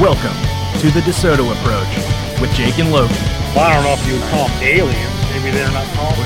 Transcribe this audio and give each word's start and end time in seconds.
Welcome 0.00 0.36
to 0.80 0.90
the 0.90 1.00
DeSoto 1.00 1.50
Approach 1.52 2.38
with 2.38 2.52
Jake 2.54 2.78
and 2.78 2.92
Logan. 2.92 3.16
Well, 3.54 3.60
I 3.64 3.72
don't 3.72 3.82
know 3.82 3.94
if 3.94 4.06
you 4.06 4.12
would 4.12 4.22
call 4.24 4.46
them 4.46 4.62
aliens. 4.62 5.14
Maybe 5.32 5.50
they're 5.56 5.72
not 5.72 5.86
called. 5.94 6.18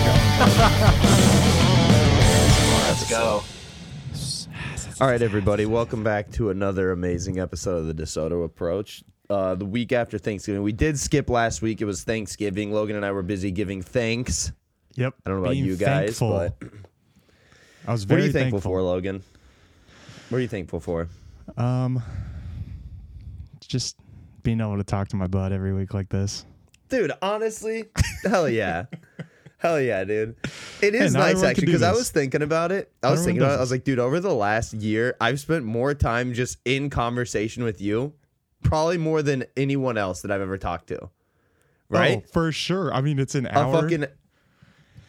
Let's 2.88 3.08
go. 3.08 3.44
All 5.00 5.06
right, 5.08 5.22
everybody, 5.22 5.66
welcome 5.66 6.02
back 6.02 6.32
to 6.32 6.50
another 6.50 6.90
amazing 6.90 7.38
episode 7.38 7.76
of 7.76 7.86
the 7.86 7.94
DeSoto 7.94 8.44
Approach. 8.44 9.04
Uh, 9.30 9.54
the 9.54 9.64
week 9.64 9.92
after 9.92 10.18
Thanksgiving, 10.18 10.64
we 10.64 10.72
did 10.72 10.98
skip 10.98 11.30
last 11.30 11.62
week. 11.62 11.80
It 11.80 11.84
was 11.84 12.02
Thanksgiving. 12.02 12.72
Logan 12.72 12.96
and 12.96 13.06
I 13.06 13.12
were 13.12 13.22
busy 13.22 13.52
giving 13.52 13.82
thanks. 13.82 14.50
Yep. 14.96 15.14
I 15.24 15.30
don't 15.30 15.38
know 15.38 15.44
about 15.44 15.52
being 15.52 15.64
you 15.64 15.76
guys, 15.76 16.18
thankful. 16.18 16.30
but 16.30 16.68
I 17.86 17.92
was 17.92 18.02
what 18.02 18.08
very 18.08 18.22
are 18.22 18.26
you 18.26 18.32
thankful, 18.32 18.60
for, 18.60 18.82
Logan? 18.82 19.22
What 20.28 20.38
are 20.38 20.42
you 20.42 20.48
thankful 20.48 20.80
for? 20.80 21.06
Um, 21.56 22.02
just 23.70 23.96
being 24.42 24.60
able 24.60 24.76
to 24.76 24.84
talk 24.84 25.08
to 25.08 25.16
my 25.16 25.26
bud 25.26 25.52
every 25.52 25.72
week 25.72 25.94
like 25.94 26.08
this. 26.08 26.44
Dude, 26.88 27.12
honestly, 27.22 27.84
hell 28.24 28.48
yeah. 28.48 28.86
Hell 29.58 29.78
yeah, 29.78 30.04
dude. 30.04 30.36
It 30.80 30.94
is 30.94 31.12
not 31.12 31.20
nice 31.20 31.42
actually 31.42 31.66
because 31.66 31.82
I 31.82 31.92
was 31.92 32.10
thinking 32.10 32.40
about 32.40 32.72
it. 32.72 32.90
I 33.02 33.10
was 33.10 33.22
thinking 33.22 33.42
about 33.42 33.52
it. 33.52 33.56
I 33.58 33.60
was 33.60 33.70
like, 33.70 33.84
dude, 33.84 33.98
over 33.98 34.18
the 34.18 34.32
last 34.32 34.72
year, 34.72 35.18
I've 35.20 35.38
spent 35.38 35.66
more 35.66 35.92
time 35.92 36.32
just 36.32 36.56
in 36.64 36.88
conversation 36.88 37.62
with 37.62 37.78
you, 37.78 38.14
probably 38.62 38.96
more 38.96 39.20
than 39.20 39.44
anyone 39.58 39.98
else 39.98 40.22
that 40.22 40.30
I've 40.30 40.40
ever 40.40 40.56
talked 40.56 40.86
to. 40.86 40.98
Oh, 41.02 41.10
right? 41.90 42.22
Oh, 42.24 42.30
for 42.32 42.52
sure. 42.52 42.90
I 42.94 43.02
mean, 43.02 43.18
it's 43.18 43.34
an 43.34 43.44
a 43.44 43.50
hour. 43.50 43.82
fucking. 43.82 44.06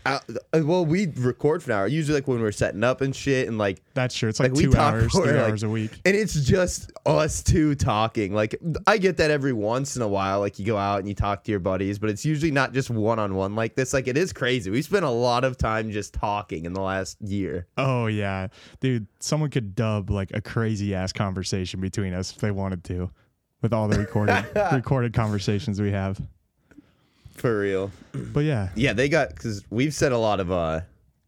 Uh, 0.06 0.20
well, 0.54 0.86
we 0.86 1.08
record 1.16 1.62
for 1.62 1.72
an 1.72 1.78
hour. 1.78 1.88
Usually, 1.88 2.16
like 2.18 2.28
when 2.28 2.42
we're 2.42 2.52
setting 2.52 2.84
up 2.84 3.02
and 3.02 3.16
shit, 3.16 3.48
and 3.48 3.58
like, 3.58 3.82
That's 3.94 4.16
sure. 4.16 4.30
It's 4.30 4.40
like, 4.40 4.52
like 4.54 4.62
two 4.64 4.76
hours, 4.76 5.12
for, 5.12 5.24
three 5.26 5.34
like- 5.38 5.50
hours 5.50 5.64
a 5.64 5.70
week. 5.70 5.92
and 6.06 6.16
it's 6.16 6.34
just 6.46 6.92
us 7.06 7.44
two 7.44 7.76
talking. 7.76 8.34
Like, 8.34 8.56
I 8.88 8.98
get 8.98 9.18
that 9.18 9.30
every 9.32 9.54
once 9.54 9.96
in 9.96 10.02
a 10.02 10.08
while. 10.08 10.40
Like, 10.40 10.58
you 10.60 10.66
go 10.66 10.78
out 10.78 11.00
and 11.00 11.08
you 11.08 11.14
talk 11.14 11.44
to 11.44 11.52
your 11.52 11.60
buddies, 11.60 12.00
but 12.00 12.10
it's 12.10 12.26
usually 12.26 12.52
not 12.52 12.74
just 12.74 12.90
one 12.90 13.20
on 13.20 13.36
one 13.36 13.56
like 13.56 13.76
this. 13.76 13.94
Like, 13.94 14.08
it 14.08 14.18
is 14.18 14.34
crazy. 14.34 14.72
We 14.72 14.82
spent 14.82 15.06
a 15.06 15.10
lot 15.10 15.44
of 15.44 15.58
time 15.58 15.92
just 15.92 16.14
talking 16.14 16.66
in 16.66 16.74
the 16.74 16.82
last 16.82 17.22
year. 17.22 17.68
Oh 17.78 18.08
yeah, 18.08 18.48
dude. 18.80 19.08
Someone 19.20 19.50
could 19.50 19.76
dub 19.76 20.10
like 20.10 20.32
a 20.34 20.42
crazy 20.42 20.96
ass 20.96 21.14
conversation 21.14 21.80
between 21.80 22.14
us 22.14 22.32
if 22.32 22.38
they 22.38 22.52
wanted 22.52 22.84
to, 22.86 23.12
with 23.62 23.72
all 23.74 23.88
the 23.88 24.00
recorded 24.00 24.46
recorded 24.74 25.14
conversations 25.14 25.80
we 25.80 25.92
have. 25.92 26.20
For 27.36 27.60
real. 27.60 27.92
But 28.14 28.42
yeah, 28.42 28.70
Yeah, 28.76 28.94
they 28.94 29.10
got 29.10 29.30
because 29.30 29.64
we've 29.70 29.94
said 29.94 30.12
a 30.12 30.18
lot 30.18 30.40
of 30.40 30.52
uh, 30.52 30.82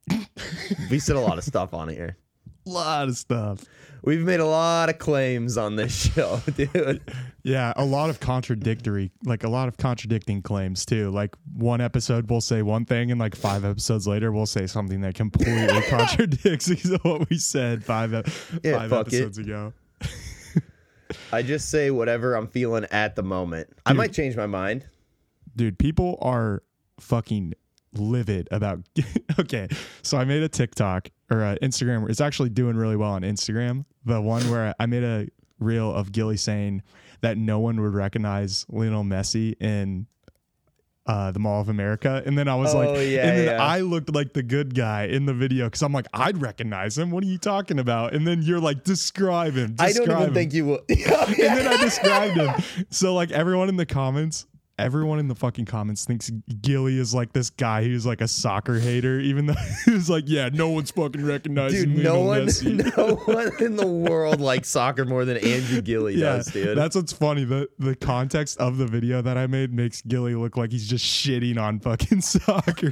we 0.90 1.00
said 1.00 1.16
a 1.16 1.20
lot 1.22 1.38
of 1.38 1.44
stuff 1.44 1.74
on 1.74 1.90
here. 1.90 2.18
a 2.66 2.70
lot 2.70 3.08
of 3.08 3.18
stuff. 3.18 3.64
We've 4.06 4.20
made 4.26 4.42
a 4.42 4.46
lot 4.46 4.90
of 4.90 4.98
claims 5.00 5.58
on 5.58 5.78
this 5.78 6.12
show, 6.14 6.42
dude. 6.58 7.02
Yeah, 7.44 7.72
a 7.78 7.86
lot 7.86 8.10
of 8.10 8.20
contradictory, 8.20 9.12
like 9.24 9.46
a 9.46 9.50
lot 9.50 9.70
of 9.70 9.78
contradicting 9.78 10.42
claims 10.42 10.86
too. 10.86 11.10
Like 11.10 11.36
one 11.56 11.80
episode 11.80 12.30
we'll 12.30 12.42
say 12.42 12.62
one 12.64 12.84
thing, 12.84 13.12
and 13.12 13.20
like 13.20 13.34
five 13.34 13.64
episodes 13.64 14.06
later 14.06 14.32
we'll 14.34 14.46
say 14.46 14.68
something 14.68 15.00
that 15.02 15.16
completely 15.16 15.82
contradicts 15.90 16.70
what 17.04 17.30
we 17.30 17.38
said 17.38 17.84
five 17.86 18.12
Yeah, 18.62 18.78
five 18.78 18.90
fuck 18.90 19.08
it. 19.08 19.16
episodes 19.16 19.38
ago. 19.38 19.72
I 21.32 21.42
just 21.44 21.70
say 21.70 21.90
whatever 21.92 22.36
I'm 22.36 22.48
feeling 22.48 22.86
at 22.92 23.16
the 23.16 23.24
moment. 23.24 23.70
I 23.86 23.94
might 23.94 24.14
change 24.14 24.36
my 24.36 24.48
mind. 24.48 24.86
Dude, 25.56 25.78
people 25.78 26.18
are 26.22 26.64
fucking 27.00 27.54
livid 27.94 28.48
about. 28.52 28.80
okay, 29.40 29.68
so 30.02 30.18
I 30.18 30.26
made 30.26 30.44
a 30.44 30.50
TikTok 30.50 31.10
or 31.32 31.42
a 31.42 31.58
Instagram. 31.60 32.10
It's 32.10 32.22
actually 32.22 32.50
doing 32.50 32.76
really 32.76 32.96
well 32.96 33.12
on 33.12 33.22
Instagram. 33.22 33.86
The 34.06 34.22
one 34.22 34.50
where 34.50 34.74
I 34.80 34.86
made 34.86 35.04
a 35.04 35.28
reel 35.60 35.94
of 35.94 36.12
Gilly 36.12 36.38
saying 36.38 36.82
that 37.22 37.38
no 37.38 37.60
one 37.60 37.80
would 37.82 37.94
recognize 37.94 38.66
Lionel 38.70 39.04
Messi 39.04 39.56
in 39.62 40.08
uh, 41.06 41.32
the 41.32 41.40
Mall 41.40 41.60
of 41.62 41.70
America, 41.70 42.24
and 42.26 42.38
then 42.38 42.48
I 42.48 42.56
was 42.56 42.74
like, 42.74 42.90
Oh, 42.90 43.00
yeah, 43.00 43.28
and 43.28 43.38
then 43.38 43.46
yeah. 43.48 43.64
I 43.64 43.82
looked 43.82 44.14
like 44.14 44.34
the 44.34 44.44
good 44.44 44.74
guy 44.74 45.06
in 45.06 45.26
the 45.26 45.34
video 45.34 45.66
because 45.66 45.82
I'm 45.82 45.92
like, 45.92 46.08
I'd 46.14 46.42
recognize 46.42 46.98
him. 46.98 47.12
What 47.12 47.24
are 47.24 47.28
you 47.28 47.38
talking 47.38 47.80
about? 47.80 48.14
And 48.14 48.26
then 48.26 48.42
you're 48.42 48.60
like, 48.60 48.84
describe 48.84 49.54
him. 49.54 49.76
I 49.80 49.92
don't 49.92 50.10
even 50.10 50.24
him." 50.28 50.34
think 50.34 50.54
you 50.54 50.66
will. 50.66 50.80
and 50.90 50.98
then 50.98 51.68
I 51.68 51.78
described 51.78 52.38
him. 52.38 52.54
So 52.90 53.14
like 53.14 53.32
everyone 53.32 53.68
in 53.68 53.76
the 53.76 53.86
comments, 53.86 54.46
everyone 54.80 55.20
in 55.20 55.28
the 55.28 55.36
fucking 55.36 55.66
comments 55.66 56.06
thinks 56.06 56.30
Gilly 56.62 56.98
is 56.98 57.14
like 57.14 57.34
this 57.34 57.50
guy 57.52 57.84
who's 57.84 58.06
like 58.06 58.22
a 58.22 58.28
soccer 58.28 58.80
hater, 58.80 59.20
even 59.20 59.46
though 59.46 59.56
he's 59.86 60.10
like, 60.10 60.24
yeah, 60.28 60.50
no 60.52 60.70
one's 60.70 60.92
fucking 60.92 61.24
recognizing 61.26 61.94
Dude, 61.94 62.04
no 62.04 62.22
one, 62.22 62.48
Messi. 62.48 62.98
no 62.98 63.16
one 63.16 63.52
in 63.60 63.76
the 63.76 63.86
world 63.88 64.42
likes 64.42 64.70
soccer 64.70 65.06
more 65.06 65.26
than 65.26 65.38
Andrew 65.38 65.82
Gilly 65.82 66.16
Yeah, 66.18 66.38
does, 66.38 66.48
dude. 66.48 66.78
that's 66.78 66.96
what's 66.96 67.14
funny. 67.14 67.44
The 67.44 67.70
the 67.80 67.96
context 67.96 68.58
of 68.58 68.78
the 68.78 68.88
video 68.88 69.22
that 69.22 69.38
I 69.38 69.48
made 69.48 69.74
makes 69.74 70.02
Gilly 70.02 70.36
look 70.36 70.58
like 70.58 70.72
he's 70.72 70.88
just 70.88 71.06
shitting 71.06 71.62
on 71.62 71.80
fucking 71.80 72.22
soccer. 72.22 72.90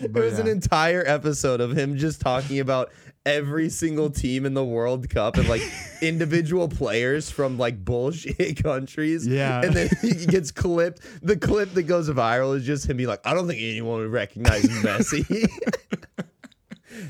It 0.00 0.12
was 0.12 0.38
an 0.38 0.48
entire 0.48 1.04
episode 1.06 1.60
of 1.60 1.76
him 1.76 1.96
just 1.96 2.20
talking 2.20 2.60
about 2.60 2.90
every 3.26 3.68
single 3.68 4.08
team 4.08 4.46
in 4.46 4.54
the 4.54 4.64
World 4.64 5.10
Cup 5.10 5.36
and 5.36 5.46
like 5.48 5.60
individual 6.00 6.68
players 6.68 7.30
from 7.30 7.58
like 7.58 7.84
bullshit 7.84 8.62
countries. 8.62 9.26
Yeah. 9.26 9.60
And 9.62 9.74
then 9.74 9.90
he 10.00 10.24
gets 10.26 10.50
clipped. 10.52 11.00
The 11.22 11.36
clip 11.36 11.74
that 11.74 11.82
goes 11.82 12.08
viral 12.08 12.56
is 12.56 12.64
just 12.64 12.88
him 12.88 12.96
being 12.96 13.08
like, 13.08 13.20
I 13.26 13.34
don't 13.34 13.46
think 13.46 13.60
anyone 13.60 13.98
would 13.98 14.12
recognize 14.12 14.62
Messi. 14.62 15.26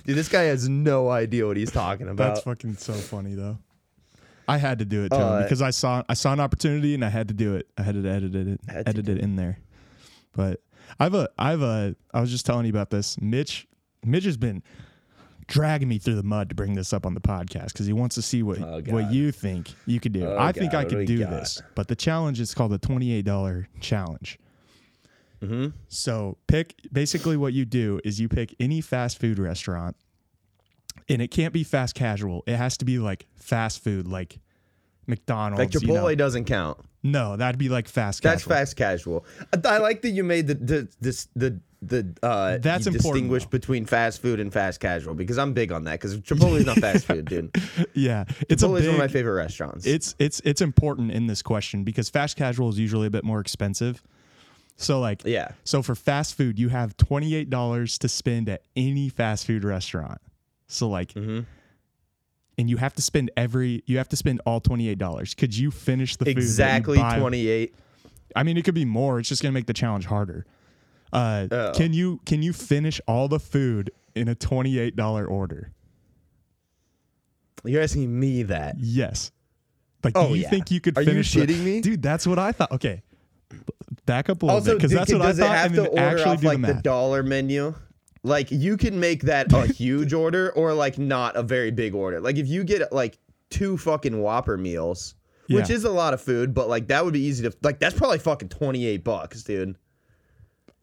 Dude, 0.05 0.17
this 0.17 0.29
guy 0.29 0.45
has 0.45 0.69
no 0.69 1.11
idea 1.11 1.47
what 1.47 1.57
he's 1.57 1.71
talking 1.71 2.09
about. 2.09 2.35
That's 2.35 2.41
fucking 2.41 2.77
so 2.77 2.93
funny 2.95 3.35
though. 3.35 3.59
I 4.49 4.59
had 4.59 4.79
to 4.79 4.85
do 4.85 5.05
it 5.05 5.11
to 5.11 5.17
Uh, 5.17 5.37
him 5.39 5.43
because 5.45 5.61
I 5.63 5.71
saw 5.71 6.03
I 6.09 6.15
saw 6.15 6.33
an 6.33 6.41
opportunity 6.41 6.95
and 6.95 7.05
I 7.05 7.09
had 7.09 7.29
to 7.29 7.35
do 7.35 7.55
it. 7.57 7.69
I 7.77 7.83
had 7.83 7.95
to 8.01 8.09
edit 8.09 8.35
it 8.35 8.61
edit 8.69 9.09
it 9.09 9.19
in 9.19 9.37
there. 9.37 9.59
But 10.35 10.61
I've 10.99 11.15
a 11.15 11.29
I've 11.39 11.63
a 11.63 11.95
I 12.15 12.21
was 12.21 12.31
just 12.31 12.47
telling 12.47 12.65
you 12.65 12.71
about 12.71 12.91
this. 12.91 13.21
Mitch 13.21 13.67
Mitch 14.05 14.25
has 14.25 14.37
been 14.37 14.63
dragging 15.49 15.89
me 15.89 15.99
through 15.99 16.17
the 16.17 16.23
mud 16.23 16.49
to 16.49 16.55
bring 16.55 16.75
this 16.75 16.93
up 16.93 17.07
on 17.07 17.15
the 17.15 17.21
podcast 17.21 17.69
because 17.73 17.87
he 17.87 17.93
wants 17.93 18.15
to 18.17 18.23
see 18.23 18.43
what 18.43 18.61
Oh, 18.61 18.83
what 18.89 19.13
you 19.13 19.31
think 19.33 19.73
you 19.87 20.01
could 20.01 20.13
do. 20.13 20.27
Oh, 20.27 20.37
I 20.39 20.53
think 20.53 20.73
God, 20.73 20.87
I 20.87 20.89
could 20.89 21.07
do 21.07 21.21
got? 21.21 21.31
this, 21.31 21.63
but 21.75 21.89
the 21.89 21.97
challenge 21.97 22.41
is 22.41 22.53
called 22.55 22.73
the 22.73 22.79
twenty 22.79 23.13
eight 23.13 23.25
dollar 23.25 23.69
challenge. 23.81 24.39
Mhm. 25.43 25.73
So 25.89 26.39
pick 26.49 26.75
basically 26.93 27.37
what 27.37 27.53
you 27.53 27.65
do 27.65 28.01
is 28.05 28.19
you 28.21 28.29
pick 28.29 28.55
any 28.59 28.81
fast 28.81 29.19
food 29.21 29.39
restaurant, 29.39 29.95
and 31.09 31.21
it 31.23 31.29
can't 31.31 31.53
be 31.53 31.63
fast 31.63 31.95
casual. 31.95 32.43
It 32.47 32.57
has 32.57 32.77
to 32.79 32.85
be 32.85 32.99
like 32.99 33.27
fast 33.37 33.85
food, 33.85 34.09
like 34.09 34.39
McDonald's. 35.07 35.59
like 35.59 35.75
you 35.75 35.81
Chipotle 35.89 36.09
know. 36.09 36.15
doesn't 36.15 36.47
count. 36.47 36.79
No, 37.03 37.37
that'd 37.37 37.59
be 37.59 37.69
like 37.69 37.87
fast. 37.87 38.23
That's 38.23 38.43
casual. 38.43 38.57
fast 38.57 38.77
casual. 38.77 39.25
I, 39.53 39.75
I 39.75 39.79
like 39.79 40.03
that 40.03 40.11
you 40.11 40.25
made 40.25 40.49
the 40.49 40.55
the 40.55 40.89
this 41.01 41.29
the 41.37 41.61
the 41.89 42.17
uh 42.23 42.59
That's 42.59 42.87
important, 42.87 43.03
distinguish 43.03 43.45
though. 43.45 43.49
between 43.51 43.87
fast 43.87 44.21
food 44.23 44.41
and 44.41 44.53
fast 44.53 44.81
casual 44.81 45.15
because 45.15 45.39
I'm 45.39 45.53
big 45.53 45.73
on 45.73 45.85
that 45.85 45.93
because 46.01 46.19
Chipotle's 46.21 46.67
not 46.67 46.79
fast 46.79 47.07
food, 47.07 47.25
dude. 47.27 47.55
Yeah, 47.95 48.25
it's 48.49 48.63
Chipotle's 48.63 48.81
big. 48.81 48.87
one 48.89 48.95
of 48.97 48.99
my 49.01 49.09
favorite 49.09 49.35
restaurants. 49.35 49.87
It's 49.87 50.15
it's 50.19 50.41
it's 50.45 50.61
important 50.61 51.13
in 51.13 51.27
this 51.27 51.43
question 51.43 51.85
because 51.85 52.09
fast 52.09 52.37
casual 52.37 52.69
is 52.69 52.79
usually 52.79 53.07
a 53.07 53.11
bit 53.11 53.25
more 53.25 53.41
expensive. 53.41 54.03
So 54.77 55.01
like 55.01 55.23
yeah. 55.25 55.53
So 55.65 55.83
for 55.83 55.95
fast 55.95 56.37
food, 56.37 56.59
you 56.59 56.69
have 56.69 56.97
twenty 56.97 57.35
eight 57.35 57.49
dollars 57.51 57.99
to 57.99 58.09
spend 58.09 58.49
at 58.49 58.63
any 58.77 59.09
fast 59.09 59.47
food 59.47 59.65
restaurant. 59.65 60.21
So 60.69 60.89
like, 60.89 61.15
Mm-hmm. 61.15 61.41
and 62.59 62.71
you 62.71 62.77
have 62.77 62.93
to 62.95 63.03
spend 63.03 63.31
every 63.37 63.83
you 63.87 63.99
have 63.99 64.09
to 64.11 64.17
spend 64.17 64.41
all 64.47 64.61
twenty 64.61 64.89
eight 64.89 64.99
dollars. 64.99 65.35
Could 65.35 65.57
you 65.57 65.71
finish 65.71 66.17
the 66.17 66.25
food 66.27 66.37
Exactly 66.39 66.99
buy- 66.99 67.19
28. 67.19 67.75
I 68.35 68.43
mean, 68.43 68.57
it 68.59 68.65
could 68.65 68.75
be 68.75 68.85
more. 68.85 69.19
It's 69.19 69.29
just 69.29 69.41
gonna 69.43 69.53
make 69.53 69.67
the 69.67 69.73
challenge 69.73 70.05
harder. 70.07 70.45
Uh, 71.13 71.47
Oh. 71.51 71.73
Can 71.75 71.93
you 71.93 72.21
can 72.27 72.43
you 72.43 72.53
finish 72.53 73.01
all 73.07 73.29
the 73.29 73.39
food 73.41 73.91
in 74.15 74.29
a 74.29 74.35
twenty 74.35 74.79
eight 74.79 74.97
dollar 74.97 75.25
order? 75.27 75.73
You're 77.65 77.83
asking 77.83 78.19
me 78.19 78.45
that. 78.45 78.77
Yes. 78.79 79.33
Like, 80.05 80.17
Oh, 80.17 80.29
do 80.29 80.35
you 80.35 80.43
yeah. 80.43 80.51
think 80.51 80.71
you 80.71 80.81
could 80.81 80.97
Are 80.97 81.03
you 81.03 81.11
finish? 81.11 81.33
the- 81.33 81.47
me? 81.47 81.81
dude? 81.81 82.03
That's 82.03 82.27
what 82.27 82.39
I 82.39 82.53
thought. 82.53 82.71
Okay, 82.73 83.03
back 84.05 84.29
up 84.29 84.43
a 84.43 84.47
little 84.47 84.61
bit 84.61 84.77
because 84.77 84.93
that's 84.93 85.13
what 85.13 85.23
I 85.23 85.33
thought, 85.33 85.49
have 85.57 85.67
and 85.67 85.75
to 85.77 85.83
then 85.83 85.99
actually 85.99 86.25
off 86.31 86.41
do 86.41 86.47
like 86.49 86.61
the 86.61 86.75
the 86.75 86.83
dollar 86.83 87.23
menu? 87.23 87.75
Like 88.23 88.51
you 88.51 88.77
can 88.77 89.01
make 89.01 89.23
that 89.23 89.53
a 89.53 89.67
huge 89.73 90.13
order 90.13 90.51
or 90.53 90.75
like 90.75 90.99
not 90.99 91.37
a 91.37 91.43
very 91.43 91.71
big 91.71 91.95
order. 91.95 92.21
Like 92.21 92.37
if 92.37 92.47
you 92.47 92.63
get 92.65 92.93
like 92.93 93.19
two 93.51 93.79
fucking 93.79 94.21
Whopper 94.21 94.57
meals, 94.57 95.15
which 95.49 95.71
is 95.71 95.85
a 95.85 95.91
lot 95.91 96.13
of 96.15 96.21
food, 96.21 96.53
but 96.55 96.69
like 96.69 96.89
that 96.89 97.05
would 97.05 97.15
be 97.15 97.21
easy 97.23 97.49
to 97.49 97.57
like. 97.63 97.79
That's 97.81 97.97
probably 97.97 98.19
fucking 98.19 98.49
28 98.51 99.03
bucks, 99.03 99.43
dude. 99.43 99.77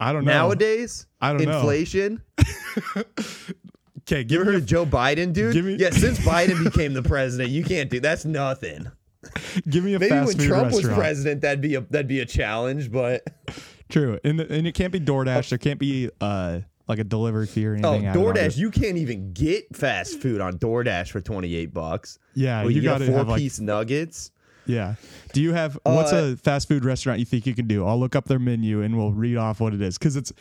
I 0.00 0.12
don't 0.12 0.24
know. 0.24 0.32
Nowadays, 0.32 1.06
I 1.20 1.32
don't 1.32 1.44
know. 1.44 1.58
inflation. 1.58 2.22
okay, 2.96 4.18
You 4.18 4.24
give 4.24 4.40
ever 4.40 4.44
me 4.44 4.52
heard 4.54 4.62
of 4.62 4.66
Joe 4.66 4.84
Biden, 4.86 5.32
dude? 5.32 5.52
Give 5.52 5.64
me- 5.64 5.76
yeah, 5.76 5.90
since 5.90 6.18
Biden 6.26 6.62
became 6.64 6.94
the 6.94 7.02
president, 7.02 7.50
you 7.50 7.64
can't 7.64 7.90
do 7.90 8.00
that's 8.00 8.24
nothing. 8.24 8.90
give 9.68 9.84
me 9.84 9.94
a 9.94 9.98
Maybe 9.98 10.14
when 10.14 10.36
Trump 10.38 10.72
was 10.72 10.84
president, 10.84 11.40
that'd 11.42 11.60
be 11.60 11.76
a 11.76 11.80
that'd 11.80 12.08
be 12.08 12.20
a 12.20 12.26
challenge. 12.26 12.90
But 12.92 13.26
True, 13.88 14.18
and 14.24 14.40
and 14.40 14.66
it 14.66 14.72
can't 14.74 14.92
be 14.92 15.00
DoorDash. 15.00 15.48
There 15.48 15.58
can't 15.58 15.78
be 15.78 16.10
uh 16.20 16.60
like 16.86 16.98
a 16.98 17.04
delivery 17.04 17.46
fee 17.46 17.64
or 17.66 17.78
Oh, 17.82 17.92
anything. 17.94 18.08
onto 18.08 18.20
DoorDash, 18.20 18.58
you 18.58 18.70
can't 18.70 18.98
even 18.98 19.32
get 19.32 19.74
fast 19.74 20.20
food 20.20 20.42
on 20.42 20.58
DoorDash 20.58 21.10
for 21.10 21.22
28 21.22 21.72
bucks. 21.72 22.18
Yeah, 22.34 22.60
Well, 22.60 22.70
you, 22.70 22.82
you, 22.82 22.82
gotta 22.82 23.06
four 23.06 23.16
have 23.18 23.28
like 23.28 23.40
piece 23.40 23.58
nuggets. 23.58 24.30
Yeah. 24.66 24.94
Do 25.32 25.40
you 25.42 25.52
have 25.52 25.78
what's 25.84 26.12
Uh, 26.12 26.34
a 26.34 26.36
fast 26.36 26.68
food 26.68 26.84
restaurant 26.84 27.18
you 27.18 27.24
think 27.24 27.46
you 27.46 27.54
can 27.54 27.66
do? 27.66 27.84
I'll 27.86 27.98
look 27.98 28.14
up 28.16 28.26
their 28.26 28.38
menu 28.38 28.82
and 28.82 28.96
we'll 28.96 29.12
read 29.12 29.36
off 29.36 29.60
what 29.60 29.74
it 29.74 29.80
is 29.82 29.98
because 29.98 30.16
it's 30.16 30.32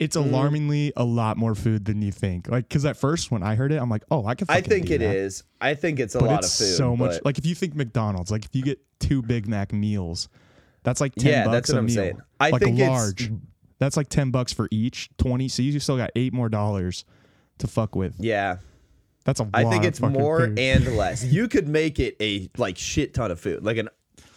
it's 0.00 0.16
Mm. 0.16 0.26
alarmingly 0.26 0.92
a 0.96 1.04
lot 1.04 1.36
more 1.36 1.54
food 1.54 1.84
than 1.84 2.02
you 2.02 2.10
think. 2.10 2.48
Like 2.48 2.68
because 2.68 2.84
at 2.84 2.96
first 2.96 3.30
when 3.30 3.42
I 3.42 3.54
heard 3.54 3.70
it, 3.72 3.76
I'm 3.80 3.88
like, 3.88 4.02
oh, 4.10 4.26
I 4.26 4.34
can. 4.34 4.46
I 4.50 4.60
think 4.60 4.90
it 4.90 4.98
that. 4.98 5.14
is. 5.16 5.44
I 5.60 5.74
think 5.74 6.00
it's 6.00 6.14
a 6.14 6.18
but 6.18 6.26
lot 6.26 6.38
it's 6.44 6.60
of 6.60 6.66
food. 6.66 6.74
so 6.76 6.96
much. 6.96 7.20
Like 7.24 7.38
if 7.38 7.46
you 7.46 7.54
think 7.54 7.74
McDonald's, 7.76 8.30
like 8.30 8.44
if 8.44 8.54
you 8.54 8.62
get 8.62 8.80
two 8.98 9.22
Big 9.22 9.46
Mac 9.46 9.72
meals, 9.72 10.28
that's 10.82 11.00
like 11.00 11.14
ten 11.14 11.30
Yeah, 11.32 11.44
bucks 11.44 11.52
that's 11.54 11.68
what 11.70 11.76
a 11.76 11.78
I'm 11.78 11.86
meal. 11.86 11.94
saying. 11.94 12.20
I 12.40 12.50
like 12.50 12.62
think 12.62 12.78
large. 12.78 13.30
That's 13.78 13.96
like 13.96 14.08
ten 14.08 14.30
bucks 14.30 14.52
for 14.52 14.68
each. 14.70 15.10
Twenty. 15.16 15.48
So 15.48 15.62
you 15.62 15.78
still 15.80 15.96
got 15.96 16.10
eight 16.16 16.32
more 16.32 16.48
dollars 16.48 17.04
to 17.58 17.66
fuck 17.68 17.94
with. 17.94 18.14
yeah, 18.18 18.56
That's 19.24 19.40
a 19.40 19.44
lot. 19.44 19.50
I 19.54 19.64
think 19.64 19.84
it's 19.84 20.00
more 20.00 20.40
food. 20.40 20.58
and 20.58 20.96
less. 20.96 21.24
You 21.24 21.48
could 21.48 21.66
make 21.68 21.98
it 21.98 22.16
a 22.20 22.48
like 22.56 22.76
shit 22.78 23.14
ton 23.14 23.30
of 23.30 23.40
food, 23.40 23.64
like 23.64 23.76
an. 23.78 23.88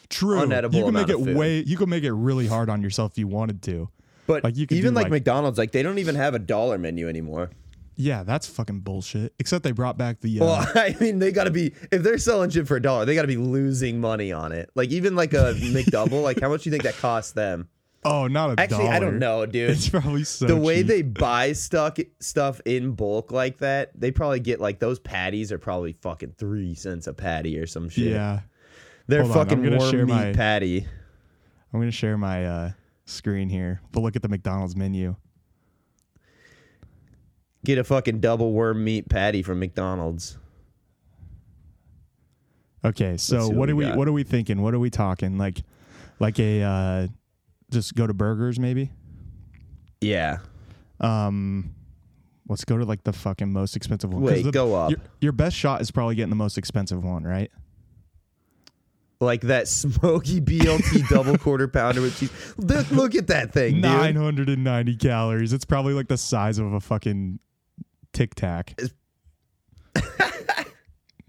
True. 0.10 0.38
unedible 0.40 0.74
you 0.76 0.86
can 0.86 0.94
make 0.94 1.10
it 1.10 1.20
way. 1.20 1.60
You 1.66 1.76
can 1.76 1.90
make 1.90 2.06
it 2.06 2.14
really 2.14 2.48
hard 2.48 2.70
on 2.70 2.82
yourself 2.82 3.12
if 3.12 3.18
you 3.18 3.28
wanted 3.28 3.62
to. 3.64 3.90
But 4.26 4.44
Like, 4.44 4.56
you 4.56 4.66
could 4.66 4.78
even 4.78 4.94
like, 4.94 5.04
like- 5.06 5.12
McDonald's, 5.12 5.58
like 5.58 5.72
they 5.74 5.84
don't 5.84 6.00
even 6.00 6.16
have 6.16 6.34
a 6.34 6.40
dollar 6.40 6.78
menu 6.78 7.10
anymore. 7.10 7.50
Yeah, 8.00 8.24
that's 8.24 8.46
fucking 8.48 8.82
bullshit. 8.82 9.34
Except 9.40 9.64
they 9.64 9.72
brought 9.72 9.98
back 9.98 10.22
the. 10.22 10.40
Uh, 10.40 10.46
Well, 10.46 10.68
I 10.76 10.96
mean, 11.02 11.20
they 11.20 11.32
got 11.32 11.46
to 11.46 11.52
be 11.52 11.74
if 11.92 12.04
they're 12.04 12.20
selling 12.20 12.50
shit 12.52 12.68
for 12.68 12.78
a 12.78 12.82
dollar, 12.82 13.04
they 13.06 13.16
got 13.16 13.24
to 13.24 13.28
be 13.28 13.38
losing 13.38 14.00
money 14.00 14.32
on 14.32 14.52
it. 14.54 14.70
Like 14.76 14.92
even 14.92 15.16
like 15.16 15.34
a 15.34 15.54
McDouble, 15.58 16.22
like 16.24 16.40
how 16.40 16.48
much 16.48 16.64
do 16.64 16.70
you 16.70 16.72
think 16.72 16.84
that 16.84 16.96
costs 16.98 17.34
them? 17.34 17.68
Oh, 18.04 18.28
not 18.28 18.52
a 18.52 18.62
Actually, 18.62 18.88
I 18.88 19.00
don't 19.00 19.20
know, 19.20 19.46
dude. 19.48 19.72
It's 19.72 19.90
probably 19.90 20.24
so. 20.24 20.46
the 20.46 20.56
way 20.56 20.78
cheap. 20.78 20.88
they 20.88 21.02
buy 21.02 21.54
stuff 21.54 21.98
stuff 22.20 22.62
in 22.66 22.92
bulk 22.92 23.32
like 23.32 23.60
that, 23.60 23.92
they 24.00 24.12
probably 24.12 24.40
get 24.40 24.60
like 24.60 24.80
those 24.80 25.00
patties 25.00 25.52
are 25.52 25.58
probably 25.60 25.94
fucking 25.94 26.36
three 26.38 26.76
cents 26.76 27.08
a 27.08 27.14
patty 27.14 27.58
or 27.58 27.68
some 27.68 27.90
shit. 27.90 28.14
Yeah, 28.14 28.42
they're 29.08 29.22
Hold 29.22 29.32
on, 29.32 29.38
I'm 29.40 29.48
fucking 29.48 29.64
gonna 29.64 29.78
warm 29.78 29.92
share 29.92 30.06
meat 30.06 30.14
my- 30.14 30.34
patty. 30.34 30.88
I'm 31.74 31.80
gonna 31.80 31.92
share 31.92 32.18
my 32.18 32.46
uh, 32.46 32.72
screen 33.06 33.50
here. 33.50 33.82
But 33.92 34.02
look 34.02 34.16
at 34.16 34.22
the 34.22 34.30
McDonald's 34.30 34.76
menu. 34.76 35.16
Get 37.66 37.78
a 37.78 37.84
fucking 37.84 38.22
double 38.22 38.54
worm 38.54 38.84
meat 38.84 39.10
patty 39.10 39.44
from 39.44 39.60
McDonald's. 39.60 40.38
Okay, 42.86 43.18
so 43.18 43.48
what, 43.48 43.56
what 43.58 43.70
are 43.70 43.76
we 43.76 43.86
we 43.86 43.92
what 43.92 44.08
are 44.08 44.14
we 44.14 44.24
thinking? 44.24 44.62
What 44.62 44.74
are 44.74 44.80
we 44.80 44.90
talking? 44.90 45.38
Like 45.38 45.62
like 46.20 46.40
a 46.40 46.62
uh 46.64 47.08
just 47.72 47.96
go 47.96 48.08
to 48.08 48.14
burgers 48.14 48.60
maybe? 48.60 48.92
Yeah. 50.02 50.38
Um 51.00 51.74
let's 52.50 52.64
go 52.66 52.78
to 52.78 52.86
like 52.86 53.04
the 53.04 53.14
fucking 53.14 53.52
most 53.52 53.76
expensive 53.76 54.14
one. 54.14 54.22
'Cause 54.24 54.32
Wait, 54.32 54.44
the- 54.44 54.52
go 54.52 54.74
up. 54.76 54.90
Your, 54.92 55.00
your 55.22 55.32
best 55.34 55.56
shot 55.56 55.82
is 55.82 55.92
probably 55.92 56.16
getting 56.16 56.30
the 56.30 56.36
most 56.36 56.58
expensive 56.58 57.04
one, 57.04 57.24
right? 57.24 57.52
Like 59.20 59.42
that 59.42 59.68
smoky 59.68 60.40
BLT 60.42 61.10
double 61.10 61.38
quarter 61.40 61.68
pounder 61.68 62.02
with 62.02 62.18
cheese. 62.20 62.32
Look, 62.58 62.90
look 62.92 63.16
at 63.16 63.28
that 63.28 63.52
thing, 63.52 63.76
dude. 63.76 63.84
990 63.84 64.96
calories. 64.98 65.54
It's 65.54 65.66
probably 65.66 65.94
like 65.94 66.08
the 66.08 66.18
size 66.18 66.60
of 66.60 66.72
a 66.72 66.80
fucking 66.80 67.40
Tic 68.14 68.36
Tac. 68.36 68.80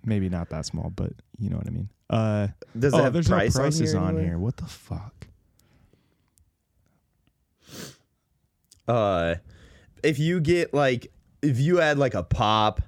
Maybe 0.05 0.29
not 0.29 0.51
that 0.51 0.65
small, 0.67 0.91
but 0.95 1.13
you 1.39 1.51
know 1.51 1.57
what 1.57 1.67
I 1.67 1.71
mean. 1.71 1.89
Uh, 2.11 2.49
Does 2.79 2.95
it 2.95 3.01
oh, 3.01 3.03
have 3.05 3.13
there's 3.13 3.29
price 3.29 3.55
no 3.55 3.61
prices 3.63 3.95
on 3.95 4.05
on 4.05 4.15
here? 4.17 4.25
here. 4.25 4.39
What 4.39 4.57
the 4.57 4.67
fuck? 4.67 5.27
Uh, 8.89 9.37
if 10.03 10.19
you 10.19 10.41
get 10.41 10.73
like, 10.75 11.13
if 11.43 11.61
you 11.61 11.81
add 11.81 11.99
like 11.99 12.15
a 12.15 12.23
pop, 12.23 12.81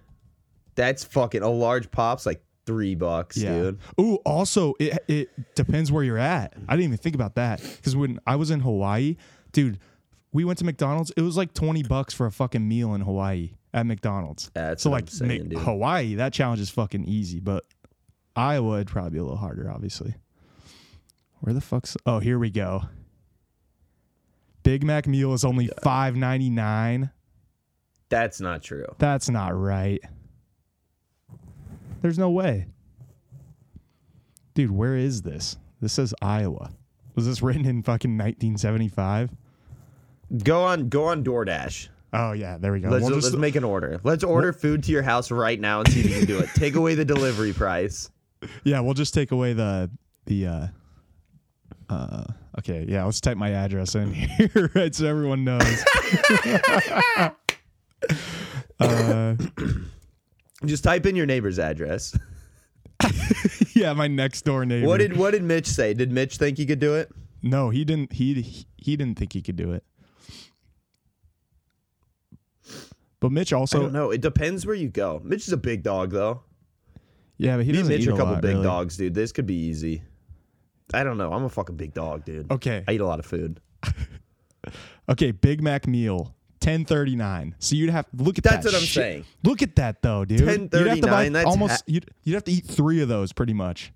that's 0.75 1.05
fucking 1.05 1.43
a 1.43 1.49
large 1.49 1.91
pop's 1.91 2.25
like 2.27 2.43
three 2.67 2.95
bucks, 2.95 3.37
dude. 3.37 3.79
Ooh, 4.01 4.17
also 4.25 4.75
it 4.79 4.99
it 5.09 5.55
depends 5.55 5.91
where 5.93 6.03
you're 6.05 6.19
at. 6.19 6.55
I 6.69 6.77
didn't 6.77 6.87
even 6.87 6.99
think 6.99 7.15
about 7.15 7.35
that 7.35 7.61
because 7.61 7.97
when 7.97 8.19
I 8.27 8.37
was 8.37 8.51
in 8.51 8.61
Hawaii, 8.61 9.17
dude, 9.53 9.79
we 10.33 10.45
went 10.45 10.59
to 10.61 10.65
McDonald's. 10.65 11.11
It 11.17 11.23
was 11.23 11.37
like 11.37 11.53
twenty 11.53 11.83
bucks 11.83 12.15
for 12.15 12.27
a 12.27 12.33
fucking 12.33 12.67
meal 12.67 12.95
in 12.95 13.01
Hawaii 13.03 13.55
at 13.75 13.87
McDonald's. 13.87 14.51
That's 14.55 14.83
so 14.83 14.91
like 14.91 15.09
saying, 15.09 15.51
Hawaii, 15.51 16.15
that 16.17 16.33
challenge 16.33 16.61
is 16.61 16.71
fucking 16.71 17.05
easy, 17.05 17.41
but 17.41 17.65
Iowa 18.37 18.69
would 18.71 18.87
probably 18.87 19.11
be 19.11 19.19
a 19.19 19.23
little 19.23 19.37
harder, 19.37 19.71
obviously. 19.71 20.15
Where 21.41 21.55
the 21.55 21.61
fuck's? 21.61 21.97
Oh, 22.07 22.19
here 22.19 22.39
we 22.39 22.51
go. 22.51 22.85
Big 24.63 24.85
Mac 24.85 25.07
meal 25.07 25.33
is 25.33 25.45
only 25.45 25.71
five 25.83 26.17
ninety 26.17 26.51
nine. 26.51 27.11
That's 28.09 28.41
not 28.41 28.63
true. 28.63 28.87
That's 28.99 29.29
not 29.31 29.57
right. 29.59 30.01
There's 32.03 32.19
no 32.19 32.31
way. 32.31 32.67
Dude, 34.55 34.71
where 34.71 34.97
is 34.97 35.23
this? 35.23 35.57
This 35.81 35.93
says 35.93 36.13
Iowa. 36.21 36.73
Was 37.15 37.27
this 37.27 37.43
written 37.43 37.67
in 37.67 37.83
fucking 37.83 38.13
1975? 38.17 39.31
Go 40.43 40.63
on, 40.63 40.89
go 40.89 41.05
on 41.05 41.23
DoorDash. 41.25 41.89
Oh 42.13 42.33
yeah, 42.33 42.59
there 42.59 42.73
we 42.73 42.81
go. 42.81 42.89
Let's 42.89 43.05
We'll 43.05 43.15
let's 43.15 43.27
just- 43.27 43.39
make 43.39 43.55
an 43.57 43.65
order. 43.65 44.01
Let's 44.03 44.25
order 44.25 44.53
food 44.53 44.83
to 44.85 44.93
your 44.93 45.03
house 45.03 45.31
right 45.31 45.59
now 45.61 45.81
and 45.81 45.89
see 45.91 46.01
if 46.01 46.11
you 46.11 46.17
can 46.19 46.27
do 46.27 46.39
it. 46.39 46.49
Take 46.55 46.75
away 46.75 46.95
the 46.95 47.05
delivery 47.05 47.53
price. 47.53 48.11
yeah, 48.65 48.81
we'll 48.81 48.95
just 48.95 49.15
take 49.15 49.31
away 49.31 49.53
the 49.53 49.91
the 50.27 50.47
uh 50.47 50.67
uh 51.91 52.25
okay, 52.59 52.85
yeah, 52.89 53.05
let's 53.05 53.21
type 53.21 53.37
my 53.37 53.51
address 53.51 53.95
in 53.95 54.13
here 54.15 54.71
right 54.75 54.95
so 54.95 55.07
everyone 55.07 55.45
knows. 55.45 55.85
uh 58.81 59.35
Just 60.65 60.85
type 60.85 61.07
in 61.07 61.17
your 61.17 61.27
neighbor's 61.27 61.59
address. 61.59 62.17
yeah, 63.75 63.93
my 63.93 64.09
next 64.09 64.43
door 64.43 64.65
neighbor. 64.65 64.87
What 64.87 64.99
did 64.99 65.17
what 65.17 65.33
did 65.33 65.43
Mitch 65.43 65.67
say? 65.67 65.95
Did 65.95 66.13
Mitch 66.13 66.37
think 66.37 66.59
he 66.59 66.67
could 66.67 66.81
do 66.81 66.95
it? 66.95 67.11
No, 67.43 67.71
he 67.71 67.85
didn't 67.85 68.13
he 68.13 68.67
he 68.77 68.97
didn't 68.97 69.19
think 69.19 69.33
he 69.33 69.43
could 69.43 69.57
do 69.57 69.73
it. 69.73 69.85
But 73.21 73.33
Mitch 73.33 73.53
also 73.53 73.89
don't. 73.91 74.15
It 74.15 74.21
depends 74.21 74.67
where 74.67 74.75
you 74.75 74.89
go. 74.89 75.21
Mitch 75.25 75.47
is 75.47 75.53
a 75.53 75.59
big 75.59 75.83
dog 75.83 76.11
though. 76.11 76.43
Yeah, 77.37 77.57
but 77.57 77.65
he 77.65 77.73
Me 77.73 77.79
doesn't 77.79 77.93
Mitch 77.93 78.03
eat 78.03 78.09
a 78.09 78.17
couple 78.17 78.35
lot, 78.35 78.43
big 78.43 78.53
really. 78.53 78.65
dogs, 78.65 78.97
dude. 78.97 79.15
This 79.15 79.33
could 79.33 79.47
be 79.47 79.55
easy. 79.55 80.03
I 80.95 81.05
don't 81.05 81.19
know. 81.19 81.33
I'm 81.33 81.45
a 81.45 81.49
fucking 81.49 81.77
big 81.77 81.95
dog, 81.95 82.25
dude. 82.25 82.51
Okay. 82.51 82.85
I 82.89 82.93
eat 82.93 83.01
a 83.01 83.07
lot 83.07 83.19
of 83.19 83.27
food. 83.27 83.61
Okay, 85.09 85.31
Big 85.33 85.61
Mac 85.63 85.87
meal, 85.89 86.35
ten 86.61 86.85
thirty 86.85 87.17
nine. 87.17 87.57
So 87.59 87.75
you'd 87.75 87.91
have 87.91 88.07
look 88.15 88.39
at 88.39 88.45
That's 88.45 88.65
that. 88.65 88.73
what 88.73 88.75
I'm 88.77 88.83
shit. 88.85 88.95
saying. 89.03 89.25
Look 89.43 89.63
at 89.63 89.75
that 89.77 90.03
though, 90.03 90.25
dude. 90.25 90.41
You'd 90.41 90.49
have 90.87 91.01
to 91.01 91.07
buy 91.09 91.29
$10.39, 91.29 91.45
almost. 91.47 91.73
ha- 91.73 91.83
you'd, 91.87 92.11
you'd 92.23 92.35
have 92.35 92.45
to 92.45 92.53
eat 92.53 92.65
three 92.67 93.01
of 93.01 93.09
those, 93.09 93.33
pretty 93.33 93.55
much. 93.55 93.93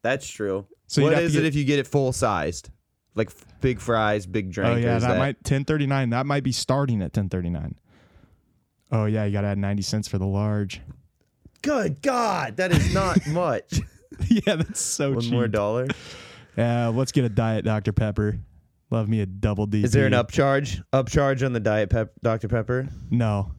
That's 0.00 0.26
true. 0.26 0.66
So 0.86 1.02
what 1.02 1.12
is 1.14 1.34
it 1.36 1.44
if 1.44 1.54
you 1.54 1.64
get 1.64 1.78
it 1.78 1.86
full 1.86 2.12
sized? 2.12 2.70
Like 3.14 3.28
f- 3.28 3.44
big 3.60 3.80
fries, 3.80 4.24
big 4.26 4.50
drink. 4.52 4.70
oh 4.72 4.76
yeah, 4.76 4.96
is 4.96 5.02
that, 5.02 5.18
might 5.18 5.42
ten 5.44 5.64
thirty 5.64 5.86
nine. 5.86 6.10
That 6.10 6.24
might 6.24 6.44
be 6.44 6.52
starting 6.52 7.02
at 7.02 7.12
ten 7.12 7.28
thirty 7.28 7.50
nine. 7.50 7.74
Oh 8.92 9.04
yeah, 9.04 9.24
you 9.24 9.32
got 9.32 9.42
to 9.42 9.48
add 9.48 9.58
ninety 9.58 9.82
cents 9.82 10.08
for 10.08 10.16
the 10.18 10.26
large. 10.26 10.80
Good 11.60 12.00
God, 12.00 12.56
that 12.58 12.70
is 12.72 12.94
not 12.94 13.26
much. 13.26 13.80
yeah, 14.28 14.56
that's 14.56 14.80
so 14.80 15.08
cheap. 15.10 15.14
One 15.14 15.22
cheap. 15.24 15.32
more 15.32 15.48
dollar. 15.48 15.88
Yeah, 16.56 16.88
let's 16.88 17.12
get 17.12 17.24
a 17.24 17.28
diet 17.28 17.64
Dr 17.64 17.92
Pepper. 17.92 18.38
Love 18.90 19.08
me 19.08 19.20
a 19.20 19.26
double 19.26 19.66
D. 19.66 19.84
Is 19.84 19.92
there 19.92 20.06
an 20.06 20.12
upcharge? 20.12 20.82
Upcharge 20.92 21.44
on 21.44 21.52
the 21.52 21.60
diet 21.60 21.90
pep, 21.90 22.12
Dr 22.22 22.48
Pepper? 22.48 22.88
No, 23.10 23.52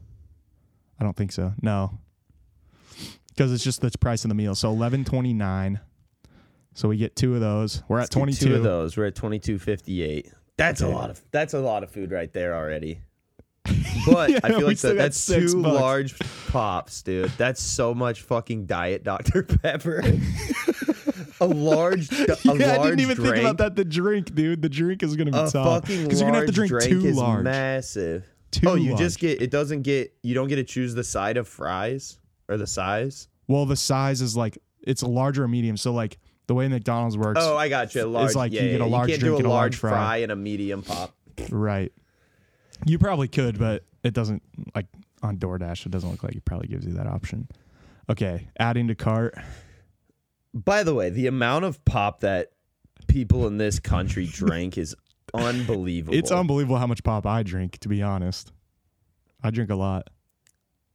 I 0.98 1.04
don't 1.04 1.16
think 1.16 1.32
so. 1.32 1.54
No, 1.62 1.98
because 3.28 3.52
it's 3.52 3.62
just 3.62 3.80
the 3.80 3.90
price 4.00 4.24
of 4.24 4.28
the 4.28 4.34
meal. 4.34 4.54
So 4.54 4.70
eleven 4.70 5.04
twenty 5.04 5.32
nine. 5.32 5.80
So 6.74 6.88
we 6.88 6.96
get 6.96 7.16
two 7.16 7.34
of 7.34 7.40
those. 7.40 7.82
We're 7.88 8.00
at 8.00 8.10
twenty 8.10 8.32
Two 8.32 8.54
of 8.56 8.62
those. 8.62 8.96
We're 8.96 9.06
at 9.06 9.14
twenty 9.14 9.38
two 9.38 9.58
fifty 9.58 10.02
eight. 10.02 10.32
That's 10.56 10.82
a 10.82 10.88
lot 10.88 11.10
of. 11.10 11.22
That's 11.30 11.54
a 11.54 11.60
lot 11.60 11.82
of 11.84 11.90
food 11.90 12.10
right 12.10 12.32
there 12.32 12.54
already. 12.54 13.00
But 14.06 14.42
I 14.44 14.48
feel 14.48 14.62
like 14.66 14.78
that, 14.78 14.96
that's 14.96 15.26
two 15.26 15.62
bucks. 15.62 15.74
large 15.80 16.18
pops, 16.48 17.02
dude. 17.02 17.30
That's 17.36 17.60
so 17.62 17.92
much 17.92 18.22
fucking 18.22 18.64
diet 18.64 19.04
Dr 19.04 19.42
Pepper. 19.42 19.98
a 21.40 21.46
large, 21.46 22.10
a 22.12 22.24
yeah, 22.26 22.36
large 22.46 22.60
I 22.62 22.78
didn't 22.82 23.00
even 23.00 23.16
drink. 23.16 23.34
think 23.34 23.44
about 23.44 23.58
that. 23.58 23.76
The 23.76 23.84
drink, 23.84 24.34
dude. 24.34 24.62
The 24.62 24.70
drink 24.70 25.02
is 25.02 25.16
gonna 25.16 25.30
be 25.32 25.38
A 25.38 25.50
tough 25.50 25.82
because 25.86 26.20
you're 26.20 26.30
gonna 26.30 26.38
have 26.38 26.46
to 26.46 26.52
drink 26.52 26.70
drink 26.70 26.84
two 26.88 27.12
large. 27.12 27.44
massive. 27.44 28.26
Two 28.50 28.70
oh, 28.70 28.74
you 28.74 28.90
large. 28.92 29.00
just 29.00 29.18
get. 29.18 29.42
It 29.42 29.50
doesn't 29.50 29.82
get. 29.82 30.14
You 30.22 30.34
don't 30.34 30.48
get 30.48 30.56
to 30.56 30.64
choose 30.64 30.94
the 30.94 31.04
side 31.04 31.36
of 31.36 31.46
fries 31.46 32.18
or 32.48 32.56
the 32.56 32.66
size. 32.66 33.28
Well, 33.48 33.66
the 33.66 33.76
size 33.76 34.22
is 34.22 34.34
like 34.36 34.56
it's 34.82 35.02
a 35.02 35.08
larger 35.08 35.44
or 35.44 35.48
medium. 35.48 35.76
So 35.76 35.92
like 35.92 36.16
the 36.46 36.54
way 36.54 36.68
McDonald's 36.68 37.18
works, 37.18 37.40
Oh, 37.42 37.56
I 37.56 37.68
got 37.68 37.94
you. 37.94 38.04
Large. 38.06 38.34
like 38.34 38.52
yeah, 38.52 38.62
you 38.62 38.70
get 38.72 38.80
a 38.80 38.86
large 38.86 39.10
you 39.10 39.18
drink 39.18 39.34
a 39.34 39.36
and 39.38 39.46
a 39.46 39.48
large 39.50 39.62
large 39.62 39.76
fry. 39.76 39.90
fry 39.90 40.16
and 40.18 40.32
a 40.32 40.36
medium 40.36 40.82
pop. 40.82 41.14
right? 41.50 41.92
You 42.86 42.98
probably 42.98 43.28
could, 43.28 43.58
but 43.58 43.84
it 44.02 44.14
doesn't 44.14 44.42
like 44.74 44.86
on 45.22 45.36
DoorDash. 45.38 45.86
It 45.86 45.92
doesn't 45.92 46.10
look 46.10 46.22
like 46.22 46.34
it 46.34 46.44
probably 46.44 46.68
gives 46.68 46.86
you 46.86 46.92
that 46.94 47.06
option. 47.06 47.48
Okay, 48.08 48.48
adding 48.58 48.88
to 48.88 48.94
cart. 48.94 49.34
By 50.52 50.82
the 50.82 50.94
way, 50.94 51.10
the 51.10 51.26
amount 51.26 51.64
of 51.64 51.84
pop 51.84 52.20
that 52.20 52.52
people 53.06 53.46
in 53.46 53.58
this 53.58 53.78
country 53.78 54.26
drink 54.32 54.78
is 54.78 54.96
unbelievable. 55.34 56.16
It's 56.16 56.30
unbelievable 56.30 56.78
how 56.78 56.86
much 56.86 57.04
pop 57.04 57.26
I 57.26 57.42
drink. 57.42 57.78
To 57.78 57.88
be 57.88 58.02
honest, 58.02 58.52
I 59.42 59.50
drink 59.50 59.70
a 59.70 59.76
lot. 59.76 60.08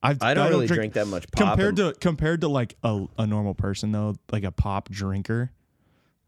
I've, 0.04 0.22
I 0.22 0.36
don't 0.36 0.50
really 0.50 0.68
drink, 0.68 0.94
that 0.94 1.08
much 1.08 1.26
pop. 1.32 1.50
compared 1.50 1.78
to 1.78 1.94
compared 2.00 2.42
to 2.42 2.48
like 2.48 2.76
a, 2.84 3.06
a 3.18 3.26
normal 3.26 3.56
person 3.56 3.92
though, 3.92 4.16
like 4.32 4.44
a 4.44 4.52
pop 4.52 4.90
drinker. 4.90 5.52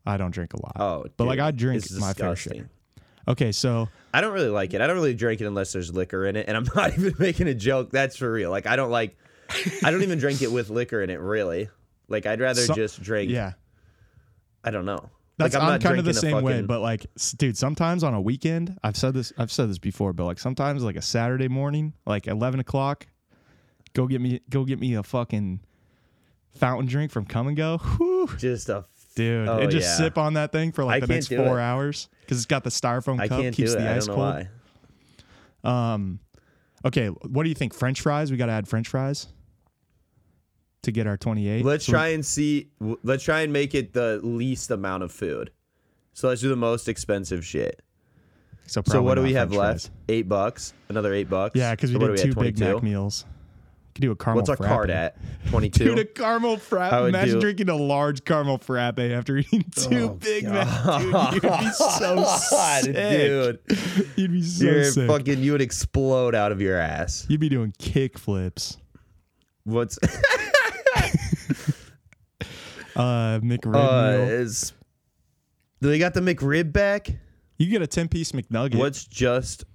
I 0.06 0.18
don't 0.18 0.32
drink 0.32 0.54
a 0.54 0.62
lot. 0.62 0.74
oh, 0.80 1.06
but 1.18 1.28
like 1.28 1.40
I 1.40 1.52
drink 1.52 1.84
my 2.00 2.14
fair 2.14 2.36
share. 2.36 2.70
Okay, 3.28 3.52
so 3.52 3.90
I 4.14 4.22
don't 4.22 4.34
really 4.34 4.50
like 4.50 4.74
it. 4.74 4.82
I 4.82 4.88
don't 4.88 4.96
really 4.96 5.14
drink 5.14 5.42
it 5.42 5.46
unless 5.46 5.74
there's 5.74 5.94
liquor 5.94 6.26
in 6.26 6.36
it, 6.36 6.48
and 6.48 6.56
I'm 6.56 6.68
not 6.76 6.98
even 6.98 7.14
making 7.20 7.48
a 7.48 7.54
joke. 7.54 7.92
That's 7.92 8.16
for 8.16 8.32
real. 8.32 8.52
Like 8.52 8.68
I 8.68 8.76
don't 8.76 8.92
like. 8.92 9.18
I 9.84 9.92
don't 9.92 10.04
even 10.04 10.20
drink 10.20 10.42
it 10.42 10.52
with 10.52 10.70
liquor 10.70 11.02
in 11.02 11.10
it. 11.10 11.20
Really. 11.20 11.70
Like 12.08 12.26
I'd 12.26 12.40
rather 12.40 12.66
just 12.68 13.02
drink. 13.02 13.32
yeah, 13.32 13.54
I 14.64 14.72
don't 14.72 14.86
know. 14.86 15.10
That's 15.38 15.54
like, 15.54 15.64
I'm, 15.64 15.70
not 15.70 15.82
kind 15.82 16.00
of 16.00 16.06
the 16.06 16.16
same 16.16 16.42
way, 16.42 16.64
but 16.64 16.80
like, 16.80 17.06
dude, 17.38 17.56
sometimes 17.58 18.04
on 18.04 18.16
a 18.16 18.22
weekend, 18.22 18.76
I've 18.84 18.98
said 18.98 19.14
this, 19.14 19.32
I've 19.38 19.52
said 19.52 19.70
this 19.70 19.78
before, 19.78 20.12
but 20.12 20.26
like 20.26 20.40
sometimes 20.40 20.84
like 20.84 20.96
a 20.96 21.02
Saturday 21.02 21.48
morning, 21.48 21.94
like 22.08 22.26
eleven 22.26 22.60
o'clock, 22.60 23.06
go 23.94 24.08
get 24.08 24.20
me, 24.20 24.42
go 24.50 24.66
get 24.66 24.80
me 24.80 24.96
a 24.96 25.04
fucking 25.04 25.60
fountain 26.56 26.88
drink 26.88 27.12
from 27.12 27.26
Kum 27.26 27.54
& 27.54 27.56
Go, 27.56 27.78
Whew, 27.98 28.30
just 28.38 28.70
a 28.70 28.86
dude, 29.18 29.48
Oh, 29.48 29.60
and 29.60 29.70
just 29.72 29.88
yeah. 29.88 30.06
sip 30.06 30.18
on 30.18 30.34
that 30.36 30.52
thing 30.52 30.72
for 30.72 30.84
like 30.86 31.04
I 31.04 31.06
the 31.06 31.14
next 31.14 31.28
four 31.28 31.60
it. 31.60 31.62
hours 31.62 32.08
because 32.22 32.38
it's 32.38 32.46
got 32.46 32.64
the 32.64 32.70
styrofoam 32.70 33.20
I 33.20 33.28
cup, 33.28 33.42
keeps 33.54 33.74
the 33.76 33.82
I 33.90 33.96
ice 33.98 34.08
cold. 34.08 34.20
why. 34.20 34.50
Um, 35.64 36.20
okay, 36.86 37.08
what 37.08 37.44
do 37.44 37.50
you 37.50 37.56
think? 37.56 37.74
French 37.74 38.02
fries? 38.02 38.32
We 38.32 38.38
got 38.38 38.46
to 38.46 38.52
add 38.54 38.68
French 38.68 38.88
fries 38.88 39.28
to 40.84 40.92
get 40.92 41.08
our 41.08 41.18
twenty-eight. 41.18 41.66
Let's 41.66 41.86
So- 41.86 41.92
try 41.94 42.10
and 42.10 42.26
see. 42.26 42.70
w- 42.80 42.98
Let's 43.04 43.24
try 43.24 43.42
and 43.42 43.52
make 43.52 43.76
it 43.76 43.94
the 43.94 44.20
least 44.24 44.72
amount 44.72 45.04
of 45.04 45.12
food. 45.12 45.52
So 46.14 46.30
let's 46.30 46.42
do 46.42 46.50
the 46.50 46.56
most 46.56 46.88
expensive 46.88 47.46
shit. 47.46 47.82
So, 48.66 48.82
So 48.86 49.02
what 49.02 49.16
do 49.16 49.22
we 49.24 49.34
have 49.34 49.50
French 49.50 49.60
left? 49.60 49.82
fries. 49.88 49.92
Eight 50.10 50.28
bucks. 50.30 50.74
Another 50.90 51.14
eight 51.14 51.30
bucks. 51.30 51.56
Yeah, 51.56 51.72
because 51.76 51.92
we 51.94 52.00
So 52.00 52.08
did 52.16 52.18
two 52.34 52.34
Big 52.40 52.60
Mac 52.60 52.84
meals. 52.84 53.26
Could 53.98 54.02
do 54.04 54.12
a 54.12 54.16
caramel. 54.16 54.42
What's 54.42 54.50
our 54.52 54.58
frappe. 54.58 54.70
card 54.70 54.90
at? 54.92 55.18
Twenty 55.50 55.72
two. 55.72 55.86
Dude, 55.86 55.98
a 56.00 56.06
caramel 56.06 56.58
frappe. 56.58 57.08
Imagine 57.10 57.34
do- 57.36 57.42
drinking 57.42 57.70
a 57.70 57.76
large 57.76 58.24
caramel 58.26 58.60
frappe 58.60 59.00
after 59.00 59.38
eating 59.38 59.64
two 59.76 60.04
Oh, 60.04 60.10
Big 60.10 60.44
Mac. 60.44 61.02
Dude, 61.02 61.44
you'd 61.44 61.60
be 61.60 61.70
so 61.72 62.24
sick. 62.82 62.94
dude. 62.96 63.60
You'd 64.16 64.32
be 64.34 64.44
so 64.44 64.66
You're 64.66 64.84
sick. 64.84 65.08
fucking. 65.10 65.42
You 65.42 65.54
would 65.54 65.62
explode 65.62 66.36
out 66.36 66.52
of 66.52 66.62
your 66.62 66.78
ass. 66.78 67.26
You'd 67.28 67.40
be 67.40 67.50
doing 67.50 67.74
kick 67.80 68.20
flips. 68.20 68.78
What's 69.64 69.98
Uh, 72.96 73.40
McRib 73.42 73.76
uh, 73.76 74.26
is? 74.32 74.74
Do 75.82 75.90
they 75.90 76.00
got 76.00 76.14
the 76.14 76.22
McRib 76.22 76.72
back? 76.74 77.10
You 77.58 77.68
get 77.70 77.82
a 77.82 77.88
ten 77.88 78.08
piece 78.08 78.32
McNugget. 78.32 78.76
What's 78.76 79.06
just? 79.06 79.66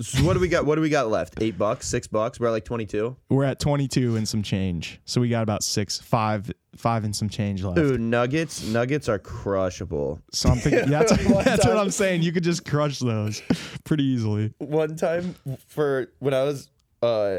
So 0.00 0.24
what 0.24 0.34
do 0.34 0.40
we 0.40 0.48
got? 0.48 0.66
What 0.66 0.74
do 0.74 0.80
we 0.80 0.88
got 0.88 1.08
left? 1.08 1.40
Eight 1.40 1.56
bucks, 1.56 1.86
six 1.86 2.06
bucks. 2.06 2.40
We're 2.40 2.48
at 2.48 2.50
like 2.52 2.64
twenty-two. 2.64 3.16
We're 3.28 3.44
at 3.44 3.60
twenty 3.60 3.86
two 3.86 4.16
and 4.16 4.28
some 4.28 4.42
change. 4.42 5.00
So 5.04 5.20
we 5.20 5.28
got 5.28 5.42
about 5.44 5.62
six, 5.62 5.98
five, 5.98 6.50
five 6.74 7.04
and 7.04 7.14
some 7.14 7.28
change 7.28 7.62
left. 7.62 7.78
Ooh, 7.78 7.96
nuggets. 7.96 8.64
Nuggets 8.66 9.08
are 9.08 9.20
crushable. 9.20 10.20
Something. 10.32 10.72
Yeah, 10.72 10.84
that's, 10.86 11.12
One 11.26 11.44
that's 11.44 11.64
what 11.64 11.76
I'm 11.76 11.90
saying. 11.90 12.22
You 12.22 12.32
could 12.32 12.42
just 12.42 12.64
crush 12.64 12.98
those 12.98 13.40
pretty 13.84 14.04
easily. 14.04 14.52
one 14.58 14.96
time 14.96 15.36
for 15.68 16.08
when 16.18 16.34
I 16.34 16.42
was 16.42 16.70
uh 17.02 17.38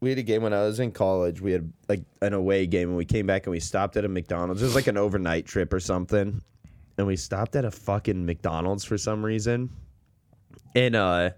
we 0.00 0.10
had 0.10 0.18
a 0.18 0.22
game 0.22 0.42
when 0.42 0.52
I 0.52 0.62
was 0.62 0.80
in 0.80 0.92
college. 0.92 1.40
We 1.40 1.52
had 1.52 1.72
like 1.88 2.02
an 2.22 2.32
away 2.34 2.66
game 2.66 2.88
and 2.88 2.96
we 2.96 3.04
came 3.04 3.26
back 3.26 3.46
and 3.46 3.52
we 3.52 3.60
stopped 3.60 3.96
at 3.96 4.04
a 4.04 4.08
McDonald's. 4.08 4.62
It 4.62 4.66
was 4.66 4.74
like 4.74 4.86
an 4.86 4.96
overnight 4.96 5.46
trip 5.46 5.72
or 5.72 5.80
something. 5.80 6.42
And 6.98 7.06
we 7.06 7.16
stopped 7.16 7.56
at 7.56 7.64
a 7.64 7.70
fucking 7.70 8.24
McDonald's 8.26 8.84
for 8.84 8.98
some 8.98 9.24
reason. 9.24 9.70
And 10.74 10.94
uh 10.94 11.30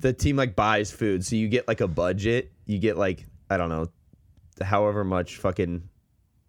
the 0.00 0.12
team 0.12 0.36
like 0.36 0.54
buys 0.56 0.90
food. 0.90 1.24
So 1.24 1.36
you 1.36 1.48
get 1.48 1.66
like 1.68 1.80
a 1.80 1.88
budget. 1.88 2.52
You 2.66 2.78
get 2.78 2.96
like 2.96 3.26
I 3.50 3.56
don't 3.56 3.68
know 3.68 3.88
however 4.62 5.04
much 5.04 5.36
fucking 5.36 5.88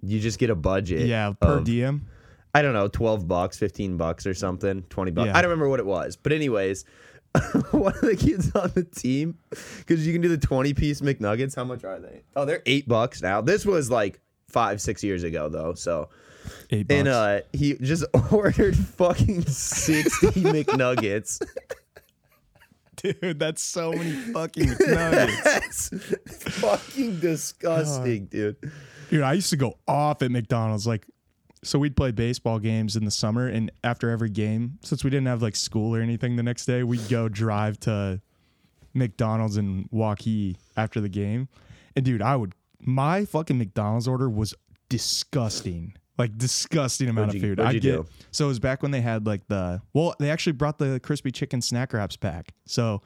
you 0.02 0.20
just 0.20 0.40
get 0.40 0.50
a 0.50 0.56
budget. 0.56 1.08
Yeah, 1.08 1.34
per 1.40 1.58
of- 1.58 1.64
diem. 1.66 2.08
I 2.56 2.62
don't 2.64 2.74
know, 2.74 2.88
12 2.88 3.28
bucks, 3.28 3.58
15 3.60 3.98
bucks 3.98 4.26
or 4.26 4.34
something, 4.34 4.82
20 4.90 5.12
bucks. 5.12 5.28
Yeah. 5.28 5.38
I 5.38 5.42
don't 5.42 5.52
remember 5.52 5.70
what 5.70 5.80
it 5.80 5.86
was. 5.86 6.16
But 6.16 6.32
anyways, 6.32 6.86
one 7.72 7.94
of 7.94 8.02
the 8.02 8.16
kids 8.16 8.52
on 8.56 8.72
the 8.74 8.84
team, 8.84 9.38
because 9.80 10.08
you 10.08 10.14
can 10.14 10.22
do 10.24 10.30
the 10.30 10.40
20 10.40 10.74
piece 10.74 11.02
McNuggets. 11.02 11.56
How 11.56 11.66
much 11.66 11.84
are 11.84 12.00
they? 12.00 12.24
Oh, 12.36 12.46
they're 12.46 12.64
eight 12.66 12.88
bucks 12.88 13.22
now. 13.22 13.42
This 13.42 13.64
was 13.64 13.92
like 13.92 14.20
five, 14.50 14.82
six 14.82 15.04
years 15.04 15.22
ago 15.24 15.50
though. 15.50 15.74
So, 15.76 16.10
Eight 16.72 16.88
bucks. 16.88 16.98
and 17.00 17.08
uh, 17.10 17.42
he 17.54 17.76
just 17.76 18.06
ordered 18.32 18.76
fucking 18.76 19.44
60 19.44 20.28
McNuggets. 20.42 21.40
Dude, 22.98 23.40
that's 23.40 23.62
so 23.64 23.92
many 23.94 24.12
fucking 24.34 24.66
McNuggets. 24.66 25.44
That's 25.44 26.58
fucking 26.60 27.20
disgusting, 27.20 28.26
dude. 28.26 28.58
Dude, 29.10 29.22
I 29.22 29.34
used 29.34 29.50
to 29.52 29.58
go 29.58 29.78
off 29.88 30.22
at 30.22 30.32
McDonald's. 30.32 30.86
Like, 30.86 31.06
so 31.64 31.80
we'd 31.80 31.96
play 31.96 32.12
baseball 32.12 32.60
games 32.60 32.96
in 32.96 33.06
the 33.06 33.12
summer, 33.12 33.48
and 33.48 33.72
after 33.84 34.10
every 34.10 34.30
game, 34.30 34.80
since 34.84 35.04
we 35.04 35.10
didn't 35.10 35.28
have 35.28 35.42
like 35.42 35.56
school 35.56 35.96
or 35.96 36.02
anything 36.02 36.36
the 36.36 36.44
next 36.44 36.66
day, 36.66 36.84
we'd 36.84 37.08
go 37.10 37.30
drive 37.30 37.80
to 37.82 38.22
McDonald's 38.94 39.58
in 39.58 39.88
Waukee 39.94 40.58
after 40.76 41.00
the 41.00 41.10
game. 41.10 41.48
And 41.96 42.04
dude, 42.04 42.22
I 42.22 42.36
would 42.36 42.54
my 42.80 43.26
fucking 43.26 43.58
McDonald's 43.58 44.08
order 44.08 44.30
was 44.30 44.54
disgusting. 44.90 45.96
Like 46.18 46.38
disgusting 46.38 47.10
amount 47.10 47.28
What'd 47.28 47.44
of 47.44 47.48
food. 47.50 47.60
I 47.60 47.74
get 47.74 47.82
do? 47.82 48.06
so 48.32 48.46
it 48.46 48.48
was 48.48 48.60
back 48.60 48.82
when 48.82 48.92
they 48.92 49.02
had 49.02 49.26
like 49.28 49.48
the 49.48 49.82
well, 49.94 50.16
they 50.20 50.32
actually 50.32 50.54
brought 50.54 50.80
the 50.80 51.00
crispy 51.00 51.32
chicken 51.32 51.62
snack 51.62 51.94
wraps 51.94 52.18
back. 52.18 52.54
So 52.66 53.02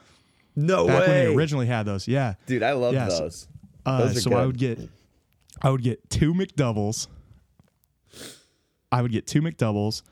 No 0.55 0.87
back 0.87 1.01
when 1.01 1.09
way. 1.09 1.25
they 1.25 1.35
originally 1.35 1.65
had 1.67 1.83
those, 1.85 2.07
yeah. 2.07 2.35
dude, 2.45 2.63
I 2.63 2.71
love 2.71 2.93
Yeah, 2.93 3.09
so- 3.09 3.19
those. 3.19 3.47
Uh, 3.85 4.05
Those 4.05 4.23
so 4.23 4.33
I 4.35 4.45
would 4.45 4.57
get, 4.59 4.79
I 5.61 5.71
would 5.71 5.81
get 5.81 6.07
two 6.09 6.33
McDoubles. 6.35 7.07
I 8.91 9.01
would 9.01 9.11
get 9.11 9.25
two 9.25 9.41
McDoubles, 9.41 10.03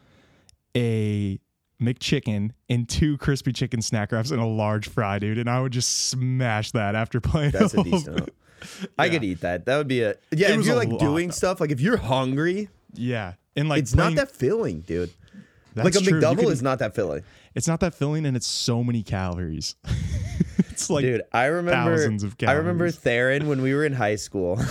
a 0.76 1.40
McChicken, 1.82 2.52
and 2.70 2.88
two 2.88 3.18
crispy 3.18 3.54
chicken 3.54 3.82
snack 3.82 4.12
wraps 4.12 4.32
and 4.32 4.42
a 4.42 4.46
large 4.46 4.90
fry, 4.90 5.20
dude. 5.20 5.38
And 5.38 5.50
I 5.50 5.62
would 5.62 5.72
just 5.72 6.08
smash 6.10 6.72
that 6.72 6.96
after 6.96 7.20
playing. 7.22 7.52
That's 7.52 7.74
a 7.74 7.84
decent 7.84 8.08
amount. 8.16 8.30
I 8.98 9.08
could 9.10 9.24
eat 9.24 9.42
that. 9.42 9.66
That 9.66 9.78
would 9.78 9.88
be 9.88 10.02
a 10.02 10.16
yeah. 10.32 10.50
It 10.50 10.60
if 10.60 10.66
you're 10.66 10.76
like 10.76 10.98
doing 10.98 11.28
though. 11.28 11.34
stuff, 11.34 11.62
like 11.62 11.72
if 11.72 11.80
you're 11.80 11.98
hungry, 11.98 12.70
Yeah, 12.94 13.34
and 13.56 13.70
like 13.70 13.80
it's 13.80 13.96
not 13.96 14.16
that 14.16 14.32
filling, 14.32 14.82
dude. 14.82 15.12
like 15.76 15.96
a 15.96 16.00
true. 16.00 16.20
McDouble 16.20 16.40
could- 16.40 16.50
is 16.50 16.62
not 16.62 16.80
that 16.80 16.96
filling, 16.96 17.24
It's 17.56 17.68
not 17.68 17.80
that 17.82 17.94
filling, 17.94 18.26
and 18.26 18.36
it's 18.36 18.48
so 18.48 18.84
many 18.84 19.04
calories. 19.04 19.76
it's 20.58 20.90
like 20.90 21.04
dude. 21.04 21.22
I 21.32 21.46
remember. 21.46 21.96
thousands 21.98 22.24
of 22.24 22.36
I 22.46 22.54
remember. 22.54 22.90
Theron 22.92 23.48
when 23.48 23.62
we 23.62 23.74
were 23.74 23.86
in 23.86 23.94
high 23.94 24.16
school. 24.16 24.60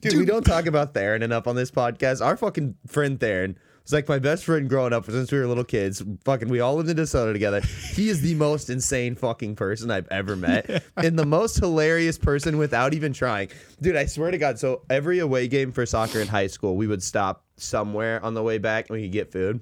dude, 0.00 0.16
we 0.16 0.24
don't 0.24 0.44
talk 0.44 0.66
about 0.66 0.94
Theron 0.94 1.22
enough 1.22 1.46
on 1.46 1.56
this 1.56 1.70
podcast. 1.70 2.24
Our 2.24 2.36
fucking 2.36 2.76
friend 2.86 3.18
Theron 3.18 3.58
was 3.88 3.94
like 3.94 4.08
my 4.08 4.18
best 4.18 4.44
friend 4.44 4.68
growing 4.68 4.92
up 4.92 5.06
since 5.06 5.32
we 5.32 5.38
were 5.38 5.46
little 5.46 5.64
kids. 5.64 6.02
Fucking, 6.24 6.48
we 6.48 6.60
all 6.60 6.74
lived 6.74 6.90
in 6.90 6.96
DeSoto 6.98 7.32
together. 7.32 7.62
He 7.62 8.10
is 8.10 8.20
the 8.20 8.34
most 8.34 8.68
insane 8.68 9.14
fucking 9.14 9.56
person 9.56 9.90
I've 9.90 10.08
ever 10.10 10.36
met, 10.36 10.84
and 10.96 11.18
the 11.18 11.24
most 11.24 11.56
hilarious 11.56 12.18
person 12.18 12.58
without 12.58 12.92
even 12.92 13.14
trying. 13.14 13.48
Dude, 13.80 13.96
I 13.96 14.04
swear 14.04 14.30
to 14.30 14.36
God. 14.36 14.58
So 14.58 14.82
every 14.90 15.20
away 15.20 15.48
game 15.48 15.72
for 15.72 15.86
soccer 15.86 16.20
in 16.20 16.28
high 16.28 16.48
school, 16.48 16.76
we 16.76 16.86
would 16.86 17.02
stop 17.02 17.44
somewhere 17.56 18.22
on 18.22 18.34
the 18.34 18.42
way 18.42 18.58
back 18.58 18.90
and 18.90 18.98
we 18.98 19.04
could 19.04 19.12
get 19.12 19.32
food. 19.32 19.60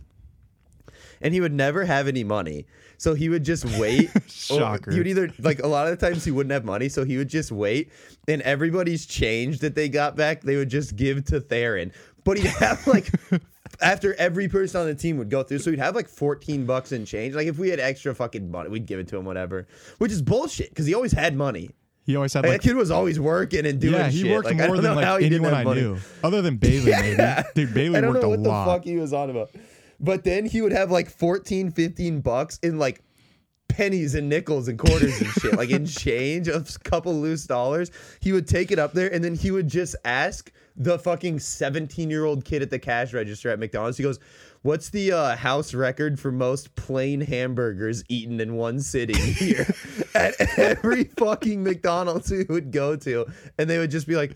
And 1.20 1.32
he 1.32 1.40
would 1.40 1.52
never 1.52 1.84
have 1.84 2.08
any 2.08 2.24
money. 2.24 2.66
So 2.98 3.14
he 3.14 3.28
would 3.28 3.44
just 3.44 3.64
wait. 3.78 4.10
Shocker. 4.28 4.90
Oh, 4.90 4.92
he 4.92 4.98
would 4.98 5.06
either 5.06 5.30
like 5.38 5.60
a 5.62 5.66
lot 5.66 5.86
of 5.86 5.98
the 5.98 6.04
times 6.04 6.24
he 6.24 6.30
wouldn't 6.32 6.52
have 6.52 6.64
money, 6.64 6.88
so 6.88 7.04
he 7.04 7.16
would 7.16 7.28
just 7.28 7.52
wait, 7.52 7.92
and 8.26 8.42
everybody's 8.42 9.06
change 9.06 9.60
that 9.60 9.74
they 9.74 9.88
got 9.88 10.16
back, 10.16 10.42
they 10.42 10.56
would 10.56 10.68
just 10.68 10.96
give 10.96 11.24
to 11.26 11.40
Theron. 11.40 11.92
But 12.24 12.38
he'd 12.38 12.48
have 12.48 12.86
like 12.86 13.10
after 13.80 14.14
every 14.14 14.48
person 14.48 14.80
on 14.80 14.86
the 14.86 14.94
team 14.94 15.18
would 15.18 15.30
go 15.30 15.42
through, 15.42 15.58
so 15.58 15.70
we'd 15.70 15.78
have 15.80 15.94
like 15.94 16.08
14 16.08 16.66
bucks 16.66 16.92
in 16.92 17.04
change. 17.04 17.34
Like 17.34 17.46
if 17.46 17.58
we 17.58 17.68
had 17.68 17.80
extra 17.80 18.14
fucking 18.14 18.50
money, 18.50 18.68
we'd 18.68 18.86
give 18.86 18.98
it 18.98 19.08
to 19.08 19.16
him, 19.16 19.24
whatever. 19.24 19.66
Which 19.98 20.12
is 20.12 20.22
bullshit 20.22 20.70
because 20.70 20.86
he 20.86 20.94
always 20.94 21.12
had 21.12 21.36
money. 21.36 21.70
he 22.04 22.16
always 22.16 22.32
had 22.32 22.44
Like, 22.44 22.52
like 22.52 22.62
that 22.62 22.68
kid 22.68 22.76
was 22.76 22.90
always 22.90 23.18
working 23.20 23.66
and 23.66 23.80
doing 23.80 23.94
yeah, 23.94 24.08
he 24.08 24.22
shit. 24.22 24.30
worked 24.30 24.46
Like, 24.46 24.56
more 24.58 24.78
than 24.78 24.94
like 24.96 25.22
anyone 25.22 25.54
I 25.54 25.64
money. 25.64 25.80
knew, 25.82 25.98
other 26.24 26.42
than 26.42 26.56
Bailey. 26.56 26.90
Yeah. 26.90 27.42
Maybe 27.54 27.66
dude, 27.66 27.74
Bailey 27.74 27.98
I 27.98 28.00
don't 28.00 28.10
worked 28.10 28.22
know 28.22 28.28
what 28.30 28.42
the 28.42 28.48
lot. 28.48 28.64
fuck 28.66 28.84
he 28.84 28.96
was 28.96 29.12
on 29.12 29.30
about. 29.30 29.50
But 29.98 30.24
then 30.24 30.44
he 30.44 30.60
would 30.60 30.72
have 30.72 30.90
like 30.90 31.08
14, 31.10 31.70
15 31.70 32.20
bucks 32.20 32.58
in 32.62 32.78
like 32.78 33.00
pennies 33.68 34.14
and 34.14 34.28
nickels 34.28 34.68
and 34.68 34.78
quarters 34.78 35.20
and 35.20 35.30
shit, 35.32 35.56
like 35.56 35.70
in 35.70 35.86
change 35.86 36.48
of 36.48 36.68
a 36.74 36.88
couple 36.88 37.14
loose 37.14 37.46
dollars. 37.46 37.90
He 38.20 38.32
would 38.32 38.46
take 38.46 38.70
it 38.70 38.78
up 38.78 38.92
there 38.92 39.12
and 39.12 39.22
then 39.22 39.34
he 39.34 39.50
would 39.50 39.68
just 39.68 39.96
ask 40.04 40.50
the 40.76 40.98
fucking 40.98 41.38
17 41.38 42.10
year 42.10 42.24
old 42.24 42.44
kid 42.44 42.62
at 42.62 42.70
the 42.70 42.78
cash 42.78 43.12
register 43.12 43.50
at 43.50 43.58
McDonald's. 43.58 43.96
He 43.96 44.02
goes, 44.04 44.18
What's 44.62 44.88
the 44.88 45.12
uh, 45.12 45.36
house 45.36 45.74
record 45.74 46.18
for 46.18 46.32
most 46.32 46.74
plain 46.74 47.20
hamburgers 47.20 48.02
eaten 48.08 48.40
in 48.40 48.56
one 48.56 48.80
sitting 48.80 49.16
here? 49.16 49.66
at 50.14 50.34
every 50.58 51.04
fucking 51.04 51.62
McDonald's 51.62 52.30
we 52.32 52.44
would 52.48 52.72
go 52.72 52.96
to. 52.96 53.26
And 53.58 53.70
they 53.70 53.78
would 53.78 53.92
just 53.92 54.08
be 54.08 54.16
like, 54.16 54.32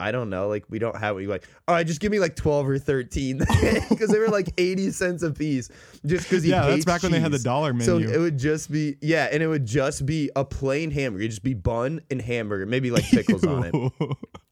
I 0.00 0.12
don't 0.12 0.30
know. 0.30 0.48
Like 0.48 0.64
we 0.68 0.78
don't 0.78 0.96
have. 0.96 1.16
We 1.16 1.26
like, 1.26 1.46
all 1.68 1.74
right, 1.74 1.86
just 1.86 2.00
give 2.00 2.10
me 2.10 2.18
like 2.18 2.36
twelve 2.36 2.68
or 2.68 2.78
thirteen 2.78 3.38
because 3.38 4.08
they 4.12 4.18
were 4.18 4.28
like 4.28 4.48
eighty 4.58 4.90
cents 4.90 5.22
a 5.22 5.30
piece. 5.30 5.70
Just 6.04 6.24
because 6.24 6.42
he 6.42 6.50
Yeah, 6.50 6.66
that's 6.66 6.84
back 6.84 7.02
when 7.02 7.12
they 7.12 7.20
had 7.20 7.32
the 7.32 7.38
cheese. 7.38 7.44
dollar 7.44 7.78
So 7.80 7.98
it 7.98 8.18
would 8.18 8.38
just 8.38 8.70
be 8.70 8.96
yeah, 9.00 9.28
and 9.30 9.42
it 9.42 9.46
would 9.46 9.66
just 9.66 10.04
be 10.04 10.30
a 10.34 10.44
plain 10.44 10.90
hamburger. 10.90 11.22
It'd 11.22 11.30
just 11.30 11.42
be 11.42 11.54
bun 11.54 12.00
and 12.10 12.20
hamburger, 12.20 12.66
maybe 12.66 12.90
like 12.90 13.04
pickles 13.04 13.44
on 13.44 13.64
it. 13.64 13.74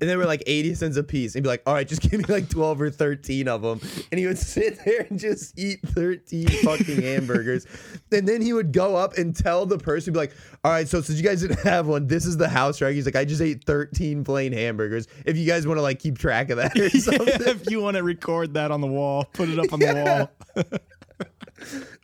And 0.00 0.10
they 0.10 0.16
were 0.16 0.26
like 0.26 0.42
80 0.46 0.74
cents 0.74 0.96
a 0.96 1.02
piece. 1.02 1.34
And 1.34 1.42
be 1.42 1.48
like, 1.48 1.62
all 1.66 1.74
right, 1.74 1.86
just 1.86 2.02
give 2.10 2.12
me 2.12 2.24
like 2.28 2.48
12 2.48 2.80
or 2.80 2.90
13 2.90 3.48
of 3.48 3.62
them. 3.62 3.80
And 4.10 4.18
he 4.18 4.26
would 4.26 4.38
sit 4.54 4.78
there 4.84 5.06
and 5.08 5.18
just 5.18 5.58
eat 5.58 5.80
13 5.86 6.48
fucking 6.48 7.02
hamburgers. 7.02 7.66
And 8.12 8.26
then 8.28 8.42
he 8.42 8.52
would 8.52 8.72
go 8.72 8.96
up 8.96 9.16
and 9.16 9.34
tell 9.34 9.66
the 9.66 9.78
person, 9.78 10.12
be 10.12 10.18
like, 10.18 10.34
all 10.62 10.72
right, 10.72 10.88
so 10.88 11.00
since 11.00 11.18
you 11.18 11.24
guys 11.24 11.40
didn't 11.42 11.60
have 11.60 11.86
one, 11.86 12.06
this 12.06 12.26
is 12.26 12.36
the 12.36 12.48
house 12.48 12.78
track. 12.78 12.94
He's 12.94 13.06
like, 13.06 13.16
I 13.16 13.24
just 13.24 13.42
ate 13.42 13.64
13 13.64 14.24
plain 14.24 14.52
hamburgers. 14.52 15.06
If 15.26 15.36
you 15.36 15.46
guys 15.46 15.66
want 15.66 15.78
to 15.78 15.82
like 15.82 15.98
keep 15.98 16.18
track 16.18 16.50
of 16.50 16.58
that 16.58 16.78
or 16.78 16.90
something. 16.98 17.28
if 17.28 17.70
you 17.70 17.80
want 17.80 17.96
to 17.96 18.02
record 18.02 18.54
that 18.54 18.70
on 18.70 18.80
the 18.80 18.86
wall, 18.86 19.24
put 19.32 19.48
it 19.48 19.58
up 19.58 19.72
on 19.72 19.80
the 19.80 20.28
wall. 20.56 20.64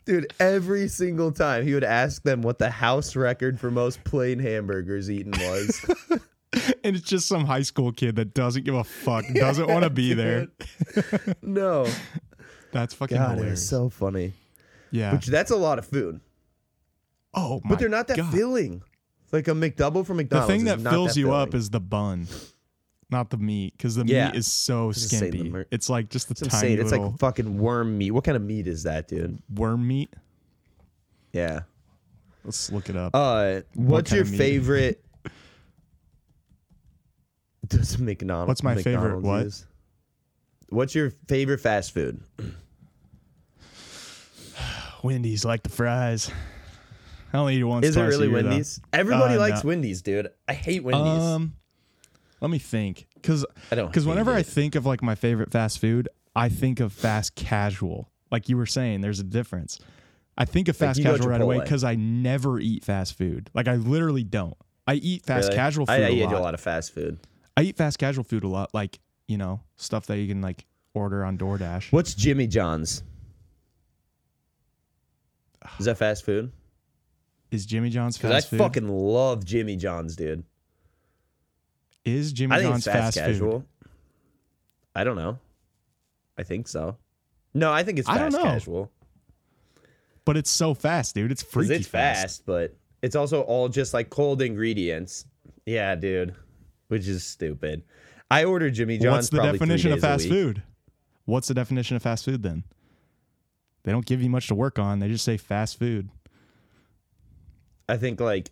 Dude, 0.05 0.33
every 0.39 0.87
single 0.87 1.31
time 1.31 1.65
he 1.65 1.73
would 1.73 1.83
ask 1.83 2.23
them 2.23 2.41
what 2.41 2.57
the 2.57 2.69
house 2.69 3.15
record 3.15 3.59
for 3.59 3.69
most 3.69 4.03
plain 4.03 4.39
hamburgers 4.39 5.11
eaten 5.11 5.31
was. 5.31 5.85
And 6.83 6.95
it's 6.95 7.05
just 7.07 7.27
some 7.27 7.45
high 7.45 7.61
school 7.61 7.91
kid 7.91 8.15
that 8.17 8.33
doesn't 8.33 8.65
give 8.65 8.73
a 8.75 8.83
fuck, 8.83 9.23
doesn't 9.33 9.67
want 9.67 9.83
to 9.83 9.89
be 9.89 10.13
there. 10.15 10.47
no. 11.41 11.87
That's 12.71 12.93
fucking 12.93 13.17
God, 13.17 13.35
hilarious. 13.37 13.67
so 13.69 13.89
funny. 13.89 14.33
yeah. 14.91 15.13
Which 15.13 15.25
that's 15.27 15.51
a 15.51 15.55
lot 15.57 15.77
of 15.77 15.85
food. 15.85 16.21
oh, 17.33 17.59
my 17.63 17.71
But 17.71 17.79
they're 17.79 17.89
not 17.89 18.07
that 18.07 18.17
God. 18.17 18.31
filling. 18.33 18.81
Like 19.33 19.47
a 19.47 19.51
McDouble 19.51 20.05
from 20.05 20.17
McDonald's. 20.17 20.47
The 20.47 20.53
thing 20.53 20.65
that 20.65 20.79
fills 20.89 21.15
you 21.17 21.33
up 21.33 21.53
is 21.53 21.69
the 21.69 21.79
bun, 21.81 22.27
not 23.09 23.29
the 23.29 23.37
meat, 23.37 23.73
because 23.77 23.95
the 23.95 24.05
Yeah. 24.05 24.27
meat 24.27 24.35
is 24.37 24.51
so 24.51 24.91
skimpy. 24.93 25.49
mer- 25.49 25.67
It's 25.71 25.89
like 25.89 26.09
just 26.09 26.27
the 26.29 26.31
it's 26.33 26.41
tiny 26.47 26.73
insane. 26.73 26.79
It's 26.85 26.91
like 26.91 27.17
fucking 27.19 27.57
worm 27.57 27.97
meat. 27.97 28.11
What 28.11 28.23
kind 28.23 28.35
of 28.37 28.41
meat 28.41 28.67
is 28.67 28.83
that, 28.83 29.07
dude? 29.07 29.37
worm 29.53 29.85
meat. 29.87 30.13
Yeah. 31.33 31.61
Let's 32.43 32.71
look 32.71 32.89
it 32.89 32.95
up. 32.95 33.11
Uh, 33.13 33.61
what's 33.75 34.09
kind 34.11 34.17
your 34.29 34.37
favorite? 34.37 35.03
Does 37.77 37.99
McDonald's? 37.99 38.47
What's 38.47 38.63
my 38.63 38.75
favorite 38.75 39.15
McDonald's 39.21 39.25
what? 39.25 39.43
use? 39.43 39.65
What's 40.69 40.95
your 40.95 41.11
favorite 41.27 41.59
fast 41.59 41.93
food? 41.93 42.21
Wendy's 45.03 45.45
like 45.45 45.63
the 45.63 45.69
fries. 45.69 46.31
I 47.33 47.37
only 47.37 47.55
eat 47.55 47.61
it 47.61 47.65
once. 47.65 47.85
Is 47.85 47.95
it 47.97 48.01
really 48.01 48.27
year, 48.27 48.41
though. 48.43 48.49
Wendy's? 48.49 48.81
Everybody 48.91 49.35
Uh, 49.35 49.39
likes 49.39 49.63
no. 49.63 49.69
Wendy's, 49.69 50.01
dude. 50.01 50.29
I 50.47 50.53
hate 50.53 50.83
Wendy's. 50.83 51.23
Um, 51.23 51.53
let 52.41 52.51
me 52.51 52.59
think, 52.59 53.07
because 53.15 53.45
because 53.69 54.05
whenever 54.05 54.33
I 54.33 54.43
think 54.43 54.75
of 54.75 54.85
like 54.85 55.01
my 55.01 55.15
favorite 55.15 55.51
fast 55.51 55.79
food, 55.79 56.09
I 56.35 56.49
think 56.49 56.79
of 56.79 56.91
fast 56.91 57.35
casual. 57.35 58.09
Like 58.31 58.49
you 58.49 58.57
were 58.57 58.65
saying, 58.65 59.01
there's 59.01 59.19
a 59.19 59.23
difference. 59.23 59.79
I 60.37 60.45
think 60.45 60.67
of 60.67 60.77
fast 60.77 61.01
go 61.03 61.11
casual 61.11 61.29
right 61.29 61.41
away 61.41 61.59
because 61.59 61.83
I 61.83 61.95
never 61.95 62.59
eat 62.59 62.83
fast 62.83 63.17
food. 63.17 63.49
Like 63.53 63.67
I 63.67 63.75
literally 63.75 64.23
don't. 64.23 64.55
I 64.87 64.95
eat 64.95 65.25
fast 65.25 65.49
Really? 65.49 65.55
casual 65.57 65.85
food 65.85 65.93
I, 65.93 65.97
I 65.97 66.07
a 66.07 66.11
eat 66.11 66.23
lot. 66.25 66.33
a 66.33 66.39
lot 66.39 66.53
of 66.53 66.59
fast 66.61 66.93
food. 66.93 67.19
I 67.57 67.63
eat 67.63 67.77
fast 67.77 67.99
casual 67.99 68.23
food 68.23 68.43
a 68.43 68.47
lot, 68.47 68.73
like 68.73 68.99
you 69.27 69.37
know 69.37 69.61
stuff 69.75 70.05
that 70.07 70.17
you 70.17 70.27
can 70.27 70.41
like 70.41 70.65
order 70.93 71.23
on 71.23 71.37
DoorDash. 71.37 71.91
What's 71.91 72.13
Jimmy 72.13 72.47
John's? 72.47 73.03
Is 75.79 75.85
that 75.85 75.97
fast 75.97 76.25
food? 76.25 76.51
Is 77.51 77.65
Jimmy 77.65 77.89
John's 77.89 78.17
Because 78.17 78.31
I 78.31 78.33
fast 78.35 78.49
food? 78.49 78.61
I 78.61 78.63
fucking 78.63 78.87
love 78.87 79.43
Jimmy 79.45 79.75
John's, 79.75 80.15
dude. 80.15 80.43
is 82.05 82.31
Jimmy 82.31 82.61
John's 82.61 82.85
fast, 82.85 83.15
fast, 83.15 83.17
casual. 83.17 83.59
food? 83.59 83.89
I 84.95 85.03
don't 85.03 85.17
know. 85.17 85.37
I 86.37 86.43
think 86.43 86.67
so. 86.69 86.95
No, 87.53 87.71
I 87.73 87.83
think 87.83 87.99
it's 87.99 88.07
I 88.07 88.17
don't 88.17 88.31
fast 88.31 88.37
know. 88.37 88.49
casual. 88.49 88.91
But 90.23 90.37
it's 90.37 90.49
so 90.49 90.73
fast, 90.73 91.13
dude. 91.13 91.29
It's 91.31 91.43
freaky 91.43 91.73
it's 91.75 91.87
fast, 91.87 92.45
but 92.45 92.73
it's 93.01 93.15
also 93.17 93.41
all 93.41 93.67
just 93.67 93.93
like 93.93 94.09
cold 94.09 94.41
ingredients. 94.41 95.25
Yeah, 95.65 95.95
dude. 95.95 96.33
Which 96.91 97.07
is 97.07 97.23
stupid. 97.23 97.83
I 98.29 98.43
order 98.43 98.69
Jimmy 98.69 98.97
John's. 98.97 99.13
What's 99.13 99.29
the 99.29 99.41
definition 99.41 99.93
of 99.93 100.01
fast 100.01 100.27
food? 100.27 100.61
What's 101.23 101.47
the 101.47 101.53
definition 101.53 101.95
of 101.95 102.03
fast 102.03 102.25
food 102.25 102.43
then? 102.43 102.65
They 103.83 103.93
don't 103.93 104.05
give 104.05 104.21
you 104.21 104.29
much 104.29 104.47
to 104.47 104.55
work 104.55 104.77
on. 104.77 104.99
They 104.99 105.07
just 105.07 105.23
say 105.23 105.37
fast 105.37 105.79
food. 105.79 106.09
I 107.87 107.95
think 107.95 108.19
like, 108.19 108.51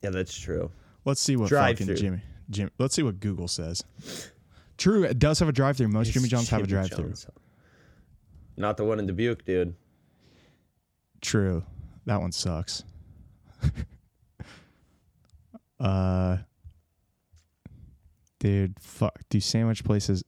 yeah, 0.00 0.10
that's 0.10 0.38
true. 0.38 0.70
Let's 1.04 1.20
see 1.20 1.34
what 1.34 1.48
Drive-thru. 1.48 1.86
fucking 1.86 2.00
Jimmy 2.00 2.20
Jim. 2.50 2.70
Let's 2.78 2.94
see 2.94 3.02
what 3.02 3.18
Google 3.18 3.48
says. 3.48 3.82
True, 4.78 5.02
it 5.02 5.18
does 5.18 5.40
have 5.40 5.48
a 5.48 5.52
drive-through. 5.52 5.88
Most 5.88 6.12
Jimmy 6.12 6.26
It's 6.26 6.30
John's 6.30 6.50
have 6.50 6.62
a 6.62 6.68
drive-through. 6.68 7.14
Not 8.56 8.76
the 8.76 8.84
one 8.84 9.00
in 9.00 9.08
Dubuque, 9.08 9.44
dude. 9.44 9.74
True, 11.20 11.64
that 12.06 12.20
one 12.20 12.30
sucks. 12.30 12.84
uh, 15.80 16.36
dude, 18.42 18.74
fuck. 18.80 19.20
Do 19.30 19.38
sandwich 19.38 19.84
places? 19.84 20.24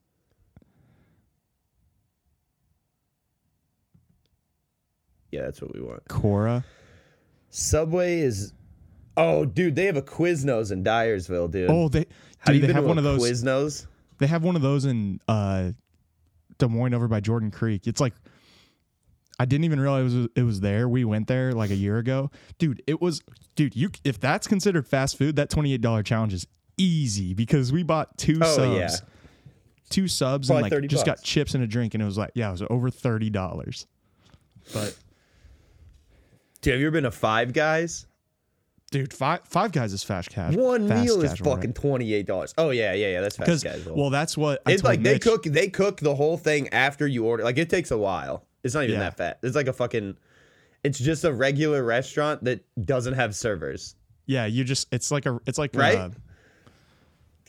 Yeah, 5.32 5.42
that's 5.42 5.60
what 5.60 5.74
we 5.74 5.80
want. 5.80 6.06
Cora. 6.08 6.64
Subway 7.50 8.20
is. 8.20 8.52
Oh, 9.16 9.44
dude, 9.44 9.74
they 9.74 9.86
have 9.86 9.96
a 9.96 10.02
Quiznos 10.02 10.70
in 10.70 10.84
Dyersville, 10.84 11.50
dude. 11.50 11.68
Oh, 11.68 11.88
they. 11.88 12.06
have 12.38 12.54
Dude, 12.54 12.62
they 12.62 12.72
have 12.72 12.84
one 12.84 12.98
of 12.98 13.04
those. 13.04 13.20
Quiznos? 13.20 13.86
They 14.18 14.28
have 14.28 14.44
one 14.44 14.54
of 14.54 14.62
those 14.62 14.84
in 14.84 15.20
uh, 15.26 15.72
Des 16.58 16.68
Moines 16.68 16.94
over 16.94 17.08
by 17.08 17.18
Jordan 17.18 17.50
Creek. 17.50 17.88
It's 17.88 18.00
like 18.00 18.14
I 19.40 19.44
didn't 19.44 19.64
even 19.64 19.80
realize 19.80 20.14
it 20.14 20.18
was, 20.18 20.28
it 20.36 20.42
was 20.42 20.60
there. 20.60 20.88
We 20.88 21.04
went 21.04 21.26
there 21.26 21.50
like 21.50 21.70
a 21.70 21.76
year 21.76 21.98
ago, 21.98 22.30
dude. 22.58 22.80
It 22.86 23.02
was, 23.02 23.20
dude. 23.56 23.74
You 23.74 23.90
if 24.04 24.20
that's 24.20 24.46
considered 24.46 24.86
fast 24.86 25.18
food, 25.18 25.34
that 25.34 25.50
twenty 25.50 25.72
eight 25.72 25.80
dollar 25.80 26.04
challenge 26.04 26.32
is 26.32 26.46
easy 26.78 27.34
because 27.34 27.72
we 27.72 27.82
bought 27.82 28.16
two 28.18 28.38
Oh, 28.42 28.56
subs, 28.56 28.76
yeah. 28.78 29.08
two 29.90 30.08
subs, 30.08 30.48
Probably 30.48 30.70
and 30.70 30.82
like 30.82 30.90
just 30.90 31.06
got 31.06 31.22
chips 31.22 31.54
and 31.54 31.62
a 31.64 31.66
drink, 31.66 31.94
and 31.94 32.02
it 32.02 32.06
was 32.06 32.18
like 32.18 32.30
yeah, 32.34 32.48
it 32.48 32.52
was 32.52 32.62
over 32.70 32.90
thirty 32.90 33.30
dollars. 33.30 33.86
But 34.72 34.96
Dude, 36.60 36.72
have 36.74 36.80
you 36.80 36.86
ever 36.86 36.92
been 36.94 37.04
to 37.04 37.10
Five 37.10 37.52
Guys? 37.52 38.06
dude, 38.90 39.12
five 39.12 39.40
Five 39.44 39.72
Guys 39.72 39.92
is 39.92 40.04
fast 40.04 40.30
cash. 40.30 40.54
One 40.54 40.86
fast 40.88 41.04
meal 41.04 41.20
is 41.22 41.36
fucking 41.38 41.72
twenty 41.74 42.14
eight 42.14 42.26
dollars. 42.26 42.54
Oh 42.56 42.70
yeah, 42.70 42.92
yeah, 42.94 43.08
yeah. 43.08 43.20
That's 43.20 43.36
fast 43.36 43.64
casual. 43.64 43.96
well, 43.96 44.10
that's 44.10 44.36
what 44.36 44.62
I 44.66 44.72
it's 44.72 44.84
like 44.84 45.02
they 45.02 45.18
cook 45.18 45.42
they 45.44 45.68
cook 45.68 45.98
the 46.00 46.14
whole 46.14 46.36
thing 46.38 46.68
after 46.68 47.06
you 47.06 47.24
order. 47.26 47.42
Like 47.44 47.58
it 47.58 47.68
takes 47.68 47.90
a 47.90 47.98
while. 47.98 48.46
It's 48.62 48.74
not 48.74 48.84
even 48.84 48.94
Yeah. 48.94 49.00
that 49.00 49.16
fat. 49.16 49.38
It's 49.42 49.56
like 49.56 49.66
a 49.68 49.72
fucking. 49.72 50.16
It's 50.84 50.98
just 50.98 51.24
a 51.24 51.32
regular 51.32 51.82
restaurant 51.82 52.44
that 52.44 52.62
doesn't 52.84 53.14
have 53.14 53.34
servers 53.34 53.96
Yeah, 54.26 54.44
you 54.46 54.64
just 54.64 54.86
it's 54.92 55.10
like 55.10 55.24
a 55.26 55.40
it's 55.46 55.58
like 55.58 55.74
Right? 55.74 55.96
uh, 55.96 56.10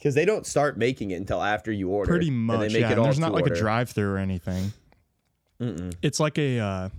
because 0.05 0.13
they 0.13 0.23
don't 0.23 0.45
start 0.45 0.77
making 0.77 1.09
it 1.09 1.15
until 1.15 1.41
after 1.41 1.71
you 1.71 1.89
order. 1.89 2.07
pretty 2.07 2.27
and 2.27 2.37
much. 2.37 2.59
they 2.59 2.67
make 2.67 2.81
yeah, 2.81 2.91
and 2.91 2.99
all 2.99 3.05
there's 3.05 3.17
not 3.17 3.31
like 3.31 3.47
a 3.47 3.55
drive-through 3.55 4.07
or 4.07 4.19
anything. 4.19 4.71
It's 5.59 6.19
like 6.19 6.37
a, 6.37 6.59
uh, 6.59 6.89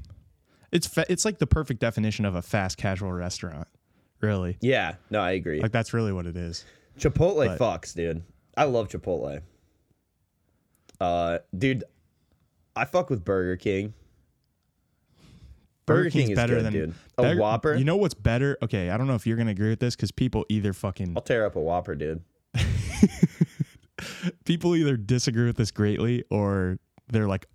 it's 0.72 0.88
fa- 0.88 1.06
it's 1.08 1.24
like 1.24 1.38
the 1.38 1.46
perfect 1.46 1.78
definition 1.78 2.24
of 2.24 2.34
a 2.34 2.42
fast 2.42 2.78
casual 2.78 3.12
restaurant. 3.12 3.68
Really, 4.20 4.58
Yeah, 4.60 4.96
no, 5.08 5.20
I 5.20 5.32
agree. 5.32 5.60
like 5.60 5.70
that's 5.70 5.94
really 5.94 6.12
what 6.12 6.26
it 6.26 6.36
is. 6.36 6.64
Chipotle 6.98 7.46
But- 7.56 7.60
fucks, 7.60 7.94
dude. 7.94 8.24
I 8.56 8.64
love 8.64 8.88
Chipotle. 8.88 9.40
Uh, 11.00 11.38
dude, 11.56 11.84
I 12.74 12.86
fuck 12.86 13.08
with 13.08 13.24
Burger 13.24 13.56
King. 13.56 13.94
Burger, 15.84 16.10
King 16.10 16.20
King's 16.22 16.30
is 16.30 16.36
better 16.36 16.56
good, 16.56 16.64
than 16.64 16.72
dude. 16.72 16.94
A 17.18 17.22
Burger- 17.22 17.40
Whopper. 17.40 17.74
You 17.76 17.84
know 17.84 17.98
what's 17.98 18.14
better? 18.14 18.58
Okay, 18.62 18.90
I 18.90 18.96
don't 18.96 19.06
know 19.06 19.14
if 19.14 19.28
you're 19.28 19.36
gonna 19.36 19.52
agree 19.52 19.68
with 19.68 19.78
this 19.78 19.94
because 19.94 20.10
people 20.10 20.44
either 20.48 20.72
fucking 20.72 21.12
I'll 21.14 21.22
tear 21.22 21.46
up 21.46 21.54
a 21.54 21.60
Whopper, 21.60 21.94
dude. 21.94 22.24
People 24.44 24.74
either 24.76 24.96
disagree 24.96 25.46
with 25.46 25.56
this 25.56 25.70
greatly 25.70 26.24
or 26.30 26.78
they're 27.10 27.26
like 27.28 27.46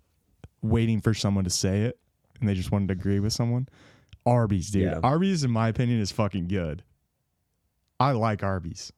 waiting 0.62 1.00
for 1.00 1.14
someone 1.14 1.44
to 1.44 1.50
say 1.50 1.82
it 1.82 1.98
and 2.40 2.48
they 2.48 2.54
just 2.54 2.70
wanted 2.72 2.88
to 2.88 2.92
agree 2.92 3.20
with 3.20 3.32
someone. 3.32 3.68
Arby's, 4.26 4.70
dude. 4.70 4.82
Yeah. 4.82 5.00
Arby's, 5.02 5.42
in 5.44 5.50
my 5.50 5.68
opinion, 5.68 6.00
is 6.00 6.12
fucking 6.12 6.48
good. 6.48 6.82
I 7.98 8.12
like 8.12 8.42
Arby's. 8.42 8.92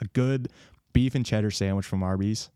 A 0.00 0.04
good 0.06 0.48
beef 0.92 1.14
and 1.14 1.24
cheddar 1.24 1.50
sandwich 1.50 1.86
from 1.86 2.02
Arby's. 2.02 2.50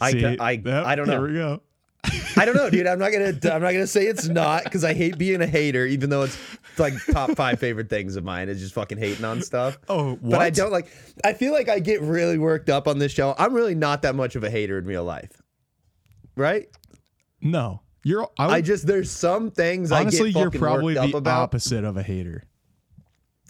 I 0.00 0.12
See, 0.12 0.20
ca- 0.20 0.36
I- 0.44 0.50
yep, 0.52 0.86
I 0.86 0.94
don't 0.94 1.06
There 1.06 1.18
know. 1.20 1.26
we 1.26 1.32
go. 1.34 1.62
I 2.36 2.44
don't 2.44 2.54
know, 2.54 2.70
dude. 2.70 2.86
I'm 2.86 2.98
not 2.98 3.12
gonna. 3.12 3.32
I'm 3.52 3.62
not 3.62 3.72
gonna 3.72 3.86
say 3.86 4.06
it's 4.06 4.26
not 4.26 4.64
because 4.64 4.84
I 4.84 4.94
hate 4.94 5.18
being 5.18 5.40
a 5.40 5.46
hater, 5.46 5.86
even 5.86 6.10
though 6.10 6.22
it's 6.22 6.38
like 6.78 6.94
top 7.10 7.30
five 7.36 7.58
favorite 7.58 7.88
things 7.88 8.16
of 8.16 8.24
mine 8.24 8.48
is 8.48 8.60
just 8.60 8.74
fucking 8.74 8.98
hating 8.98 9.24
on 9.24 9.42
stuff. 9.42 9.78
Oh, 9.88 10.16
But 10.22 10.40
I 10.40 10.50
don't 10.50 10.70
like. 10.70 10.88
I 11.24 11.32
feel 11.32 11.52
like 11.52 11.68
I 11.68 11.78
get 11.78 12.00
really 12.02 12.38
worked 12.38 12.68
up 12.68 12.86
on 12.86 12.98
this 12.98 13.12
show. 13.12 13.34
I'm 13.38 13.54
really 13.54 13.74
not 13.74 14.02
that 14.02 14.14
much 14.14 14.36
of 14.36 14.44
a 14.44 14.50
hater 14.50 14.78
in 14.78 14.84
real 14.84 15.04
life, 15.04 15.42
right? 16.36 16.68
No, 17.40 17.80
you're. 18.04 18.28
I, 18.38 18.56
I 18.56 18.60
just 18.60 18.86
there's 18.86 19.10
some 19.10 19.50
things 19.50 19.90
honestly, 19.90 20.30
you're 20.30 20.50
probably 20.50 20.94
the 20.94 21.22
opposite 21.30 21.84
of 21.84 21.96
a 21.96 22.02
hater. 22.02 22.44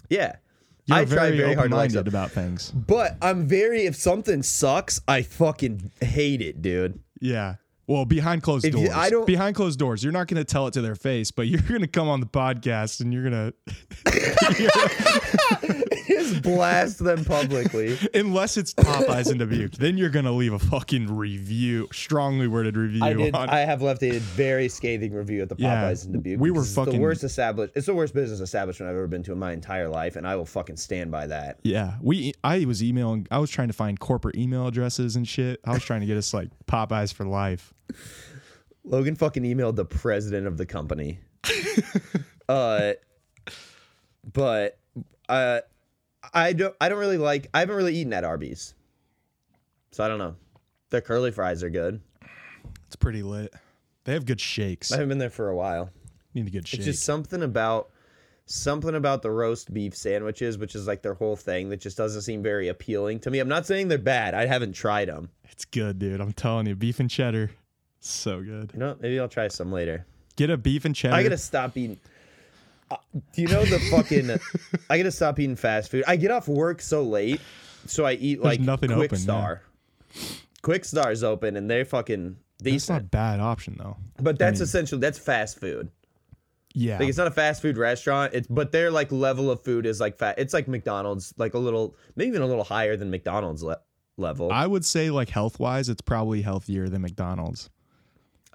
Yeah. 0.09 0.37
You're 0.85 0.99
I 0.99 1.05
try 1.05 1.15
very, 1.15 1.37
very 1.37 1.53
hard 1.53 1.71
to 1.71 1.75
like 1.75 1.91
stuff. 1.91 2.07
about 2.07 2.31
things. 2.31 2.71
But 2.71 3.17
I'm 3.21 3.45
very 3.45 3.85
if 3.85 3.97
something 3.97 4.41
sucks, 4.41 5.01
I 5.05 5.21
fucking 5.21 5.91
hate 5.99 6.41
it, 6.41 6.61
dude. 6.61 7.01
Yeah. 7.19 7.55
Well, 7.87 8.03
behind 8.05 8.43
closed 8.43 8.65
If 8.65 8.75
you- 8.75 8.87
doors. 8.87 8.97
I 8.97 9.09
don't- 9.09 9.25
behind 9.25 9.55
closed 9.55 9.79
doors, 9.79 10.03
you're 10.03 10.11
not 10.13 10.27
going 10.27 10.37
to 10.37 10.43
tell 10.45 10.67
it 10.67 10.73
to 10.73 10.81
their 10.81 10.95
face, 10.95 11.31
but 11.31 11.47
you're 11.47 11.61
going 11.61 11.81
to 11.81 11.87
come 11.87 12.09
on 12.09 12.19
the 12.19 12.25
podcast 12.27 12.99
and 12.99 13.13
you're 13.13 13.29
going 13.29 13.53
to 14.05 14.07
Just 16.07 16.41
blast 16.41 17.03
them 17.03 17.23
publicly. 17.25 17.97
unless 18.13 18.57
it's 18.57 18.73
Popeyes 18.73 19.29
and 19.29 19.39
Dubuque, 19.39 19.73
then 19.73 19.97
you're 19.97 20.09
going 20.09 20.25
to 20.25 20.31
leave 20.31 20.53
a 20.53 20.59
fucking 20.59 21.15
review, 21.15 21.87
strongly 21.93 22.47
worded 22.47 22.75
review 22.75 23.03
I 23.03 23.13
did. 23.13 23.35
I 23.35 23.59
have 23.59 23.81
left 23.81 24.03
a 24.03 24.19
very 24.19 24.69
scathing 24.69 25.13
review 25.13 25.41
at 25.41 25.49
the 25.49 25.55
Yeah, 25.57 25.83
Popeyes 25.83 26.05
in 26.05 26.13
Dubuque. 26.13 26.39
we 26.39 26.51
were 26.51 26.63
fucking- 26.63 26.93
the 26.93 26.99
worst 26.99 27.23
established. 27.23 27.73
It's 27.75 27.85
the 27.85 27.93
worst 27.95 28.13
business 28.13 28.39
establishment 28.39 28.89
I've 28.89 28.95
ever 28.97 29.07
been 29.07 29.23
to 29.23 29.31
in 29.31 29.39
my 29.39 29.51
entire 29.53 29.89
life, 29.89 30.15
and 30.15 30.27
I 30.27 30.35
will 30.35 30.45
fucking 30.45 30.77
stand 30.77 31.11
by 31.11 31.27
that. 31.27 31.59
yeah, 31.63 31.95
we. 32.01 32.33
I 32.43 32.65
was 32.65 32.83
emailing. 32.83 33.27
I 33.31 33.39
was 33.39 33.49
trying 33.49 33.67
to 33.67 33.73
find 33.73 33.99
corporate 33.99 34.35
email 34.35 34.67
addresses 34.67 35.15
and 35.15 35.27
shit. 35.27 35.59
I 35.65 35.71
was 35.73 35.83
trying 35.83 36.01
to 36.01 36.07
get 36.07 36.17
us 36.17 36.33
like 36.33 36.49
Popeyes 36.67 37.13
for 37.13 37.25
life. 37.25 37.73
Logan 38.83 39.15
fucking 39.15 39.43
emailed 39.43 39.75
the 39.75 39.85
president 39.85 40.47
of 40.47 40.57
the 40.57 40.65
company. 40.65 41.19
uh, 42.49 42.93
but 44.31 44.79
uh, 45.29 45.61
I 46.33 46.53
don't. 46.53 46.75
I 46.79 46.89
don't 46.89 46.99
really 46.99 47.17
like. 47.17 47.47
I 47.53 47.59
haven't 47.59 47.75
really 47.75 47.95
eaten 47.95 48.13
at 48.13 48.23
Arby's, 48.23 48.73
so 49.91 50.03
I 50.03 50.07
don't 50.07 50.19
know. 50.19 50.35
Their 50.89 51.01
curly 51.01 51.31
fries 51.31 51.63
are 51.63 51.69
good. 51.69 52.01
It's 52.85 52.95
pretty 52.95 53.23
lit. 53.23 53.53
They 54.05 54.13
have 54.13 54.25
good 54.25 54.39
shakes. 54.39 54.91
I 54.91 54.95
haven't 54.95 55.09
been 55.09 55.17
there 55.17 55.29
for 55.29 55.49
a 55.49 55.55
while. 55.55 55.89
Need 56.33 56.47
a 56.47 56.49
good 56.49 56.67
shake. 56.67 56.79
It's 56.79 56.85
just 56.85 57.03
something 57.03 57.43
about 57.43 57.89
something 58.45 58.95
about 58.95 59.21
the 59.21 59.31
roast 59.31 59.73
beef 59.73 59.95
sandwiches, 59.95 60.57
which 60.57 60.75
is 60.75 60.87
like 60.87 61.01
their 61.01 61.13
whole 61.13 61.35
thing, 61.35 61.69
that 61.69 61.81
just 61.81 61.97
doesn't 61.97 62.21
seem 62.21 62.41
very 62.41 62.69
appealing 62.69 63.19
to 63.19 63.29
me. 63.29 63.39
I'm 63.39 63.49
not 63.49 63.65
saying 63.65 63.89
they're 63.89 63.97
bad. 63.97 64.33
I 64.33 64.45
haven't 64.45 64.73
tried 64.73 65.09
them. 65.09 65.29
It's 65.51 65.65
good, 65.65 65.99
dude. 65.99 66.21
I'm 66.21 66.31
telling 66.31 66.67
you, 66.67 66.75
beef 66.75 66.99
and 66.99 67.09
cheddar, 67.09 67.51
so 68.09 68.41
good. 68.41 68.71
You 68.73 68.79
know, 68.79 68.95
maybe 68.99 69.19
I'll 69.19 69.27
try 69.29 69.47
some 69.47 69.71
later. 69.71 70.05
Get 70.35 70.49
a 70.49 70.57
beef 70.57 70.85
and 70.85 70.95
cheddar. 70.95 71.15
I 71.15 71.23
gotta 71.23 71.37
stop 71.37 71.75
eating. 71.77 71.99
Uh, 72.89 72.95
do 73.33 73.41
you 73.41 73.47
know 73.47 73.65
the 73.65 73.79
fucking? 73.91 74.29
I 74.89 74.97
gotta 74.97 75.11
stop 75.11 75.39
eating 75.39 75.55
fast 75.55 75.91
food. 75.91 76.03
I 76.07 76.15
get 76.15 76.31
off 76.31 76.47
work 76.47 76.81
so 76.81 77.03
late, 77.03 77.41
so 77.85 78.05
I 78.05 78.13
eat 78.13 78.41
like 78.41 78.59
nothing 78.59 78.89
Quick 78.91 79.11
open, 79.11 79.17
yeah. 79.19 79.23
Star. 79.23 79.61
Kwik 80.63 80.85
Star's 80.85 81.23
open, 81.23 81.55
and 81.55 81.69
they're 81.69 81.85
fucking 81.85 82.37
That's 82.59 82.71
decent. 82.73 82.95
not 82.95 83.01
a 83.01 83.05
bad 83.05 83.39
option 83.39 83.75
though. 83.77 83.97
but 84.21 84.37
that's 84.39 84.59
mean- 84.59 84.63
essentially 84.65 85.01
that's 85.01 85.19
fast 85.19 85.59
food. 85.59 85.89
Yeah, 86.73 86.99
Like 86.99 87.09
it's 87.09 87.17
not 87.17 87.25
a 87.25 87.31
fast 87.31 87.63
food 87.63 87.75
restaurant. 87.75 88.35
It's 88.35 88.47
but 88.47 88.71
their 88.71 88.91
like 88.91 89.11
level 89.11 89.49
of 89.49 89.63
food 89.63 89.87
is 89.87 89.99
like 89.99 90.15
fat. 90.19 90.35
It's 90.37 90.53
like 90.53 90.67
McDonald's, 90.67 91.33
like 91.37 91.55
a 91.55 91.57
little, 91.57 91.95
maybe 92.15 92.27
even 92.27 92.43
a 92.43 92.45
little 92.45 92.63
higher 92.63 92.95
than 92.95 93.09
McDonald's 93.09 93.63
le- 93.63 93.79
level. 94.17 94.51
I 94.51 94.67
would 94.67 94.85
say 94.85 95.09
like 95.09 95.29
health 95.29 95.59
wise, 95.59 95.89
it's 95.89 96.01
probably 96.01 96.43
healthier 96.43 96.87
than 96.87 97.01
McDonald's. 97.01 97.71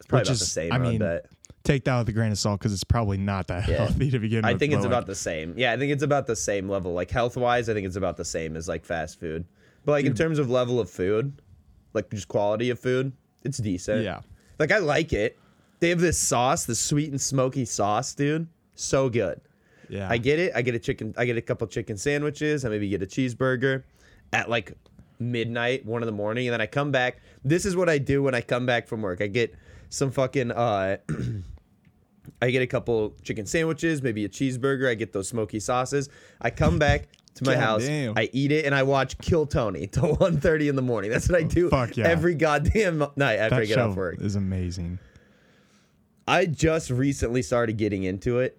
It's 0.02 0.06
probably 0.08 0.20
which 0.22 0.28
about 0.28 0.32
is- 0.34 0.40
the 0.40 0.46
same. 0.46 0.72
I 0.72 0.78
mean, 0.78 0.98
bet. 0.98 1.26
Take 1.64 1.84
that 1.84 1.96
with 1.98 2.08
a 2.08 2.12
grain 2.12 2.32
of 2.32 2.38
salt 2.38 2.58
because 2.58 2.72
it's 2.72 2.82
probably 2.82 3.18
not 3.18 3.46
that 3.46 3.68
Yeah. 3.68 3.76
healthy 3.86 4.10
to 4.10 4.18
begin 4.18 4.44
I 4.44 4.48
with. 4.48 4.56
I 4.56 4.58
think 4.58 4.72
it's 4.72 4.84
about 4.84 5.06
the 5.06 5.14
same. 5.14 5.54
Yeah, 5.56 5.72
I 5.72 5.76
think 5.76 5.92
it's 5.92 6.02
about 6.02 6.26
the 6.26 6.34
same 6.34 6.68
level. 6.68 6.92
Like 6.92 7.08
health 7.08 7.36
wise, 7.36 7.68
I 7.68 7.74
think 7.74 7.86
it's 7.86 7.94
about 7.94 8.16
the 8.16 8.24
same 8.24 8.56
as 8.56 8.66
like 8.66 8.84
fast 8.84 9.20
food. 9.20 9.44
But 9.84 9.92
like 9.92 10.04
in 10.04 10.14
terms 10.14 10.40
of 10.40 10.50
level 10.50 10.80
of 10.80 10.90
food, 10.90 11.40
like 11.94 12.10
just 12.10 12.26
quality 12.26 12.70
of 12.70 12.80
food, 12.80 13.12
it's 13.44 13.58
decent. 13.58 14.02
Yeah. 14.02 14.20
Like 14.58 14.72
I 14.72 14.78
like 14.78 15.12
it. 15.12 15.38
They 15.78 15.90
have 15.90 16.00
this 16.00 16.18
sauce, 16.18 16.64
the 16.64 16.74
sweet 16.74 17.10
and 17.10 17.20
smoky 17.20 17.64
sauce, 17.64 18.12
dude. 18.14 18.48
So 18.74 19.08
good. 19.08 19.40
yeah. 19.88 20.08
I 20.10 20.18
get 20.18 20.40
it. 20.40 20.52
I 20.56 20.62
get 20.62 20.74
a 20.74 20.78
chicken. 20.80 21.14
I 21.16 21.24
get 21.26 21.36
a 21.36 21.42
couple 21.42 21.66
chicken 21.68 21.96
sandwiches. 21.96 22.64
I 22.64 22.70
maybe 22.70 22.88
get 22.88 23.02
a 23.02 23.06
cheeseburger 23.06 23.84
at 24.32 24.50
like 24.50 24.72
midnight, 25.20 25.84
one 25.86 26.02
in 26.02 26.06
the 26.06 26.12
morning, 26.12 26.48
and 26.48 26.52
then 26.52 26.60
I 26.60 26.66
come 26.66 26.90
back. 26.90 27.20
This 27.44 27.64
is 27.64 27.76
what 27.76 27.88
I 27.88 27.98
do 27.98 28.20
when 28.22 28.34
I 28.34 28.40
come 28.40 28.66
back 28.66 28.88
from 28.88 29.02
work. 29.02 29.20
I 29.20 29.26
get 29.28 29.54
some 29.92 30.10
fucking. 30.10 30.50
uh 30.50 30.96
I 32.40 32.50
get 32.50 32.62
a 32.62 32.66
couple 32.66 33.14
chicken 33.22 33.46
sandwiches, 33.46 34.02
maybe 34.02 34.24
a 34.24 34.28
cheeseburger. 34.28 34.88
I 34.88 34.94
get 34.94 35.12
those 35.12 35.28
smoky 35.28 35.60
sauces. 35.60 36.08
I 36.40 36.50
come 36.50 36.78
back 36.78 37.08
to 37.34 37.44
my 37.44 37.54
God 37.54 37.60
house. 37.60 37.82
damn. 37.84 38.16
I 38.16 38.28
eat 38.32 38.52
it 38.52 38.64
and 38.64 38.74
I 38.74 38.82
watch 38.84 39.16
Kill 39.18 39.46
Tony 39.46 39.86
till 39.86 40.16
1.30 40.18 40.68
in 40.68 40.76
the 40.76 40.82
morning. 40.82 41.10
That's 41.10 41.28
what 41.28 41.38
I 41.38 41.44
do 41.44 41.68
fuck 41.68 41.96
yeah. 41.96 42.06
every 42.08 42.34
goddamn 42.34 43.04
night 43.16 43.36
after 43.36 43.56
I 43.56 43.60
that 43.60 43.66
get 43.66 43.78
off 43.78 43.96
work. 43.96 44.20
is 44.20 44.36
amazing. 44.36 44.98
I 46.28 46.46
just 46.46 46.90
recently 46.90 47.42
started 47.42 47.76
getting 47.76 48.04
into 48.04 48.38
it. 48.38 48.58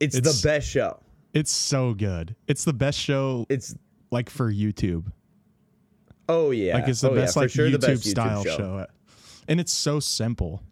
It's, 0.00 0.16
It's- 0.16 0.40
the 0.40 0.48
best 0.48 0.68
show. 0.68 1.00
It's 1.32 1.52
so 1.52 1.94
good. 1.94 2.34
It's 2.48 2.64
the 2.64 2.72
best 2.72 2.98
show 2.98 3.46
It's 3.48 3.74
like 4.10 4.28
for 4.30 4.52
YouTube. 4.52 5.04
oh 6.28 6.50
yeah, 6.50 6.74
Like 6.74 6.88
it's 6.88 7.00
the 7.00 7.10
oh, 7.10 7.14
best 7.14 7.34
for 7.34 7.40
like 7.40 7.50
sure, 7.50 7.68
YouTube 7.68 7.80
best 7.80 8.04
style 8.04 8.42
show. 8.44 8.86
And 9.46 9.60
it's 9.60 9.72
so 9.72 10.00
simple. 10.00 10.62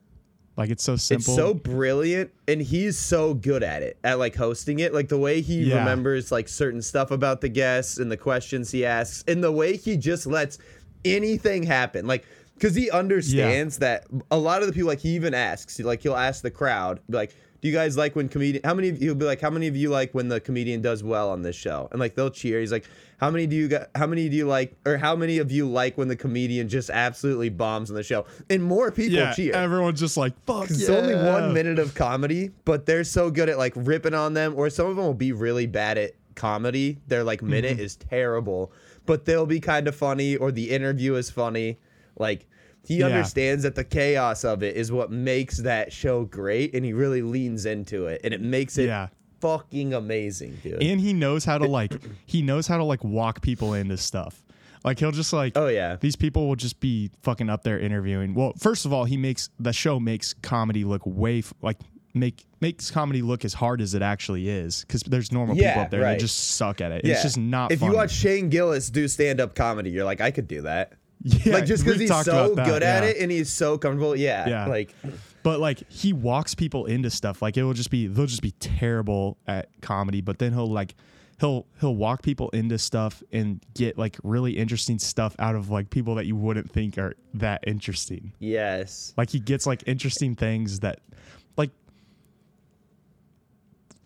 Like 0.58 0.70
it's 0.70 0.82
so 0.82 0.96
simple. 0.96 1.32
It's 1.32 1.36
so 1.40 1.54
brilliant, 1.54 2.32
and 2.48 2.60
he's 2.60 2.98
so 2.98 3.32
good 3.32 3.62
at 3.62 3.82
it, 3.84 3.96
at 4.02 4.18
like 4.18 4.34
hosting 4.34 4.80
it. 4.80 4.92
Like 4.92 5.08
the 5.08 5.16
way 5.16 5.40
he 5.40 5.62
Yeah. 5.62 5.78
remembers 5.78 6.32
like 6.32 6.48
certain 6.48 6.82
stuff 6.82 7.12
about 7.12 7.40
the 7.40 7.48
guests 7.48 7.98
and 7.98 8.10
the 8.10 8.16
questions 8.16 8.72
he 8.72 8.84
asks, 8.84 9.22
and 9.28 9.42
the 9.42 9.52
way 9.52 9.76
he 9.76 9.96
just 9.96 10.26
lets 10.26 10.58
anything 11.04 11.62
happen. 11.62 12.06
Like 12.08 12.26
because 12.54 12.74
he 12.74 12.90
understands 12.90 13.78
that 13.78 14.04
a 14.32 14.36
lot 14.36 14.62
of 14.62 14.66
the 14.66 14.72
people, 14.74 14.88
like 14.88 14.98
he 14.98 15.10
even 15.10 15.32
asks, 15.32 15.78
like 15.78 16.02
he'll 16.02 16.16
ask 16.16 16.42
the 16.42 16.50
crowd, 16.50 16.98
like, 17.08 17.36
"Do 17.60 17.68
you 17.68 17.74
guys 17.74 17.96
like 17.96 18.14
when 18.16 18.28
comedian? 18.28 18.62
How 18.64 18.74
many? 18.74 18.88
of 18.88 18.96
you- 19.00 19.08
He'll 19.08 19.14
be 19.14 19.24
like, 19.24 19.40
"How 19.40 19.50
many 19.50 19.66
of 19.68 19.76
you 19.76 19.90
like 19.90 20.14
when 20.14 20.28
the 20.28 20.40
comedian 20.40 20.80
does 20.80 21.02
well 21.02 21.30
on 21.30 21.42
this 21.42 21.56
show?" 21.56 21.88
And 21.90 22.00
like 22.00 22.14
they'll 22.14 22.30
cheer. 22.30 22.60
He's 22.60 22.72
like, 22.72 22.84
"How 23.18 23.30
many 23.30 23.46
do 23.46 23.56
you 23.56 23.68
got? 23.68 23.90
How 23.94 24.06
many 24.06 24.28
do 24.28 24.36
you 24.36 24.46
like? 24.46 24.74
Or 24.86 24.96
how 24.96 25.16
many 25.16 25.38
of 25.38 25.50
you 25.50 25.68
like 25.68 25.98
when 25.98 26.08
the 26.08 26.16
comedian 26.16 26.68
just 26.68 26.90
absolutely 26.90 27.48
bombs 27.48 27.90
on 27.90 27.96
the 27.96 28.02
show?" 28.02 28.26
And 28.48 28.62
more 28.62 28.90
people 28.90 29.18
yeah, 29.18 29.32
cheer. 29.34 29.54
everyone's 29.54 30.00
just 30.00 30.16
like 30.16 30.34
fuck. 30.46 30.68
Yeah. 30.70 30.76
It's 30.76 30.88
only 30.88 31.14
one 31.14 31.52
minute 31.52 31.78
of 31.78 31.94
comedy, 31.94 32.50
but 32.64 32.86
they're 32.86 33.04
so 33.04 33.30
good 33.30 33.48
at 33.48 33.58
like 33.58 33.72
ripping 33.76 34.14
on 34.14 34.34
them, 34.34 34.54
or 34.56 34.70
some 34.70 34.86
of 34.86 34.96
them 34.96 35.04
will 35.04 35.14
be 35.14 35.32
really 35.32 35.66
bad 35.66 35.98
at 35.98 36.12
comedy. 36.36 36.98
Their 37.08 37.24
like 37.24 37.42
minute 37.42 37.72
Mm-hmm. 37.76 37.80
is 37.84 37.96
terrible, 37.96 38.72
but 39.06 39.24
they'll 39.24 39.46
be 39.46 39.60
kind 39.60 39.88
of 39.88 39.96
funny, 39.96 40.36
or 40.36 40.52
the 40.52 40.70
interview 40.70 41.14
is 41.16 41.30
funny. 41.30 41.78
Like 42.16 42.46
he 42.88 42.98
Yeah. 42.98 43.06
understands 43.06 43.62
that 43.62 43.74
the 43.74 43.84
chaos 43.84 44.44
of 44.44 44.62
it 44.62 44.76
is 44.76 44.90
what 44.90 45.10
makes 45.12 45.58
that 45.58 45.92
show 45.92 46.24
great, 46.24 46.74
and 46.74 46.84
he 46.84 46.92
really 46.92 47.22
leans 47.22 47.66
into 47.66 48.06
it, 48.06 48.20
and 48.24 48.32
it 48.34 48.40
makes 48.40 48.78
it 48.78 48.86
Yeah. 48.86 49.08
fucking 49.40 49.94
amazing, 49.94 50.58
dude. 50.62 50.82
and 50.82 51.00
he 51.00 51.12
knows 51.12 51.44
how 51.44 51.58
to 51.58 51.66
like 51.66 51.92
he 52.26 52.42
knows 52.42 52.66
how 52.66 52.76
to 52.78 52.84
like 52.84 53.04
walk 53.04 53.40
people 53.42 53.74
into 53.74 53.96
stuff. 53.96 54.42
Like 54.84 54.98
he'll 55.00 55.12
just 55.12 55.32
like 55.32 55.52
oh 55.56 55.68
yeah, 55.68 55.96
these 56.00 56.16
people 56.16 56.48
will 56.48 56.56
just 56.56 56.80
be 56.80 57.10
fucking 57.22 57.50
up 57.50 57.62
there 57.62 57.78
interviewing. 57.78 58.34
Well, 58.34 58.54
first 58.58 58.86
of 58.86 58.92
all, 58.92 59.04
he 59.04 59.16
makes 59.16 59.50
the 59.60 59.72
show 59.72 60.00
makes 60.00 60.32
comedy 60.34 60.84
look 60.84 61.02
way 61.04 61.40
f- 61.40 61.52
like 61.62 61.78
make 62.14 62.44
makes 62.60 62.90
comedy 62.90 63.20
look 63.22 63.44
as 63.44 63.54
hard 63.54 63.80
as 63.80 63.94
it 63.94 64.02
actually 64.02 64.48
is 64.48 64.80
because 64.86 65.02
there's 65.02 65.30
normal 65.30 65.56
Yeah, 65.56 65.70
people 65.72 65.82
up 65.82 65.90
there 65.90 66.00
right. 66.02 66.12
that 66.12 66.20
just 66.20 66.52
suck 66.56 66.80
at 66.80 66.90
it. 66.92 67.04
yeah. 67.04 67.12
It's 67.14 67.22
just 67.22 67.36
not. 67.38 67.70
If 67.70 67.80
funny. 67.80 67.92
you 67.92 67.96
watch 67.98 68.12
Shane 68.12 68.48
Gillis 68.48 68.88
do 68.90 69.06
stand 69.08 69.40
up 69.40 69.54
comedy, 69.54 69.90
you're 69.90 70.04
like, 70.04 70.20
I 70.20 70.30
could 70.30 70.48
do 70.48 70.62
that. 70.62 70.94
Yeah, 71.22 71.54
like 71.54 71.66
just 71.66 71.84
because 71.84 72.00
he's 72.00 72.08
so 72.24 72.54
good 72.54 72.82
at 72.82 73.04
it 73.04 73.16
and 73.18 73.30
he's 73.30 73.50
so 73.50 73.78
comfortable. 73.78 74.14
Yeah, 74.16 74.48
Yeah. 74.48 74.66
like 74.66 74.94
But 75.42 75.60
like 75.60 75.88
he 75.90 76.12
walks 76.12 76.54
people 76.54 76.86
into 76.86 77.10
stuff. 77.10 77.42
Like 77.42 77.56
it 77.56 77.62
will 77.64 77.74
just 77.74 77.90
be 77.90 78.06
they'll 78.06 78.26
just 78.26 78.42
be 78.42 78.52
terrible 78.52 79.38
at 79.46 79.68
comedy, 79.80 80.20
but 80.20 80.38
then 80.38 80.52
he'll 80.52 80.70
like 80.70 80.94
he'll 81.40 81.66
he'll 81.80 81.94
walk 81.96 82.22
people 82.22 82.50
into 82.50 82.78
stuff 82.78 83.22
and 83.32 83.60
get 83.74 83.96
like 83.96 84.18
really 84.22 84.56
interesting 84.58 84.98
stuff 84.98 85.34
out 85.38 85.54
of 85.54 85.70
like 85.70 85.90
people 85.90 86.14
that 86.16 86.26
you 86.26 86.36
wouldn't 86.36 86.70
think 86.70 86.98
are 86.98 87.14
that 87.34 87.62
interesting. 87.66 88.32
yes. 88.38 89.14
Like 89.16 89.30
he 89.30 89.40
gets 89.40 89.66
like 89.66 89.82
interesting 89.86 90.34
things 90.34 90.80
that 90.80 91.00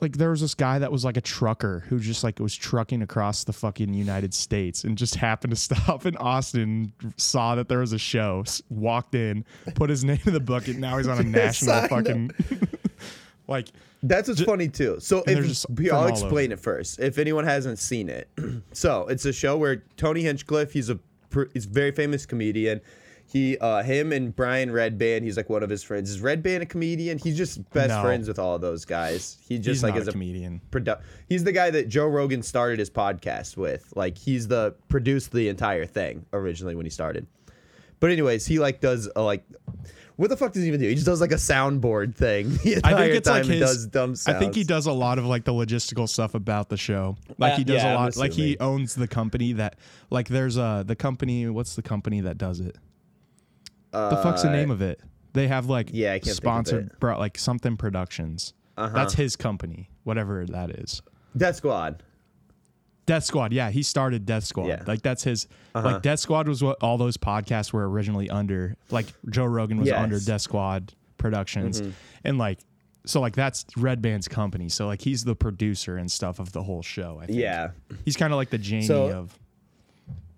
like 0.03 0.19
there 0.19 0.31
was 0.31 0.41
this 0.41 0.55
guy 0.55 0.81
that 0.81 0.91
was 0.91 1.05
like 1.05 1.17
a 1.17 1.21
trucker 1.21 1.85
who 1.89 2.01
just 2.01 2.25
like 2.25 2.41
was 2.41 2.55
trucking 2.55 3.03
across 3.03 3.45
the 3.45 3.53
fucking 3.53 3.95
United 3.95 4.35
States 4.35 4.83
and 4.83 4.99
just 4.99 5.15
happened 5.29 5.53
to 5.53 5.57
stop 5.57 6.05
in 6.05 6.17
Austin, 6.17 6.93
saw 7.17 7.55
that 7.55 7.69
there 7.69 7.79
was 7.79 7.93
a 7.93 7.99
show, 7.99 8.45
walked 8.69 9.15
in, 9.15 9.45
put 9.77 9.89
his 9.89 10.05
name 10.05 10.19
in 10.27 10.33
the 10.33 10.41
bucket. 10.41 10.77
Now 10.77 10.99
he's 10.99 11.07
on 11.07 11.19
a 11.19 11.23
national 11.23 11.87
fucking 11.87 12.33
like 13.49 13.69
That's 14.03 14.29
what's 14.29 14.43
funny 14.43 14.69
too. 14.69 14.99
So 14.99 15.23
if 15.27 15.47
just 15.47 15.67
I'll 15.93 16.09
explain 16.09 16.51
it 16.51 16.59
first. 16.59 16.99
If 16.99 17.17
anyone 17.17 17.45
hasn't 17.45 17.79
seen 17.79 18.09
it, 18.09 18.29
so 18.73 19.07
it's 19.07 19.25
a 19.25 19.33
show 19.33 19.57
where 19.57 19.85
Tony 19.97 20.23
Hinchcliffe, 20.23 20.73
he's 20.73 20.91
a 20.91 20.99
he's 21.55 21.67
a 21.67 21.71
very 21.71 21.93
famous 21.93 22.27
comedian. 22.27 22.81
He, 23.33 23.57
uh, 23.59 23.83
him 23.83 24.13
and 24.13 24.37
Brian 24.37 24.69
Redband, 24.71 25.23
he's 25.23 25.39
like 25.39 25.49
one 25.49 25.63
of 25.63 25.71
his 25.71 25.83
friends. 25.83 26.11
Is 26.11 26.21
Redband 26.21 26.61
a 26.61 26.67
comedian? 26.67 27.17
He's 27.17 27.37
just 27.37 27.69
best 27.71 27.89
No. 27.89 28.03
friends 28.03 28.29
with 28.29 28.39
all 28.39 28.57
of 28.57 28.61
those 28.61 28.85
guys. 28.85 29.39
He 29.49 29.57
just 29.59 29.67
he's 29.79 29.83
like 29.83 29.95
not 29.95 30.03
is 30.03 30.09
a 30.09 30.11
a 30.11 30.13
comedian. 30.13 30.61
produ- 30.71 31.01
He's 31.31 31.43
the 31.43 31.53
guy 31.53 31.71
that 31.71 31.89
Joe 31.89 32.07
Rogan 32.09 32.43
started 32.43 32.79
his 32.79 32.91
podcast 32.91 33.57
with. 33.57 33.91
Like 33.97 34.19
he's 34.19 34.49
the 34.49 34.75
produced 34.89 35.33
the 35.33 35.49
entire 35.49 35.87
thing 35.87 36.27
originally 36.35 36.75
when 36.75 36.85
he 36.85 36.91
started. 36.91 37.27
But 38.01 38.11
anyways, 38.11 38.45
he 38.45 38.59
like 38.59 38.81
does 38.81 39.09
a, 39.17 39.23
like. 39.23 39.45
What 40.17 40.29
the 40.29 40.37
fuck 40.37 40.53
does 40.53 40.63
he 40.63 40.69
even 40.69 40.79
do? 40.79 40.87
He 40.89 40.95
just 40.95 41.07
does 41.07 41.23
like 41.23 41.33
a 41.33 41.37
soundboard 41.37 42.15
thing. 42.15 42.51
The 42.63 42.75
I 42.85 42.91
entire 42.91 42.97
think 42.99 43.15
it's 43.15 43.29
like 43.29 43.43
time 43.45 43.51
and 43.51 43.61
his. 43.61 43.71
does 43.71 43.87
dumb 43.87 44.15
sounds. 44.15 44.37
I 44.37 44.39
think 44.39 44.55
he 44.55 44.63
does 44.63 44.85
a 44.87 44.93
lot 44.93 45.19
of 45.19 45.25
like 45.25 45.45
the 45.45 45.53
logistical 45.55 46.07
stuff 46.07 46.35
about 46.35 46.69
the 46.69 46.77
show. 46.77 47.17
Like 47.39 47.55
Uh, 47.55 47.57
he 47.57 47.65
does 47.65 47.77
yeah, 47.83 47.93
a 47.95 47.97
I'm 47.97 48.05
lot. 48.05 48.17
Like 48.19 48.33
he 48.35 48.59
owns 48.59 48.95
the 48.95 49.09
company 49.09 49.55
that. 49.55 49.77
Like 50.11 50.29
there's 50.29 50.59
a 50.59 50.85
the 50.87 50.95
company. 50.97 51.49
What's 51.49 51.77
the 51.77 51.83
company 51.83 52.21
that 52.21 52.37
does 52.37 52.61
it? 52.61 52.77
The 53.93 54.21
fuck's 54.23 54.43
the 54.43 54.51
name 54.51 54.71
of 54.71 54.83
it? 54.83 55.01
They 55.35 55.49
have 55.49 55.67
like 55.67 55.89
Uh, 55.89 55.93
yeah, 55.95 56.09
I 56.11 56.13
can't 56.15 56.25
think 56.25 56.31
of 56.33 56.37
sponsored 56.37 56.87
it. 56.89 57.01
bro, 57.01 57.19
like 57.19 57.39
something 57.39 57.77
productions. 57.77 58.55
Uh-huh. 58.77 58.93
That's 58.95 59.15
his 59.15 59.37
company, 59.37 59.91
whatever 60.05 60.45
that 60.47 60.71
is. 60.71 61.03
Death 61.37 61.57
Squad. 61.57 62.03
Death 63.05 63.25
Squad, 63.25 63.53
yeah, 63.53 63.71
he 63.71 63.83
started 63.83 64.25
Death 64.27 64.45
Squad. 64.45 64.69
Yeah. 64.69 64.83
Like 64.87 65.03
that's 65.03 65.25
his. 65.25 65.49
Uh-huh. 65.75 65.87
Like 65.93 66.03
Death 66.03 66.21
Squad 66.21 66.47
was 66.49 66.63
what 66.63 66.79
all 66.83 66.97
those 66.99 67.17
podcasts 67.17 67.73
were 67.73 67.89
originally 67.89 68.31
under. 68.31 68.77
Like 68.91 69.07
Joe 69.31 69.45
Rogan 69.45 69.79
was 69.79 69.89
Yes. 69.89 69.95
Mm-hmm. 69.97 70.03
under 70.05 70.21
Death 70.21 70.41
Squad 70.41 70.95
Productions, 71.19 71.83
and 72.25 72.39
like 72.39 72.61
so 73.05 73.21
like 73.21 73.35
that's 73.35 73.65
Redband's 73.77 74.29
company. 74.29 74.69
So 74.69 74.87
like 74.87 75.01
he's 75.03 75.25
the 75.25 75.35
producer 75.35 75.97
and 75.97 76.11
stuff 76.11 76.39
of 76.39 76.53
the 76.53 76.63
whole 76.63 76.83
show. 76.83 77.19
I 77.21 77.27
think. 77.27 77.39
Yeah. 77.39 77.71
he's 78.05 78.17
kind 78.17 78.33
of 78.33 78.37
like 78.37 78.51
the 78.51 78.59
Jamie 78.59 78.87
So- 78.87 79.11
of. 79.11 79.39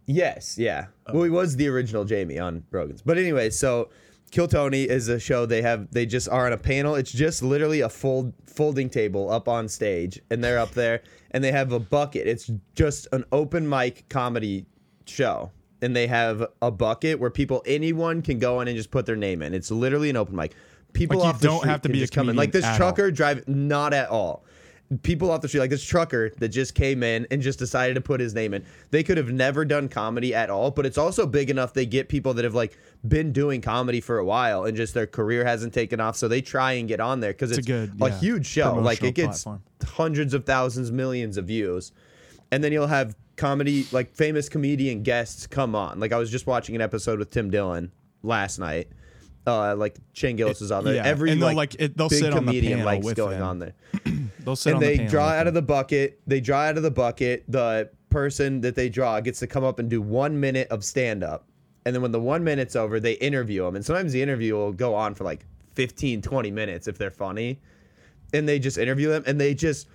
Yes, 0.06 0.58
yeah. 0.58 0.86
well, 1.12 1.22
he 1.22 1.30
was 1.30 1.56
the 1.56 1.68
original 1.68 2.04
Jamie 2.04 2.38
on 2.38 2.64
Rogan's. 2.70 3.02
But 3.02 3.18
anyway, 3.18 3.50
so 3.50 3.90
Kill 4.30 4.48
Tony 4.48 4.82
is 4.82 5.08
a 5.08 5.18
show 5.18 5.46
they 5.46 5.62
have. 5.62 5.90
They 5.92 6.06
just 6.06 6.28
are 6.28 6.46
on 6.46 6.52
a 6.52 6.58
panel. 6.58 6.94
It's 6.94 7.12
just 7.12 7.42
literally 7.42 7.80
a 7.80 7.88
fold 7.88 8.32
folding 8.46 8.90
table 8.90 9.30
up 9.30 9.48
on 9.48 9.68
stage, 9.68 10.20
and 10.30 10.42
they're 10.42 10.58
up 10.58 10.72
there, 10.72 11.02
and 11.30 11.42
they 11.42 11.52
have 11.52 11.72
a 11.72 11.80
bucket. 11.80 12.26
It's 12.26 12.50
just 12.74 13.08
an 13.12 13.24
open 13.32 13.68
mic 13.68 14.08
comedy 14.08 14.66
show, 15.06 15.50
and 15.80 15.94
they 15.94 16.06
have 16.06 16.46
a 16.60 16.70
bucket 16.70 17.18
where 17.18 17.30
people, 17.30 17.62
anyone 17.66 18.22
can 18.22 18.38
go 18.38 18.60
in 18.60 18.68
and 18.68 18.76
just 18.76 18.90
put 18.90 19.06
their 19.06 19.16
name 19.16 19.40
in. 19.42 19.54
It's 19.54 19.70
literally 19.70 20.10
an 20.10 20.16
open 20.16 20.36
mic. 20.36 20.54
People 20.92 21.18
Like, 21.18 21.24
you 21.24 21.30
off 21.30 21.40
don't 21.40 21.66
have 21.66 21.82
to 21.82 21.88
be 21.88 22.04
a 22.04 22.06
comedian 22.06 22.36
Like 22.36 22.52
this 22.52 22.64
trucker 22.76 23.10
drive, 23.10 23.48
not 23.48 23.92
at 23.92 24.08
all 24.10 24.44
people 25.02 25.30
off 25.30 25.40
the 25.40 25.48
street, 25.48 25.60
like 25.60 25.70
this 25.70 25.84
trucker 25.84 26.30
that 26.38 26.50
just 26.50 26.74
came 26.74 27.02
in 27.02 27.26
and 27.30 27.40
just 27.42 27.58
decided 27.58 27.94
to 27.94 28.00
put 28.00 28.20
his 28.20 28.34
name 28.34 28.54
in. 28.54 28.64
They 28.90 29.02
could 29.02 29.16
have 29.16 29.30
never 29.32 29.64
done 29.64 29.88
comedy 29.88 30.34
at 30.34 30.50
all, 30.50 30.70
but 30.70 30.86
it's 30.86 30.98
also 30.98 31.26
big 31.26 31.50
enough 31.50 31.72
they 31.72 31.86
get 31.86 32.08
people 32.08 32.34
that 32.34 32.44
have 32.44 32.54
like 32.54 32.78
been 33.08 33.32
doing 33.32 33.60
comedy 33.60 34.00
for 34.00 34.18
a 34.18 34.24
while 34.24 34.64
and 34.64 34.76
just 34.76 34.94
their 34.94 35.06
career 35.06 35.44
hasn't 35.44 35.72
taken 35.72 36.00
off, 36.00 36.16
so 36.16 36.28
they 36.28 36.40
try 36.40 36.72
and 36.72 36.86
get 36.88 37.00
on 37.00 37.20
there 37.20 37.32
because 37.32 37.50
It's 37.50 37.60
it's, 37.60 37.68
a 37.68 37.70
good, 37.70 37.92
a 38.00 38.08
yeah, 38.08 38.18
huge 38.18 38.46
show. 38.46 38.74
Like 38.74 39.02
it 39.02 39.14
gets 39.14 39.42
platform. 39.44 39.62
hundreds 39.84 40.34
of 40.34 40.44
thousands, 40.44 40.92
millions 40.92 41.36
of 41.36 41.46
views, 41.46 41.92
and 42.52 42.62
then 42.62 42.72
you'll 42.72 42.86
have 42.86 43.16
comedy 43.36 43.86
like 43.90 44.14
famous 44.14 44.48
comedian 44.48 45.02
guests 45.02 45.46
come 45.46 45.74
on. 45.74 45.98
Like 45.98 46.12
I 46.12 46.18
was 46.18 46.30
just 46.30 46.46
watching 46.46 46.74
an 46.76 46.80
episode 46.82 47.18
with 47.18 47.30
Tim 47.30 47.50
Dillon 47.50 47.90
last 48.22 48.58
night. 48.58 48.88
Uh, 49.46 49.76
like 49.76 49.96
Shane 50.14 50.36
Gillis 50.36 50.62
is 50.62 50.70
on 50.72 50.84
there. 50.84 50.94
yeah, 50.94 51.04
Every 51.04 51.30
and 51.30 51.40
they'll, 51.40 51.48
like, 51.48 51.72
like, 51.72 51.76
it- 51.78 51.96
they'll 51.98 52.08
big 52.08 52.18
sit 52.20 52.32
on 52.32 52.46
the 52.46 52.52
comedian 52.52 52.78
panel 52.78 52.86
likes 53.02 53.12
going 53.14 53.36
him. 53.36 53.42
on 53.42 53.58
there 53.58 53.74
They'll 54.40 54.56
sit 54.56 54.70
and 54.70 54.76
on 54.76 54.80
the 54.80 54.86
they 54.86 54.96
panel 54.96 55.10
draw 55.10 55.28
out 55.28 55.42
him. 55.42 55.48
of 55.48 55.54
the 55.54 55.62
bucket. 55.62 56.20
They 56.26 56.40
draw 56.40 56.60
out 56.60 56.76
of 56.78 56.82
the 56.82 56.90
bucket. 56.90 57.44
The 57.48 57.90
person 58.08 58.60
that 58.62 58.74
they 58.74 58.88
draw 58.88 59.20
gets 59.20 59.40
to 59.40 59.46
come 59.46 59.62
up 59.64 59.78
and 59.78 59.90
do 59.90 60.00
one 60.00 60.38
minute 60.40 60.68
of 60.68 60.82
stand 60.84 61.22
up. 61.22 61.46
And 61.84 61.94
then 61.94 62.00
when 62.00 62.12
the 62.12 62.20
one 62.20 62.42
minute's 62.42 62.74
over, 62.76 62.98
they 63.00 63.12
interview 63.14 63.64
them. 63.64 63.76
And 63.76 63.84
sometimes 63.84 64.12
the 64.14 64.22
interview 64.22 64.54
will 64.54 64.72
go 64.72 64.94
on 64.94 65.14
for 65.14 65.24
like 65.24 65.44
15, 65.74 66.22
20 66.22 66.50
minutes 66.50 66.88
if 66.88 66.96
they're 66.96 67.10
funny. 67.10 67.60
And 68.32 68.48
they 68.48 68.58
just 68.58 68.78
interview 68.78 69.08
them 69.10 69.24
and 69.26 69.38
they 69.38 69.52
just 69.52 69.88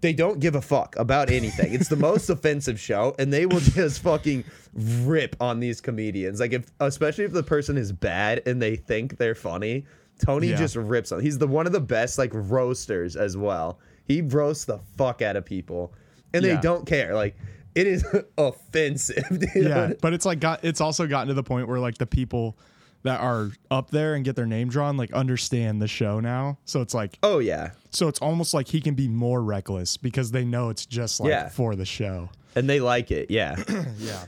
they 0.00 0.12
don't 0.12 0.40
give 0.40 0.54
a 0.54 0.62
fuck 0.62 0.96
about 0.96 1.30
anything. 1.30 1.74
It's 1.74 1.88
the 1.88 1.96
most 1.96 2.30
offensive 2.30 2.80
show, 2.80 3.14
and 3.18 3.32
they 3.32 3.46
will 3.46 3.60
just 3.60 4.02
fucking 4.02 4.44
rip 4.74 5.36
on 5.40 5.60
these 5.60 5.80
comedians. 5.80 6.40
Like 6.40 6.52
if 6.52 6.64
especially 6.80 7.24
if 7.24 7.32
the 7.32 7.42
person 7.42 7.76
is 7.76 7.92
bad 7.92 8.42
and 8.46 8.60
they 8.62 8.76
think 8.76 9.18
they're 9.18 9.34
funny, 9.34 9.84
Tony 10.24 10.48
Yeah. 10.48 10.56
just 10.56 10.76
rips 10.76 11.12
on. 11.12 11.20
He's 11.20 11.38
the 11.38 11.46
one 11.46 11.66
of 11.66 11.72
the 11.72 11.80
best 11.80 12.18
like 12.18 12.30
roasters 12.32 13.16
as 13.16 13.36
well. 13.36 13.78
He 14.06 14.22
roasts 14.22 14.64
the 14.64 14.78
fuck 14.96 15.22
out 15.22 15.36
of 15.36 15.44
people, 15.44 15.92
and 16.32 16.44
they 16.44 16.50
Yeah. 16.52 16.60
don't 16.60 16.86
care. 16.86 17.14
Like 17.14 17.36
it 17.74 17.86
is 17.86 18.04
offensive, 18.38 19.24
dude. 19.30 19.50
yeah, 19.54 19.92
but 20.00 20.12
it's 20.12 20.24
like 20.26 20.40
got 20.40 20.64
it's 20.64 20.80
also 20.80 21.06
gotten 21.06 21.28
to 21.28 21.34
the 21.34 21.42
point 21.42 21.68
where 21.68 21.78
like 21.78 21.98
the 21.98 22.06
people 22.06 22.56
that 23.02 23.20
are 23.20 23.50
up 23.70 23.90
there 23.90 24.14
and 24.14 24.24
get 24.24 24.36
their 24.36 24.46
name 24.46 24.68
drawn 24.68 24.96
like 24.96 25.12
understand 25.12 25.80
the 25.80 25.88
show 25.88 26.20
now. 26.20 26.58
So 26.64 26.80
it's 26.82 26.94
like 26.94 27.18
Oh 27.22 27.38
yeah, 27.38 27.70
so 27.90 28.08
it's 28.08 28.18
almost 28.20 28.52
like 28.54 28.68
he 28.68 28.80
can 28.80 28.94
be 28.94 29.08
more 29.08 29.42
reckless 29.42 29.96
because 29.96 30.30
they 30.32 30.44
know 30.44 30.68
it's 30.68 30.84
just 30.86 31.20
like 31.20 31.30
Yeah. 31.30 31.48
for 31.48 31.76
the 31.76 31.86
show. 31.86 32.28
and 32.54 32.68
they 32.68 32.80
like 32.80 33.10
it. 33.10 33.30
Yeah, 33.30 33.56
Yeah. 33.98 34.24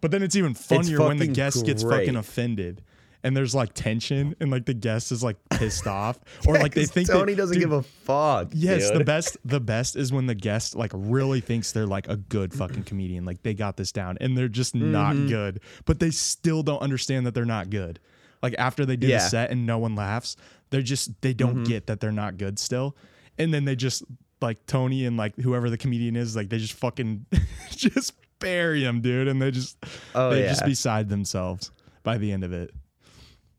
But 0.00 0.10
then 0.12 0.22
it's 0.22 0.36
even 0.36 0.54
funnier 0.54 0.98
when 1.00 1.18
the 1.18 1.26
guest 1.26 1.66
gets 1.66 1.82
fucking 1.82 2.16
offended. 2.16 2.82
And 3.22 3.36
there's 3.36 3.54
like 3.54 3.74
tension, 3.74 4.34
and 4.40 4.50
like 4.50 4.64
the 4.64 4.72
guest 4.72 5.12
is 5.12 5.22
like 5.22 5.36
pissed 5.50 5.86
off, 5.86 6.18
or 6.46 6.54
like 6.54 6.72
they 6.72 6.86
think 6.86 7.08
Tony 7.08 7.34
that- 7.34 7.36
doesn't 7.42 7.54
dude, 7.54 7.62
give 7.64 7.72
a 7.72 7.82
fuck. 7.82 8.48
Yes, 8.54 8.90
the 8.90 9.04
best 9.04 9.36
the 9.44 9.60
best 9.60 9.94
is 9.94 10.10
when 10.10 10.26
the 10.26 10.34
guest 10.34 10.74
like 10.74 10.90
really 10.94 11.40
thinks 11.40 11.72
they're 11.72 11.86
like 11.86 12.08
a 12.08 12.16
good 12.16 12.54
fucking 12.54 12.84
comedian. 12.84 13.26
Like 13.26 13.42
they 13.42 13.52
got 13.52 13.76
this 13.76 13.92
down 13.92 14.16
and 14.22 14.38
they're 14.38 14.48
just 14.48 14.74
not 14.74 15.14
Mm-hmm. 15.16 15.28
good. 15.28 15.60
But 15.84 15.98
they 16.00 16.10
still 16.10 16.62
don't 16.62 16.80
understand 16.80 17.26
that 17.26 17.34
they're 17.34 17.44
not 17.44 17.68
good. 17.68 18.00
Like 18.42 18.54
after 18.58 18.86
they 18.86 18.96
do 18.96 19.06
Yeah. 19.08 19.16
Mm-hmm. 19.18 19.24
the 19.26 19.30
set 19.30 19.50
and 19.50 19.66
no 19.66 19.76
one 19.78 19.94
laughs, 19.94 20.36
they're 20.70 20.80
just 20.80 21.20
they 21.20 21.34
don't 21.34 21.64
get 21.64 21.88
that 21.88 22.00
they're 22.00 22.12
not 22.12 22.38
good 22.38 22.58
still. 22.58 22.96
And 23.38 23.52
then 23.52 23.66
they 23.66 23.76
just 23.76 24.02
like 24.40 24.64
Tony 24.64 25.04
and 25.04 25.18
like 25.18 25.36
whoever 25.36 25.68
the 25.68 25.76
comedian 25.76 26.16
is, 26.16 26.34
like 26.36 26.48
they 26.48 26.56
just 26.56 26.72
fucking 26.72 27.26
just 27.70 28.14
bury 28.38 28.82
him, 28.84 29.02
dude. 29.02 29.28
And 29.28 29.42
they 29.42 29.50
just 29.50 29.76
Oh, 30.14 30.30
they 30.30 30.44
yeah. 30.44 30.48
just 30.48 30.64
beside 30.64 31.10
themselves 31.10 31.70
by 32.02 32.16
the 32.16 32.32
end 32.32 32.44
of 32.44 32.54
it. 32.54 32.70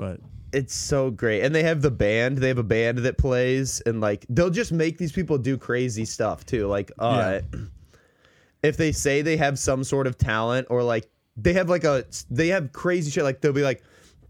But 0.01 0.19
it's 0.51 0.73
so 0.73 1.11
great. 1.11 1.43
And 1.43 1.53
they 1.53 1.61
have 1.61 1.83
the 1.83 1.91
band. 1.91 2.39
They 2.39 2.47
have 2.47 2.57
a 2.57 2.63
band 2.63 2.97
that 2.97 3.19
plays 3.19 3.81
and 3.81 4.01
like 4.01 4.25
they'll 4.29 4.49
just 4.49 4.71
make 4.71 4.97
these 4.97 5.11
people 5.11 5.37
do 5.37 5.59
crazy 5.59 6.05
stuff 6.05 6.43
too. 6.43 6.65
Like 6.65 6.91
uh 6.97 7.41
if 8.63 8.77
they 8.77 8.93
say 8.93 9.21
they 9.21 9.37
have 9.37 9.59
some 9.59 9.83
sort 9.83 10.07
of 10.07 10.17
talent 10.17 10.65
or 10.71 10.81
like 10.81 11.07
they 11.37 11.53
have 11.53 11.69
like 11.69 11.83
a 11.83 12.03
they 12.31 12.47
have 12.47 12.73
crazy 12.73 13.11
shit. 13.11 13.23
Like 13.23 13.41
they'll 13.41 13.53
be 13.53 13.61
like 13.61 13.83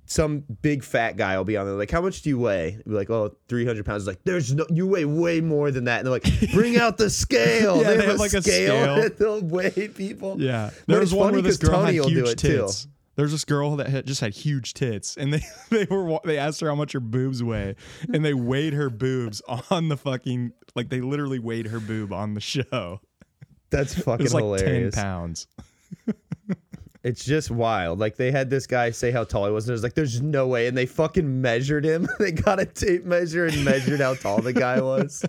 some 0.03 0.43
big 0.62 0.84
fat 0.84 1.15
guy 1.15 1.38
will 1.38 1.45
be 1.45 1.55
on 1.55 1.65
there. 1.65 1.75
Like 1.75 1.89
how 1.89 2.01
much 2.01 2.21
do 2.21 2.27
you 2.27 2.38
weigh? 2.38 2.81
Be 2.86 2.91
like 2.91 3.10
oh 3.10 3.34
300 3.47 3.86
pounds. 3.86 4.03
It's 4.03 4.07
like 4.07 4.25
there's 4.25 4.53
no 4.53 4.65
you 4.69 4.88
weigh 4.88 5.05
way 5.05 5.39
more 5.39 5.71
than 5.71 5.86
that. 5.86 5.99
And 5.99 6.05
they're 6.05 6.12
like 6.12 6.51
bring 6.53 6.75
out 6.75 6.97
the 6.97 7.10
scale. 7.10 7.77
Yeah, 7.77 7.84
they, 7.84 7.95
they 7.95 7.95
have, 7.95 8.05
have, 8.07 8.15
a 8.15 8.19
like, 8.19 8.34
a 8.34 8.41
scale, 8.41 8.97
scale. 8.97 9.10
they'll 9.17 9.41
weigh 9.41 9.88
people. 9.88 10.36
Yeah, 10.38 10.71
But 10.86 10.88
there 10.91 10.99
was 10.99 11.13
one 11.13 11.27
funny 11.27 11.36
where 11.36 11.43
this 11.43 11.55
girl 11.55 11.79
Tony 11.79 11.93
had 11.93 12.01
will 12.01 12.10
do 12.10 12.15
huge 12.15 12.29
it, 12.31 12.38
too. 12.39 12.67
There's 13.15 13.32
this 13.32 13.43
girl 13.45 13.76
that 13.76 13.88
had, 13.88 14.08
just 14.08 14.21
had 14.21 14.34
huge 14.34 14.74
tits, 14.74 15.17
and 15.17 15.34
they 15.34 15.41
they 15.69 15.86
were 15.89 16.19
they 16.24 16.38
asked 16.38 16.62
her 16.62 16.67
how 16.69 16.76
much 16.76 16.93
her 16.93 17.00
boobs 17.00 17.43
weigh, 17.43 17.76
and 18.13 18.24
they 18.24 18.34
weighed 18.34 18.74
her 18.74 18.89
boobs 18.89 19.41
on 19.69 19.89
the 19.89 19.97
fucking 19.97 20.54
like 20.76 20.89
they 20.89 21.02
literally 21.02 21.39
weighed 21.39 21.67
her 21.67 21.80
boob 21.80 22.13
on 22.13 22.34
the 22.34 22.41
show. 22.41 23.02
that's 23.69 23.97
It 23.97 24.04
fucking 24.04 24.24
was 24.24 24.34
like 24.34 24.43
hilarious 24.43 24.95
ten 24.95 25.04
pounds. 25.04 25.47
It's 27.04 27.26
just 27.26 27.50
wild. 27.50 27.97
Like 27.97 28.15
they 28.15 28.30
had 28.30 28.52
this 28.52 28.67
guy 28.67 28.91
say 28.91 29.10
how 29.10 29.24
tall 29.24 29.47
he 29.47 29.52
was, 29.52 29.65
and 29.65 29.71
it 29.71 29.74
was 29.74 29.82
like, 29.82 29.95
"There's 29.95 30.21
no 30.21 30.47
way," 30.47 30.67
and 30.67 30.78
they 30.78 30.86
fucking 30.86 31.41
measured 31.41 31.84
him. 31.84 32.08
they 32.19 32.32
got 32.32 32.60
a 32.60 32.65
tape 32.67 33.06
measure 33.06 33.47
and 33.47 33.65
measured 33.65 34.00
how 34.02 34.13
tall 34.13 34.39
the 34.39 34.54
guy 34.54 34.80
was. 34.80 35.26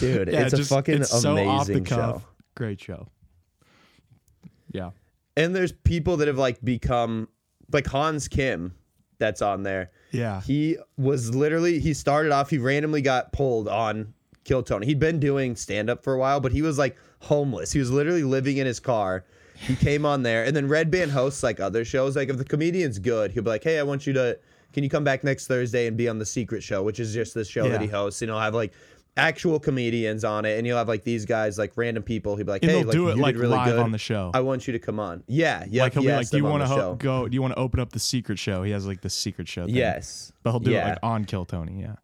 Dude, 0.00 0.26
Yeah, 0.26 0.40
it's 0.46 0.52
a 0.54 0.64
fucking 0.64 1.02
it's 1.02 1.10
so 1.10 1.30
off 1.48 1.66
the 1.68 1.74
amazing 1.74 1.84
cuff. 1.84 2.22
show. 2.22 2.28
Great 2.56 2.80
show. 2.80 3.06
Yeah, 4.72 4.90
And 5.36 5.54
there's 5.54 5.72
people 5.72 6.16
that 6.18 6.28
have 6.28 6.38
like 6.38 6.62
become 6.64 7.28
like 7.72 7.86
Hans 7.86 8.28
Kim, 8.28 8.74
that's 9.18 9.40
on 9.42 9.62
there. 9.62 9.90
yeah, 10.12 10.40
He 10.42 10.76
was 10.96 11.34
literally 11.34 11.78
he 11.80 11.94
started 11.94 12.32
off. 12.32 12.50
He 12.50 12.58
randomly 12.58 13.02
got 13.02 13.32
pulled 13.32 13.66
on 13.68 14.12
Kill 14.44 14.62
Tony. 14.62 14.86
He'd 14.86 14.98
been 14.98 15.18
doing 15.20 15.56
stand 15.56 15.88
up 15.90 16.04
for 16.04 16.12
a 16.14 16.18
while, 16.18 16.38
but 16.40 16.52
he 16.52 16.62
was 16.62 16.78
like 16.78 16.96
homeless. 17.20 17.72
He 17.72 17.78
was 17.78 17.90
literally 17.90 18.22
living 18.24 18.58
in 18.58 18.66
his 18.66 18.78
car. 18.80 19.24
He 19.58 19.74
came 19.74 20.04
on 20.04 20.22
there, 20.22 20.44
and 20.44 20.54
then 20.54 20.68
Redband 20.68 21.10
hosts 21.10 21.42
like 21.42 21.60
other 21.60 21.82
shows. 21.84 22.14
Like 22.14 22.28
if 22.28 22.36
the 22.36 22.44
comedian's 22.44 22.98
good, 22.98 23.30
he'll 23.30 23.42
be 23.42 23.48
like, 23.50 23.64
"Hey, 23.64 23.78
I 23.78 23.82
want 23.84 24.06
you 24.06 24.12
to. 24.12 24.38
Can 24.74 24.84
you 24.84 24.90
come 24.90 25.04
back 25.04 25.24
next 25.24 25.46
Thursday 25.46 25.86
and 25.86 25.96
be 25.96 26.08
on 26.10 26.18
the 26.18 26.26
Secret 26.26 26.62
Show, 26.62 26.82
which 26.82 27.00
is 27.00 27.14
just 27.14 27.34
this 27.34 27.48
show 27.48 27.66
that 27.70 27.80
he 27.80 27.86
hosts? 27.88 28.20
And 28.22 28.30
he'll 28.30 28.38
have 28.40 28.54
like." 28.54 28.72
Actual 29.18 29.58
comedians 29.58 30.24
on 30.24 30.44
it, 30.44 30.58
and 30.58 30.66
you'll 30.66 30.76
have 30.76 30.88
like 30.88 31.02
these 31.02 31.24
guys, 31.24 31.56
like 31.58 31.72
random 31.76 32.02
people. 32.02 32.36
He'll 32.36 32.44
be 32.44 32.52
like, 32.52 32.62
and 32.62 32.70
"Hey, 32.70 32.84
like, 32.84 32.92
do 32.92 33.08
it 33.08 33.16
you 33.16 33.22
like 33.22 33.34
did 33.34 33.40
really 33.40 33.56
live 33.56 33.66
good. 33.68 33.78
on 33.78 33.90
the 33.92 33.98
show. 33.98 34.30
I 34.34 34.40
want 34.40 34.66
you 34.66 34.72
to 34.74 34.78
come 34.78 35.00
on." 35.00 35.22
Yeah, 35.26 35.64
yeah. 35.70 35.84
like 35.84 35.94
he'll 35.94 36.02
he 36.02 36.08
be 36.08 36.14
like, 36.14 36.28
"Do 36.28 36.36
you 36.36 36.44
want 36.44 36.62
to 36.64 36.68
show. 36.68 36.94
go? 36.96 37.26
Do 37.26 37.34
you 37.34 37.40
want 37.40 37.54
to 37.54 37.58
open 37.58 37.80
up 37.80 37.92
the 37.92 37.98
secret 37.98 38.38
show?" 38.38 38.62
He 38.62 38.72
has 38.72 38.86
like 38.86 39.00
the 39.00 39.08
secret 39.08 39.48
show. 39.48 39.64
Thing. 39.64 39.74
Yes, 39.74 40.32
but 40.42 40.50
he'll 40.50 40.60
do 40.60 40.70
Yeah. 40.72 40.86
it 40.86 40.90
like 40.90 40.98
on 41.02 41.24
Kill 41.24 41.46
Tony. 41.46 41.80
Yeah, 41.80 41.94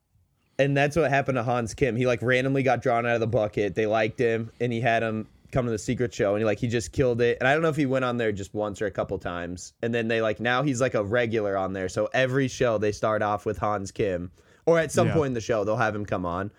and 0.59 0.75
that's 0.75 0.97
what 0.97 1.11
happened 1.11 1.37
to 1.37 1.43
Hans 1.43 1.75
Kim. 1.75 1.97
He 1.97 2.07
like 2.07 2.23
randomly 2.23 2.63
got 2.63 2.81
drawn 2.81 3.05
out 3.05 3.15
of 3.15 3.21
the 3.21 3.27
bucket. 3.27 3.75
They 3.75 3.85
liked 3.87 4.19
him, 4.19 4.51
and 4.61 4.73
he 4.73 4.81
had 4.81 5.03
him 5.03 5.29
come 5.51 5.67
to 5.67 5.71
the 5.71 5.79
secret 5.79 6.15
show, 6.15 6.31
and 6.35 6.41
he 6.41 6.47
like 6.47 6.61
he 6.61 6.67
just 6.67 6.93
killed 6.93 7.21
it. 7.21 7.37
And 7.41 7.47
I 7.47 7.53
don't 7.53 7.61
know 7.61 7.69
if 7.69 7.77
he 7.77 7.85
went 7.85 8.07
on 8.07 8.17
there 8.17 8.33
just 8.33 8.55
once 8.55 8.81
or 8.81 8.87
a 8.87 8.91
couple 8.91 9.19
times. 9.19 9.75
And 9.83 9.95
then 9.95 10.09
they 10.09 10.23
like 10.23 10.41
now 10.41 10.63
he's 10.63 10.81
like 10.81 10.95
a 10.95 11.05
regular 11.05 11.59
on 11.59 11.75
there. 11.75 11.91
So 11.91 12.09
every 12.15 12.49
show 12.49 12.79
they 12.79 12.93
start 12.93 13.21
off 13.21 13.45
with 13.45 13.59
Hans 13.59 13.91
Kim, 13.91 14.31
or 14.65 14.79
at 14.79 14.91
some 14.91 15.09
Yeah. 15.09 15.13
point 15.15 15.27
in 15.27 15.35
the 15.35 15.43
show 15.43 15.63
they'll 15.65 15.77
have 15.77 15.95
him 15.95 16.07
come 16.07 16.25
on. 16.25 16.51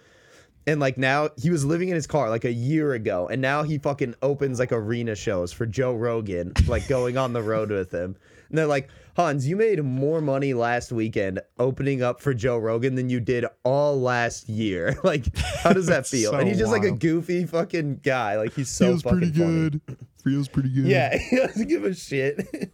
And 0.66 0.80
like 0.80 0.98
now 0.98 1.30
he 1.38 1.50
was 1.50 1.66
living 1.66 1.90
in 1.90 1.96
his 1.96 2.08
car 2.08 2.30
like 2.30 2.46
a 2.46 2.52
year 2.52 2.94
ago, 2.94 3.28
and 3.28 3.42
now 3.42 3.64
he 3.64 3.78
fucking 3.78 4.16
opens 4.22 4.60
like 4.60 4.72
arena 4.72 5.16
shows 5.16 5.52
for 5.52 5.66
Joe 5.66 5.94
Rogan, 5.94 6.54
like 6.68 6.88
going 6.88 7.18
on 7.18 7.34
the 7.34 7.42
road 7.42 7.70
with 7.70 7.92
him. 7.92 8.16
And 8.50 8.58
they're 8.58 8.68
like, 8.68 8.90
Hans, 9.16 9.48
you 9.48 9.56
made 9.56 9.84
more 9.84 10.22
money 10.22 10.54
last 10.54 10.92
weekend 10.92 11.42
opening 11.60 12.02
up 12.02 12.22
for 12.22 12.34
Joe 12.34 12.58
Rogan 12.58 12.96
than 12.96 13.10
you 13.10 13.20
did 13.20 13.46
all 13.64 14.00
last 14.00 14.48
year. 14.48 14.96
like, 15.04 15.36
how 15.38 15.74
does 15.74 15.88
that 15.88 16.08
feel? 16.08 16.32
so 16.32 16.38
and 16.38 16.48
he's 16.48 16.60
just 16.60 16.72
like 16.72 16.84
a 16.84 16.92
goofy 16.92 17.46
fucking 17.46 18.02
guy. 18.04 18.38
Like 18.38 18.54
he's 18.54 18.70
so 18.70 18.88
feels 18.88 19.02
fucking 19.02 19.34
funny. 19.34 19.82
Feels 20.24 20.48
pretty 20.48 20.70
good. 20.70 20.86
Yeah, 20.86 21.18
he 21.30 21.36
doesn't 21.36 21.68
give 21.68 21.84
a 21.84 21.94
shit. 21.94 22.72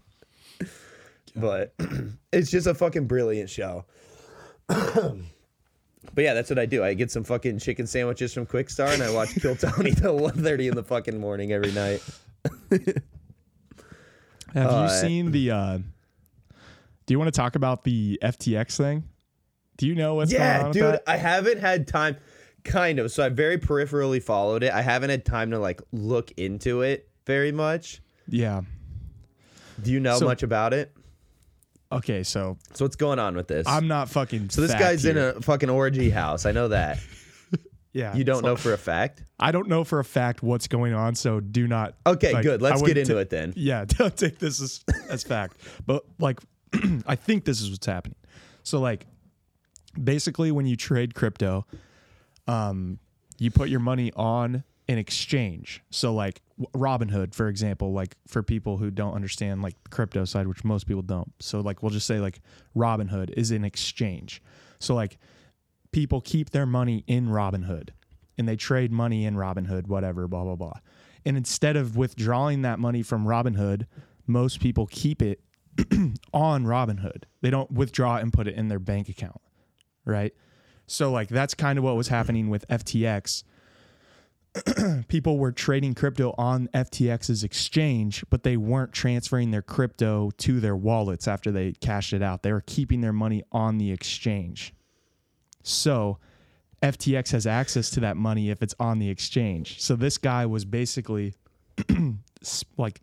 but 1.35 1.73
it's 2.31 2.51
just 2.51 2.67
a 2.67 2.73
fucking 2.73 3.07
brilliant 3.07 3.49
show. 3.49 3.85
but 6.13 6.23
yeah, 6.23 6.33
that's 6.33 6.49
what 6.49 6.59
I 6.59 6.65
do. 6.65 6.83
I 6.83 6.93
get 6.93 7.11
some 7.11 7.23
fucking 7.23 7.59
chicken 7.59 7.85
sandwiches 7.87 8.33
from 8.33 8.45
Kwik 8.45 8.69
Star 8.69 8.87
and 8.87 9.01
I 9.03 9.11
watch 9.11 9.35
Kill 9.35 9.55
Tony 9.57 9.91
till 9.91 10.19
1.30 10.19 10.69
in 10.69 10.75
the 10.75 10.83
fucking 10.83 11.19
morning 11.19 11.51
every 11.51 11.71
night. 11.71 12.01
Have 14.53 14.71
Uh, 14.71 14.87
you 14.89 15.07
seen 15.07 15.31
the? 15.31 15.51
uh 15.51 15.77
Do 15.77 17.13
you 17.13 17.19
want 17.19 17.33
to 17.33 17.37
talk 17.37 17.55
about 17.55 17.83
the 17.83 18.17
FTX 18.21 18.77
thing? 18.77 19.03
Do 19.77 19.87
you 19.87 19.95
know 19.95 20.15
what's 20.15 20.31
going 20.31 20.41
yeah, 20.43 20.59
on 20.61 20.65
with 20.69 20.73
dude? 20.73 20.99
I 21.07 21.17
haven't 21.17 21.59
had 21.59 21.87
time. 21.87 22.17
Kind 22.65 22.99
of. 22.99 23.11
So 23.11 23.23
I 23.25 23.29
very 23.29 23.57
peripherally 23.57 24.21
followed 24.21 24.63
it. 24.63 24.73
I 24.73 24.81
haven't 24.81 25.09
had 25.09 25.23
time 25.25 25.51
to 25.51 25.59
like 25.59 25.81
look 25.91 26.31
into 26.37 26.81
it 26.81 27.07
very 27.25 27.51
much. 27.51 28.01
Yeah. 28.27 28.61
Do 29.81 29.91
you 29.91 29.99
know 29.99 30.17
So- 30.19 30.25
much 30.25 30.43
about 30.43 30.73
it? 30.73 30.93
Okay, 31.91 32.23
so 32.23 32.57
So 32.73 32.85
what's 32.85 32.95
going 32.95 33.17
on 33.19 33.35
with 33.35 33.47
this? 33.47 33.67
I'm 33.67 33.87
not 33.87 34.09
fucking. 34.09 34.49
so 34.49 34.61
this 34.61 34.73
guy's 34.73 35.05
in 35.05 35.15
here. 35.15 35.29
a 35.37 35.41
fucking 35.41 35.69
orgy 35.69 36.09
house. 36.09 36.45
I 36.45 36.51
know 36.51 36.67
that. 36.69 36.99
Yeah. 37.91 38.15
You 38.15 38.23
don't 38.23 38.41
so 38.41 38.45
know 38.49 38.55
for 38.55 38.71
a 38.71 38.77
fact? 38.77 39.23
I 39.39 39.51
don't 39.51 39.67
know 39.67 39.83
for 39.83 39.97
a 39.99 40.03
fact 40.05 40.43
what's 40.43 40.67
going 40.67 40.93
on, 40.93 41.15
so 41.15 41.39
do 41.39 41.67
not. 41.67 41.95
Okay, 42.05 42.33
like, 42.33 42.43
good. 42.43 42.61
I 42.61 42.65
Let's 42.65 42.81
get 42.83 42.89
wouldn't 42.89 42.97
into 42.99 43.13
ta- 43.15 43.19
it 43.21 43.29
then. 43.31 43.53
Yeah, 43.57 43.85
don't 43.85 44.15
take 44.15 44.37
this 44.37 44.61
as 44.61 44.83
as 45.09 45.23
fact. 45.23 45.57
But 45.87 46.03
like, 46.19 46.39
I 47.07 47.15
think 47.15 47.45
this 47.45 47.61
is 47.61 47.71
what's 47.71 47.87
happening. 47.87 48.15
So 48.61 48.79
like, 48.79 49.07
basically, 50.01 50.51
when 50.51 50.67
you 50.67 50.75
trade 50.75 51.15
crypto, 51.15 51.65
um, 52.47 52.99
you 53.39 53.49
put 53.49 53.69
your 53.69 53.79
money 53.79 54.11
on 54.15 54.63
an 54.89 54.97
exchange. 54.97 55.83
So 55.91 56.13
like 56.13 56.41
Robinhood, 56.75 57.35
for 57.35 57.47
example, 57.47 57.93
like 57.93 58.15
for 58.27 58.41
people 58.41 58.77
who 58.77 58.89
don't 58.89 59.13
understand 59.13 59.61
like 59.61 59.75
crypto 59.91 60.25
side, 60.25 60.47
which 60.47 60.63
most 60.63 60.87
people 60.87 61.03
don't. 61.03 61.31
So 61.39 61.61
like 61.61 61.83
we'll 61.83 61.91
just 61.91 62.07
say 62.07 62.19
like 62.19 62.41
Robinhood 62.75 63.29
is 63.37 63.51
an 63.51 63.63
exchange. 63.63 64.41
So 64.79 64.95
like 64.95 65.19
people 65.91 66.21
keep 66.21 66.49
their 66.49 66.65
money 66.65 67.03
in 67.05 67.27
Robinhood 67.27 67.89
and 68.39 68.47
they 68.47 68.55
trade 68.55 68.91
money 68.91 69.25
in 69.25 69.35
Robinhood, 69.35 69.87
whatever, 69.87 70.27
blah 70.27 70.43
blah 70.43 70.55
blah. 70.55 70.79
And 71.23 71.37
instead 71.37 71.75
of 71.75 71.95
withdrawing 71.95 72.63
that 72.63 72.79
money 72.79 73.03
from 73.03 73.25
Robinhood, 73.25 73.85
most 74.25 74.59
people 74.59 74.87
keep 74.87 75.21
it 75.21 75.39
on 76.33 76.65
Robinhood. 76.65 77.25
They 77.41 77.51
don't 77.51 77.71
withdraw 77.71 78.17
it 78.17 78.23
and 78.23 78.33
put 78.33 78.47
it 78.47 78.55
in 78.55 78.69
their 78.69 78.79
bank 78.79 79.07
account, 79.07 79.39
right? 80.03 80.33
So 80.87 81.11
like 81.11 81.29
that's 81.29 81.53
kind 81.53 81.77
of 81.77 81.83
what 81.83 81.95
was 81.95 82.07
happening 82.07 82.49
with 82.49 82.67
FTX. 82.69 83.43
People 85.07 85.37
were 85.37 85.51
trading 85.51 85.93
crypto 85.93 86.33
on 86.37 86.67
FTX's 86.73 87.43
exchange, 87.43 88.23
but 88.29 88.43
they 88.43 88.57
weren't 88.57 88.91
transferring 88.91 89.51
their 89.51 89.61
crypto 89.61 90.31
to 90.37 90.59
their 90.59 90.75
wallets 90.75 91.27
after 91.27 91.51
they 91.51 91.73
cashed 91.73 92.13
it 92.13 92.21
out. 92.21 92.41
They 92.41 92.51
were 92.51 92.63
keeping 92.65 93.01
their 93.01 93.13
money 93.13 93.43
on 93.51 93.77
the 93.77 93.91
exchange. 93.91 94.73
So 95.61 96.17
FTX 96.81 97.31
has 97.31 97.45
access 97.45 97.89
to 97.91 97.99
that 97.99 98.17
money 98.17 98.49
if 98.49 98.63
it's 98.63 98.75
on 98.79 98.99
the 98.99 99.09
exchange. 99.09 99.79
So 99.81 99.95
this 99.95 100.17
guy 100.17 100.45
was 100.45 100.65
basically 100.65 101.35
like 102.77 103.01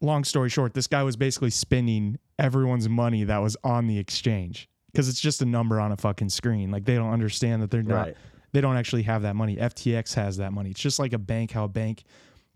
long 0.00 0.24
story 0.24 0.48
short, 0.48 0.74
this 0.74 0.86
guy 0.86 1.02
was 1.02 1.16
basically 1.16 1.50
spending 1.50 2.18
everyone's 2.38 2.88
money 2.88 3.24
that 3.24 3.38
was 3.38 3.56
on 3.64 3.86
the 3.86 3.98
exchange 3.98 4.68
because 4.92 5.08
it's 5.08 5.20
just 5.20 5.42
a 5.42 5.46
number 5.46 5.80
on 5.80 5.92
a 5.92 5.96
fucking 5.96 6.30
screen. 6.30 6.70
Like 6.70 6.84
they 6.84 6.94
don't 6.94 7.12
understand 7.12 7.62
that 7.62 7.70
they're 7.70 7.82
not 7.82 8.06
Right. 8.06 8.16
They 8.52 8.60
don't 8.60 8.76
actually 8.76 9.02
have 9.02 9.22
that 9.22 9.36
money. 9.36 9.56
FTX 9.56 10.14
has 10.14 10.36
that 10.38 10.52
money. 10.52 10.70
It's 10.70 10.80
just 10.80 10.98
like 10.98 11.12
a 11.12 11.18
bank 11.18 11.52
how 11.52 11.64
a 11.64 11.68
bank 11.68 12.04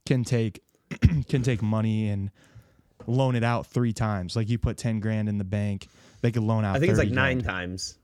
can 0.07 0.25
take 0.25 0.61
can 1.29 1.43
take 1.43 1.63
money 1.63 2.09
and 2.09 2.31
loan 3.07 3.35
it 3.37 3.45
out 3.45 3.67
three 3.67 3.93
times. 3.93 4.37
Like 4.37 4.49
you 4.49 4.59
put 4.59 4.77
10 4.77 5.01
grand 5.01 5.29
in 5.29 5.39
the 5.39 5.45
bank, 5.45 5.89
they 6.23 6.31
could 6.31 6.43
loan 6.43 6.65
out 6.65 6.77
I 6.77 6.79
think 6.81 6.91
it's 6.91 6.99
like 6.99 7.09
30 7.09 7.15
nine 7.15 7.39
grand 7.41 7.45
times. 7.45 7.99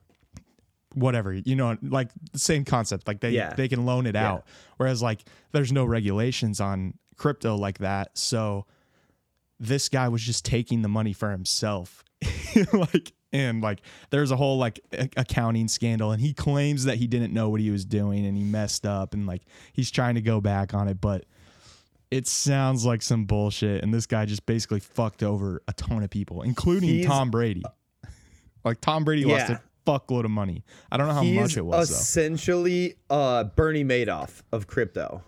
whatever 0.95 1.33
you 1.33 1.55
know 1.57 1.77
like 1.83 2.09
the 2.33 2.39
same 2.39 2.65
concept 2.65 3.07
like 3.07 3.21
they 3.21 3.31
Yeah. 3.31 3.55
they 3.55 3.69
can 3.69 3.87
loan 3.87 4.07
it 4.07 4.17
out 4.17 4.45
whereas 4.77 5.01
like 5.01 5.25
there's 5.53 5.71
no 5.73 5.85
regulations 5.85 6.61
on 6.61 6.95
crypto 7.17 7.55
like 7.55 7.79
that 7.79 8.19
so 8.19 8.67
this 9.61 9.89
guy 9.89 10.09
was 10.09 10.21
just 10.23 10.45
taking 10.45 10.83
the 10.83 10.89
money 10.89 11.13
for 11.13 11.31
himself 11.31 12.03
like 12.73 13.13
and 13.33 13.63
like 13.63 13.81
there's 14.11 14.31
a 14.31 14.37
whole 14.37 14.59
like 14.59 14.81
a- 14.93 15.09
accounting 15.17 15.69
scandal 15.69 16.11
and 16.13 16.21
he 16.21 16.33
claims 16.35 16.85
that 16.85 16.97
he 16.97 17.07
didn't 17.07 17.33
know 17.33 17.49
what 17.49 17.61
he 17.61 17.71
was 17.71 17.85
doing 17.85 18.27
and 18.27 18.37
he 18.37 18.43
messed 18.43 18.85
up 18.87 19.15
and 19.15 19.27
like 19.27 19.43
he's 19.73 19.91
trying 19.91 20.15
to 20.17 20.21
go 20.21 20.41
back 20.41 20.75
on 20.75 20.89
it 20.89 21.01
but 21.01 21.25
it 22.11 22.27
sounds 22.27 22.85
like 22.85 23.03
some 23.03 23.25
bullshit 23.25 23.83
and 23.85 23.95
this 23.95 24.07
guy 24.07 24.25
just 24.25 24.45
basically 24.47 24.81
fucked 24.81 25.23
over 25.23 25.63
a 25.69 25.73
ton 25.75 26.03
of 26.03 26.11
people 26.11 26.43
including 26.43 26.89
He's- 26.89 27.07
Tom 27.07 27.31
Brady 27.31 27.63
like 28.65 28.81
Tom 28.81 29.05
Brady 29.05 29.25
lost 29.25 29.51
a 29.51 29.61
fuckload 29.87 30.25
of 30.27 30.31
money. 30.31 30.63
I 30.93 30.99
don't 30.99 31.09
know 31.09 31.15
how 31.15 31.23
He's 31.23 31.41
much 31.41 31.57
it 31.57 31.65
was 31.65 31.89
though. 31.89 31.95
essentially 31.97 32.97
uh, 33.09 33.45
Bernie 33.45 33.85
Madoff 33.85 34.43
of 34.53 34.67
crypto. 34.67 35.23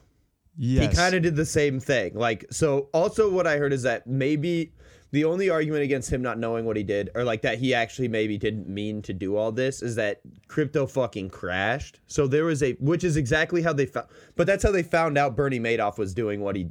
Yes. 0.58 0.90
He 0.90 0.96
kind 0.96 1.14
of 1.14 1.22
did 1.22 1.34
the 1.36 1.46
same 1.46 1.80
thing. 1.80 2.14
Like, 2.14 2.44
so 2.50 2.90
also 2.92 3.30
what 3.30 3.46
I 3.46 3.56
heard 3.56 3.72
is 3.72 3.84
that 3.84 4.06
maybe 4.06 4.72
the 5.12 5.24
only 5.24 5.48
argument 5.50 5.84
against 5.84 6.10
him 6.12 6.20
not 6.22 6.38
knowing 6.38 6.64
what 6.64 6.76
he 6.76 6.82
did, 6.82 7.10
or 7.14 7.22
like 7.22 7.42
that 7.42 7.58
he 7.58 7.72
actually 7.74 8.08
maybe 8.08 8.36
didn't 8.38 8.68
mean 8.68 9.00
to 9.02 9.12
do 9.12 9.36
all 9.36 9.52
this, 9.52 9.82
is 9.82 9.94
that 9.96 10.20
crypto 10.48 10.86
fucking 10.86 11.30
crashed. 11.30 12.00
So 12.06 12.26
there 12.26 12.44
was 12.44 12.62
a, 12.62 12.72
which 12.74 13.04
is 13.04 13.16
exactly 13.16 13.62
how 13.62 13.72
they 13.72 13.86
found, 13.86 14.06
but 14.36 14.46
that's 14.46 14.62
how 14.62 14.70
they 14.72 14.82
found 14.82 15.16
out 15.18 15.36
Bernie 15.36 15.60
Madoff 15.60 15.98
was 15.98 16.12
doing 16.14 16.40
what 16.40 16.56
he 16.56 16.68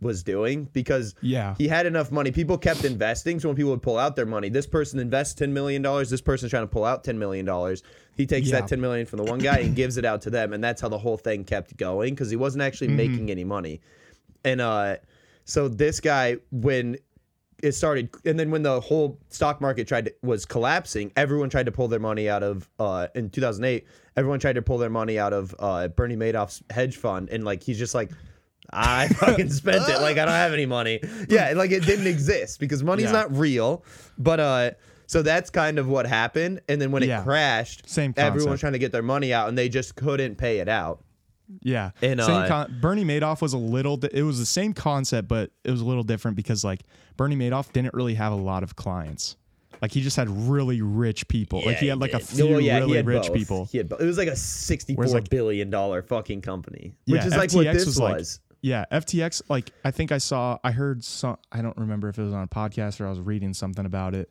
was 0.00 0.22
doing 0.22 0.68
because 0.74 1.14
Yeah. 1.22 1.54
he 1.56 1.66
had 1.68 1.86
enough 1.86 2.10
money. 2.12 2.30
People 2.30 2.58
kept 2.58 2.84
investing. 2.84 3.40
So 3.40 3.48
when 3.48 3.56
people 3.56 3.70
would 3.70 3.82
pull 3.82 3.98
out 3.98 4.16
their 4.16 4.26
money, 4.26 4.50
this 4.50 4.66
person 4.66 4.98
invests 4.98 5.38
$10 5.40 5.50
million. 5.50 5.82
This 5.82 6.20
person's 6.20 6.50
trying 6.50 6.64
to 6.64 6.68
pull 6.68 6.84
out 6.84 7.04
$10 7.04 7.16
million. 7.16 7.46
He 8.16 8.26
takes 8.26 8.48
Yeah. 8.48 8.60
that 8.60 8.68
10 8.68 8.80
million 8.82 9.06
from 9.06 9.18
the 9.18 9.24
one 9.24 9.38
guy 9.38 9.58
and 9.58 9.74
gives 9.74 9.96
it 9.96 10.04
out 10.04 10.20
to 10.22 10.30
them. 10.30 10.52
And 10.52 10.62
that's 10.62 10.80
how 10.82 10.88
the 10.88 10.98
whole 10.98 11.16
thing 11.16 11.44
kept 11.44 11.76
going 11.78 12.14
because 12.14 12.28
he 12.30 12.36
wasn't 12.36 12.62
actually 12.62 12.88
Mm-hmm. 12.88 12.96
making 12.96 13.30
any 13.30 13.44
money. 13.44 13.80
And 14.44 14.60
uh, 14.60 14.96
so 15.46 15.68
this 15.68 16.00
guy, 16.00 16.36
when 16.52 16.98
it 17.64 17.72
started, 17.72 18.10
and 18.24 18.38
then 18.38 18.50
when 18.50 18.62
the 18.62 18.80
whole 18.80 19.18
stock 19.30 19.60
market 19.60 19.88
tried 19.88 20.04
to, 20.06 20.14
was 20.22 20.44
collapsing, 20.44 21.10
everyone 21.16 21.48
tried 21.50 21.66
to 21.66 21.72
pull 21.72 21.88
their 21.88 21.98
money 22.00 22.28
out 22.28 22.42
of 22.42 22.68
uh, 22.78 23.08
in 23.14 23.30
2008. 23.30 23.86
Everyone 24.16 24.38
tried 24.38 24.52
to 24.54 24.62
pull 24.62 24.78
their 24.78 24.90
money 24.90 25.18
out 25.18 25.32
of 25.32 25.54
uh, 25.58 25.88
Bernie 25.88 26.16
Madoff's 26.16 26.62
hedge 26.70 26.96
fund, 26.96 27.30
and 27.30 27.44
like 27.44 27.62
he's 27.62 27.78
just 27.78 27.94
like, 27.94 28.10
I 28.70 29.08
fucking 29.20 29.50
spent 29.50 29.88
it. 29.88 30.00
Like 30.00 30.18
I 30.18 30.24
don't 30.24 30.34
have 30.34 30.52
any 30.52 30.66
money. 30.66 31.00
Yeah, 31.28 31.52
like 31.56 31.70
it 31.70 31.84
didn't 31.84 32.06
exist 32.06 32.60
because 32.60 32.82
money's 32.82 33.06
Yeah. 33.06 33.12
not 33.12 33.36
real. 33.36 33.84
But 34.18 34.40
uh, 34.40 34.70
so 35.06 35.22
that's 35.22 35.50
kind 35.50 35.78
of 35.78 35.86
what 35.88 36.06
happened. 36.06 36.60
And 36.68 36.80
then 36.80 36.90
when 36.90 37.02
Yeah. 37.02 37.20
it 37.20 37.24
crashed, 37.24 37.88
Same 37.88 38.14
everyone 38.16 38.52
was 38.52 38.60
trying 38.60 38.72
to 38.72 38.78
get 38.78 38.90
their 38.92 39.02
money 39.02 39.32
out, 39.32 39.48
and 39.48 39.56
they 39.58 39.68
just 39.68 39.94
couldn't 39.96 40.36
pay 40.36 40.58
it 40.58 40.68
out. 40.68 41.03
Yeah. 41.62 41.90
And, 42.02 42.20
Same 42.20 42.30
uh, 42.42 42.48
con- 42.48 42.78
Bernie 42.80 43.04
Madoff 43.04 43.40
was 43.42 43.52
a 43.52 43.58
little, 43.58 43.96
di- 43.98 44.08
it 44.12 44.22
was 44.22 44.38
the 44.38 44.46
same 44.46 44.72
concept, 44.72 45.28
but 45.28 45.50
it 45.64 45.70
was 45.70 45.80
a 45.80 45.84
little 45.84 46.02
different 46.02 46.36
because 46.36 46.64
like 46.64 46.82
Bernie 47.16 47.36
Madoff 47.36 47.72
didn't 47.72 47.94
really 47.94 48.14
have 48.14 48.32
a 48.32 48.36
lot 48.36 48.62
of 48.62 48.76
clients. 48.76 49.36
Like 49.82 49.92
he 49.92 50.00
just 50.00 50.16
had 50.16 50.28
really 50.48 50.80
rich 50.80 51.28
people. 51.28 51.62
like 51.66 51.76
he 51.76 51.88
had 51.88 51.98
like 51.98 52.14
a 52.14 52.20
few 52.20 52.46
Well, 52.48 52.60
yeah, 52.60 52.78
really 52.78 53.02
rich 53.02 53.24
both. 53.26 53.34
people. 53.34 53.64
He 53.70 53.78
had 53.78 53.88
both. 53.88 54.00
It 54.00 54.06
was 54.06 54.16
like 54.16 54.28
a 54.28 54.36
sixty-four 54.36 55.04
Whereas, 55.04 55.28
billion 55.28 55.68
like- 55.68 55.72
dollar 55.72 56.00
fucking 56.02 56.40
company, 56.40 56.94
which 57.06 57.20
Yeah, 57.20 57.26
is 57.26 57.36
like 57.36 57.52
what 57.52 57.66
FTX 57.66 57.72
this 57.74 57.86
was 57.86 58.00
was. 58.00 58.40
like- 58.40 58.56
Yeah, 58.62 58.84
FTX. 58.90 59.42
Like 59.50 59.72
I 59.84 59.90
think 59.90 60.10
I 60.12 60.18
saw, 60.18 60.58
I 60.64 60.70
heard 60.70 61.04
some. 61.04 61.36
I 61.52 61.60
don't 61.60 61.76
remember 61.76 62.08
if 62.08 62.18
it 62.18 62.22
was 62.22 62.32
on 62.32 62.44
a 62.44 62.48
podcast 62.48 62.98
or 63.00 63.06
I 63.06 63.10
was 63.10 63.20
reading 63.20 63.52
something 63.52 63.84
about 63.84 64.14
it. 64.14 64.30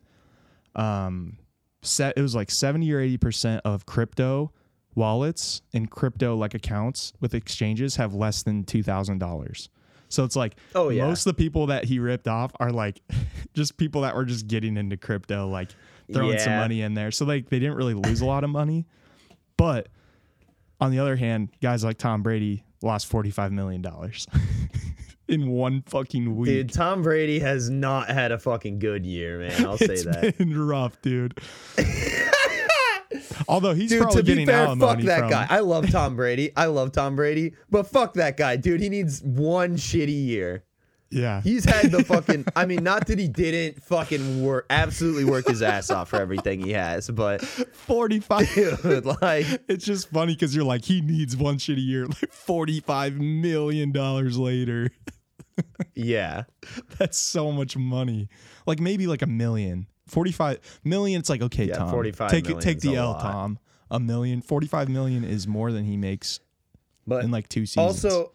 Um, 0.74 1.36
set 1.82 2.14
it 2.16 2.22
was 2.22 2.34
like 2.34 2.50
seventy 2.50 2.90
or 2.92 2.98
eighty 2.98 3.18
percent 3.18 3.60
of 3.64 3.86
crypto 3.86 4.50
wallets 4.96 5.62
and 5.72 5.90
crypto 5.90 6.36
like 6.36 6.54
accounts 6.54 7.12
with 7.20 7.34
exchanges 7.34 7.96
have 7.96 8.14
less 8.14 8.42
than 8.42 8.64
two 8.64 8.82
thousand 8.82 9.18
dollars. 9.18 9.68
So 10.08 10.22
it's 10.24 10.36
like 10.36 10.56
Oh, 10.74 10.90
yeah. 10.90 11.06
most 11.06 11.26
of 11.26 11.36
the 11.36 11.42
people 11.42 11.66
that 11.66 11.84
he 11.84 11.98
ripped 11.98 12.28
off 12.28 12.52
are 12.60 12.70
like 12.70 13.00
just 13.54 13.76
people 13.76 14.02
that 14.02 14.14
were 14.14 14.24
just 14.24 14.46
getting 14.46 14.76
into 14.76 14.96
crypto, 14.96 15.48
like 15.48 15.70
throwing 16.12 16.38
some 16.38 16.52
money 16.56 16.82
in 16.82 16.94
there. 16.94 17.10
So 17.10 17.24
like 17.24 17.48
they 17.48 17.58
didn't 17.58 17.74
really 17.76 17.94
lose 17.94 18.20
a 18.20 18.26
lot 18.26 18.44
of 18.44 18.50
money. 18.50 18.86
But 19.56 19.88
on 20.80 20.90
the 20.90 20.98
other 20.98 21.16
hand, 21.16 21.48
guys 21.62 21.82
like 21.84 21.98
Tom 21.98 22.22
Brady 22.22 22.64
lost 22.82 23.10
$45 23.10 23.50
million 23.52 23.82
in 25.28 25.48
one 25.50 25.82
fucking 25.86 26.36
week. 26.36 26.48
Dude, 26.50 26.72
Tom 26.72 27.02
Brady 27.02 27.38
has 27.38 27.70
not 27.70 28.08
had 28.10 28.30
a 28.32 28.38
fucking 28.38 28.78
good 28.80 29.06
year, 29.06 29.38
man. 29.38 29.64
I'll 29.64 29.78
say 29.78 29.86
It's 29.94 30.04
that. 30.04 30.36
been 30.38 30.66
rough, 30.66 31.00
dude. 31.02 31.40
Although 33.48 33.74
he's 33.74 33.90
Dude, 33.90 34.02
probably 34.02 34.22
to 34.22 34.36
be 34.36 34.46
fair, 34.46 34.66
fuck 34.76 35.00
that 35.00 35.20
from, 35.20 35.30
guy. 35.30 35.46
I 35.48 35.60
love 35.60 35.90
Tom 35.90 36.16
Brady. 36.16 36.52
I 36.56 36.66
love 36.66 36.92
Tom 36.92 37.16
Brady, 37.16 37.54
but 37.70 37.86
fuck 37.86 38.14
that 38.14 38.36
guy, 38.36 38.56
dude. 38.56 38.80
He 38.80 38.88
needs 38.88 39.22
one 39.22 39.76
shitty 39.76 40.26
year. 40.26 40.64
Yeah. 41.14 41.42
He's 41.42 41.64
had 41.64 41.92
the 41.92 42.02
fucking. 42.02 42.46
I 42.56 42.66
mean, 42.66 42.82
not 42.82 43.06
that 43.06 43.18
he 43.20 43.28
didn't 43.28 43.82
fucking 43.84 44.42
work, 44.42 44.66
absolutely 44.68 45.24
work 45.24 45.46
his 45.46 45.62
ass 45.62 45.90
off 45.90 46.08
for 46.08 46.20
everything 46.20 46.60
he 46.60 46.72
has, 46.72 47.08
but 47.08 47.40
45. 47.44 48.54
dude, 48.82 49.04
like, 49.22 49.46
it's 49.68 49.84
just 49.84 50.10
funny 50.10 50.34
because 50.34 50.54
you're 50.56 50.64
like, 50.64 50.84
he 50.84 51.00
needs 51.00 51.36
one 51.36 51.56
shitty 51.56 51.86
year. 51.86 52.06
Like 52.14 52.32
$45 52.32 53.16
million 53.18 53.92
later. 53.92 54.90
yeah, 55.94 56.44
That's 56.98 57.18
so 57.18 57.52
much 57.52 57.76
money. 57.76 58.28
Like 58.66 58.80
maybe 58.80 59.06
like 59.06 59.22
a 59.22 59.26
million. 59.26 59.86
45 60.06 60.80
million, 60.84 61.20
it's 61.20 61.30
like, 61.30 61.42
okay, 61.42 61.66
Yeah, 61.66 61.78
Tom. 61.78 61.90
45 61.90 62.30
take 62.30 62.50
it, 62.50 62.60
take 62.60 62.80
the 62.80 62.96
l 62.96 63.10
lot. 63.12 63.20
Tom. 63.22 63.58
A 63.90 64.00
million. 64.00 64.42
45 64.42 64.88
million 64.88 65.24
is 65.24 65.46
more 65.46 65.70
than 65.72 65.84
he 65.84 65.96
makes 65.96 66.40
but 67.06 67.22
in 67.24 67.30
like 67.30 67.48
two 67.48 67.66
seasons. 67.66 68.04
also, 68.04 68.32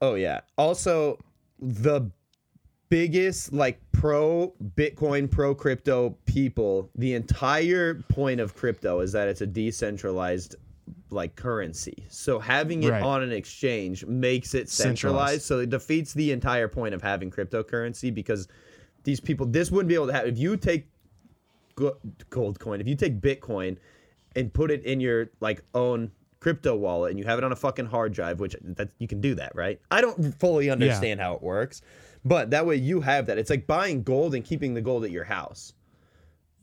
oh 0.00 0.14
yeah, 0.14 0.40
also 0.56 1.18
the 1.60 2.10
biggest 2.88 3.52
like 3.52 3.80
pro 3.92 4.52
Bitcoin, 4.76 5.30
pro 5.30 5.54
crypto 5.54 6.16
people. 6.26 6.90
The 6.94 7.14
entire 7.14 7.94
point 7.94 8.40
of 8.40 8.54
crypto 8.54 9.00
is 9.00 9.12
that 9.12 9.28
it's 9.28 9.40
a 9.40 9.46
decentralized 9.46 10.56
like 11.10 11.34
currency. 11.36 12.04
So 12.08 12.38
having 12.38 12.82
it 12.82 12.90
Right. 12.90 13.02
on 13.02 13.22
an 13.22 13.32
exchange 13.32 14.04
makes 14.06 14.54
it 14.54 14.68
Centralized. 14.68 15.42
centralized. 15.42 15.42
So 15.42 15.58
it 15.60 15.70
defeats 15.70 16.12
the 16.12 16.30
entire 16.32 16.68
point 16.68 16.94
of 16.94 17.02
having 17.02 17.30
cryptocurrency 17.30 18.12
because 18.14 18.48
these 19.04 19.20
people 19.20 19.46
this 19.46 19.70
wouldn't 19.70 19.88
be 19.88 19.94
able 19.94 20.06
to 20.06 20.12
have 20.12 20.26
if 20.26 20.38
you 20.38 20.56
take 20.56 20.88
gold 22.30 22.58
coin 22.58 22.80
if 22.80 22.86
you 22.86 22.94
take 22.94 23.20
bitcoin 23.20 23.76
and 24.36 24.52
put 24.52 24.70
it 24.70 24.84
in 24.84 25.00
your 25.00 25.28
like 25.40 25.62
own 25.74 26.10
crypto 26.40 26.76
wallet 26.76 27.10
and 27.10 27.18
you 27.18 27.24
have 27.24 27.38
it 27.38 27.44
on 27.44 27.52
a 27.52 27.56
fucking 27.56 27.86
hard 27.86 28.12
drive 28.12 28.38
which 28.38 28.54
that 28.62 28.90
you 28.98 29.08
can 29.08 29.20
do 29.20 29.34
that 29.34 29.54
right 29.54 29.80
i 29.90 30.00
don't 30.00 30.34
fully 30.38 30.70
understand 30.70 31.20
how 31.20 31.34
it 31.34 31.42
works 31.42 31.82
but 32.24 32.50
that 32.50 32.66
way 32.66 32.76
you 32.76 33.00
have 33.00 33.26
that 33.26 33.38
it's 33.38 33.50
like 33.50 33.66
buying 33.66 34.02
gold 34.02 34.34
and 34.34 34.44
keeping 34.44 34.74
the 34.74 34.80
gold 34.80 35.04
at 35.04 35.10
your 35.10 35.24
house 35.24 35.72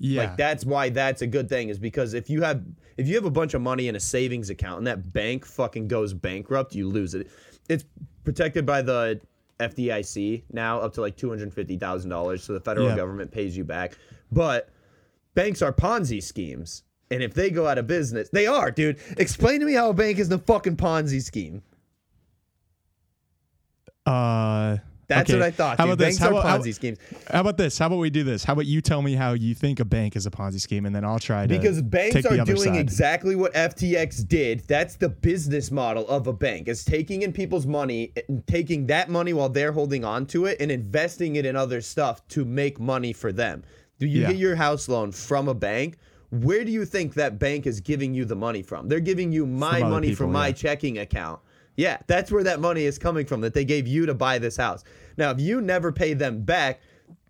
yeah. 0.02 0.24
like 0.24 0.38
that's 0.38 0.66
why 0.66 0.90
that's 0.90 1.22
a 1.22 1.28
good 1.28 1.48
thing 1.48 1.70
is 1.70 1.78
because 1.78 2.14
if 2.14 2.30
you 2.30 2.42
have 2.42 2.64
if 2.98 3.08
you 3.08 3.16
have 3.16 3.26
a 3.26 3.32
bunch 3.32 3.54
of 3.54 3.62
money 3.62 3.88
in 3.88 3.96
a 3.96 4.00
savings 4.00 4.50
account 4.50 4.80
and 4.80 4.88
that 4.88 5.14
bank 5.14 5.46
fucking 5.46 5.88
goes 5.88 6.14
bankrupt, 6.14 6.76
you 6.76 6.88
lose 6.88 7.14
it. 7.14 7.30
It's 7.70 7.86
protected 8.24 8.66
by 8.66 8.82
the 8.82 9.22
FDIC 9.62 10.44
now 10.52 10.80
up 10.80 10.94
to 10.94 11.02
like 11.02 11.16
two 11.18 11.30
hundred 11.30 11.54
fifty 11.54 11.78
thousand 11.78 12.10
dollars, 12.10 12.44
so 12.44 12.54
the 12.54 12.60
federal 12.60 12.90
Yeah. 12.90 12.96
government 12.96 13.32
pays 13.32 13.56
you 13.56 13.64
back. 13.64 13.98
But 14.32 14.70
banks 15.36 15.62
are 15.62 15.72
Ponzi 15.74 16.22
schemes, 16.24 16.84
and 17.10 17.22
if 17.24 17.34
they 17.34 17.50
go 17.50 17.68
out 17.68 17.78
of 17.78 17.88
business, 17.88 18.30
they 18.30 18.48
are, 18.48 18.72
dude. 18.72 18.98
Explain 19.18 19.60
to 19.60 19.66
me 19.66 19.74
how 19.74 19.90
a 19.90 19.94
bank 19.94 20.20
is 20.20 20.30
the 20.30 20.38
fucking 20.40 20.78
Ponzi 20.78 21.22
scheme. 21.22 21.62
uh, 24.06 24.78
That's 25.12 25.30
okay. 25.30 25.40
what 25.40 25.46
I 25.46 25.52
thought. 25.52 25.78
How 25.78 25.86
about 25.86 25.98
this? 25.98 26.18
Banks 26.18 26.18
How 26.20 26.28
are 26.28 26.32
about, 26.32 26.46
how, 26.46 26.58
Ponzi 26.60 26.74
schemes. 26.74 26.98
how 27.30 27.42
about 27.42 27.58
this? 27.58 27.78
How 27.78 27.88
about 27.88 27.98
we 27.98 28.10
do 28.10 28.24
this? 28.24 28.44
How 28.46 28.54
about 28.54 28.66
you 28.66 28.82
tell 28.82 29.02
me 29.02 29.14
how 29.16 29.34
you 29.34 29.54
think 29.54 29.80
a 29.80 29.86
bank 29.86 30.16
is 30.16 30.26
a 30.26 30.32
Ponzi 30.32 30.62
scheme, 30.62 30.86
and 30.86 30.96
then 30.96 31.04
I'll 31.04 31.20
try 31.20 31.46
to 31.46 31.48
Because 31.48 31.82
banks 31.82 32.26
are 32.26 32.38
doing 32.46 32.58
side. 32.58 32.78
exactly 32.78 33.36
what 33.36 33.54
FTX 33.54 34.28
did. 34.28 34.62
That's 34.68 34.96
the 34.96 35.10
business 35.10 35.70
model 35.72 36.08
of 36.08 36.28
a 36.28 36.34
bank. 36.34 36.68
is 36.68 36.86
taking 36.86 37.24
in 37.24 37.34
people's 37.34 37.66
money, 37.68 38.14
and 38.30 38.46
taking 38.48 38.88
that 38.88 39.10
money 39.10 39.34
while 39.34 39.50
they're 39.50 39.72
holding 39.74 40.06
on 40.06 40.26
to 40.28 40.46
it 40.46 40.58
and 40.62 40.72
investing 40.72 41.36
it 41.36 41.46
in 41.46 41.56
other 41.56 41.82
stuff 41.82 42.26
to 42.30 42.46
make 42.46 42.80
money 42.80 43.12
for 43.14 43.32
them. 43.32 43.64
Do 44.00 44.08
you 44.08 44.22
Yeah. 44.22 44.28
get 44.28 44.38
your 44.38 44.56
house 44.56 44.88
loan 44.88 45.12
from 45.12 45.48
a 45.48 45.54
bank? 45.54 45.98
Where 46.30 46.64
do 46.64 46.72
you 46.72 46.86
think 46.86 47.16
that 47.16 47.38
bank 47.40 47.68
is 47.68 47.82
giving 47.82 48.14
you 48.14 48.24
the 48.24 48.36
money 48.38 48.62
from? 48.62 48.88
They're 48.88 49.02
giving 49.02 49.32
you 49.34 49.46
my 49.46 49.82
other 49.82 49.90
money 49.90 50.08
people, 50.10 50.26
from 50.28 50.32
my 50.32 50.48
yeah. 50.48 50.54
checking 50.54 50.98
account. 50.98 51.42
Yeah, 51.76 51.98
that's 52.08 52.32
where 52.32 52.44
that 52.44 52.60
money 52.60 52.84
is 52.84 52.98
coming 52.98 53.26
from 53.26 53.42
that 53.42 53.54
they 53.54 53.66
gave 53.66 53.88
you 53.88 54.06
to 54.06 54.14
buy 54.14 54.40
this 54.40 54.58
house. 54.58 54.84
Now, 55.18 55.32
if 55.32 55.40
you 55.40 55.62
never 55.62 55.92
pay 55.92 56.14
them 56.14 56.44
back, 56.44 56.82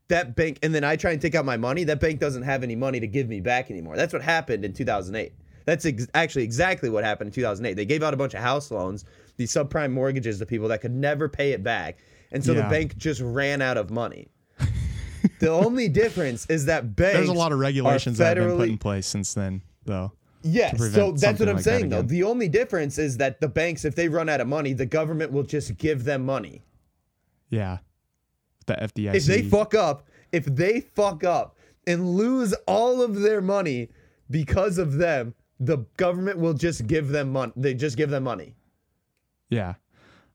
that 0.07 0.35
bank, 0.35 0.59
and 0.61 0.73
then 0.73 0.83
I 0.83 0.95
try 0.95 1.11
and 1.11 1.21
take 1.21 1.35
out 1.35 1.45
my 1.45 1.57
money, 1.57 1.83
that 1.85 1.99
bank 1.99 2.19
doesn't 2.19 2.43
have 2.43 2.63
any 2.63 2.75
money 2.75 2.99
to 2.99 3.07
give 3.07 3.29
me 3.29 3.39
back 3.39 3.71
anymore. 3.71 3.95
That's 3.95 4.13
what 4.13 4.21
happened 4.21 4.65
in 4.65 4.73
2008. 4.73 5.33
That's 5.65 5.85
ex- 5.85 6.07
actually 6.13 6.43
exactly 6.43 6.89
what 6.89 7.03
happened 7.03 7.29
in 7.29 7.33
2008. 7.33 7.75
They 7.75 7.85
gave 7.85 8.03
out 8.03 8.13
a 8.13 8.17
bunch 8.17 8.33
of 8.33 8.41
house 8.41 8.71
loans, 8.71 9.05
these 9.37 9.51
subprime 9.51 9.91
mortgages 9.91 10.39
to 10.39 10.45
people 10.45 10.67
that 10.69 10.81
could 10.81 10.93
never 10.93 11.29
pay 11.29 11.51
it 11.51 11.63
back. 11.63 11.97
And 12.31 12.43
so 12.43 12.53
the 12.53 12.61
bank 12.63 12.97
just 12.97 13.21
ran 13.21 13.61
out 13.61 13.77
of 13.77 13.89
money. 13.89 14.29
the 15.39 15.49
only 15.49 15.89
difference 15.89 16.45
is 16.47 16.65
that 16.65 16.95
banks 16.95 17.17
There's 17.17 17.29
a 17.29 17.33
lot 17.33 17.51
of 17.51 17.59
regulations 17.59 18.17
that 18.17 18.37
have 18.37 18.47
been 18.47 18.57
put 18.57 18.69
in 18.69 18.77
place 18.77 19.05
since 19.05 19.33
then, 19.33 19.61
though. 19.85 20.13
Yes, 20.43 20.77
so 20.93 21.11
that's 21.11 21.39
what 21.39 21.49
I'm 21.49 21.55
like 21.55 21.63
saying 21.63 21.89
though. 21.89 22.01
The 22.01 22.23
only 22.23 22.49
difference 22.49 22.97
is 22.97 23.17
that 23.17 23.41
the 23.41 23.47
banks, 23.47 23.85
if 23.85 23.95
they 23.95 24.07
run 24.09 24.29
out 24.29 24.41
of 24.41 24.47
money, 24.47 24.73
the 24.73 24.85
government 24.85 25.31
will 25.31 25.43
just 25.43 25.77
give 25.77 26.03
them 26.03 26.25
money. 26.25 26.63
Yeah, 27.49 27.79
the 28.65 28.73
FDIC. 28.73 29.15
If 29.15 29.25
they 29.25 29.43
fuck 29.43 29.75
up, 29.75 30.07
if 30.31 30.45
they 30.45 30.81
fuck 30.81 31.23
up 31.23 31.57
and 31.85 32.15
lose 32.15 32.53
all 32.67 33.01
of 33.01 33.19
their 33.19 33.41
money 33.41 33.89
because 34.29 34.77
of 34.77 34.93
them, 34.93 35.35
the 35.59 35.79
government 35.97 36.39
will 36.39 36.53
just 36.53 36.87
give 36.87 37.09
them 37.09 37.31
money. 37.31 37.53
They 37.55 37.73
just 37.73 37.97
give 37.97 38.09
them 38.09 38.23
money. 38.23 38.55
yeah, 39.49 39.75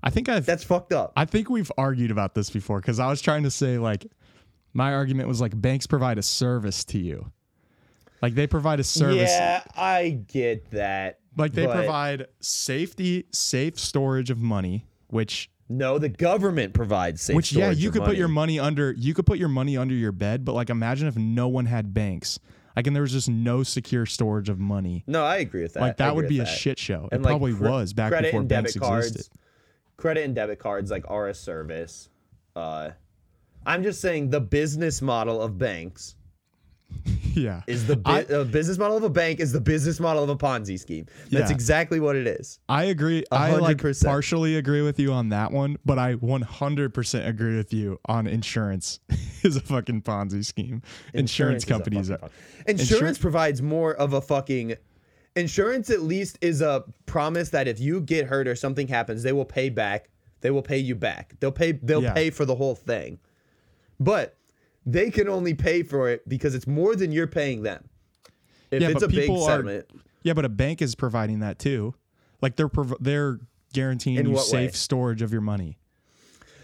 I 0.02 0.10
think 0.10 0.28
I've. 0.28 0.46
That's 0.46 0.62
fucked 0.62 0.92
up. 0.92 1.12
I 1.16 1.24
think 1.24 1.50
we've 1.50 1.72
argued 1.76 2.10
about 2.10 2.34
this 2.34 2.50
before 2.50 2.80
because 2.80 3.00
I 3.00 3.08
was 3.08 3.20
trying 3.20 3.42
to 3.42 3.50
say 3.50 3.78
like, 3.78 4.06
my 4.72 4.92
argument 4.94 5.28
was 5.28 5.40
like 5.40 5.58
banks 5.60 5.86
provide 5.86 6.18
a 6.18 6.22
service 6.22 6.84
to 6.84 6.98
you, 6.98 7.32
like 8.22 8.34
they 8.34 8.46
provide 8.46 8.80
a 8.80 8.84
service. 8.84 9.30
Yeah, 9.30 9.62
I 9.76 10.20
get 10.28 10.70
that. 10.72 11.20
Like 11.36 11.52
they 11.52 11.66
provide 11.66 12.26
safety, 12.40 13.26
safe 13.32 13.78
storage 13.78 14.30
of 14.30 14.38
money, 14.38 14.86
which 15.08 15.50
No, 15.68 15.98
the 15.98 16.08
government 16.08 16.72
provides 16.72 17.20
safe 17.20 17.34
storage. 17.34 17.52
which 17.52 17.52
yeah, 17.52 17.70
you 17.70 17.90
could 17.90 18.02
put 18.04 18.16
your 18.16 18.28
money. 18.28 18.56
money 18.58 18.66
under 18.66 18.92
you 18.92 19.12
could 19.14 19.26
put 19.26 19.38
your 19.38 19.48
money 19.48 19.76
under 19.76 19.94
your 19.94 20.12
bed, 20.12 20.44
but 20.44 20.54
like 20.54 20.70
imagine 20.70 21.08
if 21.08 21.16
no 21.16 21.48
one 21.48 21.66
had 21.66 21.92
banks. 21.92 22.38
Like 22.74 22.86
and 22.86 22.94
there 22.94 23.02
was 23.02 23.12
just 23.12 23.28
no 23.28 23.62
secure 23.62 24.04
storage 24.06 24.48
of 24.48 24.58
money. 24.58 25.02
No, 25.06 25.24
I 25.24 25.36
agree 25.36 25.62
with 25.62 25.74
that. 25.74 25.80
Like 25.80 25.96
that 25.98 26.14
would 26.14 26.28
be 26.28 26.40
a 26.40 26.44
that. 26.44 26.48
shit 26.50 26.78
show. 26.78 27.08
And 27.10 27.20
it 27.20 27.24
like 27.24 27.30
probably 27.32 27.54
was 27.54 27.92
back 27.92 28.10
credit 28.10 28.28
before 28.28 28.40
and 28.40 28.48
banks 28.48 28.74
debit 28.74 28.86
cards. 28.86 29.06
existed. 29.08 29.38
Credit 29.96 30.24
and 30.24 30.34
debit 30.34 30.58
cards 30.58 30.90
like 30.90 31.04
are 31.08 31.28
a 31.28 31.34
service. 31.34 32.08
Uh, 32.54 32.90
I'm 33.64 33.82
just 33.82 34.00
saying 34.00 34.30
the 34.30 34.40
business 34.40 35.00
model 35.02 35.40
of 35.42 35.58
banks 35.58 36.16
Yeah. 37.46 37.62
is 37.66 37.86
the 37.86 38.00
I- 38.04 38.24
bi- 38.24 38.34
uh, 38.34 38.44
business 38.44 38.78
model 38.78 38.96
of 38.96 39.02
a 39.02 39.10
bank 39.10 39.40
is 39.40 39.52
the 39.52 39.60
business 39.60 40.00
model 40.00 40.22
of 40.24 40.30
a 40.30 40.36
Ponzi 40.36 40.78
scheme. 40.78 41.06
That's 41.30 41.50
Yeah. 41.50 41.54
exactly 41.54 42.00
what 42.00 42.16
it 42.16 42.26
is. 42.26 42.58
I 42.68 42.84
agree. 42.84 43.24
A 43.30 43.34
I 43.34 43.50
hundred 43.50 43.82
like 43.84 44.00
partially 44.02 44.56
agree 44.56 44.80
with 44.82 44.98
you 44.98 45.12
on 45.12 45.28
that 45.28 45.52
one, 45.52 45.76
but 45.84 45.98
I 45.98 46.14
100% 46.14 47.26
agree 47.28 47.56
with 47.56 47.72
you 47.74 48.00
on 48.06 48.26
insurance 48.26 49.00
is 49.42 49.56
a 49.56 49.60
fucking 49.60 50.02
Ponzi 50.02 50.44
scheme. 50.44 50.80
Insurance, 51.12 51.64
a 51.64 51.66
companies 51.66 52.10
are. 52.10 52.18
Ponzi- 52.18 52.30
Insurance 52.68 53.18
provides 53.18 53.60
more 53.62 53.94
of 53.94 54.12
a 54.14 54.20
fucking. 54.20 54.74
Insurance 55.34 55.90
at 55.90 56.00
least 56.00 56.38
is 56.40 56.62
a 56.62 56.84
promise 57.04 57.50
that 57.50 57.68
if 57.68 57.78
you 57.78 58.00
get 58.00 58.26
hurt 58.26 58.48
or 58.48 58.56
something 58.56 58.88
happens, 58.88 59.22
they 59.22 59.32
will 59.32 59.44
pay 59.44 59.68
back. 59.68 60.08
They 60.40 60.50
will 60.50 60.62
pay 60.62 60.78
you 60.78 60.94
back. 60.94 61.34
They'll 61.40 61.52
pay. 61.52 61.72
They'll 61.72 62.02
Yeah. 62.02 62.14
pay 62.14 62.30
for 62.30 62.46
the 62.46 62.54
whole 62.54 62.74
thing, 62.74 63.18
but 64.00 64.36
they 64.86 65.10
can 65.10 65.28
only 65.28 65.52
pay 65.54 65.82
for 65.82 66.08
it 66.08 66.26
because 66.28 66.54
it's 66.54 66.66
more 66.66 66.94
than 66.96 67.10
you're 67.12 67.26
paying 67.26 67.62
them. 67.62 67.84
If 68.70 68.80
Yeah, 68.82 68.88
it's 68.88 68.94
but 69.00 69.02
a 69.04 69.08
big 69.08 69.20
people 69.26 69.44
are- 69.44 69.84
Yeah, 70.22 70.32
but 70.32 70.44
a 70.44 70.48
bank 70.48 70.80
is 70.80 70.94
providing 70.94 71.40
that 71.40 71.58
too. 71.58 71.94
Like 72.40 72.56
they're 72.56 72.68
prov- 72.68 72.96
they're 73.00 73.38
guaranteeing 73.72 74.16
In 74.18 74.30
you 74.30 74.38
safe 74.38 74.52
way? 74.52 74.76
storage 74.76 75.22
of 75.22 75.32
your 75.32 75.40
money. 75.42 75.78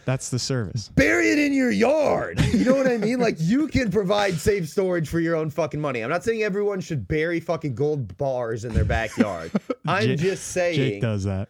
That's 0.05 0.31
the 0.31 0.39
service. 0.41 0.89
bury 0.97 1.31
it 1.31 1.39
in 1.39 1.53
your 1.53 1.71
yard. 1.71 2.41
You 2.53 2.65
know 2.65 2.75
what 2.75 2.89
I 2.89 2.97
mean? 2.97 3.21
Like 3.21 3.37
you 3.39 3.69
can 3.69 3.91
provide 3.91 4.35
safe 4.35 4.69
storage 4.69 5.09
for 5.09 5.21
your 5.21 5.37
own 5.37 5.49
fucking 5.51 5.81
money. 5.81 6.01
I'm 6.01 6.11
not 6.11 6.25
saying 6.25 6.43
everyone 6.43 6.81
should 6.81 7.07
bury 7.07 7.39
fucking 7.39 7.77
gold 7.77 8.17
bars 8.17 8.65
in 8.65 8.75
their 8.75 8.85
backyard. 8.85 9.53
I'm 9.87 10.03
Jake- 10.09 10.19
just 10.19 10.49
saying. 10.49 10.77
Jake 10.77 11.01
does 11.01 11.23
that. 11.25 11.49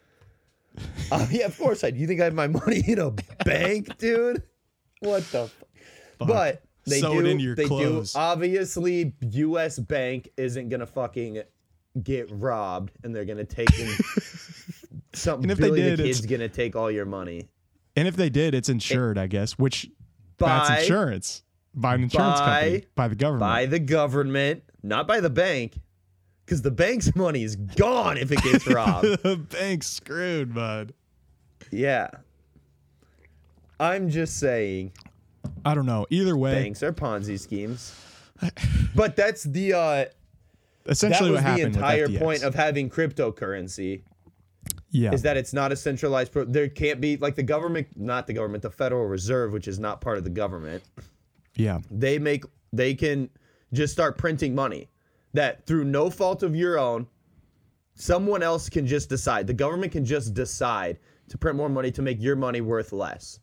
Uh, 1.11 1.25
yeah, 1.31 1.45
of 1.45 1.57
course 1.57 1.83
I. 1.83 1.91
do. 1.91 1.99
You 1.99 2.05
think 2.07 2.21
I 2.21 2.25
have 2.25 2.33
my 2.35 2.47
money 2.47 2.83
in 2.87 2.99
a 2.99 3.11
bank, 3.43 3.97
dude? 3.97 4.43
What 4.99 5.23
the? 5.31 5.43
F- 5.43 5.63
but 6.27 6.61
they 6.85 6.99
Sew 6.99 7.21
do. 7.21 7.27
it 7.51 7.55
they 7.55 7.65
clothes. 7.65 8.13
do. 8.13 8.19
Obviously, 8.19 9.13
U.S. 9.21 9.79
Bank 9.79 10.29
isn't 10.37 10.69
gonna 10.69 10.85
fucking 10.85 11.41
get 12.03 12.27
robbed, 12.31 12.91
and 13.03 13.15
they're 13.15 13.25
gonna 13.25 13.43
take 13.45 13.73
in 13.79 13.89
some. 15.13 15.41
And 15.43 15.51
if 15.51 15.57
they 15.57 15.69
did, 15.71 15.99
the 15.99 16.03
it's- 16.03 16.17
kid's 16.19 16.25
gonna 16.25 16.49
take 16.49 16.75
all 16.75 16.91
your 16.91 17.05
money. 17.05 17.49
And 17.95 18.07
if 18.07 18.15
they 18.15 18.29
did, 18.29 18.55
it's 18.55 18.69
insured, 18.69 19.17
I 19.19 19.27
guess, 19.27 19.53
which 19.53 19.89
that's 20.37 20.81
insurance 20.81 21.43
by 21.75 21.93
an 21.95 22.03
insurance 22.03 22.39
company, 22.39 22.79
by- 22.79 22.85
by 22.95 23.07
the 23.07 23.15
government. 23.15 23.39
by 23.41 23.65
the 23.67 23.79
government, 23.79 24.63
not 24.81 25.07
by 25.07 25.19
the 25.19 25.29
bank, 25.29 25.79
because 26.45 26.61
the 26.63 26.71
bank's 26.71 27.15
money 27.15 27.43
is 27.43 27.55
gone 27.55 28.17
if 28.17 28.31
it 28.31 28.41
gets 28.41 28.65
robbed. 28.67 29.05
the 29.23 29.37
bank's 29.37 29.87
screwed, 29.87 30.53
bud. 30.55 30.93
yeah. 31.71 32.07
I'm 33.79 34.09
just 34.09 34.39
saying, 34.39 34.91
I 35.65 35.75
don't 35.75 35.85
know. 35.85 36.05
Either 36.09 36.35
way, 36.35 36.63
banks 36.63 36.83
are 36.83 36.93
Ponzi 36.93 37.39
schemes. 37.39 37.95
But 38.95 39.15
that's 39.15 39.43
the 39.43 39.73
uh 39.73 40.05
essentially 40.85 41.31
that 41.31 41.35
was 41.35 41.43
what 41.43 41.55
the 41.55 41.61
entire 41.61 42.09
point 42.09 42.43
of 42.43 42.53
having 42.53 42.89
cryptocurrency 42.89 44.03
yeah, 44.91 45.11
is 45.11 45.21
that 45.23 45.37
it's 45.37 45.53
not 45.53 45.71
a 45.71 45.75
centralized 45.75 46.31
pro- 46.31 46.45
there 46.45 46.69
can't 46.69 47.01
be 47.01 47.17
like 47.17 47.35
the 47.35 47.43
government 47.43 47.87
not 47.95 48.27
the 48.27 48.33
government 48.33 48.61
the 48.61 48.69
federal 48.69 49.05
reserve 49.05 49.53
which 49.53 49.67
is 49.67 49.79
not 49.79 50.01
part 50.01 50.17
of 50.17 50.23
the 50.23 50.29
government. 50.29 50.83
Yeah, 51.55 51.79
they 51.89 52.19
make 52.19 52.45
they 52.71 52.93
can 52.93 53.29
just 53.71 53.93
start 53.93 54.17
printing 54.17 54.53
money 54.53 54.89
that 55.33 55.65
through 55.65 55.85
no 55.85 56.09
fault 56.09 56.43
of 56.43 56.55
your 56.55 56.77
own 56.77 57.07
someone 57.95 58.43
else 58.43 58.69
can 58.69 58.85
just 58.85 59.09
decide. 59.09 59.47
The 59.47 59.53
government 59.53 59.91
can 59.91 60.05
just 60.05 60.33
decide 60.33 60.99
to 61.29 61.37
print 61.37 61.57
more 61.57 61.69
money 61.69 61.91
to 61.91 62.01
make 62.01 62.21
your 62.21 62.35
money 62.35 62.61
worth 62.61 62.91
less 62.91 63.39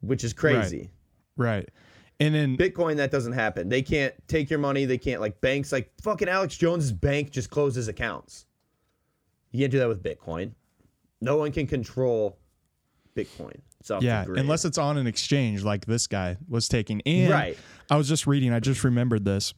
which 0.00 0.24
is 0.24 0.32
crazy 0.32 0.90
right. 1.36 1.68
And 2.18 2.34
then 2.34 2.56
bitcoin 2.56 2.96
that 2.96 3.10
doesn't 3.10 3.32
happen 3.32 3.68
they 3.68 3.82
can't 3.82 4.14
take 4.28 4.50
your 4.50 4.58
money 4.58 4.84
they 4.84 4.98
can't 4.98 5.20
like 5.20 5.40
banks 5.40 5.72
like 5.72 5.90
fucking 6.02 6.28
alex 6.28 6.56
jones's 6.56 6.92
bank 6.92 7.30
just 7.30 7.48
closes 7.48 7.88
accounts 7.88 8.44
you 9.52 9.60
can't 9.60 9.72
do 9.72 9.78
that 9.78 9.88
with 9.88 10.02
bitcoin 10.02 10.52
no 11.22 11.36
one 11.38 11.50
can 11.50 11.66
control 11.66 12.38
bitcoin 13.16 13.60
it's 13.80 13.90
yeah, 14.02 14.26
unless 14.28 14.66
it's 14.66 14.76
on 14.76 14.98
an 14.98 15.06
exchange 15.06 15.62
like 15.64 15.86
this 15.86 16.06
guy 16.06 16.36
was 16.48 16.68
taking. 16.68 17.00
And 17.06 17.30
Right. 17.30 17.58
I 17.88 17.96
was 17.96 18.08
just 18.08 18.26
reading. 18.26 18.52
I 18.52 18.60
just 18.60 18.84
remembered 18.84 19.24
this. 19.24 19.54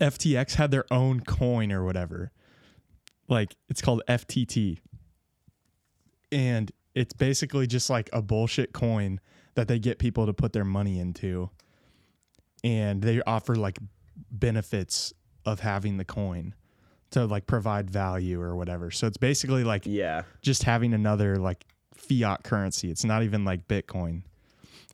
FTX 0.00 0.54
had 0.54 0.70
their 0.70 0.86
own 0.90 1.20
coin 1.20 1.70
or 1.70 1.84
whatever. 1.84 2.32
Like 3.28 3.56
it's 3.68 3.82
called 3.82 4.02
FTT. 4.08 4.78
And 6.32 6.72
it's 6.94 7.12
basically 7.12 7.66
just 7.66 7.90
like 7.90 8.08
a 8.12 8.22
bullshit 8.22 8.72
coin 8.72 9.20
that 9.54 9.68
they 9.68 9.78
get 9.78 9.98
people 9.98 10.26
to 10.26 10.32
put 10.32 10.52
their 10.52 10.64
money 10.64 10.98
into. 10.98 11.50
And 12.62 13.02
they 13.02 13.20
offer 13.26 13.54
like 13.56 13.78
benefits 14.30 15.12
of 15.44 15.60
having 15.60 15.96
the 15.98 16.04
coin 16.04 16.54
to 17.10 17.26
like 17.26 17.46
provide 17.46 17.90
value 17.90 18.40
or 18.40 18.56
whatever. 18.56 18.90
So 18.90 19.06
it's 19.06 19.16
basically 19.18 19.64
like 19.64 19.82
yeah 19.86 20.22
just 20.42 20.62
having 20.62 20.94
another 20.94 21.36
like 21.36 21.64
fiat 21.94 22.42
currency. 22.42 22.90
It's 22.90 23.04
not 23.04 23.22
even 23.22 23.44
like 23.44 23.68
Bitcoin. 23.68 24.22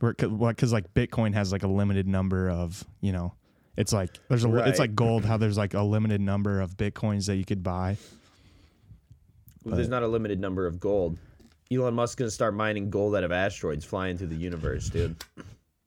Where 0.01 0.15
because 0.15 0.73
like 0.73 0.93
Bitcoin 0.95 1.35
has 1.35 1.53
like 1.53 1.63
a 1.63 1.69
limited 1.69 2.09
number 2.09 2.51
of 2.51 2.85
you 3.01 3.13
know, 3.13 3.35
it's 3.77 3.93
like 3.93 4.11
there's 4.29 4.45
a 4.45 4.49
Right. 4.49 4.69
it's 4.69 4.79
like 4.79 4.95
gold. 4.95 5.25
How 5.25 5.37
there's 5.43 5.59
like 5.59 5.75
a 5.75 5.83
limited 5.83 6.21
number 6.21 6.61
of 6.61 6.77
bitcoins 6.77 7.27
that 7.27 7.37
you 7.37 7.45
could 7.45 7.63
buy. 7.63 7.97
Well, 9.65 9.77
there's 9.77 9.89
not 9.89 10.03
a 10.03 10.09
limited 10.09 10.41
number 10.41 10.67
of 10.67 10.81
gold. 10.81 11.19
Elon 11.73 11.95
Musk's 11.95 12.17
gonna 12.17 12.31
start 12.31 12.55
mining 12.55 12.91
gold 12.91 13.15
out 13.15 13.25
of 13.25 13.33
asteroids 13.33 13.85
flying 13.85 14.19
through 14.19 14.29
the 14.29 14.37
universe, 14.37 14.89
dude. 14.89 15.17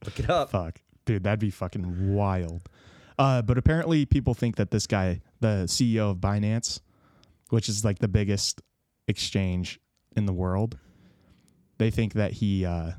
Look 0.05 0.19
it 0.19 0.29
up. 0.29 0.51
Fuck, 0.51 0.81
dude, 1.05 1.23
that'd 1.23 1.39
be 1.39 1.49
fucking 1.49 2.13
wild. 2.13 2.69
Uh, 3.19 3.41
but 3.41 3.57
apparently, 3.57 4.05
people 4.05 4.33
think 4.33 4.55
that 4.55 4.71
this 4.71 4.87
guy, 4.87 5.21
the 5.39 5.65
CEO 5.67 6.11
of 6.11 6.17
Binance, 6.17 6.79
which 7.49 7.69
is 7.69 7.85
like 7.85 7.99
the 7.99 8.07
biggest 8.07 8.61
exchange 9.07 9.79
in 10.15 10.25
the 10.25 10.33
world, 10.33 10.77
they 11.77 11.91
think 11.91 12.13
that 12.13 12.31
he 12.31 12.65
uh, 12.65 12.91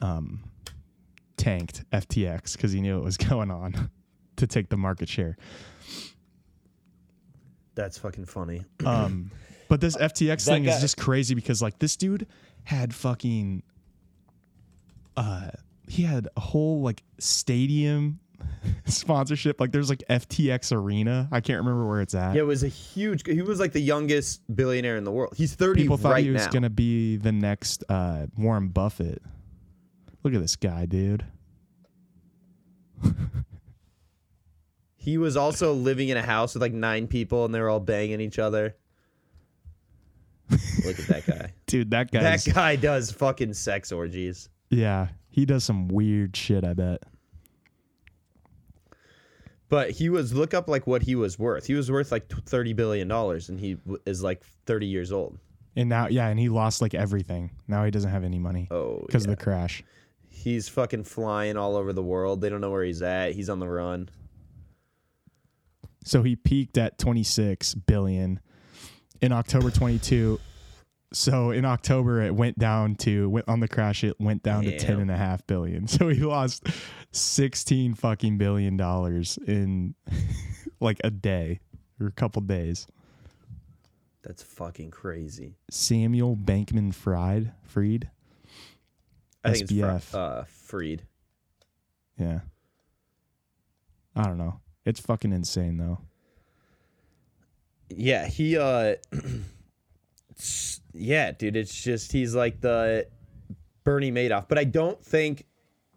um, 0.00 0.42
tanked 1.36 1.84
FTX 1.90 2.52
because 2.52 2.72
he 2.72 2.80
knew 2.80 2.96
what 2.96 3.04
was 3.04 3.16
going 3.28 3.50
on 3.50 3.90
to 4.36 4.46
take 4.46 4.68
the 4.68 4.76
market 4.76 5.08
share. 5.08 5.36
That's 7.74 7.98
fucking 7.98 8.26
funny. 8.26 8.64
Um, 8.84 9.30
but 9.70 9.80
this 9.80 9.96
FTX 9.96 10.44
thing 10.44 10.64
guy- 10.64 10.72
is 10.74 10.80
just 10.82 10.98
crazy 10.98 11.34
because 11.34 11.62
like 11.62 11.78
this 11.78 11.96
dude 11.96 12.26
had 12.64 12.94
fucking 12.94 13.62
uh 15.16 15.48
he 15.88 16.02
had 16.02 16.28
a 16.36 16.40
whole 16.40 16.82
like 16.82 17.02
stadium 17.18 18.20
sponsorship. 18.84 19.60
Like 19.60 19.70
there's 19.72 19.88
like 19.90 20.02
FTX 20.10 20.72
Arena. 20.76 21.28
I 21.32 21.40
can't 21.40 21.58
remember 21.58 21.86
where 21.86 22.00
it's 22.00 22.14
at. 22.14 22.34
Yeah, 22.34 22.42
it 22.42 22.46
was 22.46 22.62
a 22.62 22.68
huge. 22.68 23.26
He 23.26 23.42
was 23.42 23.58
like 23.60 23.72
the 23.72 23.80
youngest 23.80 24.40
billionaire 24.54 24.96
in 24.96 25.04
the 25.04 25.10
world. 25.10 25.34
He's 25.36 25.54
30 25.54 25.82
People 25.82 25.96
thought 25.96 26.12
right 26.12 26.24
he 26.24 26.30
was 26.30 26.44
now. 26.46 26.50
gonna 26.50 26.70
be 26.70 27.16
the 27.16 27.32
next 27.32 27.84
uh 27.88 28.26
Warren 28.36 28.68
Buffett. 28.68 29.22
Look 30.22 30.34
at 30.34 30.40
this 30.40 30.56
guy, 30.56 30.84
dude. 30.86 31.24
He 34.96 35.16
was 35.16 35.34
also 35.36 35.72
living 35.72 36.10
in 36.10 36.18
a 36.18 36.22
house 36.22 36.54
with 36.54 36.60
like 36.60 36.74
nine 36.74 37.06
people, 37.06 37.46
and 37.46 37.54
they 37.54 37.60
were 37.60 37.70
all 37.70 37.80
banging 37.80 38.20
each 38.20 38.38
other. 38.38 38.76
Look 40.84 40.98
at 40.98 41.06
that 41.08 41.26
guy. 41.26 41.52
Dude, 41.66 41.90
that 41.90 42.10
guy. 42.10 42.20
that 42.22 42.44
guy 42.54 42.76
does 42.76 43.10
fucking 43.12 43.54
sex 43.54 43.92
orgies. 43.92 44.48
yeah, 44.70 45.08
he 45.30 45.44
does 45.46 45.64
some 45.64 45.88
weird 45.88 46.36
shit, 46.36 46.64
I 46.64 46.74
bet. 46.74 47.02
But 49.68 49.90
he 49.92 50.08
was 50.08 50.34
look 50.34 50.52
up 50.52 50.66
like 50.68 50.86
what 50.86 51.02
he 51.02 51.14
was 51.14 51.38
worth. 51.38 51.66
He 51.66 51.74
was 51.74 51.90
worth 51.90 52.10
like 52.10 52.28
30 52.28 52.72
billion 52.72 53.06
dollars, 53.06 53.48
and 53.48 53.60
he 53.60 53.74
w- 53.74 54.00
is 54.04 54.22
like 54.22 54.42
30 54.66 54.86
years 54.86 55.12
old. 55.12 55.38
And 55.76 55.88
now 55.88 56.08
yeah, 56.08 56.26
and 56.26 56.40
he 56.40 56.48
lost 56.48 56.82
like 56.82 56.92
everything. 56.94 57.52
Now 57.68 57.84
he 57.84 57.92
doesn't 57.92 58.10
have 58.10 58.24
any 58.24 58.40
money 58.40 58.66
Oh, 58.72 59.04
because 59.06 59.24
yeah. 59.24 59.30
of 59.32 59.38
the 59.38 59.44
crash. 59.44 59.84
He's 60.28 60.68
fucking 60.68 61.04
flying 61.04 61.56
all 61.56 61.76
over 61.76 61.92
the 61.92 62.02
world. 62.02 62.40
They 62.40 62.48
don't 62.48 62.60
know 62.60 62.70
where 62.70 62.82
he's 62.82 63.02
at. 63.02 63.32
He's 63.34 63.48
on 63.48 63.60
the 63.60 63.68
run. 63.68 64.08
So 66.04 66.22
he 66.22 66.34
peaked 66.34 66.76
at 66.78 66.98
26 66.98 67.74
billion 67.74 68.40
in 69.20 69.32
October 69.32 69.70
22. 69.70 70.40
So 71.12 71.50
in 71.50 71.64
October 71.64 72.22
it 72.22 72.34
went 72.34 72.58
down 72.58 72.94
to 72.96 73.28
went 73.28 73.48
on 73.48 73.60
the 73.60 73.68
crash 73.68 74.04
it 74.04 74.20
went 74.20 74.42
down 74.42 74.64
to 74.64 74.70
Damn. 74.70 74.78
10 74.78 75.00
and 75.00 75.10
a 75.10 75.16
half 75.16 75.46
billion. 75.46 75.86
So 75.88 76.08
he 76.08 76.20
lost 76.20 76.66
16 77.12 77.94
fucking 77.94 78.38
billion 78.38 78.76
dollars 78.76 79.38
in 79.46 79.94
like 80.80 81.00
a 81.02 81.10
day 81.10 81.60
or 82.00 82.06
a 82.06 82.12
couple 82.12 82.42
days. 82.42 82.86
That's 84.22 84.42
fucking 84.42 84.90
crazy. 84.90 85.56
Samuel 85.70 86.36
Bankman 86.36 86.94
Fried, 86.94 87.52
Freed. 87.64 88.10
I 89.42 89.52
think 89.52 89.62
it's 89.62 89.72
SBF. 89.72 90.02
Fr- 90.02 90.16
uh, 90.16 90.44
Freed. 90.44 91.02
Yeah. 92.18 92.40
I 94.14 94.24
don't 94.24 94.38
know. 94.38 94.60
It's 94.84 95.00
fucking 95.00 95.32
insane 95.32 95.78
though. 95.78 95.98
Yeah, 97.88 98.26
he 98.28 98.56
uh 98.56 98.96
s- 100.40 100.80
yeah, 100.92 101.32
dude, 101.32 101.56
it's 101.56 101.74
just 101.82 102.12
he's 102.12 102.34
like 102.34 102.60
the 102.60 103.06
Bernie 103.84 104.12
Madoff, 104.12 104.46
but 104.48 104.58
I 104.58 104.64
don't 104.64 105.02
think 105.02 105.46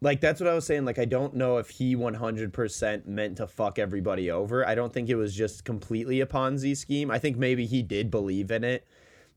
like 0.01 0.19
that's 0.21 0.39
what 0.41 0.49
I 0.49 0.53
was 0.53 0.65
saying 0.65 0.85
like 0.85 0.99
I 0.99 1.05
don't 1.05 1.33
know 1.35 1.57
if 1.57 1.69
he 1.69 1.95
100% 1.95 3.05
meant 3.05 3.37
to 3.37 3.47
fuck 3.47 3.79
everybody 3.79 4.29
over. 4.29 4.67
I 4.67 4.75
don't 4.75 4.91
think 4.93 5.09
it 5.09 5.15
was 5.15 5.33
just 5.33 5.63
completely 5.65 6.21
a 6.21 6.25
Ponzi 6.25 6.75
scheme. 6.75 7.09
I 7.09 7.19
think 7.19 7.37
maybe 7.37 7.65
he 7.65 7.81
did 7.81 8.11
believe 8.11 8.51
in 8.51 8.63
it. 8.63 8.85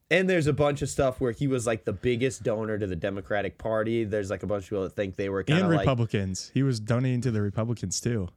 And 0.09 0.31
there's 0.31 0.47
a 0.47 0.53
bunch 0.53 0.83
of 0.83 0.89
stuff 0.89 1.21
where 1.21 1.33
he 1.33 1.49
was 1.49 1.67
like 1.67 1.85
the 1.85 1.93
biggest 1.93 2.45
donor 2.45 2.79
to 2.79 2.87
the 2.87 2.95
Democratic 2.95 3.59
Party. 3.59 4.05
There's 4.05 4.31
like 4.31 4.45
a 4.45 4.47
bunch 4.47 4.65
of 4.65 4.71
people 4.71 4.85
that 4.85 4.95
think 4.95 5.17
they 5.17 5.29
were 5.29 5.43
kind 5.43 5.59
And 5.59 5.67
of 5.67 5.73
like 5.73 5.81
Republicans. 5.81 6.53
He 6.55 6.63
was 6.63 6.79
donating 6.79 7.21
to 7.23 7.33
the 7.33 7.43
Republicans 7.43 8.01
too. 8.01 8.29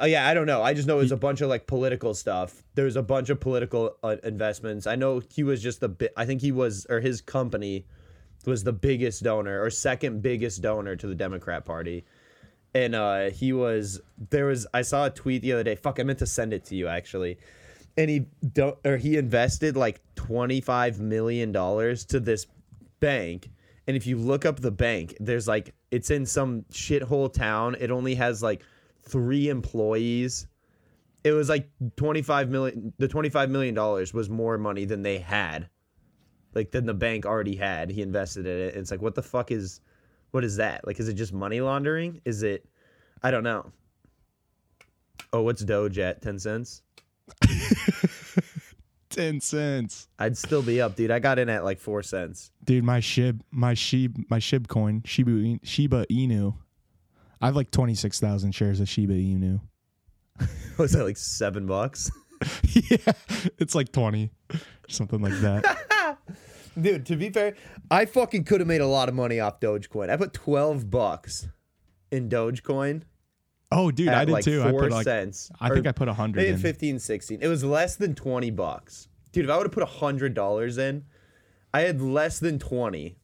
Uh, 0.00 0.06
yeah, 0.06 0.26
I 0.26 0.34
don't 0.34 0.46
know. 0.46 0.62
I 0.62 0.74
just 0.74 0.88
know 0.88 0.96
it 0.96 1.02
was 1.02 1.12
a 1.12 1.16
bunch 1.16 1.40
of 1.40 1.48
like 1.48 1.66
political 1.66 2.12
stuff. 2.12 2.62
There 2.74 2.86
was 2.86 2.96
a 2.96 3.02
bunch 3.02 3.30
of 3.30 3.38
political 3.38 3.96
uh, 4.02 4.16
investments. 4.24 4.86
I 4.86 4.96
know 4.96 5.22
he 5.32 5.44
was 5.44 5.62
just 5.62 5.80
the 5.80 5.88
bi- 5.88 6.10
I 6.16 6.26
think 6.26 6.40
he 6.40 6.50
was 6.50 6.86
or 6.90 7.00
his 7.00 7.20
company 7.20 7.86
was 8.44 8.64
the 8.64 8.72
biggest 8.72 9.22
donor 9.22 9.62
or 9.62 9.70
second 9.70 10.22
biggest 10.22 10.60
donor 10.62 10.96
to 10.96 11.06
the 11.06 11.14
Democrat 11.14 11.64
Party. 11.64 12.04
And 12.74 12.94
uh 12.94 13.30
he 13.30 13.52
was 13.52 14.00
there 14.30 14.46
was 14.46 14.66
I 14.74 14.82
saw 14.82 15.06
a 15.06 15.10
tweet 15.10 15.42
the 15.42 15.52
other 15.52 15.64
day. 15.64 15.76
Fuck, 15.76 16.00
I 16.00 16.02
meant 16.02 16.18
to 16.18 16.26
send 16.26 16.52
it 16.52 16.64
to 16.66 16.74
you 16.76 16.88
actually. 16.88 17.38
And 17.96 18.10
he 18.10 18.26
don't 18.52 18.76
or 18.84 18.96
he 18.96 19.16
invested 19.16 19.76
like 19.76 20.00
25 20.16 21.00
million 21.00 21.52
dollars 21.52 22.04
to 22.06 22.20
this 22.20 22.46
bank. 22.98 23.50
And 23.86 23.96
if 23.96 24.06
you 24.06 24.16
look 24.16 24.44
up 24.44 24.60
the 24.60 24.72
bank, 24.72 25.16
there's 25.20 25.46
like 25.46 25.74
it's 25.92 26.10
in 26.10 26.26
some 26.26 26.62
shithole 26.72 27.32
town. 27.32 27.76
It 27.78 27.92
only 27.92 28.16
has 28.16 28.42
like 28.42 28.62
three 29.08 29.48
employees. 29.48 30.46
It 31.24 31.32
was 31.32 31.48
like 31.48 31.68
25 31.96 32.50
million 32.50 32.92
the 32.98 33.08
25 33.08 33.50
million 33.50 33.74
dollars 33.74 34.14
was 34.14 34.28
more 34.28 34.58
money 34.58 34.84
than 34.84 35.02
they 35.02 35.18
had. 35.18 35.68
Like 36.54 36.70
than 36.70 36.86
the 36.86 36.94
bank 36.94 37.26
already 37.26 37.56
had. 37.56 37.90
He 37.90 38.02
invested 38.02 38.46
in 38.46 38.58
it. 38.58 38.76
It's 38.76 38.90
like 38.90 39.02
what 39.02 39.14
the 39.14 39.22
fuck 39.22 39.50
is 39.50 39.80
what 40.30 40.44
is 40.44 40.56
that? 40.56 40.86
Like 40.86 41.00
is 41.00 41.08
it 41.08 41.14
just 41.14 41.32
money 41.32 41.60
laundering? 41.60 42.20
Is 42.24 42.42
it 42.42 42.68
I 43.22 43.30
don't 43.30 43.44
know. 43.44 43.72
Oh, 45.32 45.42
what's 45.42 45.64
Doge 45.64 45.98
at? 45.98 46.22
10 46.22 46.38
cents? 46.38 46.82
10 49.10 49.40
cents. 49.40 50.08
I'd 50.18 50.36
still 50.36 50.62
be 50.62 50.80
up, 50.80 50.94
dude. 50.94 51.10
I 51.10 51.18
got 51.18 51.38
in 51.38 51.48
at 51.48 51.64
like 51.64 51.80
4 51.80 52.02
cents. 52.02 52.52
Dude, 52.64 52.84
my 52.84 53.00
shib, 53.00 53.40
my 53.50 53.74
shib, 53.74 54.24
my 54.30 54.38
shib 54.38 54.68
coin, 54.68 55.02
Shiba 55.04 55.58
Shiba 55.62 56.06
Inu. 56.06 56.54
I 57.40 57.46
have 57.46 57.56
like 57.56 57.70
twenty 57.70 57.94
six 57.94 58.20
thousand 58.20 58.52
shares 58.52 58.80
of 58.80 58.88
Shiba 58.88 59.14
Inu. 59.14 59.60
Was 60.78 60.92
that 60.92 61.04
like 61.04 61.16
7 61.16 61.64
bucks? 61.66 62.10
yeah, 62.72 63.12
it's 63.58 63.74
like 63.74 63.90
twenty, 63.90 64.30
something 64.88 65.22
like 65.22 65.38
that. 65.40 66.18
Dude, 66.80 67.06
to 67.06 67.16
be 67.16 67.30
fair, 67.30 67.54
I 67.90 68.04
fucking 68.04 68.44
could 68.44 68.60
have 68.60 68.68
made 68.68 68.82
a 68.82 68.86
lot 68.86 69.08
of 69.08 69.14
money 69.14 69.40
off 69.40 69.60
Dogecoin. 69.60 70.10
I 70.10 70.18
put 70.18 70.34
12 70.34 70.90
bucks 70.90 71.48
in 72.10 72.28
Dogecoin 72.28 73.04
Oh, 73.72 73.90
dude, 73.90 74.08
I 74.08 74.24
did 74.24 74.32
like 74.32 74.44
too. 74.44 74.62
I 74.62 74.70
four 74.70 74.82
put 74.82 74.92
like 74.92 75.04
cents. 75.04 75.50
I 75.60 75.70
think 75.70 75.86
I 75.86 75.92
put 75.92 76.08
a 76.08 76.14
hundred 76.14 76.40
maybe 76.40 76.50
in. 76.50 76.58
15, 76.58 76.98
16. 76.98 77.40
It 77.42 77.48
was 77.48 77.64
less 77.64 77.96
than 77.96 78.14
20 78.14 78.50
bucks. 78.52 79.08
Dude, 79.32 79.44
if 79.44 79.50
I 79.50 79.56
would 79.56 79.66
have 79.66 79.72
put 79.72 79.82
a 79.82 79.86
hundred 79.86 80.34
dollars 80.34 80.78
in, 80.78 81.04
I 81.74 81.80
had 81.80 82.00
less 82.00 82.38
than 82.38 82.58
20. 82.58 83.16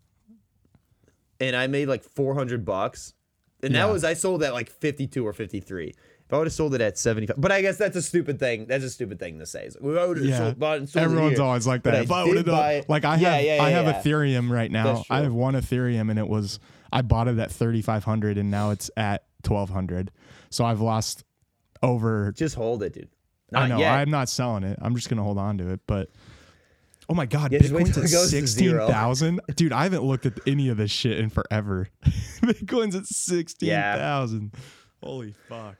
And 1.41 1.57
I 1.57 1.67
made 1.69 1.89
like 1.89 2.03
400 2.03 2.65
bucks. 2.65 3.15
And 3.63 3.75
Yeah. 3.75 3.87
that 3.87 3.93
was, 3.93 4.05
I 4.05 4.15
sold 4.15 4.43
at 4.43 4.53
like 4.53 4.71
52 4.71 5.27
or 5.27 5.33
53. 5.33 5.89
If 5.89 6.33
I 6.33 6.39
would 6.39 6.47
have 6.47 6.53
sold 6.55 6.75
it 6.75 6.81
at 6.81 6.97
75, 6.97 7.39
but 7.39 7.53
I 7.53 7.61
guess 7.61 7.77
that's 7.77 7.95
a 7.97 8.01
stupid 8.03 8.39
thing. 8.39 8.67
That's 8.67 8.85
a 8.85 8.91
stupid 8.91 9.19
thing 9.19 9.39
to 9.41 9.47
say. 9.47 9.69
I 9.83 9.85
would 10.07 10.17
have 10.17 10.27
Yeah, 10.27 10.39
sold, 10.39 10.59
bought 10.59 10.79
and 10.79 10.89
sold 10.89 11.05
everyone's 11.05 11.37
here. 11.37 11.45
always 11.45 11.67
like 11.67 11.83
that. 11.83 11.95
If 12.05 12.11
I 12.11 12.23
did 12.25 12.29
would 12.29 12.37
have 12.39 12.47
done, 12.47 12.83
like 12.89 13.05
I 13.05 13.17
Yeah, 13.17 13.35
have, 13.37 13.45
yeah, 13.45 13.63
I 13.63 13.71
have. 13.71 13.87
Ethereum 13.97 14.51
right 14.51 14.71
now. 14.71 15.05
I 15.11 15.21
have 15.21 15.35
one 15.35 15.55
Ethereum, 15.55 16.09
and 16.11 16.19
it 16.19 16.27
was 16.27 16.59
I 16.91 17.03
bought 17.03 17.29
it 17.29 17.39
at 17.39 17.51
thirty 17.51 17.83
five 17.83 18.05
hundred, 18.05 18.39
and 18.39 18.51
now 18.51 18.71
it's 18.71 18.91
at 18.97 19.25
twelve 19.43 19.69
hundred. 19.69 20.11
So 20.49 20.65
I've 20.65 20.81
lost 20.81 21.25
over. 21.83 22.33
Just 22.33 22.55
hold 22.55 22.83
it, 22.83 22.95
dude. 22.95 23.09
I 23.55 23.69
know 23.69 23.79
yet. 23.79 23.93
I'm 23.93 24.11
not 24.11 24.31
selling 24.31 24.63
it. 24.65 24.79
I'm 24.81 24.95
just 24.95 25.11
gonna 25.11 25.23
hold 25.23 25.37
on 25.39 25.59
to 25.59 25.69
it. 25.71 25.81
But 25.87 26.09
oh 27.13 27.15
my 27.15 27.27
god, 27.27 27.53
Yeah, 27.53 27.59
Bitcoin's 27.59 27.91
at 27.91 28.05
it 28.05 28.11
goes 28.11 28.31
to 28.31 28.47
sixteen 28.47 28.77
thousand, 28.79 29.41
dude. 29.55 29.71
I 29.73 29.83
haven't 29.83 30.03
looked 30.03 30.25
at 30.25 30.41
any 30.47 30.71
of 30.71 30.79
this 30.79 30.91
shit 30.91 31.19
in 31.19 31.29
forever. 31.29 31.89
Bitcoin's 32.05 32.97
at 32.97 33.05
sixteen 33.05 33.69
thousand. 33.71 34.55
Holy 35.03 35.35
fuck. 35.49 35.77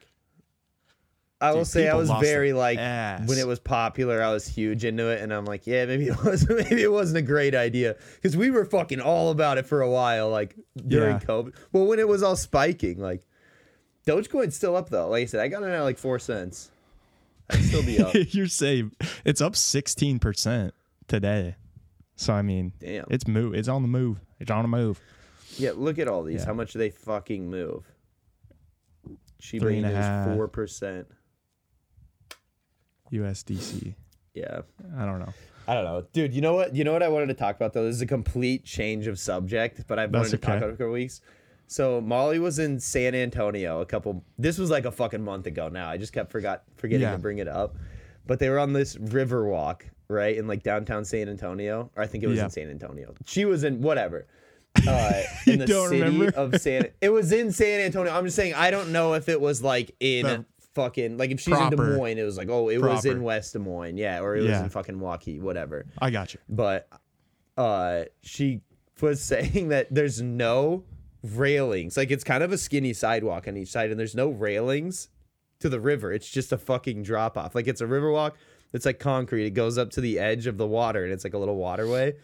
I 1.41 1.51
will 1.53 1.61
Dude, 1.61 1.67
say 1.69 1.89
I 1.89 1.95
was 1.95 2.09
very 2.21 2.53
like 2.53 2.79
ass. 2.79 3.27
when 3.27 3.39
it 3.39 3.47
was 3.49 3.59
popular, 3.59 4.23
I 4.23 4.31
was 4.33 4.47
huge 4.47 4.85
into 4.85 5.09
it, 5.09 5.23
and 5.23 5.33
I'm 5.33 5.45
like, 5.47 5.67
yeah, 5.67 5.87
maybe 5.87 6.07
it 6.09 6.23
was 6.23 6.47
maybe 6.49 6.83
it 6.83 6.93
wasn't 6.93 7.19
a 7.19 7.23
great 7.23 7.55
idea 7.55 7.97
because 8.17 8.37
we 8.37 8.51
were 8.51 8.65
fucking 8.67 9.01
all 9.01 9.31
about 9.31 9.57
it 9.59 9.67
for 9.67 9.81
a 9.81 9.91
while, 9.91 10.29
like 10.29 10.55
during 10.87 11.17
Yeah. 11.17 11.21
COVID. 11.27 11.55
Well, 11.73 11.87
when 11.87 11.99
it 11.99 12.07
was 12.07 12.23
all 12.23 12.37
spiking, 12.37 13.01
like 13.01 13.27
Dogecoin's 14.07 14.55
still 14.55 14.77
up 14.77 14.91
though. 14.91 15.09
Like 15.09 15.23
I 15.23 15.27
said, 15.27 15.41
I 15.41 15.49
got 15.49 15.63
it 15.63 15.71
at 15.71 15.81
like 15.81 15.99
four 15.99 16.19
cents. 16.19 16.71
I'd 17.51 17.59
still 17.65 17.83
be 17.85 18.01
up. 18.01 18.13
You're 18.29 18.47
safe. 18.47 18.87
It's 19.25 19.41
up 19.41 19.55
16% 19.55 20.71
today. 21.13 21.57
So 22.17 22.33
I 22.33 22.41
mean, 22.43 22.73
Damn. 22.79 23.05
it's 23.11 23.27
move. 23.27 23.55
It's 23.55 23.69
on 23.69 23.83
the 23.83 23.89
move. 23.89 24.19
It's 24.41 24.51
on 24.51 24.63
the 24.63 24.69
move. 24.69 25.01
yeah, 25.59 25.73
look 25.75 25.99
at 25.99 26.09
all 26.09 26.23
these. 26.23 26.41
Yeah. 26.41 26.47
How 26.47 26.55
much 26.55 26.73
do 26.73 26.79
they 26.79 26.91
fucking 26.91 27.51
move? 27.51 27.85
Shiba 29.41 29.65
Three 29.65 29.77
and 29.79 29.87
a 29.87 29.91
half. 29.91 30.35
four 30.35 30.49
percent. 30.49 31.07
USDC. 33.13 33.95
Yeah. 34.35 34.63
I 34.97 35.05
don't 35.05 35.19
know. 35.19 35.33
I 35.69 35.75
don't 35.75 35.85
know, 35.85 36.05
dude. 36.13 36.33
You 36.35 36.41
know 36.41 36.55
what? 36.55 36.75
You 36.75 36.83
know 36.85 36.93
what 36.93 37.03
I 37.03 37.09
wanted 37.09 37.27
to 37.27 37.35
talk 37.35 37.55
about 37.57 37.73
though. 37.73 37.85
This 37.85 37.97
is 37.97 38.03
a 38.03 38.07
complete 38.07 38.65
change 38.65 39.07
of 39.07 39.19
subject, 39.19 39.85
but 39.87 39.99
I've 39.99 40.11
That's 40.11 40.29
wanted 40.31 40.41
to 40.41 40.47
talk 40.47 40.57
about 40.59 40.71
it 40.71 40.77
for 40.77 40.91
weeks. 40.91 41.21
So 41.69 42.01
Molly 42.01 42.39
was 42.39 42.59
in 42.59 42.81
San 42.81 43.15
Antonio 43.15 43.81
a 43.81 43.87
couple. 43.87 44.25
This 44.39 44.59
was 44.59 44.71
like 44.71 44.85
a 44.87 44.91
fucking 44.93 45.23
month 45.23 45.47
ago 45.47 45.69
now. 45.69 45.89
I 45.89 45.99
just 45.99 46.13
kept 46.13 46.33
forgot 46.33 46.65
forgetting 46.77 47.03
Yeah. 47.03 47.13
to 47.13 47.19
bring 47.19 47.39
it 47.39 47.49
up, 47.49 47.77
but 48.27 48.39
they 48.41 48.49
were 48.49 48.59
on 48.59 48.73
this 48.73 48.97
river 48.99 49.47
walk 49.47 49.87
right 50.09 50.37
in 50.37 50.47
like 50.47 50.63
downtown 50.63 51.05
San 51.05 51.29
Antonio, 51.29 51.91
or 51.97 52.03
I 52.03 52.07
think 52.07 52.25
it 52.25 52.27
was 52.29 52.39
Yeah. 52.39 52.45
in 52.45 52.51
San 52.51 52.71
Antonio. 52.71 53.15
She 53.27 53.45
was 53.45 53.65
in 53.65 53.81
whatever. 53.81 54.27
Uh, 54.89 55.23
in 55.47 55.59
the 55.59 55.67
city 55.67 56.03
remember? 56.03 56.33
of 56.37 56.61
San. 56.61 56.89
It 57.01 57.11
was 57.11 57.31
in 57.33 57.53
San 57.53 57.81
Antonio. 57.81 58.13
I'm 58.13 58.25
just 58.25 58.37
saying. 58.37 58.55
I 58.55 58.71
don't 58.71 58.91
know 58.93 59.15
if 59.15 59.29
it 59.29 59.41
was 59.41 59.63
like 59.63 59.95
in. 60.01 60.27
The- 60.27 60.45
Fucking 60.75 61.19
like 61.19 61.31
if 61.31 61.39
she's 61.39 61.55
in 61.55 61.69
Des 61.69 61.77
Moines, 61.77 62.17
it 62.17 62.23
was 62.23 62.39
like 62.39 62.49
oh 62.49 62.71
it 62.71 62.79
was 62.81 63.05
in 63.05 63.23
West 63.23 63.53
Des 63.53 63.59
Moines, 63.59 63.99
yeah, 63.99 64.21
or 64.23 64.37
it 64.37 64.41
was 64.43 64.59
in 64.59 64.71
fucking 64.71 64.95
Waukee, 65.01 65.39
whatever 65.39 65.85
I 65.99 66.09
got 66.09 66.33
you. 66.33 66.41
but 66.49 66.89
uh 67.59 68.05
she 68.23 68.63
was 69.03 69.21
saying 69.23 69.69
that 69.69 69.89
there's 69.91 70.23
no 70.23 70.85
railings 71.23 71.99
like 71.99 72.11
it's 72.11 72.25
kind 72.25 72.43
of 72.43 72.53
a 72.53 72.57
skinny 72.57 72.95
sidewalk 72.95 73.47
on 73.47 73.57
each 73.59 73.69
side 73.71 73.91
and 73.91 74.01
there's 74.01 74.15
no 74.15 74.31
railings 74.31 75.09
to 75.61 75.69
the 75.69 75.79
river 75.79 76.11
it's 76.11 76.31
just 76.31 76.51
a 76.53 76.57
fucking 76.57 77.03
drop 77.03 77.37
off 77.37 77.55
like 77.55 77.69
it's 77.69 77.81
a 77.83 77.87
river 77.87 78.11
walk 78.11 78.37
it's 78.73 78.87
like 78.87 78.99
concrete. 78.99 79.47
It 79.47 79.51
goes 79.55 79.79
up 79.79 79.91
to 79.91 80.01
the 80.01 80.19
edge 80.19 80.47
of 80.47 80.57
the 80.57 80.67
water 80.67 81.05
and 81.05 81.13
it's 81.13 81.25
like 81.25 81.35
a 81.35 81.39
little 81.39 81.57
waterway. 81.57 82.15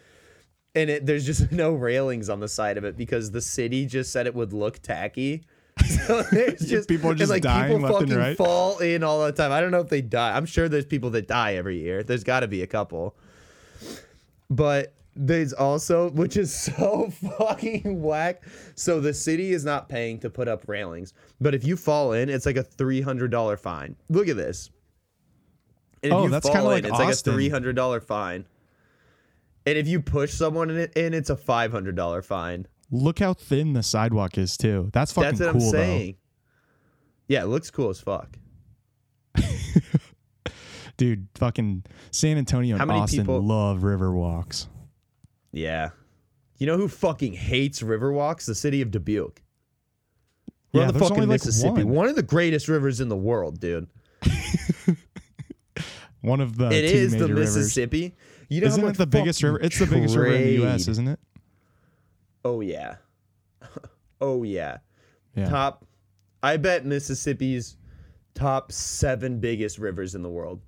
And 0.74 0.90
it, 0.90 1.07
there's 1.07 1.26
just 1.26 1.53
no 1.53 1.72
railings 1.72 2.28
on 2.28 2.40
the 2.40 2.49
side 2.49 2.78
of 2.78 2.84
it 2.84 2.96
because 2.96 3.30
the 3.30 3.40
city 3.40 3.86
just 3.86 4.12
said 4.12 4.26
it 4.26 4.34
would 4.34 4.53
look 4.53 4.80
tacky. 4.80 5.44
So 5.86 6.22
there's 6.22 6.61
just 6.68 6.88
People 6.88 7.14
just 7.14 7.30
like 7.30 7.42
dying 7.42 7.76
people 7.80 8.01
fucking 8.01 8.16
right. 8.16 8.36
fall 8.36 8.78
in 8.78 9.05
all 9.05 9.24
the 9.24 9.30
time. 9.30 9.53
I 9.53 9.61
don't 9.61 9.70
know 9.70 9.80
if 9.80 9.88
they 9.88 10.01
die. 10.01 10.36
I'm 10.36 10.46
sure 10.46 10.68
there's 10.68 10.84
people 10.84 11.11
that 11.11 11.28
die 11.28 11.55
every 11.55 11.78
year. 11.78 12.03
There's 12.03 12.24
got 12.24 12.40
to 12.40 12.49
be 12.49 12.62
a 12.62 12.66
couple. 12.66 13.14
But 14.51 14.94
there's 15.14 15.53
also 15.53 16.11
which 16.11 16.36
is 16.36 16.53
so 16.53 17.12
fucking 17.38 18.03
whack. 18.03 18.42
So 18.74 19.01
the 19.01 19.14
city 19.14 19.53
is 19.53 19.64
not 19.64 19.88
paying 19.88 20.18
to 20.20 20.30
put 20.30 20.49
up 20.49 20.64
railings. 20.66 21.12
But 21.40 21.55
if 21.55 21.64
you 21.64 21.76
fall 21.76 22.12
in 22.12 22.28
it's 22.28 22.46
like 22.46 22.57
a 22.57 22.64
$300 22.64 23.59
fine. 23.59 23.94
Look 24.09 24.28
at 24.28 24.36
this 24.36 24.70
and 26.03 26.12
if 26.12 26.18
Oh, 26.18 26.24
you 26.24 26.30
that's 26.30 26.49
fall 26.49 26.57
in, 26.59 26.64
like 26.64 26.84
it's 26.84 26.92
Austin. 26.92 27.36
like 27.36 27.53
a 27.53 27.72
$300 27.72 28.03
fine 28.03 28.44
and 29.66 29.76
if 29.78 29.86
you 29.88 30.01
push 30.01 30.32
someone 30.32 30.70
in, 30.70 30.76
it, 30.78 30.92
in 30.96 31.12
it's 31.14 31.30
a 31.30 31.36
$500 31.36 32.24
fine 32.24 32.66
Look 32.90 33.18
how 33.18 33.34
thin 33.34 33.74
the 33.74 33.82
sidewalk 33.82 34.38
is 34.38 34.57
too. 34.57 34.88
That's 34.94 35.12
fucking 35.12 35.38
that's 35.38 35.40
what 35.40 35.53
cool 35.61 35.66
i'm 35.68 35.70
saying 35.72 36.16
yeah 37.28 37.42
it 37.42 37.46
looks 37.49 37.70
cool 37.70 37.90
as 37.90 38.01
fuck. 38.01 38.38
Dude, 40.96 41.28
fucking 41.36 41.84
San 42.11 42.38
Antonio 42.38 42.76
and 42.76 42.90
Austin 42.90 43.20
people- 43.20 43.40
love 43.42 43.82
river 43.84 44.12
walks. 44.12 44.68
yeah 45.53 45.90
you 46.59 46.66
know 46.66 46.76
who 46.76 46.88
fucking 46.88 47.34
hates 47.34 47.82
riverwalks 47.82 48.46
the 48.46 48.55
city 48.55 48.82
of 48.82 48.90
dubuque 48.90 49.42
we're 50.72 50.80
Yeah, 50.82 50.88
on 50.88 50.92
the 50.94 50.99
fucking 50.99 51.14
only, 51.16 51.26
like, 51.26 51.34
Mississippi. 51.40 51.84
one. 51.84 51.88
One 51.94 52.09
of 52.09 52.16
the 52.16 52.22
greatest 52.22 52.68
rivers 52.68 53.01
in 53.01 53.09
the 53.09 53.16
world, 53.16 53.59
dude. 53.61 53.86
One 56.28 56.40
of 56.40 56.56
the 56.56 56.66
It 56.70 56.84
is 56.84 57.12
the 57.12 57.26
rivers. 57.28 57.56
Mississippi. 57.56 58.14
You 58.48 58.60
know 58.60 58.66
Isn't 58.68 58.84
it 58.84 58.96
the 58.96 59.06
biggest 59.06 59.42
river? 59.42 59.58
It's 59.60 59.78
the 59.78 59.86
biggest 59.86 60.14
river 60.16 60.34
in 60.34 60.42
the 60.42 60.52
U.S., 60.62 60.88
isn't 60.88 61.08
it? 61.08 61.18
Oh 62.44 62.60
yeah. 62.60 62.96
oh 64.20 64.42
yeah. 64.42 64.78
Yeah. 65.34 65.48
Top. 65.48 65.84
I 66.42 66.56
bet 66.56 66.86
Mississippi's 66.86 67.76
top 68.34 68.70
seven 68.72 69.40
biggest 69.40 69.78
rivers 69.78 70.14
in 70.14 70.22
the 70.22 70.28
world. 70.30 70.60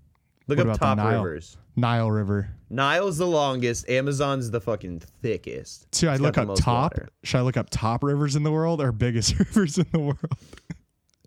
Look 0.49 0.59
What 0.59 0.69
up 0.69 0.79
top 0.81 0.97
Nile? 0.99 1.23
rivers. 1.23 1.57
Nile 1.77 2.11
River. 2.11 2.51
Nile's 2.69 3.19
the 3.19 3.27
longest. 3.27 3.89
Amazon's 3.89 4.51
the 4.51 4.61
fucking 4.61 5.01
thickest. 5.23 5.95
Should 5.95 6.09
I 6.09 6.15
It's 6.15 6.21
look 6.21 6.37
up 6.39 6.55
top? 6.57 6.93
water. 6.95 7.09
Should 7.23 7.39
I 7.39 7.43
look 7.43 7.57
up 7.57 7.71
top 7.71 8.03
rivers 8.03 8.35
in 8.37 8.43
the 8.43 8.51
world 8.51 8.81
or 8.83 8.91
biggest 8.93 9.39
rivers 9.39 9.79
in 9.79 9.87
the 9.93 10.01
world? 10.01 10.19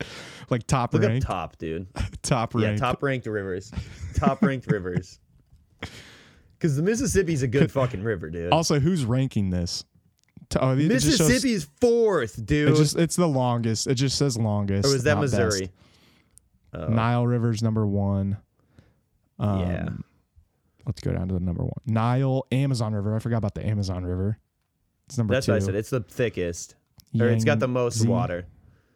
like 0.49 0.65
top 0.67 0.93
Look 0.93 1.03
ranked, 1.03 1.25
top, 1.25 1.57
dude. 1.57 1.87
top 2.23 2.53
Yeah, 2.55 2.67
ranked. 2.67 2.79
top 2.81 3.01
ranked 3.03 3.25
rivers. 3.27 3.71
Top 4.15 4.41
ranked 4.41 4.67
rivers. 4.71 5.19
Because 6.57 6.77
the 6.77 6.81
Mississippi's 6.81 7.43
a 7.43 7.47
good 7.49 7.69
fucking 7.69 8.03
river, 8.03 8.29
dude. 8.29 8.53
Also, 8.53 8.79
who's 8.79 9.03
ranking 9.03 9.49
this? 9.49 9.83
Oh, 10.55 10.77
shows- 10.77 10.87
Mississippi's 10.87 11.67
fourth, 11.81 12.45
dude. 12.45 12.69
It 12.69 12.75
just 12.75 12.95
it's 12.97 13.17
the 13.17 13.27
longest. 13.27 13.85
It 13.85 13.95
just 13.95 14.17
says 14.17 14.37
longest. 14.37 14.87
or 14.87 14.93
was 14.93 15.03
that. 15.03 15.17
Missouri? 15.17 15.71
Oh, 16.73 16.87
Nile 16.87 17.27
River's 17.27 17.61
number 17.61 17.85
one. 17.85 18.37
Um, 19.39 19.59
Yeah. 19.59 19.89
Let's 20.85 21.01
go 21.01 21.11
down 21.11 21.27
to 21.27 21.33
the 21.33 21.39
number 21.41 21.63
one. 21.63 21.73
Nile, 21.85 22.45
Amazon 22.53 22.93
River. 22.93 23.13
I 23.13 23.19
forgot 23.19 23.37
about 23.39 23.55
the 23.55 23.65
Amazon 23.65 24.05
River. 24.05 24.37
It's 25.07 25.17
number 25.17 25.33
That's 25.33 25.47
two. 25.47 25.51
what 25.51 25.61
I 25.61 25.65
said. 25.65 25.75
It's 25.75 25.89
the 25.89 25.99
thickest. 25.99 26.75
Or 27.19 27.27
it's 27.27 27.43
got 27.43 27.59
the 27.59 27.67
most 27.67 27.97
Yangtze- 27.97 28.09
water. 28.09 28.45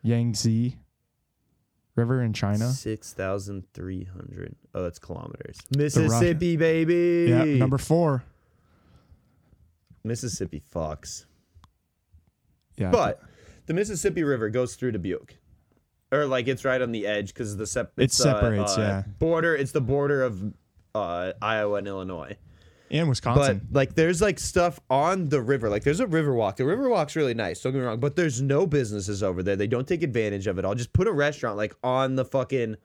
Yangtze 0.04 0.78
River 1.98 2.22
in 2.22 2.32
China. 2.32 2.70
Six 2.72 3.12
thousand 3.12 3.64
three 3.74 4.04
hundred. 4.06 4.56
Oh, 4.74 4.84
that's 4.84 5.00
kilometers. 5.00 5.58
Mississippi, 5.76 6.56
baby. 6.56 7.26
Yeah, 7.30 7.43
number 7.58 7.78
four. 7.80 8.24
Mississippi 10.04 10.60
Fox. 10.60 11.26
Yeah, 12.78 12.91
But 12.91 13.22
the 13.66 13.74
Mississippi 13.74 14.24
River 14.24 14.50
goes 14.50 14.76
through 14.76 14.91
Dubuque, 14.91 15.36
or 16.12 16.26
like 16.26 16.48
it's 16.48 16.64
right 16.64 16.82
on 16.82 16.91
the 16.91 17.08
edge 17.08 17.34
because 17.34 17.58
the 17.58 17.66
sep- 17.66 17.93
It 17.98 18.04
it's, 18.04 18.20
uh, 18.22 18.36
separates, 18.36 18.78
uh, 18.78 18.82
yeah. 18.82 19.04
Border. 19.18 19.56
It's 19.56 19.72
the 19.72 19.82
border 19.82 20.22
of 20.24 20.54
uh, 20.93 21.34
Iowa 21.41 21.80
and 21.80 21.88
Illinois. 21.88 22.38
And 22.91 23.09
Wisconsin. 23.09 23.61
But 23.71 23.77
like, 23.77 23.95
there's 23.95 24.21
like 24.21 24.39
stuff 24.39 24.79
on 24.89 25.29
the 25.29 25.41
river. 25.41 25.69
Like, 25.69 25.83
there's 25.83 25.99
a 25.99 26.07
river 26.07 26.33
walk. 26.33 26.57
The 26.57 26.65
river 26.65 26.89
walk's 26.89 27.15
really 27.15 27.33
nice. 27.33 27.61
Don't 27.61 27.73
get 27.73 27.79
me 27.79 27.85
wrong. 27.85 27.99
But 27.99 28.15
there's 28.15 28.41
no 28.41 28.65
businesses 28.67 29.21
over 29.23 29.43
there. 29.43 29.55
They 29.55 29.67
don't 29.67 29.88
take 29.88 30.03
advantage 30.03 30.47
of 30.47 30.57
it. 30.59 30.65
I'll 30.65 30.75
just 30.75 30.93
put 30.93 31.07
a 31.07 31.11
restaurant 31.11 31.57
like 31.57 31.75
on 31.83 32.15
the 32.15 32.25
fucking 32.25 32.77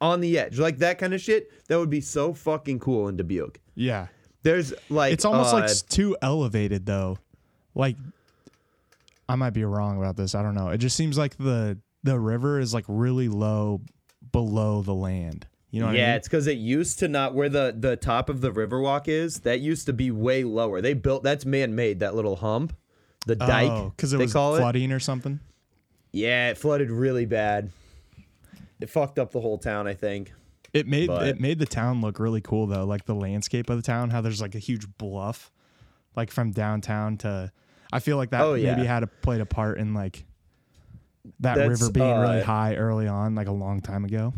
on 0.00 0.20
the 0.20 0.38
edge, 0.38 0.58
like 0.58 0.78
that 0.78 0.98
kind 0.98 1.14
of 1.14 1.20
shit. 1.20 1.50
That 1.68 1.78
would 1.78 1.90
be 1.90 2.00
so 2.00 2.34
fucking 2.34 2.80
cool 2.80 3.06
in 3.08 3.16
Dubuque. 3.16 3.60
yeah, 3.76 4.08
There's 4.42 4.74
like 4.90 5.12
it's 5.12 5.24
almost 5.24 5.52
like 5.52 5.62
uh, 5.62 5.66
s- 5.66 5.82
too 5.82 6.16
elevated 6.22 6.86
though. 6.86 7.18
Like, 7.74 7.96
I 9.28 9.36
might 9.36 9.50
be 9.50 9.64
wrong 9.64 9.98
about 9.98 10.16
this. 10.16 10.34
I 10.34 10.42
don't 10.42 10.54
know. 10.54 10.68
It 10.70 10.78
just 10.78 10.96
seems 10.96 11.16
like 11.16 11.36
the 11.36 11.78
the 12.02 12.18
river 12.18 12.58
is 12.58 12.74
like 12.74 12.84
really 12.88 13.28
low 13.28 13.80
below 14.32 14.82
the 14.82 14.94
land. 14.94 15.46
You 15.72 15.80
know 15.80 15.86
what 15.86 15.96
yeah, 15.96 16.04
I 16.04 16.06
mean? 16.08 16.16
it's 16.16 16.28
because 16.28 16.46
it 16.46 16.58
used 16.58 16.98
to 17.00 17.08
not 17.08 17.34
where 17.34 17.48
the 17.48 17.74
the 17.76 17.96
top 17.96 18.28
of 18.28 18.40
the 18.42 18.52
Riverwalk 18.52 19.08
is. 19.08 19.40
That 19.40 19.58
used 19.60 19.86
to 19.86 19.92
be 19.92 20.10
way 20.12 20.44
lower. 20.44 20.80
They 20.80 20.92
built 20.94 21.22
that's 21.24 21.44
man 21.44 21.74
made. 21.74 21.98
That 22.00 22.14
little 22.14 22.36
hump, 22.36 22.76
the 23.26 23.34
dike 23.36 23.90
because 23.96 24.12
Oh, 24.12 24.16
it 24.16 24.18
they 24.18 24.24
was 24.26 24.32
call 24.34 24.54
it. 24.54 24.58
flooding 24.58 24.92
or 24.92 25.00
something. 25.00 25.40
Yeah, 26.12 26.50
it 26.50 26.58
flooded 26.58 26.90
really 26.90 27.24
bad. 27.26 27.70
it 28.80 28.90
fucked 28.90 29.18
up 29.18 29.32
the 29.32 29.40
whole 29.40 29.56
town. 29.58 29.86
I 29.88 29.94
think. 29.94 30.32
It 30.74 30.86
made 30.86 31.06
But- 31.08 31.26
it 31.26 31.40
made 31.40 31.58
the 31.58 31.66
town 31.66 32.00
look 32.02 32.18
really 32.20 32.40
cool 32.42 32.66
though, 32.66 32.84
like 32.84 33.04
the 33.06 33.14
landscape 33.14 33.68
of 33.70 33.76
the 33.76 33.82
town, 33.82 34.10
how 34.10 34.20
there's 34.20 34.40
like 34.42 34.54
a 34.54 34.58
huge 34.58 34.86
bluff, 34.98 35.50
like 36.16 36.30
from 36.30 36.50
downtown 36.50 37.16
to. 37.18 37.50
I 37.94 38.00
feel 38.00 38.16
like 38.18 38.30
that 38.30 38.42
Oh, 38.42 38.54
yeah. 38.54 38.74
maybe 38.74 38.86
had 38.86 39.02
a 39.02 39.06
played 39.06 39.40
a 39.40 39.46
part 39.46 39.78
in 39.78 39.94
like 39.94 40.24
that 41.40 41.56
That's, 41.56 41.68
river 41.80 41.90
being 41.92 42.20
really 42.20 42.40
uh, 42.40 42.44
high 42.44 42.74
early 42.76 43.06
on, 43.08 43.34
like 43.34 43.48
a 43.48 43.52
long 43.52 43.80
time 43.80 44.04
ago. 44.04 44.34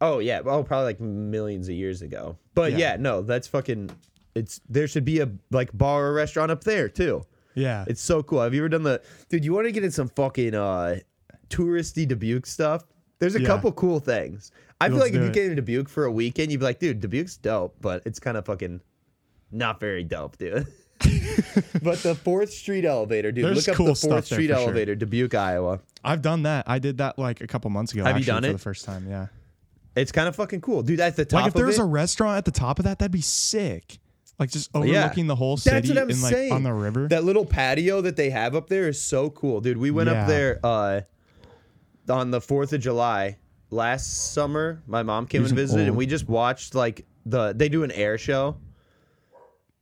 Oh 0.00 0.18
yeah, 0.18 0.40
oh 0.44 0.62
probably 0.62 0.84
like 0.86 1.00
millions 1.00 1.68
of 1.68 1.74
years 1.74 2.02
ago. 2.02 2.36
But 2.54 2.72
Yeah. 2.72 2.78
yeah, 2.78 2.96
no, 2.98 3.22
that's 3.22 3.46
fucking. 3.48 3.90
It's 4.34 4.60
there 4.68 4.86
should 4.88 5.04
be 5.04 5.20
a 5.20 5.28
like 5.50 5.76
bar 5.76 6.06
or 6.06 6.12
restaurant 6.14 6.50
up 6.50 6.64
there 6.64 6.88
too. 6.88 7.24
Yeah, 7.54 7.84
It's 7.88 8.00
so 8.00 8.22
cool. 8.22 8.40
Have 8.42 8.54
you 8.54 8.60
ever 8.60 8.68
done 8.68 8.84
the 8.84 9.02
dude? 9.28 9.44
You 9.44 9.52
want 9.52 9.66
to 9.66 9.72
get 9.72 9.82
in 9.84 9.90
some 9.90 10.08
fucking 10.08 10.54
uh 10.54 11.00
touristy 11.48 12.06
Dubuque 12.06 12.46
stuff? 12.46 12.84
There's 13.18 13.34
a 13.34 13.40
Yeah. 13.40 13.46
couple 13.48 13.72
cool 13.72 13.98
things. 14.00 14.52
I 14.80 14.88
feel 14.88 14.96
Let's 14.98 15.06
like 15.12 15.14
if 15.14 15.22
you 15.22 15.28
it. 15.30 15.34
came 15.34 15.48
to 15.50 15.54
Dubuque 15.56 15.88
for 15.88 16.04
a 16.04 16.12
weekend, 16.12 16.50
you'd 16.52 16.60
be 16.60 16.64
like, 16.64 16.78
dude, 16.78 17.00
Dubuque's 17.00 17.36
dope, 17.36 17.76
but 17.80 18.02
it's 18.06 18.18
kind 18.20 18.36
of 18.38 18.46
fucking 18.46 18.80
not 19.50 19.80
very 19.80 20.04
dope, 20.04 20.38
dude. 20.38 20.66
but 21.82 21.98
the 22.02 22.14
Fourth 22.22 22.50
Street 22.52 22.84
elevator, 22.84 23.32
dude. 23.32 23.44
There's 23.44 23.66
look 23.66 23.68
up 23.68 23.74
cool 23.76 23.86
the 23.86 23.94
Fourth 23.96 24.26
Street 24.26 24.46
for 24.48 24.54
sure. 24.54 24.62
elevator, 24.62 24.94
Dubuque, 24.94 25.34
Iowa. 25.34 25.80
I've 26.04 26.22
done 26.22 26.44
that. 26.44 26.68
I 26.68 26.78
did 26.78 26.98
that 26.98 27.18
like 27.18 27.40
a 27.40 27.46
couple 27.46 27.68
months 27.70 27.92
ago. 27.92 28.04
Have 28.04 28.18
you 28.18 28.24
done 28.24 28.42
for 28.42 28.48
it? 28.48 28.52
For 28.52 28.56
the 28.56 28.62
first 28.62 28.84
time? 28.86 29.06
Yeah. 29.08 29.26
It's 29.96 30.12
kind 30.12 30.28
of 30.28 30.36
fucking 30.36 30.60
cool, 30.60 30.82
dude. 30.82 31.00
At 31.00 31.16
the 31.16 31.24
top 31.24 31.40
Like 31.42 31.48
if 31.48 31.54
of 31.54 31.60
there's 31.60 31.78
it, 31.78 31.82
a 31.82 31.84
restaurant 31.84 32.38
at 32.38 32.44
the 32.44 32.50
top 32.52 32.78
of 32.78 32.84
that, 32.84 32.98
that'd 33.00 33.10
be 33.12 33.20
sick. 33.20 33.98
Like 34.38 34.50
just 34.50 34.70
Yeah. 34.74 34.80
overlooking 34.80 35.26
the 35.26 35.34
whole 35.36 35.56
city 35.56 35.74
That's 35.74 35.88
what 35.88 35.98
I'm 35.98 36.10
and 36.10 36.22
like 36.22 36.32
saying. 36.32 36.52
on 36.52 36.62
the 36.62 36.72
river. 36.72 37.08
That 37.08 37.24
little 37.24 37.44
patio 37.44 38.00
that 38.02 38.16
they 38.16 38.30
have 38.30 38.54
up 38.54 38.68
there 38.68 38.88
is 38.88 39.00
so 39.00 39.30
cool, 39.30 39.60
dude. 39.60 39.76
We 39.76 39.90
went 39.90 40.08
Yeah. 40.08 40.22
up 40.22 40.28
there 40.28 40.60
uh, 40.64 41.00
on 42.08 42.30
the 42.30 42.40
Fourth 42.40 42.72
of 42.72 42.80
July 42.80 43.36
last 43.70 44.32
summer. 44.32 44.82
My 44.86 45.02
mom 45.02 45.26
came 45.26 45.42
Here's 45.42 45.50
and 45.50 45.58
an 45.58 45.62
visited, 45.66 45.88
and 45.88 45.96
we 45.96 46.06
just 46.06 46.28
watched 46.28 46.74
like 46.74 47.04
the 47.26 47.52
they 47.54 47.68
do 47.68 47.82
an 47.82 47.90
air 47.90 48.16
show, 48.16 48.56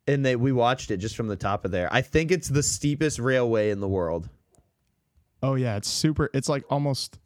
and 0.08 0.24
they 0.26 0.34
we 0.36 0.50
watched 0.52 0.90
it 0.90 0.96
just 0.96 1.14
from 1.16 1.28
the 1.28 1.36
top 1.36 1.64
of 1.64 1.70
there. 1.70 1.88
I 1.92 2.00
think 2.00 2.32
it's 2.32 2.48
the 2.48 2.62
steepest 2.62 3.18
railway 3.20 3.70
in 3.70 3.80
the 3.80 3.88
world. 3.88 4.28
oh 5.42 5.54
yeah, 5.54 5.76
it's 5.76 5.88
super. 5.88 6.30
It's 6.34 6.48
like 6.48 6.64
almost. 6.70 7.18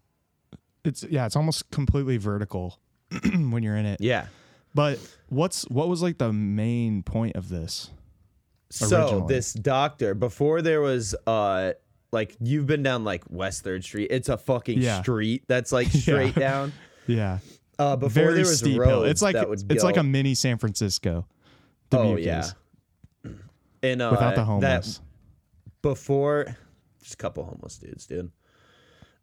It's 0.84 1.04
yeah, 1.04 1.26
it's 1.26 1.36
almost 1.36 1.70
completely 1.70 2.16
vertical 2.16 2.78
when 3.50 3.62
you're 3.62 3.76
in 3.76 3.86
it. 3.86 4.00
Yeah. 4.00 4.26
But 4.74 4.98
what's 5.28 5.62
what 5.68 5.88
was 5.88 6.02
like 6.02 6.18
the 6.18 6.32
main 6.32 7.02
point 7.02 7.36
of 7.36 7.48
this? 7.48 7.90
So 8.70 9.02
Originally. 9.02 9.34
this 9.34 9.52
doctor, 9.52 10.14
before 10.14 10.62
there 10.62 10.80
was 10.80 11.14
uh 11.26 11.72
like 12.10 12.34
you've 12.40 12.66
been 12.66 12.82
down 12.82 13.04
like 13.04 13.22
West 13.28 13.64
Third 13.64 13.84
Street. 13.84 14.08
It's 14.10 14.28
a 14.28 14.36
fucking 14.38 14.78
Yeah. 14.80 15.02
street 15.02 15.44
that's 15.46 15.72
like 15.72 15.88
straight 15.92 16.36
Yeah. 16.36 16.40
down. 16.50 16.72
Yeah, 17.08 17.38
Uh, 17.80 17.96
before 17.96 18.10
very 18.10 18.34
there 18.34 18.44
was 18.44 18.58
steep 18.60 18.80
hill. 18.80 19.02
It's 19.02 19.20
like 19.22 19.34
it's 19.68 19.82
like 19.84 19.96
a 19.96 20.02
mini 20.04 20.34
San 20.34 20.56
Francisco. 20.58 21.26
Oh 21.90 22.16
yeah. 22.16 22.46
And 23.82 24.00
uh, 24.00 24.08
without 24.12 24.36
the 24.36 24.42
that 24.42 24.44
homeless. 24.46 25.00
before, 25.82 26.56
just 27.02 27.14
a 27.14 27.16
couple 27.16 27.44
homeless 27.44 27.78
dudes, 27.78 28.06
dude. 28.06 28.30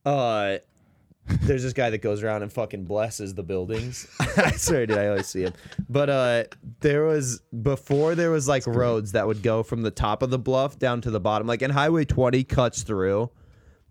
Uh, 0.06 0.58
there's 1.42 1.64
this 1.64 1.74
guy 1.74 1.90
that 1.90 2.00
goes 2.02 2.24
around 2.24 2.44
and 2.44 2.52
fucking 2.52 2.86
blesses 2.86 3.34
the 3.34 3.44
buildings. 3.44 4.08
I 4.38 4.52
swear, 4.52 4.86
dude, 4.86 4.98
I 4.98 5.08
always 5.08 5.28
see 5.28 5.44
him. 5.44 5.54
But 5.88 6.10
uh, 6.10 6.44
there 6.80 7.06
was 7.06 7.42
before 7.62 8.16
there 8.16 8.32
was 8.32 8.48
like 8.48 8.66
roads 8.66 9.12
that 9.14 9.28
would 9.28 9.44
go 9.44 9.64
from 9.64 9.82
the 9.82 9.92
top 9.92 10.24
of 10.24 10.30
the 10.30 10.40
bluff 10.40 10.80
down 10.80 11.02
to 11.02 11.12
the 11.12 11.20
bottom, 11.20 11.48
like 11.48 11.62
and 11.62 11.74
Highway 11.74 12.06
20 12.06 12.44
cuts 12.46 12.84
through. 12.84 13.30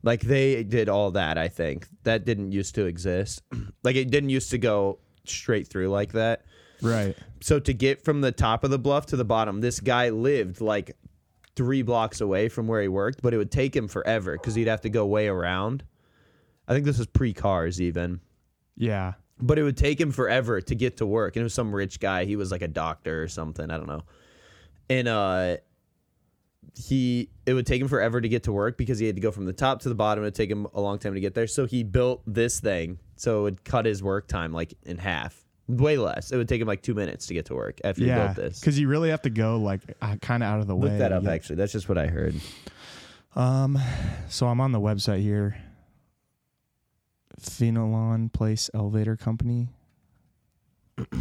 Like 0.03 0.21
they 0.21 0.63
did 0.63 0.89
all 0.89 1.11
that. 1.13 1.39
I 1.39 1.49
think 1.49 1.87
that 2.05 2.25
didn't 2.25 2.53
used 2.53 2.75
to 2.77 2.87
exist. 2.87 3.43
like 3.83 3.97
it 3.97 4.11
didn't 4.11 4.31
used 4.31 4.51
to 4.51 4.59
go 4.59 4.99
straight 5.25 5.69
through 5.69 5.89
like 5.89 6.13
that. 6.13 6.45
right. 6.83 7.17
So 7.41 7.61
to 7.61 7.73
get 7.73 8.05
from 8.05 8.21
the 8.21 8.33
top 8.33 8.65
of 8.65 8.71
the 8.71 8.79
bluff 8.79 9.07
to 9.07 9.17
the 9.17 9.25
bottom, 9.25 9.61
this 9.61 9.81
guy 9.81 10.09
lived 10.11 10.61
like 10.61 10.97
three 11.57 11.83
blocks 11.83 12.21
away 12.21 12.49
from 12.49 12.69
where 12.69 12.81
he 12.81 12.89
worked, 12.89 13.21
but 13.23 13.35
it 13.35 13.37
would 13.37 13.51
take 13.51 13.75
him 13.75 13.89
forever 13.89 14.33
because 14.33 14.55
he'd 14.55 14.69
have 14.69 14.81
to 14.83 14.89
go 14.89 15.05
way 15.07 15.27
around. 15.29 15.85
I 16.69 16.75
think 16.75 16.85
this 16.85 16.99
was 16.99 17.07
pre 17.09 17.33
cars 17.33 17.81
even, 17.81 18.21
Yeah. 18.77 19.15
but 19.41 19.59
it 19.59 19.63
would 19.63 19.77
take 19.79 19.99
him 20.01 20.13
forever 20.13 20.61
to 20.61 20.75
get 20.75 20.99
to 20.99 21.07
work. 21.07 21.35
And 21.35 21.41
it 21.41 21.45
was 21.45 21.55
some 21.55 21.75
rich 21.75 21.99
guy. 21.99 22.25
He 22.27 22.37
was 22.37 22.51
like 22.53 22.63
a 22.63 22.69
doctor 22.69 23.23
or 23.23 23.29
something. 23.29 23.71
I 23.71 23.77
don't 23.79 23.89
know. 23.89 24.03
And 24.91 25.09
uh, 25.09 25.57
he 26.77 27.31
it 27.47 27.55
would 27.55 27.67
take 27.67 27.81
him 27.81 27.89
forever 27.89 28.21
to 28.21 28.29
get 28.29 28.45
to 28.45 28.53
work 28.53 28.77
because 28.77 28.99
he 28.99 29.07
had 29.07 29.17
to 29.17 29.21
go 29.23 29.31
from 29.31 29.47
the 29.47 29.53
top 29.53 29.81
to 29.83 29.89
the 29.89 29.95
bottom. 29.95 30.23
It 30.25 30.29
would 30.29 30.35
take 30.35 30.51
him 30.51 30.67
a 30.75 30.81
long 30.81 30.99
time 30.99 31.15
to 31.15 31.21
get 31.21 31.35
there. 31.35 31.47
So 31.47 31.67
he 31.67 31.83
built 31.83 32.23
this 32.27 32.61
thing 32.61 32.99
so 33.17 33.41
it 33.41 33.43
would 33.43 33.65
cut 33.65 33.87
his 33.87 34.03
work 34.03 34.29
time 34.29 34.53
like 34.53 34.75
in 34.85 34.99
half, 34.99 35.45
way 35.67 35.97
less. 35.97 36.31
It 36.31 36.37
would 36.37 36.49
take 36.49 36.61
him 36.61 36.69
like 36.69 36.83
two 36.83 36.95
minutes 36.95 37.27
to 37.29 37.35
get 37.35 37.47
to 37.47 37.55
work 37.55 37.81
after 37.85 38.03
he 38.05 38.11
built 38.11 38.37
this. 38.37 38.61
Because 38.61 38.79
you 38.79 38.89
really 38.89 39.11
have 39.11 39.23
to 39.23 39.31
go 39.31 39.57
like 39.59 39.81
uh, 40.03 40.17
kind 40.21 40.43
of 40.43 40.49
out 40.49 40.61
of 40.61 40.67
the 40.67 40.77
way. 40.77 40.91
Look 40.91 40.99
that 40.99 41.13
up. 41.13 41.23
get- 41.25 41.33
Actually, 41.33 41.57
that's 41.57 41.73
just 41.73 41.89
what 41.89 41.97
I 41.99 42.07
heard. 42.09 42.35
Um, 43.35 43.79
so 44.29 44.47
I'm 44.47 44.61
on 44.61 44.73
the 44.73 44.81
website 44.81 45.23
here. 45.23 45.57
Fenelon 47.41 48.33
Place 48.33 48.71
Elevator 48.75 49.17
Company. 49.17 49.69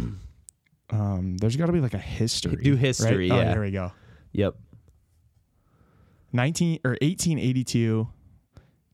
um, 0.90 1.36
there's 1.38 1.56
got 1.56 1.66
to 1.66 1.72
be 1.72 1.80
like 1.80 1.94
a 1.94 1.98
history. 1.98 2.56
Do 2.62 2.76
history, 2.76 3.30
right? 3.30 3.38
Oh, 3.38 3.42
yeah. 3.42 3.52
there 3.52 3.60
we 3.60 3.70
go. 3.70 3.92
Yep. 4.32 4.54
19 6.32 6.80
or 6.84 6.90
1882. 6.92 8.08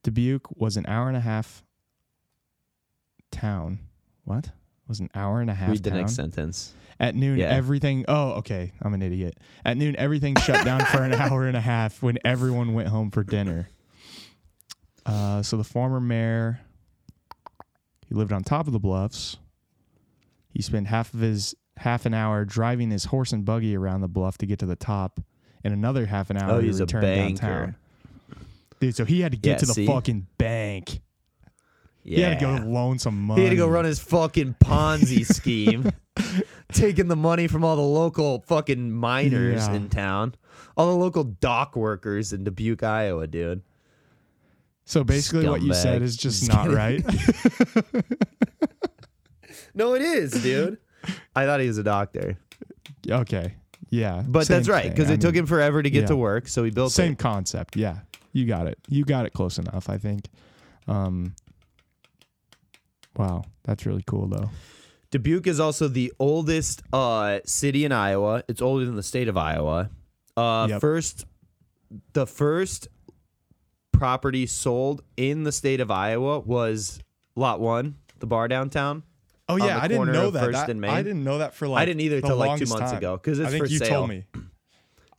Dubuque 0.03 0.49
was 0.57 0.77
an 0.77 0.85
hour 0.87 1.09
and 1.09 1.17
a 1.17 1.21
half 1.21 1.63
town. 3.31 3.79
What? 4.25 4.51
Was 4.87 5.01
an 5.01 5.09
hour 5.15 5.41
and 5.41 5.49
a 5.51 5.55
half 5.55 5.71
Read 5.71 5.83
the 5.83 5.91
town? 5.91 6.01
next 6.01 6.15
sentence. 6.15 6.75
At 7.01 7.15
noon, 7.15 7.39
Yeah. 7.39 7.47
everything. 7.47 8.05
Oh, 8.07 8.33
okay. 8.35 8.73
I'm 8.83 8.95
an 8.95 9.03
idiot. 9.03 9.39
At 9.65 9.77
noon, 9.77 9.97
everything 9.97 10.37
shut 10.37 10.65
down 10.65 10.85
for 10.85 11.03
an 11.03 11.13
hour 11.15 11.47
and 11.47 11.57
a 11.57 11.61
half 11.61 12.03
when 12.03 12.19
everyone 12.25 12.75
went 12.75 12.89
home 12.89 13.11
for 13.11 13.25
dinner. 13.25 13.69
Uh, 15.07 15.43
so 15.43 15.57
the 15.57 15.65
former 15.65 16.01
mayor, 16.01 16.61
he 18.09 18.15
lived 18.15 18.33
on 18.33 18.43
top 18.43 18.67
of 18.67 18.73
the 18.73 18.79
bluffs. 18.79 19.37
He 20.51 20.63
spent 20.63 20.87
half 20.87 21.13
of 21.15 21.21
his 21.21 21.55
half 21.79 22.07
an 22.07 22.15
hour 22.15 22.45
driving 22.45 22.91
his 22.91 23.07
horse 23.07 23.33
and 23.33 23.45
buggy 23.45 23.77
around 23.77 24.01
the 24.01 24.09
bluff 24.09 24.39
to 24.39 24.47
get 24.47 24.59
to 24.61 24.67
the 24.67 24.77
top, 24.77 25.21
and 25.65 25.75
another 25.75 26.07
half 26.07 26.31
an 26.31 26.37
hour 26.37 26.53
Oh, 26.53 26.61
to 26.61 26.67
he's 26.67 26.79
a 26.81 26.85
return 26.85 27.03
banker. 27.03 27.41
downtown. 27.47 27.77
Dude, 28.81 28.95
so 28.95 29.05
he 29.05 29.21
had 29.21 29.33
to 29.33 29.39
get 29.39 29.51
Yeah, 29.53 29.57
to 29.59 29.67
the 29.67 29.73
see? 29.75 29.87
fucking 29.87 30.27
bank. 30.39 31.01
Yeah. 32.03 32.17
He 32.17 32.23
had 32.23 32.39
to 32.39 32.45
go 32.45 32.67
loan 32.69 32.99
some 32.99 33.19
money. 33.21 33.41
He 33.41 33.47
had 33.47 33.51
to 33.53 33.57
go 33.57 33.67
run 33.67 33.87
his 33.87 33.99
fucking 33.99 34.57
Ponzi 34.63 35.25
scheme, 35.35 35.91
taking 36.71 37.09
the 37.09 37.17
money 37.17 37.47
from 37.49 37.65
all 37.65 37.77
the 37.77 37.83
local 37.83 38.43
fucking 38.47 38.93
miners 38.93 39.67
Yeah. 39.67 39.75
in 39.75 39.89
town, 39.89 40.35
all 40.77 40.87
the 40.93 40.97
local 41.03 41.25
dock 41.25 41.75
workers 41.77 42.33
in 42.35 42.45
Dubuque, 42.45 42.83
Iowa, 42.83 43.27
dude. 43.27 43.63
So 44.87 45.03
basically, 45.05 45.49
what 45.49 45.63
you 45.63 45.73
said 45.75 46.03
is 46.03 46.17
just 46.17 46.41
Just 46.45 46.53
not 46.53 46.65
kidding. 46.65 46.77
right. 46.77 47.05
No, 49.75 49.95
it 49.95 50.03
is, 50.03 50.31
dude. 50.43 50.79
I 51.35 51.47
thought 51.47 51.61
he 51.61 51.67
was 51.67 51.79
a 51.79 51.83
doctor, 51.83 52.39
Okay. 53.09 53.55
Yeah. 53.91 54.23
but 54.27 54.47
that's 54.47 54.69
right 54.69 54.85
thing. 54.85 54.93
because 54.93 55.11
I 55.11 55.15
it 55.15 55.21
took 55.21 55.33
mean, 55.35 55.41
him 55.41 55.47
forever 55.47 55.83
to 55.83 55.91
get 55.91 56.03
yeah. 56.03 56.07
to 56.09 56.17
work, 56.17 56.47
so 56.49 56.63
he 56.65 56.71
built 56.71 56.93
same 56.93 57.13
it. 57.13 57.19
concept. 57.19 57.77
Yeah. 57.77 57.99
You 58.33 58.47
got 58.47 58.67
it. 58.69 58.79
You 58.89 59.05
got 59.05 59.27
it 59.27 59.33
close 59.33 59.59
enough, 59.59 59.89
I 59.89 59.99
think. 59.99 60.27
Um 60.87 61.35
Wow, 63.17 63.45
that's 63.65 63.85
really 63.87 64.03
cool 64.07 64.27
though. 64.29 64.51
Dubuque 65.11 65.47
is 65.47 65.61
also 65.61 65.87
the 65.87 66.13
oldest 66.19 66.83
uh, 66.93 67.39
city 67.47 67.85
in 67.85 67.93
Iowa. 67.93 68.43
It's 68.49 68.61
older 68.61 68.85
than 68.85 68.97
the 68.97 69.03
state 69.05 69.29
of 69.29 69.37
Iowa. 69.37 69.89
Uh, 70.37 70.67
Yep. 70.71 70.81
First, 70.81 71.25
the 72.15 72.27
first 72.27 72.89
property 74.05 74.45
sold 74.45 75.03
in 75.17 75.45
the 75.45 75.51
state 75.53 75.81
of 75.81 75.91
Iowa 75.91 76.39
was 76.41 77.01
Lot 77.37 77.59
One, 77.59 77.97
the 78.19 78.27
bar 78.27 78.49
downtown. 78.49 79.03
Oh 79.49 79.57
yeah, 79.57 79.79
I 79.81 79.89
didn't 79.89 80.13
know 80.13 80.29
that. 80.31 80.45
First 80.45 80.59
That- 80.59 80.69
and 80.69 80.79
Main. 80.79 80.91
I 80.91 81.03
didn't 81.03 81.25
know 81.25 81.39
that 81.39 81.55
for 81.55 81.67
like 81.67 81.81
I 81.81 81.87
didn't 81.87 82.03
either 82.03 82.21
the 82.21 82.27
till 82.29 82.37
like 82.37 82.59
two 82.59 82.67
months 82.67 82.91
time. 82.91 82.99
ago 82.99 83.17
because 83.17 83.39
it's 83.39 83.49
I 83.49 83.51
think 83.53 83.65
for 83.65 83.71
you 83.71 83.79
sale. 83.79 83.89
told 83.89 84.11
me. 84.11 84.27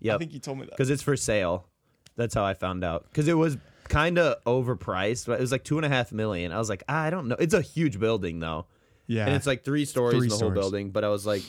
I 0.07 0.17
think 0.19 0.33
you 0.33 0.39
told 0.39 0.59
me 0.59 0.65
that. 0.65 0.69
because 0.71 0.91
it's 0.91 1.01
for 1.01 1.17
sale. 1.17 1.67
That's 2.15 2.35
how 2.35 2.45
I 2.45 2.53
found 2.53 2.83
out. 2.83 3.05
Because 3.09 3.27
it 3.27 3.33
was 3.33 3.57
kind 3.85 4.19
of 4.19 4.43
overpriced. 4.43 5.25
But 5.25 5.39
it 5.39 5.41
was 5.41 5.51
like 5.51 5.63
two 5.63 5.77
and 5.77 5.85
a 5.85 5.89
half 5.89 6.11
million. 6.11 6.51
I 6.51 6.59
was 6.59 6.69
like, 6.69 6.83
ah, 6.87 7.01
I 7.01 7.09
don't 7.09 7.27
know. 7.27 7.37
It's 7.39 7.55
a 7.55 7.61
huge 7.61 7.99
building 7.99 8.39
though. 8.39 8.67
Yeah. 9.07 9.25
and 9.25 9.35
it's 9.35 9.47
like 9.47 9.63
three 9.63 9.85
stories 9.85 10.19
Three 10.19 10.27
the 10.29 10.37
whole 10.37 10.51
building. 10.51 10.91
But 10.91 11.03
I 11.03 11.09
was 11.09 11.25
like, 11.25 11.41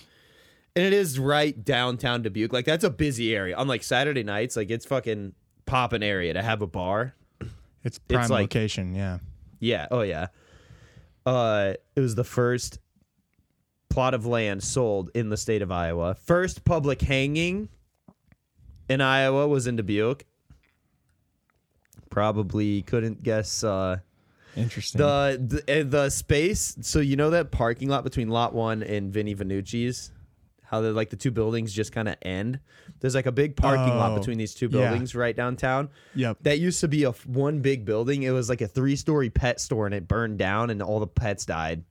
and 0.75 0.87
it 0.87 0.95
is 0.95 1.19
right 1.19 1.63
downtown 1.65 2.23
Dubuque. 2.23 2.55
Like 2.55 2.65
that's 2.65 2.85
a 2.85 2.91
busy 2.91 3.37
area. 3.37 3.57
On 3.57 3.69
like 3.69 3.83
Saturday 3.83 4.23
nights, 4.23 4.57
like 4.57 4.71
it's 4.71 4.87
fucking 4.87 5.35
popping 5.67 6.03
area 6.03 6.33
to 6.33 6.43
have 6.43 6.63
a 6.63 6.67
bar. 6.67 7.15
It's 7.87 7.99
prime 7.99 8.29
like- 8.29 8.43
location, 8.43 8.95
yeah. 8.95 9.19
Yeah. 9.61 9.87
Oh 9.91 10.03
yeah. 10.03 10.27
Uh, 11.25 11.75
it 11.95 12.01
was 12.01 12.15
the 12.15 12.25
first 12.25 12.79
plot 13.89 14.13
of 14.13 14.27
land 14.27 14.63
sold 14.63 15.11
in 15.15 15.29
the 15.31 15.37
state 15.37 15.63
of 15.63 15.71
Iowa. 15.73 16.15
First 16.15 16.65
public 16.65 17.01
hanging 17.01 17.69
in 18.89 19.01
Iowa 19.01 19.49
was 19.49 19.67
in 19.67 19.77
Dubuque. 19.77 20.25
Probably 22.11 22.83
couldn't 22.83 23.23
guess. 23.23 23.65
Uh, 23.65 23.99
Interesting. 24.57 24.99
The 25.01 25.63
the, 25.67 25.81
uh, 25.81 25.85
the 25.85 26.11
space. 26.11 26.77
So 26.81 27.01
you 27.01 27.17
know 27.17 27.31
that 27.31 27.51
parking 27.51 27.89
lot 27.89 28.05
between 28.05 28.29
Lot 28.29 28.55
One 28.55 28.83
and 28.83 29.13
Vinny 29.13 29.35
Vanucchi's, 29.35 30.11
how 30.69 30.81
the 30.81 30.93
like 30.93 31.11
the 31.11 31.17
two 31.17 31.31
buildings 31.31 31.73
just 31.73 31.93
kind 31.93 32.09
of 32.09 32.17
end. 32.23 32.59
There's 33.01 33.15
like 33.15 33.27
a 33.27 33.33
big 33.33 33.57
parking 33.57 33.97
lot 33.97 34.13
Oh, 34.13 34.19
between 34.19 34.37
these 34.39 34.55
two 34.55 34.67
yeah. 34.67 34.89
buildings 34.89 35.15
right 35.15 35.35
downtown. 35.37 35.89
yep. 36.15 36.39
That 36.43 36.59
used 36.59 36.81
to 36.81 36.89
be 36.89 37.05
a 37.05 37.11
f- 37.11 37.25
one 37.27 37.61
big 37.61 37.85
building. 37.85 38.23
It 38.25 38.31
was 38.31 38.49
like 38.49 38.61
a 38.61 38.69
three 38.69 38.97
story 38.97 39.31
pet 39.31 39.61
store, 39.61 39.87
and 39.87 39.95
it 39.95 40.07
burned 40.09 40.39
down, 40.39 40.71
and 40.71 40.83
all 40.83 41.01
the 41.01 41.07
pets 41.07 41.45
died. 41.47 41.85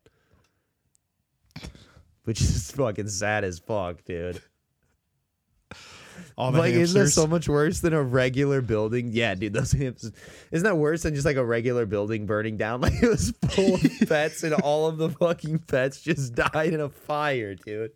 Which 2.23 2.41
is 2.41 2.71
fucking 2.71 3.07
sad 3.09 3.43
as 3.43 3.59
fuck, 3.59 4.03
dude. 4.03 4.41
All 6.37 6.51
the 6.51 6.59
like, 6.59 6.73
isn't 6.73 6.99
that 6.99 7.09
so 7.09 7.27
much 7.27 7.47
worse 7.47 7.81
than 7.81 7.93
a 7.93 8.01
regular 8.01 8.61
building? 8.61 9.11
Yeah, 9.11 9.35
dude, 9.35 9.53
those 9.53 9.71
hamsters. 9.73 10.11
Isn't 10.51 10.63
that 10.65 10.77
worse 10.77 11.03
than 11.03 11.13
just 11.13 11.25
like 11.25 11.35
a 11.37 11.45
regular 11.45 11.85
building 11.85 12.25
burning 12.25 12.57
down? 12.57 12.81
Like 12.85 13.01
it 13.01 13.07
was 13.09 13.31
full 13.49 13.75
of 13.75 13.81
pets, 14.09 14.43
and 14.43 14.53
all 14.53 14.87
of 14.87 14.97
the 14.97 15.09
fucking 15.09 15.59
pets 15.59 16.01
just 16.01 16.33
died 16.35 16.73
in 16.73 16.81
a 16.81 16.89
fire, 16.89 17.53
dude. 17.55 17.91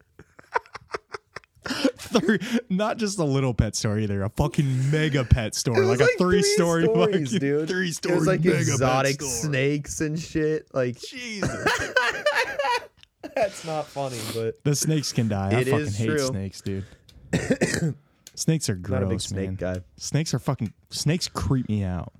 Three- 1.97 2.39
not 2.69 2.97
just 2.97 3.19
a 3.19 3.23
little 3.23 3.53
pet 3.53 3.75
store 3.75 3.99
either, 3.99 4.23
a 4.23 4.29
fucking 4.29 4.89
mega 4.91 5.23
pet 5.25 5.53
store, 5.55 5.79
was 5.79 5.99
like, 5.99 5.99
a 5.99 6.07
three, 6.17 6.41
story 6.41 6.83
stories, 6.85 7.11
fucking 7.11 7.25
dude. 7.39 7.67
three 7.69 7.89
It 7.89 7.93
story 7.95 8.15
was 8.15 8.27
like 8.27 8.43
mega 8.43 8.57
exotic 8.59 9.19
pet 9.19 9.27
store. 9.27 9.49
snakes 9.51 10.01
and 10.01 10.17
shit. 10.19 10.67
Like 10.73 10.99
Jesus. 10.99 11.49
that's 13.35 13.65
not 13.65 13.85
funny, 13.87 14.17
but 14.33 14.63
the 14.63 14.75
snakes 14.75 15.11
can 15.11 15.27
die. 15.27 15.49
I 15.59 15.63
fucking 15.63 15.87
hate 15.87 16.05
true. 16.07 16.19
snakes, 16.19 16.61
dude. 16.61 16.85
snakes 18.35 18.69
are 18.69 18.75
gross, 18.75 18.99
not 19.01 19.03
a 19.03 19.09
big 19.09 19.21
snake 19.21 19.45
man. 19.47 19.55
guy. 19.55 19.81
Snakes 19.97 20.33
are 20.33 20.39
fucking 20.39 20.73
snakes 20.89 21.27
creep 21.27 21.67
me 21.69 21.83
out. 21.83 22.13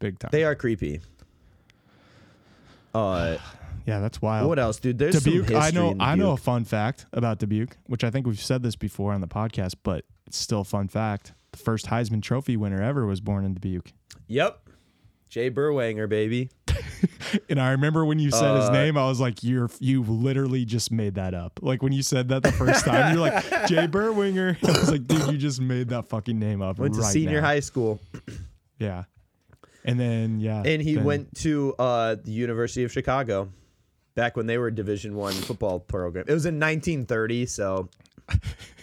Big 0.00 0.18
time. 0.18 0.30
They 0.32 0.44
are 0.44 0.54
creepy. 0.54 1.00
Uh, 2.94 3.36
yeah, 3.90 4.00
that's 4.00 4.22
wild. 4.22 4.48
what 4.48 4.58
else, 4.58 4.78
dude? 4.78 4.98
There's 4.98 5.22
Dubuque, 5.22 5.52
I 5.52 5.70
know 5.70 5.94
I 6.00 6.14
know 6.14 6.32
a 6.32 6.36
fun 6.36 6.64
fact 6.64 7.06
about 7.12 7.38
Dubuque, 7.38 7.76
which 7.86 8.04
I 8.04 8.10
think 8.10 8.26
we've 8.26 8.40
said 8.40 8.62
this 8.62 8.76
before 8.76 9.12
on 9.12 9.20
the 9.20 9.28
podcast, 9.28 9.74
but 9.82 10.04
it's 10.26 10.36
still 10.38 10.60
a 10.60 10.64
fun 10.64 10.88
fact. 10.88 11.32
The 11.52 11.58
first 11.58 11.86
Heisman 11.86 12.22
Trophy 12.22 12.56
winner 12.56 12.80
ever 12.82 13.04
was 13.06 13.20
born 13.20 13.44
in 13.44 13.54
Dubuque. 13.54 13.92
Yep, 14.28 14.68
Jay 15.28 15.50
Berwanger, 15.50 16.08
baby. 16.08 16.50
And 17.48 17.60
I 17.60 17.70
remember 17.70 18.04
when 18.04 18.18
you 18.18 18.30
said 18.30 18.56
his 18.56 18.64
Uh, 18.68 18.72
name, 18.72 18.98
I 18.98 19.06
was 19.06 19.20
like, 19.20 19.42
"You're 19.44 19.70
you 19.78 20.02
literally 20.02 20.64
just 20.64 20.90
made 20.90 21.14
that 21.14 21.32
up." 21.32 21.60
Like 21.62 21.80
when 21.82 21.92
you 21.92 22.02
said 22.02 22.28
that 22.28 22.42
the 22.42 22.50
first 22.52 22.84
time, 22.84 23.14
you're 23.14 23.20
like 23.22 23.44
Jay 23.68 23.86
Berwanger. 23.86 24.56
I 24.68 24.80
was 24.80 24.90
like, 24.90 25.06
"Dude, 25.06 25.30
you 25.32 25.38
just 25.38 25.60
made 25.60 25.88
that 25.90 26.06
fucking 26.08 26.38
name 26.38 26.60
up." 26.60 26.78
Went 26.78 26.94
to 26.94 27.02
senior 27.04 27.40
now." 27.40 27.46
high 27.46 27.60
school. 27.60 28.00
Yeah, 28.78 29.04
and 29.84 29.98
then 29.98 30.40
yeah, 30.40 30.62
and 30.64 30.82
he 30.82 30.96
then- 30.96 31.04
went 31.04 31.34
to 31.36 31.74
uh, 31.78 32.16
the 32.22 32.32
University 32.32 32.82
of 32.84 32.92
Chicago 32.92 33.48
back 34.20 34.36
when 34.36 34.44
they 34.46 34.58
were 34.58 34.66
a 34.66 34.74
Division 34.74 35.14
One 35.16 35.32
football 35.32 35.80
program. 35.80 36.26
It 36.28 36.34
was 36.34 36.44
in 36.44 36.56
1930, 36.60 37.46
so 37.46 37.88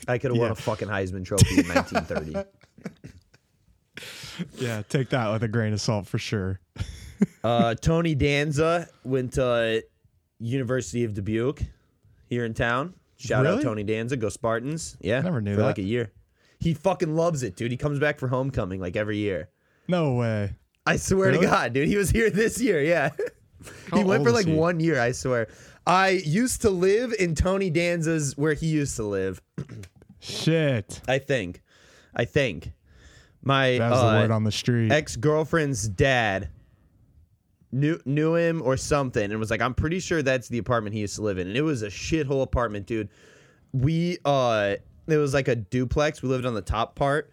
I 0.08 0.18
could 0.18 0.32
have 0.32 0.40
won 0.40 0.50
a 0.50 0.56
fucking 0.56 0.88
Heisman 0.88 1.24
Trophy 1.24 1.60
in 1.60 1.68
1930. 1.68 2.50
Yeah, 4.60 4.84
take 4.88 5.10
that 5.10 5.32
with 5.32 5.42
a 5.42 5.48
grain 5.48 5.74
of 5.74 5.82
salt 5.82 6.06
for 6.06 6.20
sure. 6.20 6.60
uh, 7.44 7.74
Tony 7.74 8.14
Danza 8.14 8.88
went 9.04 9.34
to 9.34 9.84
University 10.38 11.04
of 11.04 11.16
Dubuque 11.16 11.62
here 12.28 12.46
in 12.46 12.54
town. 12.54 12.94
Shout 13.16 13.48
out 13.48 13.64
Tony 13.64 13.84
Danza, 13.84 14.16
go 14.16 14.30
Spartans! 14.30 14.96
Yeah, 15.02 15.22
Never 15.22 15.42
knew 15.42 15.56
for 15.56 15.62
that. 15.62 15.68
like 15.68 15.78
a 15.80 15.84
year. 15.84 16.12
He 16.60 16.76
fucking 16.76 17.16
loves 17.16 17.42
it, 17.42 17.56
dude. 17.56 17.72
He 17.72 17.78
comes 17.78 17.98
back 18.00 18.20
for 18.20 18.28
homecoming 18.28 18.80
like 18.80 18.96
every 18.96 19.18
year. 19.18 19.50
No 19.88 20.14
way. 20.14 20.54
I 20.86 20.98
swear 20.98 21.30
Really? 21.30 21.40
to 21.40 21.52
God, 21.52 21.74
dude. 21.74 21.88
He 21.88 21.96
was 21.96 22.12
here 22.12 22.30
this 22.30 22.62
year. 22.62 22.84
Yeah. 22.84 23.10
How 23.92 23.98
he 23.98 24.04
went 24.04 24.24
for 24.24 24.32
like 24.32 24.48
one 24.48 24.80
year, 24.80 25.00
I 25.00 25.12
swear. 25.12 25.48
I 25.86 26.10
used 26.10 26.62
to 26.64 26.70
live 26.70 27.14
in 27.18 27.34
Tony 27.34 27.72
Danza's 27.72 28.36
where 28.38 28.54
he 28.54 28.68
used 28.68 28.96
to 28.98 29.04
live. 29.04 29.42
Shit. 30.20 31.02
I 31.08 31.20
think. 31.20 31.62
I 32.16 32.26
think. 32.26 32.74
My 33.42 33.78
That 33.78 33.92
was 33.92 34.02
the 34.02 34.08
uh, 34.08 34.22
word 34.22 34.32
on 34.32 34.44
the 34.44 34.52
street. 34.52 34.92
ex 34.92 35.16
girlfriend's 35.16 35.88
dad 35.88 36.50
knew 37.72 38.00
knew 38.06 38.36
him 38.36 38.62
or 38.62 38.76
something 38.78 39.24
and 39.24 39.40
was 39.40 39.52
like, 39.52 39.62
I'm 39.62 39.74
pretty 39.74 40.00
sure 40.00 40.22
that's 40.22 40.48
the 40.50 40.58
apartment 40.58 40.94
he 40.94 41.02
used 41.02 41.16
to 41.16 41.22
live 41.22 41.38
in. 41.38 41.48
And 41.48 41.56
it 41.56 41.62
was 41.62 41.82
a 41.82 41.88
shithole 41.88 42.42
apartment, 42.42 42.86
dude. 42.86 43.10
We 43.72 44.18
uh 44.26 44.76
it 45.08 45.18
was 45.18 45.34
like 45.34 45.48
a 45.48 45.56
duplex. 45.56 46.22
We 46.22 46.30
lived 46.30 46.46
on 46.46 46.54
the 46.54 46.62
top 46.62 46.96
part. 46.96 47.32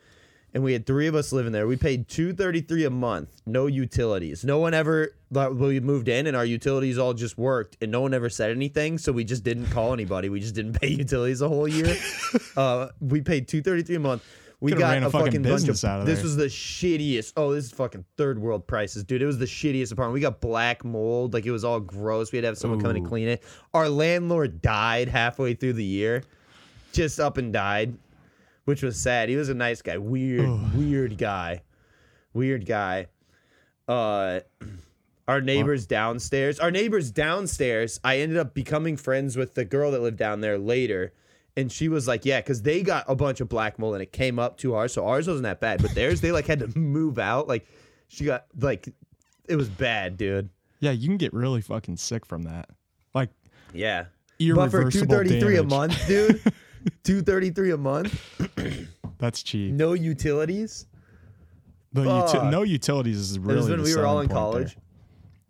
And 0.55 0.63
we 0.63 0.73
had 0.73 0.87
three 0.87 1.09
of 1.09 1.17
us 1.17 1.33
living 1.33 1.51
there. 1.51 1.67
We 1.67 1.77
paid 1.77 2.09
two 2.09 2.33
thirty 2.33 2.61
three 2.61 2.85
a 2.85 2.91
month, 2.91 3.43
no 3.45 3.67
utilities. 3.67 4.45
No 4.45 4.59
one 4.61 4.73
ever. 4.73 5.11
like, 5.33 5.51
We 5.51 5.81
moved 5.81 6.09
in, 6.09 6.29
and 6.29 6.37
our 6.37 6.45
utilities 6.45 6.97
all 6.97 7.13
just 7.13 7.37
worked, 7.37 7.77
and 7.83 7.91
no 7.91 8.01
one 8.01 8.15
ever 8.15 8.31
said 8.31 8.53
anything. 8.53 8.99
So 8.99 9.11
we 9.11 9.25
just 9.25 9.43
didn't 9.43 9.67
call 9.67 9.93
anybody. 9.93 10.29
We 10.29 10.39
just 10.39 10.55
didn't 10.55 10.81
pay 10.81 10.89
utilities 10.91 11.41
a 11.43 11.49
whole 11.49 11.67
year. 11.67 11.97
uh, 12.57 12.89
we 13.01 13.21
paid 13.21 13.49
two 13.49 13.63
thirty 13.63 13.83
three 13.83 13.97
a 13.97 14.01
month. 14.01 14.23
We 14.61 14.71
Could've 14.71 14.81
got 14.81 15.03
a 15.03 15.07
a 15.09 15.11
fucking 15.11 15.43
bunch 15.43 15.69
of. 15.69 15.85
out 15.85 16.01
of 16.01 16.07
this 16.07 16.23
was 16.23 16.37
the 16.37 16.47
shittiest. 16.47 17.33
Oh, 17.37 17.53
this 17.53 17.65
is 17.67 17.73
fucking 17.73 18.05
third 18.17 18.39
world 18.39 18.67
prices, 18.67 19.05
dude. 19.05 19.21
It 19.21 19.27
was 19.27 19.39
the 19.39 19.45
shittiest 19.45 19.93
apartment. 19.93 20.15
We 20.15 20.21
got 20.21 20.41
black 20.41 20.85
mold, 20.85 21.35
like 21.35 21.45
it 21.45 21.51
was 21.51 21.65
all 21.65 21.81
gross. 21.81 22.33
We 22.33 22.39
had 22.39 22.43
to 22.43 22.47
have 22.47 22.59
someone 22.59 22.81
come 22.81 22.91
in 22.91 22.99
and 22.99 23.07
clean 23.07 23.29
it. 23.29 23.43
Our 23.75 23.89
landlord 23.89 24.63
died 24.63 25.09
halfway 25.09 25.55
through 25.55 25.75
the 25.75 25.85
year, 25.85 26.23
just 26.93 27.21
up 27.21 27.37
and 27.37 27.53
died, 27.53 27.99
which 28.65 28.83
was 28.83 28.97
sad. 28.97 29.29
He 29.29 29.37
was 29.37 29.49
a 29.49 29.55
nice 29.55 29.83
guy, 29.83 29.99
weird, 29.99 30.75
weird 30.75 31.19
guy, 31.19 31.63
weird 32.33 32.67
guy. 32.67 33.07
Uh, 33.89 34.41
our 35.29 35.41
neighbors 35.41 35.87
downstairs, 35.87 36.59
our 36.59 36.71
neighbors 36.71 37.11
downstairs. 37.11 38.01
I 38.05 38.19
ended 38.19 38.39
up 38.39 38.55
becoming 38.55 38.97
friends 38.97 39.37
with 39.37 39.55
the 39.55 39.65
girl 39.65 39.91
that 39.93 40.01
lived 40.03 40.19
down 40.19 40.41
there 40.41 40.59
later. 40.59 41.13
And 41.57 41.71
she 41.71 41.89
was 41.89 42.09
like, 42.09 42.25
yeah, 42.25 42.41
because 42.41 42.63
they 42.63 42.83
got 42.83 43.05
a 43.07 43.15
bunch 43.15 43.41
of 43.41 43.49
black 43.49 43.79
mold 43.79 43.95
and 43.95 44.03
it 44.03 44.13
came 44.13 44.39
up 44.41 44.59
to 44.59 44.75
ours. 44.75 44.93
So 44.93 45.07
ours 45.07 45.29
wasn't 45.29 45.45
that 45.45 45.61
bad. 45.61 45.81
But 45.81 45.95
theirs, 45.95 46.21
they 46.21 46.33
like 46.33 46.47
had 46.47 46.59
to 46.59 46.79
move 46.79 47.19
out. 47.19 47.47
Like 47.47 47.67
she 48.09 48.25
got 48.25 48.47
like 48.59 48.89
it 49.49 49.57
was 49.57 49.69
bad, 49.69 50.17
dude. 50.17 50.49
yeah, 50.81 50.91
you 50.91 51.07
can 51.07 51.17
get 51.17 51.33
really 51.33 51.61
fucking 51.61 51.97
sick 51.97 52.27
from 52.27 52.43
that. 52.43 52.69
Like 53.15 53.31
Yeah. 53.73 54.07
But 54.57 54.71
for 54.73 54.91
two 54.91 55.07
thirty 55.07 55.39
three 55.41 55.57
a 55.57 55.63
month, 55.63 56.07
dude. 56.09 56.41
two 57.03 57.23
thirty 57.23 57.51
three 57.51 57.71
a 57.73 57.77
month, 57.77 58.13
That's 59.19 59.43
cheap. 59.43 59.73
no 59.73 59.93
utilities. 59.95 60.87
The 61.93 62.03
uti- 62.03 62.51
no 62.51 62.63
utilities 62.63 63.19
is 63.19 63.37
It 63.37 63.41
really 63.43 63.57
was 63.57 63.69
when 63.69 63.79
the 63.79 63.85
we 63.85 63.95
were 63.97 64.05
all 64.07 64.21
in 64.21 64.29
college. 64.29 64.77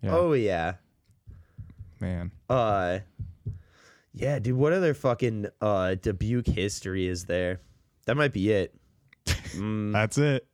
Yeah, 0.01 0.15
Oh 0.15 0.33
yeah. 0.33 0.75
man. 1.99 2.31
Uh 2.49 2.99
yeah, 4.13 4.39
dude, 4.39 4.55
what 4.55 4.71
other 4.71 4.93
fucking 4.93 5.47
uh 5.61 5.95
Dubuque 5.95 6.47
history 6.47 7.07
is 7.07 7.25
there? 7.25 7.61
That 8.05 8.15
might 8.17 8.33
be 8.33 8.51
it. 8.51 8.75
Mm, 9.55 9.93
That's 9.93 10.17
it. 10.17 10.45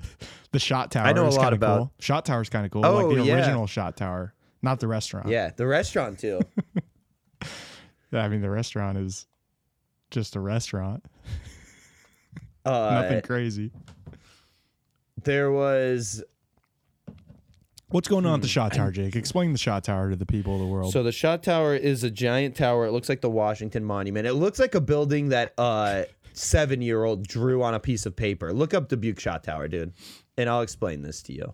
The 0.51 0.59
shot 0.59 0.91
tower. 0.91 1.07
I 1.07 1.13
know 1.13 1.25
a 1.25 1.27
is 1.29 1.35
lot 1.35 1.53
about- 1.53 1.77
Cool. 1.79 1.91
Shot 1.99 2.23
tower 2.23 2.41
is 2.41 2.49
kind 2.49 2.65
of 2.67 2.71
cool. 2.71 2.85
Oh, 2.85 3.07
like 3.07 3.17
the 3.17 3.23
yeah. 3.23 3.35
original 3.37 3.65
shot 3.65 3.97
tower, 3.97 4.33
not 4.61 4.79
the 4.79 4.87
restaurant. 4.87 5.27
yeah, 5.27 5.49
the 5.55 5.65
restaurant 5.65 6.19
too. 6.19 6.39
Yeah, 8.11 8.23
I 8.23 8.27
mean 8.27 8.41
the 8.41 8.49
restaurant 8.49 8.97
is 8.97 9.25
just 10.11 10.35
a 10.35 10.39
restaurant. 10.39 11.03
Uh 12.63 13.01
Nothing 13.01 13.21
crazy. 13.23 13.71
there 15.23 15.51
was 15.51 16.23
What's 17.89 18.07
going 18.07 18.27
on 18.27 18.35
at 18.35 18.41
the 18.41 18.47
Hmm. 18.47 18.51
shot 18.51 18.73
tower, 18.73 18.91
Jake? 18.91 19.15
Explain 19.15 19.51
the 19.51 19.57
shot 19.57 19.83
tower 19.83 20.11
to 20.11 20.15
the 20.15 20.27
people 20.27 20.53
of 20.53 20.59
the 20.61 20.67
world. 20.67 20.93
So 20.93 21.01
the 21.01 21.11
shot 21.11 21.41
tower 21.41 21.75
is 21.75 22.03
a 22.03 22.11
giant 22.11 22.55
tower. 22.55 22.85
It 22.85 22.91
looks 22.91 23.09
like 23.09 23.19
the 23.21 23.31
Washington 23.31 23.83
Monument. 23.83 24.27
It 24.27 24.33
looks 24.35 24.59
like 24.59 24.75
a 24.75 24.79
building 24.81 25.29
that 25.29 25.53
uh 25.57 26.03
seven 26.33 26.83
year 26.83 27.03
old 27.03 27.27
drew 27.27 27.63
on 27.63 27.73
a 27.73 27.79
piece 27.79 28.05
of 28.05 28.15
paper. 28.15 28.53
Look 28.53 28.75
up 28.75 28.87
Dubuque 28.89 29.19
Shot 29.19 29.43
Tower, 29.43 29.67
dude, 29.67 29.93
and 30.37 30.47
I'll 30.47 30.61
explain 30.61 31.01
this 31.01 31.23
to 31.23 31.33
you. 31.33 31.53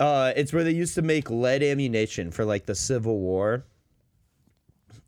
Uh, 0.00 0.32
it's 0.34 0.52
where 0.52 0.64
they 0.64 0.72
used 0.72 0.96
to 0.96 1.02
make 1.02 1.30
lead 1.30 1.62
ammunition 1.62 2.32
for 2.32 2.44
like 2.44 2.66
the 2.66 2.74
Civil 2.74 3.20
War. 3.20 3.64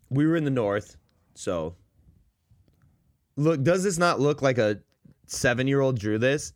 We 0.09 0.25
were 0.25 0.37
in 0.37 0.45
the 0.45 0.49
north, 0.51 0.95
so 1.35 1.75
look. 3.37 3.63
Does 3.63 3.83
this 3.83 3.97
not 3.97 4.19
look 4.19 4.41
like 4.41 4.57
a 4.57 4.79
seven 5.27 5.67
year 5.67 5.79
old 5.81 5.97
drew 5.97 6.17
this? 6.17 6.53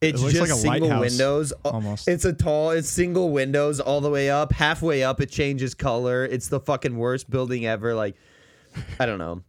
It's 0.00 0.22
looks 0.22 0.34
just 0.34 0.42
like 0.42 0.56
a 0.56 0.60
single 0.60 1.00
windows. 1.00 1.52
Uh, 1.64 1.70
almost. 1.70 2.06
It's 2.06 2.24
a 2.24 2.32
tall. 2.32 2.70
It's 2.70 2.88
single 2.88 3.30
windows 3.30 3.80
all 3.80 4.00
the 4.00 4.10
way 4.10 4.30
up. 4.30 4.52
Halfway 4.52 5.02
up, 5.02 5.20
it 5.20 5.28
changes 5.28 5.74
color. 5.74 6.24
It's 6.24 6.48
the 6.48 6.60
fucking 6.60 6.96
worst 6.96 7.28
building 7.28 7.66
ever. 7.66 7.94
Like, 7.94 8.14
I 9.00 9.06
don't 9.06 9.18
know. 9.18 9.42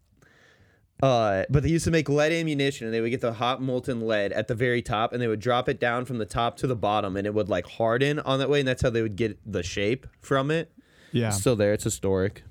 Uh, 1.01 1.43
but 1.49 1.63
they 1.63 1.69
used 1.69 1.85
to 1.85 1.91
make 1.91 2.09
lead 2.09 2.31
ammunition, 2.31 2.87
and 2.87 2.93
they 2.93 2.99
would 2.99 3.11
get 3.11 3.21
the 3.21 3.31
hot 3.33 3.61
molten 3.61 4.01
lead 4.05 4.33
at 4.33 4.47
the 4.47 4.55
very 4.55 4.81
top, 4.81 5.13
and 5.13 5.21
they 5.21 5.27
would 5.27 5.39
drop 5.39 5.69
it 5.69 5.79
down 5.79 6.03
from 6.03 6.17
the 6.17 6.25
top 6.25 6.57
to 6.57 6.67
the 6.67 6.75
bottom, 6.75 7.15
and 7.15 7.25
it 7.27 7.33
would 7.33 7.47
like 7.47 7.65
harden 7.67 8.19
on 8.19 8.39
that 8.39 8.49
way, 8.49 8.59
and 8.59 8.67
that's 8.67 8.81
how 8.81 8.89
they 8.89 9.01
would 9.01 9.15
get 9.15 9.37
the 9.49 9.63
shape 9.63 10.07
from 10.19 10.51
it. 10.51 10.71
yeah, 11.11 11.29
Still 11.29 11.55
there. 11.55 11.73
It's 11.73 11.83
historic. 11.85 12.43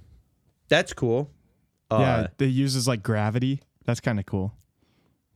That's 0.69 0.93
cool. 0.93 1.31
Uh, 1.91 1.99
yeah. 2.01 2.27
They 2.39 2.47
uses 2.47 2.87
like 2.89 3.03
gravity. 3.03 3.61
That's 3.89 4.01
kind 4.01 4.19
of 4.21 4.27
cool. 4.27 4.53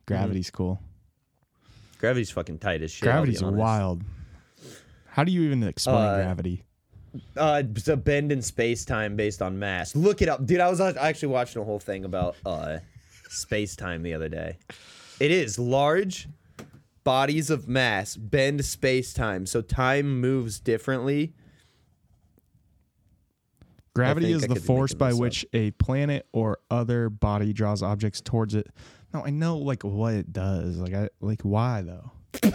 Gravity's 0.05 0.51
cool. 0.51 0.79
Gravity's 1.97 2.29
fucking 2.29 2.59
tight 2.59 2.83
as 2.83 2.91
shit. 2.91 3.01
Gravity's 3.01 3.41
wild. 3.41 4.03
How 5.07 5.23
do 5.23 5.31
you 5.31 5.41
even 5.41 5.63
explain 5.63 5.95
Uh, 5.95 6.15
gravity? 6.17 6.63
Uh, 7.35 7.63
it's 7.75 7.87
a 7.87 7.97
bend 7.97 8.31
in 8.31 8.43
space 8.43 8.85
time 8.85 9.15
based 9.15 9.41
on 9.41 9.57
mass. 9.57 9.95
Look 9.95 10.21
it 10.21 10.29
up, 10.29 10.45
dude. 10.45 10.59
I 10.59 10.69
was 10.69 10.79
actually 10.79 11.29
watching 11.29 11.63
a 11.63 11.65
whole 11.65 11.79
thing 11.79 12.05
about 12.05 12.35
uh, 12.45 12.77
space 13.27 13.75
time 13.75 14.03
the 14.03 14.13
other 14.13 14.29
day. 14.29 14.59
It 15.19 15.31
is 15.31 15.57
large 15.57 16.27
bodies 17.03 17.49
of 17.49 17.67
mass 17.67 18.15
bend 18.15 18.63
space 18.65 19.13
time, 19.13 19.47
so 19.47 19.61
time 19.63 20.21
moves 20.21 20.59
differently. 20.59 21.33
Gravity 23.95 24.31
is 24.31 24.43
I 24.43 24.47
the 24.47 24.55
force 24.55 24.93
by 24.93 25.09
this 25.09 25.15
up. 25.17 25.21
which 25.21 25.45
a 25.53 25.71
planet 25.71 26.27
or 26.33 26.57
other 26.71 27.09
body 27.09 27.53
draws 27.53 27.83
objects 27.83 28.21
towards 28.21 28.55
it. 28.55 28.67
No, 29.13 29.23
I 29.23 29.29
know 29.29 29.57
like 29.57 29.83
what 29.83 30.15
it 30.15 30.33
does. 30.33 30.77
Like 30.77 30.93
I 30.95 31.09
like 31.21 31.41
why 31.43 31.81
though? 31.83 32.11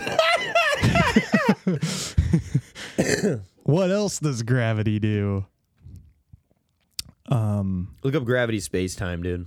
what 3.64 3.90
else 3.90 4.18
does 4.18 4.42
gravity 4.42 4.98
do? 4.98 5.44
Um 7.30 7.94
Look 8.02 8.14
up 8.14 8.24
gravity 8.24 8.60
space 8.60 8.94
time, 8.96 9.22
dude. 9.22 9.46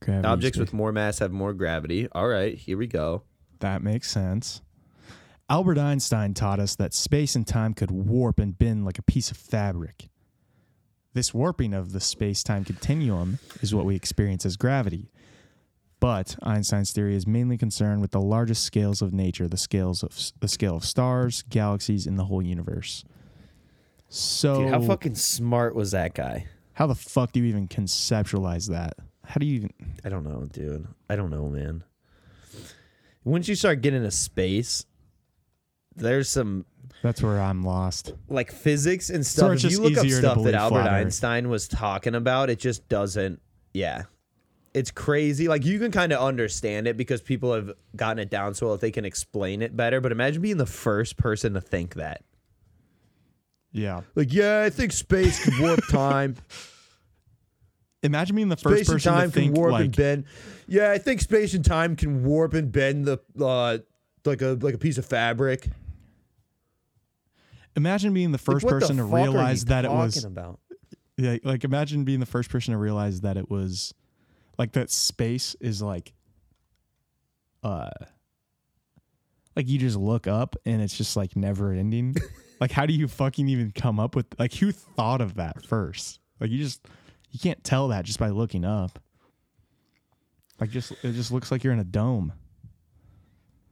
gravity 0.00 0.26
Objects 0.28 0.56
space- 0.56 0.60
with 0.68 0.72
more 0.72 0.92
mass 0.92 1.18
have 1.18 1.32
more 1.32 1.52
gravity. 1.52 2.08
All 2.12 2.28
right, 2.28 2.56
here 2.56 2.78
we 2.78 2.86
go. 2.86 3.22
that 3.60 3.82
makes 3.82 4.10
sense. 4.10 4.62
Albert 5.50 5.76
Einstein 5.78 6.32
taught 6.32 6.58
us 6.60 6.74
that 6.76 6.94
space 6.94 7.34
and 7.36 7.46
time 7.46 7.74
could 7.74 7.90
warp 7.90 8.38
and 8.38 8.56
bend 8.56 8.84
like 8.86 8.98
a 8.98 9.02
piece 9.02 9.30
of 9.30 9.36
fabric. 9.36 10.08
This 11.14 11.34
warping 11.34 11.74
of 11.74 11.92
the 11.92 12.00
space 12.00 12.42
time 12.42 12.64
continuum 12.64 13.38
is 13.60 13.74
what 13.74 13.84
we 13.84 13.94
experience 13.94 14.46
as 14.46 14.56
gravity. 14.56 15.10
But 16.00 16.36
Einstein's 16.42 16.92
theory 16.92 17.14
is 17.14 17.26
mainly 17.26 17.56
concerned 17.58 18.00
with 18.00 18.10
the 18.10 18.20
largest 18.20 18.64
scales 18.64 19.02
of 19.02 19.12
nature, 19.12 19.46
the 19.46 19.56
scales 19.56 20.02
of 20.02 20.32
the 20.40 20.48
scale 20.48 20.76
of 20.76 20.84
stars, 20.84 21.42
galaxies, 21.48 22.06
and 22.06 22.18
the 22.18 22.24
whole 22.24 22.42
universe. 22.42 23.04
So 24.08 24.62
Dude, 24.62 24.70
how 24.70 24.80
fucking 24.80 25.14
smart 25.14 25.74
was 25.74 25.90
that 25.92 26.14
guy? 26.14 26.46
how 26.74 26.86
the 26.86 26.94
fuck 26.94 27.32
do 27.32 27.40
you 27.40 27.46
even 27.46 27.68
conceptualize 27.68 28.68
that? 28.70 28.94
How 29.24 29.34
do 29.38 29.46
you 29.46 29.56
even 29.56 29.70
I 30.04 30.08
don't 30.08 30.24
know, 30.24 30.48
dude. 30.50 30.88
I 31.08 31.16
don't 31.16 31.30
know, 31.30 31.46
man. 31.48 31.84
Once 33.24 33.46
you 33.46 33.54
start 33.54 33.82
getting 33.82 33.98
into 33.98 34.10
space, 34.10 34.84
there's 35.94 36.28
some 36.28 36.64
That's 37.02 37.22
where 37.22 37.40
I'm 37.40 37.62
lost. 37.64 38.12
like 38.28 38.52
physics 38.52 39.10
and 39.10 39.26
So 39.26 39.38
stuff. 39.40 39.52
it's 39.54 39.64
if 39.64 39.72
you 39.72 39.80
look 39.80 39.98
up 39.98 40.06
stuff 40.08 40.42
that 40.44 40.54
Albert 40.54 40.88
Einstein 40.88 41.48
was 41.48 41.66
talking 41.68 42.14
about, 42.14 42.48
it 42.48 42.58
just 42.60 42.88
doesn't. 42.88 43.40
Yeah, 43.74 44.02
it's 44.72 44.90
crazy. 44.90 45.48
Like 45.48 45.64
you 45.64 45.78
can 45.80 45.90
kind 45.90 46.12
of 46.12 46.20
understand 46.20 46.86
it 46.86 46.96
because 46.96 47.20
people 47.20 47.52
have 47.54 47.72
gotten 47.96 48.18
it 48.20 48.30
down 48.30 48.54
so 48.54 48.66
well 48.66 48.74
that 48.76 48.80
they 48.80 48.90
can 48.92 49.04
explain 49.04 49.62
it 49.62 49.76
better. 49.76 50.00
But 50.00 50.12
imagine 50.12 50.42
being 50.42 50.58
the 50.58 50.66
first 50.66 51.16
person 51.16 51.54
to 51.54 51.60
think 51.60 51.94
that. 51.94 52.22
Yeah. 53.72 54.02
Like, 54.14 54.32
yeah, 54.32 54.62
I 54.62 54.70
think 54.70 54.92
space 54.92 55.42
can 55.44 55.60
warp 55.60 55.80
time. 55.90 56.36
Imagine 58.02 58.36
being 58.36 58.48
the 58.48 58.56
first 58.56 58.76
space 58.76 58.88
and 58.88 58.96
person 58.96 59.12
time 59.12 59.30
to 59.30 59.34
think 59.34 59.54
can 59.54 59.60
warp 59.60 59.72
like 59.72 59.84
and 59.86 59.96
bend. 59.96 60.24
Yeah, 60.66 60.90
I 60.90 60.98
think 60.98 61.20
space 61.20 61.54
and 61.54 61.64
time 61.64 61.96
can 61.96 62.24
warp 62.24 62.52
and 62.54 62.70
bend 62.70 63.04
the 63.06 63.18
uh, 63.40 63.78
like 64.24 64.42
a 64.42 64.58
like 64.60 64.74
a 64.74 64.78
piece 64.78 64.98
of 64.98 65.06
fabric. 65.06 65.68
Imagine 67.76 68.12
being 68.14 68.32
the 68.32 68.38
Like, 68.38 68.44
first 68.44 68.66
the 68.66 68.72
person 68.72 68.96
to 68.96 69.02
are 69.02 69.06
you 69.06 69.14
realize 69.14 69.64
that 69.66 69.84
it 69.84 69.90
was 69.90 70.24
about? 70.24 70.60
Yeah, 71.16 71.36
like 71.44 71.64
imagine 71.64 72.04
being 72.04 72.20
the 72.20 72.26
first 72.26 72.50
person 72.50 72.72
to 72.72 72.78
realize 72.78 73.20
that 73.20 73.36
it 73.36 73.50
was 73.50 73.94
like 74.58 74.72
that 74.72 74.90
space 74.90 75.54
is 75.60 75.82
like 75.82 76.12
uh 77.62 77.90
like 79.54 79.68
you 79.68 79.78
just 79.78 79.96
look 79.96 80.26
up 80.26 80.56
and 80.64 80.80
it's 80.80 80.96
just 80.96 81.16
like 81.16 81.36
never 81.36 81.72
ending. 81.72 82.14
like 82.60 82.72
how 82.72 82.86
do 82.86 82.92
you 82.92 83.08
fucking 83.08 83.48
even 83.48 83.70
come 83.70 84.00
up 84.00 84.16
with 84.16 84.26
like 84.38 84.54
who 84.54 84.72
thought 84.72 85.20
of 85.20 85.34
that 85.34 85.64
first? 85.66 86.20
Like 86.40 86.50
you 86.50 86.58
just 86.58 86.86
you 87.30 87.38
can't 87.38 87.62
tell 87.62 87.88
that 87.88 88.04
just 88.04 88.18
by 88.18 88.28
looking 88.30 88.64
up. 88.64 88.98
Like 90.60 90.70
just 90.70 90.92
it 91.02 91.12
just 91.12 91.30
looks 91.30 91.50
like 91.50 91.62
you're 91.64 91.72
in 91.72 91.78
a 91.78 91.84
dome. 91.84 92.32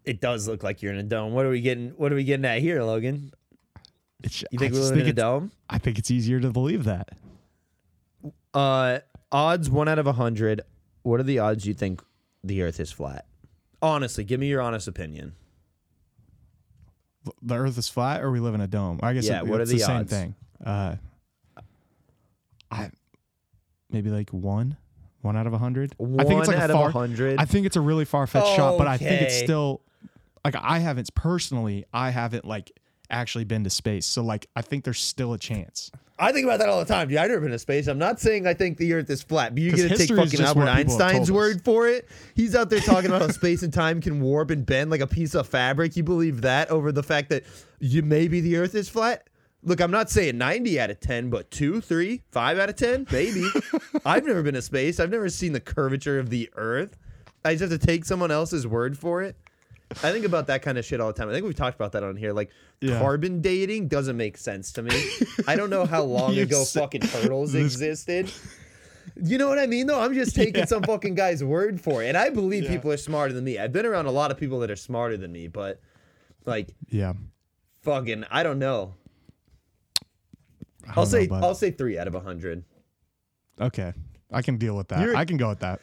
It 0.05 0.21
does 0.21 0.49
look 0.49 0.63
like 0.63 0.83
you're 0.83 0.93
in 0.93 0.99
a 0.99 1.05
dome. 1.05 1.33
What 1.33 1.47
are 1.47 1.51
we 1.51 1.61
getting? 1.61 1.91
What 1.91 2.13
are 2.13 2.17
we 2.17 2.25
getting 2.25 2.45
at 2.45 2.61
here, 2.61 2.83
Logan? 2.83 3.33
It's, 4.23 4.43
You 4.51 4.59
think 4.59 4.73
I 4.73 4.77
we 4.77 4.81
live 4.83 4.93
in 4.93 4.99
a 4.99 5.03
think 5.03 5.09
it's, 5.11 5.17
dome? 5.17 5.51
I 5.69 5.79
think 5.79 5.99
it's 5.99 6.11
easier 6.11 6.41
to 6.41 6.51
believe 6.51 6.85
that. 6.85 7.11
Uh, 8.53 8.99
odds 9.33 9.71
one 9.71 9.89
out 9.89 9.99
of 9.99 10.07
a 10.07 10.13
hundred. 10.13 10.61
What 11.03 11.21
are 11.21 11.25
the 11.25 11.39
odds 11.39 11.67
you 11.67 11.73
think 11.75 12.03
the 12.45 12.63
Earth 12.63 12.79
is 12.81 12.93
flat? 12.93 13.25
Honestly, 13.83 14.25
give 14.25 14.39
me 14.41 14.49
your 14.49 14.61
honest 14.61 14.87
opinion. 14.89 15.35
the 17.43 17.55
earth 17.55 17.77
is 17.79 17.89
flat 17.89 18.23
or 18.23 18.31
we 18.31 18.41
live 18.41 18.55
in 18.55 18.61
a 18.63 18.67
dome 18.67 18.99
i 19.03 19.13
guess 19.13 19.27
Yeah, 19.27 19.41
it- 19.41 19.47
what 19.47 19.59
are 19.61 19.63
it's 19.63 19.71
the 19.71 19.77
the 19.79 19.85
same 19.85 19.97
odds? 19.99 20.11
thing 20.11 20.35
uh 20.65 20.97
i 22.71 22.91
maybe 23.91 24.09
like 24.11 24.31
one 24.31 24.77
one 25.21 25.37
out 25.37 25.47
of 25.47 25.53
a 25.53 25.59
hundred 25.59 25.95
i 26.19 26.25
think 26.25 26.41
it's 26.41 26.49
like 26.49 26.57
out 26.57 26.71
a 26.71 26.75
of 26.75 26.81
a 26.81 26.83
far 26.85 26.91
hundred. 26.91 27.39
i 27.39 27.45
think 27.45 27.67
it's 27.67 27.77
a 27.77 27.81
really 27.81 28.07
far-fetched 28.07 28.57
shot 28.57 28.79
but 28.79 28.87
i 28.87 28.97
think 28.97 29.21
it's 29.23 29.37
Okay. 29.37 29.45
still 29.45 29.83
like 30.45 30.55
i 30.57 30.79
haven't 30.79 31.15
personally 31.15 31.85
i 31.93 32.09
haven't 32.11 32.47
like 32.47 32.73
actually 33.11 33.45
been 33.45 33.65
to 33.65 33.71
space 33.71 34.07
so 34.07 34.23
like 34.23 34.47
i 34.57 34.63
think 34.63 34.85
there's 34.85 35.01
still 35.01 35.33
a 35.33 35.39
chance 35.39 35.91
I 36.23 36.33
think 36.33 36.45
about 36.45 36.59
that 36.59 36.69
all 36.69 36.79
the 36.81 36.85
time. 36.85 37.09
Dude, 37.09 37.17
I've 37.17 37.31
never 37.31 37.41
been 37.41 37.53
to 37.53 37.59
space. 37.59 37.87
I'm 37.87 37.97
not 37.97 38.21
saying 38.21 38.47
I 38.47 38.53
think 38.53 38.77
the 38.77 38.93
Earth 38.93 39.09
is 39.09 39.23
flat, 39.23 39.55
but 39.55 39.63
you're 39.63 39.71
'Cause 39.73 39.85
gonna 39.85 39.97
take 39.97 40.09
fucking 40.11 40.39
Albert 40.43 40.61
what 40.67 40.77
people 40.77 40.99
have 40.99 41.01
Einstein's 41.01 41.33
word 41.33 41.65
for 41.65 41.89
it. 41.89 42.11
He's 42.35 42.55
out 42.55 42.69
there 42.69 42.81
talking 42.81 43.07
about 43.07 43.23
how 43.23 43.29
space 43.33 43.63
and 43.63 43.73
time 43.73 44.03
can 44.03 44.21
warp 44.21 44.51
and 44.51 44.67
bend 44.67 44.91
like 44.91 45.01
a 45.01 45.07
piece 45.07 45.35
of 45.35 45.49
fabric. 45.49 45.97
You 45.97 46.03
believe 46.03 46.43
that 46.43 46.69
over 46.71 46.93
the 46.93 47.03
fact 47.03 47.31
that 47.31 47.45
you 47.79 48.03
maybe 48.03 48.43
the 48.43 48.57
Earth 48.59 48.75
is 48.75 48.91
flat? 48.91 49.31
Look, 49.63 49.81
I'm 49.81 49.91
not 49.91 50.11
saying 50.11 50.37
90 50.37 50.79
out 50.79 50.91
of 50.91 51.01
10, 51.01 51.31
but 51.31 51.51
two, 51.51 51.81
three, 51.81 52.21
five 52.31 52.59
out 52.59 52.69
of 52.69 52.77
10, 52.77 53.07
maybe. 53.11 53.49
I've 54.05 54.27
never 54.27 54.43
been 54.43 54.53
to 54.57 54.61
space. 54.61 55.01
I've 55.01 55.09
never 55.11 55.31
seen 55.31 55.55
the 55.55 55.61
curvature 55.61 56.19
of 56.19 56.29
the 56.29 56.51
Earth. 56.55 56.99
I 57.47 57.55
just 57.55 57.71
have 57.71 57.81
to 57.81 57.87
take 57.87 58.05
someone 58.05 58.31
else's 58.31 58.67
word 58.67 58.99
for 58.99 59.23
it. 59.23 59.37
I 59.91 60.13
think 60.13 60.25
about 60.25 60.47
that 60.47 60.63
kind 60.63 60.79
of 60.79 60.85
shit 60.85 61.01
all 61.01 61.09
the 61.09 61.13
time. 61.15 61.29
I 61.29 61.33
think 61.33 61.45
we've 61.45 61.55
talked 61.55 61.75
about 61.75 61.93
that 61.93 62.03
on 62.05 62.17
here. 62.17 62.33
Like 62.33 62.51
Yeah. 62.81 63.01
carbon 63.01 63.41
dating 63.41 63.89
doesn't 63.89 64.17
make 64.17 64.37
sense 64.37 64.73
to 64.73 64.83
me. 64.83 64.93
I 65.49 65.57
don't 65.57 65.69
know 65.71 65.85
how 65.85 66.03
long 66.19 66.39
ago 66.39 66.63
said- 66.65 66.81
fucking 66.81 67.01
turtles 67.03 67.53
this- 67.53 67.65
existed. 67.75 68.33
You 69.23 69.37
know 69.39 69.49
what 69.49 69.59
I 69.59 69.67
mean? 69.67 69.87
though? 69.89 70.01
I'm 70.01 70.15
just 70.15 70.37
taking 70.37 70.65
some 70.67 70.83
fucking 70.85 71.15
guy's 71.17 71.43
word 71.43 71.81
for 71.81 72.03
it. 72.05 72.09
And 72.09 72.17
I 72.17 72.31
believe 72.31 72.65
Yeah. 72.65 72.71
people 72.71 72.93
are 72.93 72.97
smarter 72.97 73.33
than 73.33 73.43
me. 73.45 73.59
I've 73.59 73.73
been 73.73 73.85
around 73.85 74.07
a 74.07 74.11
lot 74.13 74.31
of 74.31 74.39
people 74.39 74.61
that 74.61 74.71
are 74.71 74.77
smarter 74.77 75.17
than 75.17 75.33
me, 75.33 75.49
but 75.49 75.81
like 76.47 76.69
yeah 76.89 77.13
fucking 77.83 78.25
I 78.31 78.43
don't 78.45 78.59
know. 78.61 78.95
I 80.89 80.93
I'll 80.97 81.07
say 81.07 81.27
but- 81.27 81.43
I'll 81.43 81.55
say 81.55 81.71
three 81.71 81.99
out 81.99 82.07
of 82.07 82.15
a 82.15 82.21
hundred. 82.21 82.65
okay 83.61 83.93
i 84.33 84.41
can 84.43 84.57
deal 84.57 84.77
with 84.77 84.89
that 84.89 85.01
You're- 85.01 85.17
i 85.17 85.25
can 85.25 85.37
go 85.37 85.49
with 85.49 85.59
that 85.61 85.81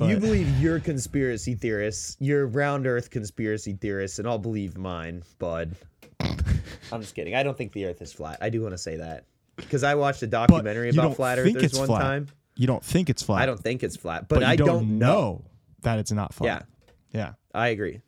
You 0.00 0.18
believe 0.18 0.48
you're 0.60 0.78
conspiracy 0.78 1.54
theorists, 1.54 2.16
you're 2.20 2.46
round 2.46 2.86
earth 2.86 3.10
conspiracy 3.10 3.72
theorists, 3.72 4.18
and 4.18 4.28
I'll 4.28 4.38
believe 4.38 4.76
mine, 4.78 5.24
bud. 5.38 5.74
I'm 6.20 7.00
just 7.00 7.14
kidding. 7.14 7.34
I 7.34 7.42
don't 7.42 7.56
think 7.58 7.72
the 7.72 7.86
earth 7.86 8.00
is 8.00 8.12
flat. 8.12 8.38
I 8.40 8.50
do 8.50 8.62
want 8.62 8.74
to 8.74 8.78
say 8.78 8.96
that. 8.96 9.24
Because 9.56 9.82
I 9.82 9.96
watched 9.96 10.22
a 10.22 10.26
documentary 10.28 10.86
you 10.86 10.92
about 10.92 11.02
don't 11.02 11.14
flat 11.16 11.38
think 11.38 11.56
earthers 11.56 11.70
it's 11.70 11.78
one 11.78 11.88
flat. 11.88 12.00
time. 12.00 12.28
you 12.56 12.66
don't 12.68 12.84
think 12.84 13.10
it's 13.10 13.22
flat 13.22 13.42
I 13.42 13.46
don't 13.46 13.58
think 13.58 13.82
it's 13.82 13.96
flat, 13.96 14.28
but, 14.28 14.36
but 14.36 14.44
I 14.44 14.54
don't, 14.54 14.68
don't, 14.68 14.98
know. 14.98 15.44
that 15.82 15.98
it's 15.98 16.12
not 16.12 16.32
flat 16.32 16.66
Yeah, 17.10 17.20
yeah 17.20 17.32
I 17.52 17.68
agree. 17.68 18.00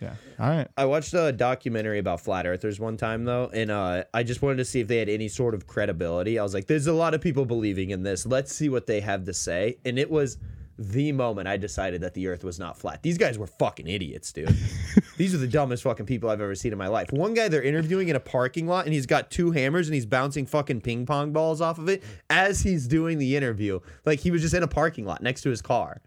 yeah 0.00 0.14
all 0.38 0.48
right 0.48 0.68
I 0.78 0.86
watched 0.86 1.12
a 1.12 1.32
documentary 1.32 1.98
about 1.98 2.22
flat 2.22 2.46
earthers 2.46 2.80
one 2.80 2.96
time 2.96 3.24
though, 3.24 3.50
and 3.52 3.70
uh, 3.70 4.04
I 4.14 4.22
just 4.22 4.40
wanted 4.40 4.56
to 4.56 4.64
see 4.64 4.80
if 4.80 4.88
they 4.88 4.96
had 4.96 5.10
any 5.10 5.28
sort 5.28 5.54
of 5.54 5.66
credibility. 5.66 6.38
I 6.38 6.42
was 6.42 6.54
like, 6.54 6.66
"There's 6.66 6.86
a 6.86 6.94
lot 6.94 7.12
of 7.12 7.20
people 7.20 7.44
believing 7.44 7.90
in 7.90 8.02
this. 8.02 8.24
Let's 8.24 8.54
see 8.54 8.70
what 8.70 8.86
they 8.86 9.00
have 9.02 9.24
to 9.24 9.34
say." 9.34 9.76
And 9.84 9.98
it 9.98 10.10
was 10.10 10.38
the 10.78 11.12
moment 11.12 11.48
I 11.48 11.56
decided 11.56 12.02
that 12.02 12.14
the 12.14 12.26
Earth 12.26 12.44
was 12.44 12.58
not 12.58 12.76
flat. 12.76 13.02
These 13.02 13.18
guys 13.18 13.38
were 13.38 13.46
fucking 13.46 13.86
idiots, 13.86 14.32
dude. 14.32 14.54
These 15.16 15.34
are 15.34 15.38
the 15.38 15.48
dumbest 15.48 15.82
fucking 15.82 16.06
people 16.06 16.28
I've 16.28 16.40
ever 16.40 16.54
seen 16.54 16.72
in 16.72 16.78
my 16.78 16.88
life. 16.88 17.10
One 17.12 17.32
guy 17.32 17.48
they're 17.48 17.62
interviewing 17.62 18.08
in 18.08 18.16
a 18.16 18.20
parking 18.20 18.66
lot, 18.66 18.84
and 18.84 18.92
he's 18.92 19.06
got 19.06 19.30
two 19.30 19.52
hammers, 19.52 19.88
and 19.88 19.94
he's 19.94 20.06
bouncing 20.06 20.44
fucking 20.44 20.82
ping 20.82 21.06
pong 21.06 21.32
balls 21.32 21.60
off 21.60 21.78
of 21.78 21.88
it 21.88 22.02
as 22.28 22.60
he's 22.60 22.86
doing 22.86 23.18
the 23.18 23.36
interview. 23.36 23.80
Like 24.04 24.20
he 24.20 24.30
was 24.30 24.42
just 24.42 24.54
in 24.54 24.62
a 24.62 24.68
parking 24.68 25.06
lot 25.06 25.22
next 25.22 25.42
to 25.42 25.50
his 25.50 25.62
car 25.62 26.02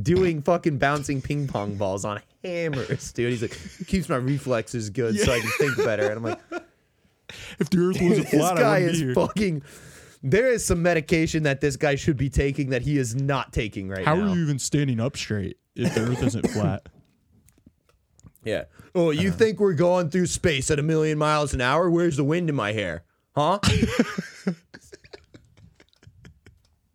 doing 0.00 0.42
fucking 0.42 0.78
bouncing 0.78 1.22
ping 1.22 1.46
pong 1.46 1.76
balls 1.76 2.04
on 2.04 2.20
hammers, 2.44 3.12
dude. 3.12 3.30
He's 3.30 3.42
like, 3.42 3.58
keeps 3.86 4.08
my 4.08 4.16
reflexes 4.16 4.90
good 4.90 5.18
so 5.18 5.32
I 5.32 5.40
can 5.40 5.50
think 5.58 5.76
better. 5.78 6.08
And 6.10 6.18
I'm 6.18 6.22
like, 6.22 6.40
if 7.58 7.70
the 7.70 7.78
earth 7.78 8.00
wasn't 8.00 8.16
this 8.30 8.30
flat 8.30 8.56
guy 8.56 8.76
i 8.76 8.78
is 8.80 9.00
be 9.00 9.06
here 9.06 9.14
fucking. 9.14 9.62
There 10.30 10.48
is 10.48 10.64
some 10.64 10.82
medication 10.82 11.44
that 11.44 11.60
this 11.60 11.76
guy 11.76 11.94
should 11.94 12.16
be 12.16 12.28
taking 12.28 12.70
that 12.70 12.82
he 12.82 12.98
is 12.98 13.14
not 13.14 13.52
taking 13.52 13.88
right 13.88 14.04
How 14.04 14.14
now. 14.16 14.22
How 14.22 14.32
are 14.32 14.36
you 14.36 14.42
even 14.42 14.58
standing 14.58 14.98
up 15.00 15.16
straight 15.16 15.58
if 15.74 15.94
the 15.94 16.02
earth 16.02 16.22
isn't 16.22 16.50
flat? 16.50 16.88
Yeah. 18.44 18.66
Oh, 18.94 19.10
you 19.10 19.32
think 19.32 19.58
we're 19.58 19.72
going 19.72 20.08
through 20.08 20.26
space 20.26 20.70
at 20.70 20.78
a 20.78 20.82
million 20.82 21.18
miles 21.18 21.52
an 21.52 21.60
hour? 21.60 21.90
Where's 21.90 22.16
the 22.16 22.22
wind 22.22 22.48
in 22.48 22.54
my 22.54 22.70
hair? 22.70 23.02
Huh? 23.34 23.58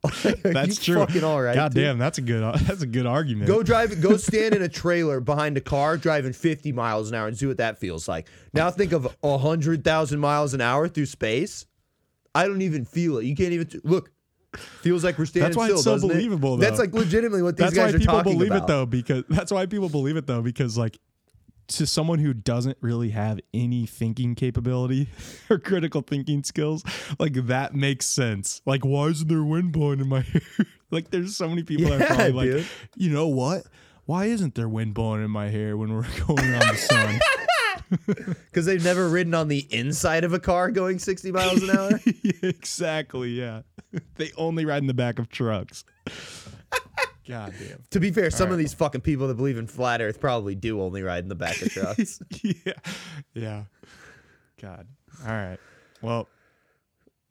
That's 0.44 0.88
you 0.88 0.94
true. 0.96 1.06
Fucking 1.06 1.24
all 1.24 1.42
right. 1.42 1.54
God 1.54 1.74
dude. 1.74 1.84
damn, 1.84 1.98
that's 2.00 2.18
a 2.18 2.22
good 2.22 2.42
that's 2.62 2.82
a 2.82 2.88
good 2.88 3.06
argument. 3.06 3.48
Go 3.48 3.62
drive. 3.62 4.02
Go 4.02 4.18
stand 4.18 4.56
in 4.56 4.64
a 4.64 4.68
trailer 4.68 5.20
behind 5.20 5.58
a 5.58 5.62
car 5.62 5.96
driving 5.96 6.34
50 6.34 6.72
miles 6.72 7.10
an 7.10 7.16
hour 7.16 7.28
and 7.28 7.38
see 7.38 7.46
what 7.46 7.58
that 7.58 7.78
feels 7.78 8.08
like. 8.08 8.28
Now 8.52 8.72
think 8.72 8.94
of 8.94 9.16
a 9.22 9.38
hundred 9.38 9.84
thousand 9.84 10.20
miles 10.20 10.56
an 10.56 10.62
hour 10.62 10.88
through 10.88 11.06
space. 11.06 11.68
I 12.34 12.48
don't 12.48 12.62
even 12.62 12.86
feel 12.86 13.18
it. 13.18 13.26
You 13.26 13.36
can't 13.36 13.54
even 13.54 13.70
look. 13.84 14.12
Feels 14.82 15.04
like 15.04 15.18
we're 15.18 15.26
standing 15.26 15.54
still. 15.54 15.56
That's 15.56 15.58
why 15.58 15.66
still. 15.68 15.76
it's 15.76 15.84
so 15.86 15.92
doesn't 15.94 16.10
it? 16.10 16.14
believable, 16.14 16.58
That's 16.58 16.80
like 16.80 16.94
legitimately 16.94 17.42
what 17.42 17.56
these 17.56 17.72
that's 17.72 17.76
guys 17.76 17.94
why 17.94 18.00
people 18.00 18.24
believe 18.24 18.52
it 18.52 18.68
though 18.68 18.86
because 18.86 19.24
that's 19.30 19.52
why 19.52 19.66
people 19.66 19.88
believe 19.90 20.18
it 20.18 20.28
though 20.28 20.42
because 20.42 20.78
like 20.78 21.00
to 21.68 21.88
someone 21.88 22.20
who 22.20 22.34
doesn't 22.34 22.78
really 22.82 23.12
have 23.12 23.40
any 23.54 23.86
thinking 23.86 24.36
capability 24.36 25.08
or 25.50 25.58
critical 25.58 26.02
thinking 26.02 26.44
skills 26.44 26.84
like 27.18 27.34
that 27.48 27.74
makes 27.74 28.06
sense 28.08 28.62
like 28.66 28.84
why 28.84 29.06
isn't 29.08 29.30
there 29.30 29.42
wind 29.44 29.72
blowing 29.72 30.02
in 30.02 30.10
my 30.10 30.20
hair 30.34 30.42
like 30.90 31.12
there's 31.12 31.38
so 31.38 31.48
many 31.48 31.64
people 31.64 31.90
that 31.90 32.00
Yeah, 32.02 32.06
are 32.12 32.16
probably 32.34 32.54
like 32.56 32.66
you 32.98 33.10
know 33.10 33.28
what 33.28 33.64
why 34.04 34.26
isn't 34.26 34.56
there 34.56 34.68
wind 34.68 34.94
blowing 34.94 35.24
in 35.24 35.32
my 35.32 35.48
hair 35.48 35.78
when 35.78 35.94
we're 35.94 36.02
going 36.28 36.40
around 36.40 36.68
the 36.68 36.76
sun 36.76 37.20
Because 38.16 38.66
they've 38.66 38.84
never 38.84 39.08
ridden 39.10 39.34
on 39.34 39.48
the 39.48 39.68
inside 39.74 40.24
of 40.24 40.34
a 40.34 40.40
car 40.40 40.72
going 40.72 41.00
60 41.00 41.32
miles 41.32 41.64
an 41.64 41.70
hour. 41.70 42.00
Exactly 42.44 43.30
yeah 43.30 43.62
they 44.16 44.32
only 44.38 44.66
ride 44.66 44.82
in 44.82 44.88
the 44.88 44.94
back 44.94 45.20
of 45.20 45.30
trucks 45.30 45.84
god 47.28 47.54
damn 47.60 47.84
to 47.92 48.00
be 48.00 48.12
fair, 48.12 48.32
some 48.32 48.52
of 48.52 48.58
these 48.58 48.74
fucking 48.74 49.02
people 49.02 49.28
that 49.28 49.36
believe 49.36 49.58
in 49.58 49.68
flat 49.68 50.02
Earth 50.02 50.20
probably 50.20 50.56
do 50.56 50.82
only 50.82 51.04
ride 51.04 51.24
in 51.24 51.30
the 51.30 51.36
back 51.36 51.62
of 51.62 51.70
trucks. 51.72 52.20
yeah 52.42 52.74
yeah 53.34 53.64
god 54.60 54.88
all 55.26 55.32
right 55.34 55.60
well 56.02 56.28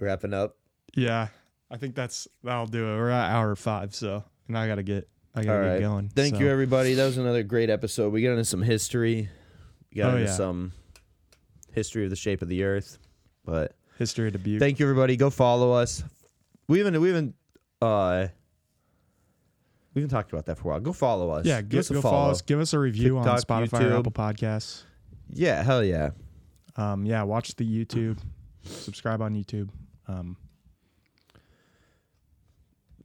Wrapping 0.01 0.33
up. 0.33 0.57
Yeah, 0.97 1.29
I 1.71 1.77
think 1.77 1.95
that's 1.95 2.27
that'll 2.43 2.67
do 2.67 2.85
it. 2.85 2.97
We're 2.97 3.11
at 3.11 3.31
hour 3.31 3.55
five, 3.55 3.95
so 3.95 4.25
and 4.49 4.57
I 4.57 4.67
gotta 4.67 4.83
get 4.83 5.09
I 5.35 5.45
gotta 5.45 5.59
All 5.59 5.65
get 5.65 5.71
right. 5.73 5.81
going. 5.81 6.09
Thank 6.09 6.37
so. 6.37 6.41
you, 6.41 6.49
everybody. 6.49 6.95
That 6.95 7.05
was 7.05 7.19
another 7.19 7.43
great 7.43 7.69
episode. 7.69 8.11
We 8.13 8.23
got 8.23 8.31
into 8.31 8.47
some 8.47 8.63
history. 8.63 9.29
We 9.93 10.01
got 10.01 10.13
Oh, 10.15 10.17
into 10.17 10.31
yeah. 10.31 10.37
some 10.37 10.73
history 11.73 12.05
of 12.05 12.11
the 12.11 12.17
shape 12.17 12.43
of 12.43 12.49
the 12.49 12.63
Earth. 12.65 12.99
But 13.45 13.75
History 13.99 14.27
of 14.29 14.33
Dubuque. 14.35 14.61
thank 14.61 14.79
you, 14.79 14.87
everybody. 14.87 15.17
Go 15.17 15.31
follow 15.31 15.73
us. 15.73 16.03
We 16.69 16.79
haven't 16.79 17.01
we 17.01 17.09
haven't 17.09 17.35
uh 17.83 18.29
we 19.95 20.03
haven't 20.03 20.11
talked 20.15 20.33
about 20.33 20.47
that 20.47 20.57
for 20.57 20.69
a 20.69 20.71
while. 20.73 20.81
Go 20.81 20.93
follow 20.93 21.31
us. 21.31 21.45
yeah, 21.47 21.61
give 21.61 21.71
give, 21.71 21.79
us 21.81 21.91
a 21.91 21.95
go 21.95 22.01
follow. 22.03 22.17
follow 22.17 22.31
us. 22.31 22.43
Give 22.43 22.61
us 22.61 22.73
a 22.73 22.79
review 22.79 23.19
on 23.19 23.25
TikTok, 23.25 23.47
Spotify 23.71 23.91
or 23.91 23.99
Apple 23.99 24.13
Podcasts. 24.13 24.85
Yeah, 25.33 25.63
hell 25.63 25.83
yeah. 25.85 26.11
Um, 26.77 27.05
yeah, 27.05 27.23
watch 27.25 27.57
the 27.57 27.65
YouTube. 27.65 28.19
Subscribe 28.63 29.21
on 29.21 29.35
YouTube. 29.35 29.69
Um, 30.07 30.37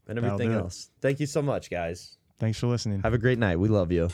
And 0.07 0.19
everything 0.19 0.51
it. 0.51 0.55
else. 0.55 0.91
Thank 1.01 1.19
you 1.19 1.25
so 1.25 1.41
much, 1.41 1.69
guys. 1.71 2.17
thanks 2.39 2.59
for 2.59 2.67
listening. 2.67 3.01
Have 3.01 3.13
a 3.13 3.17
great 3.17 3.39
night. 3.39 3.57
We 3.59 3.67
love 3.69 3.91
you. 3.91 4.09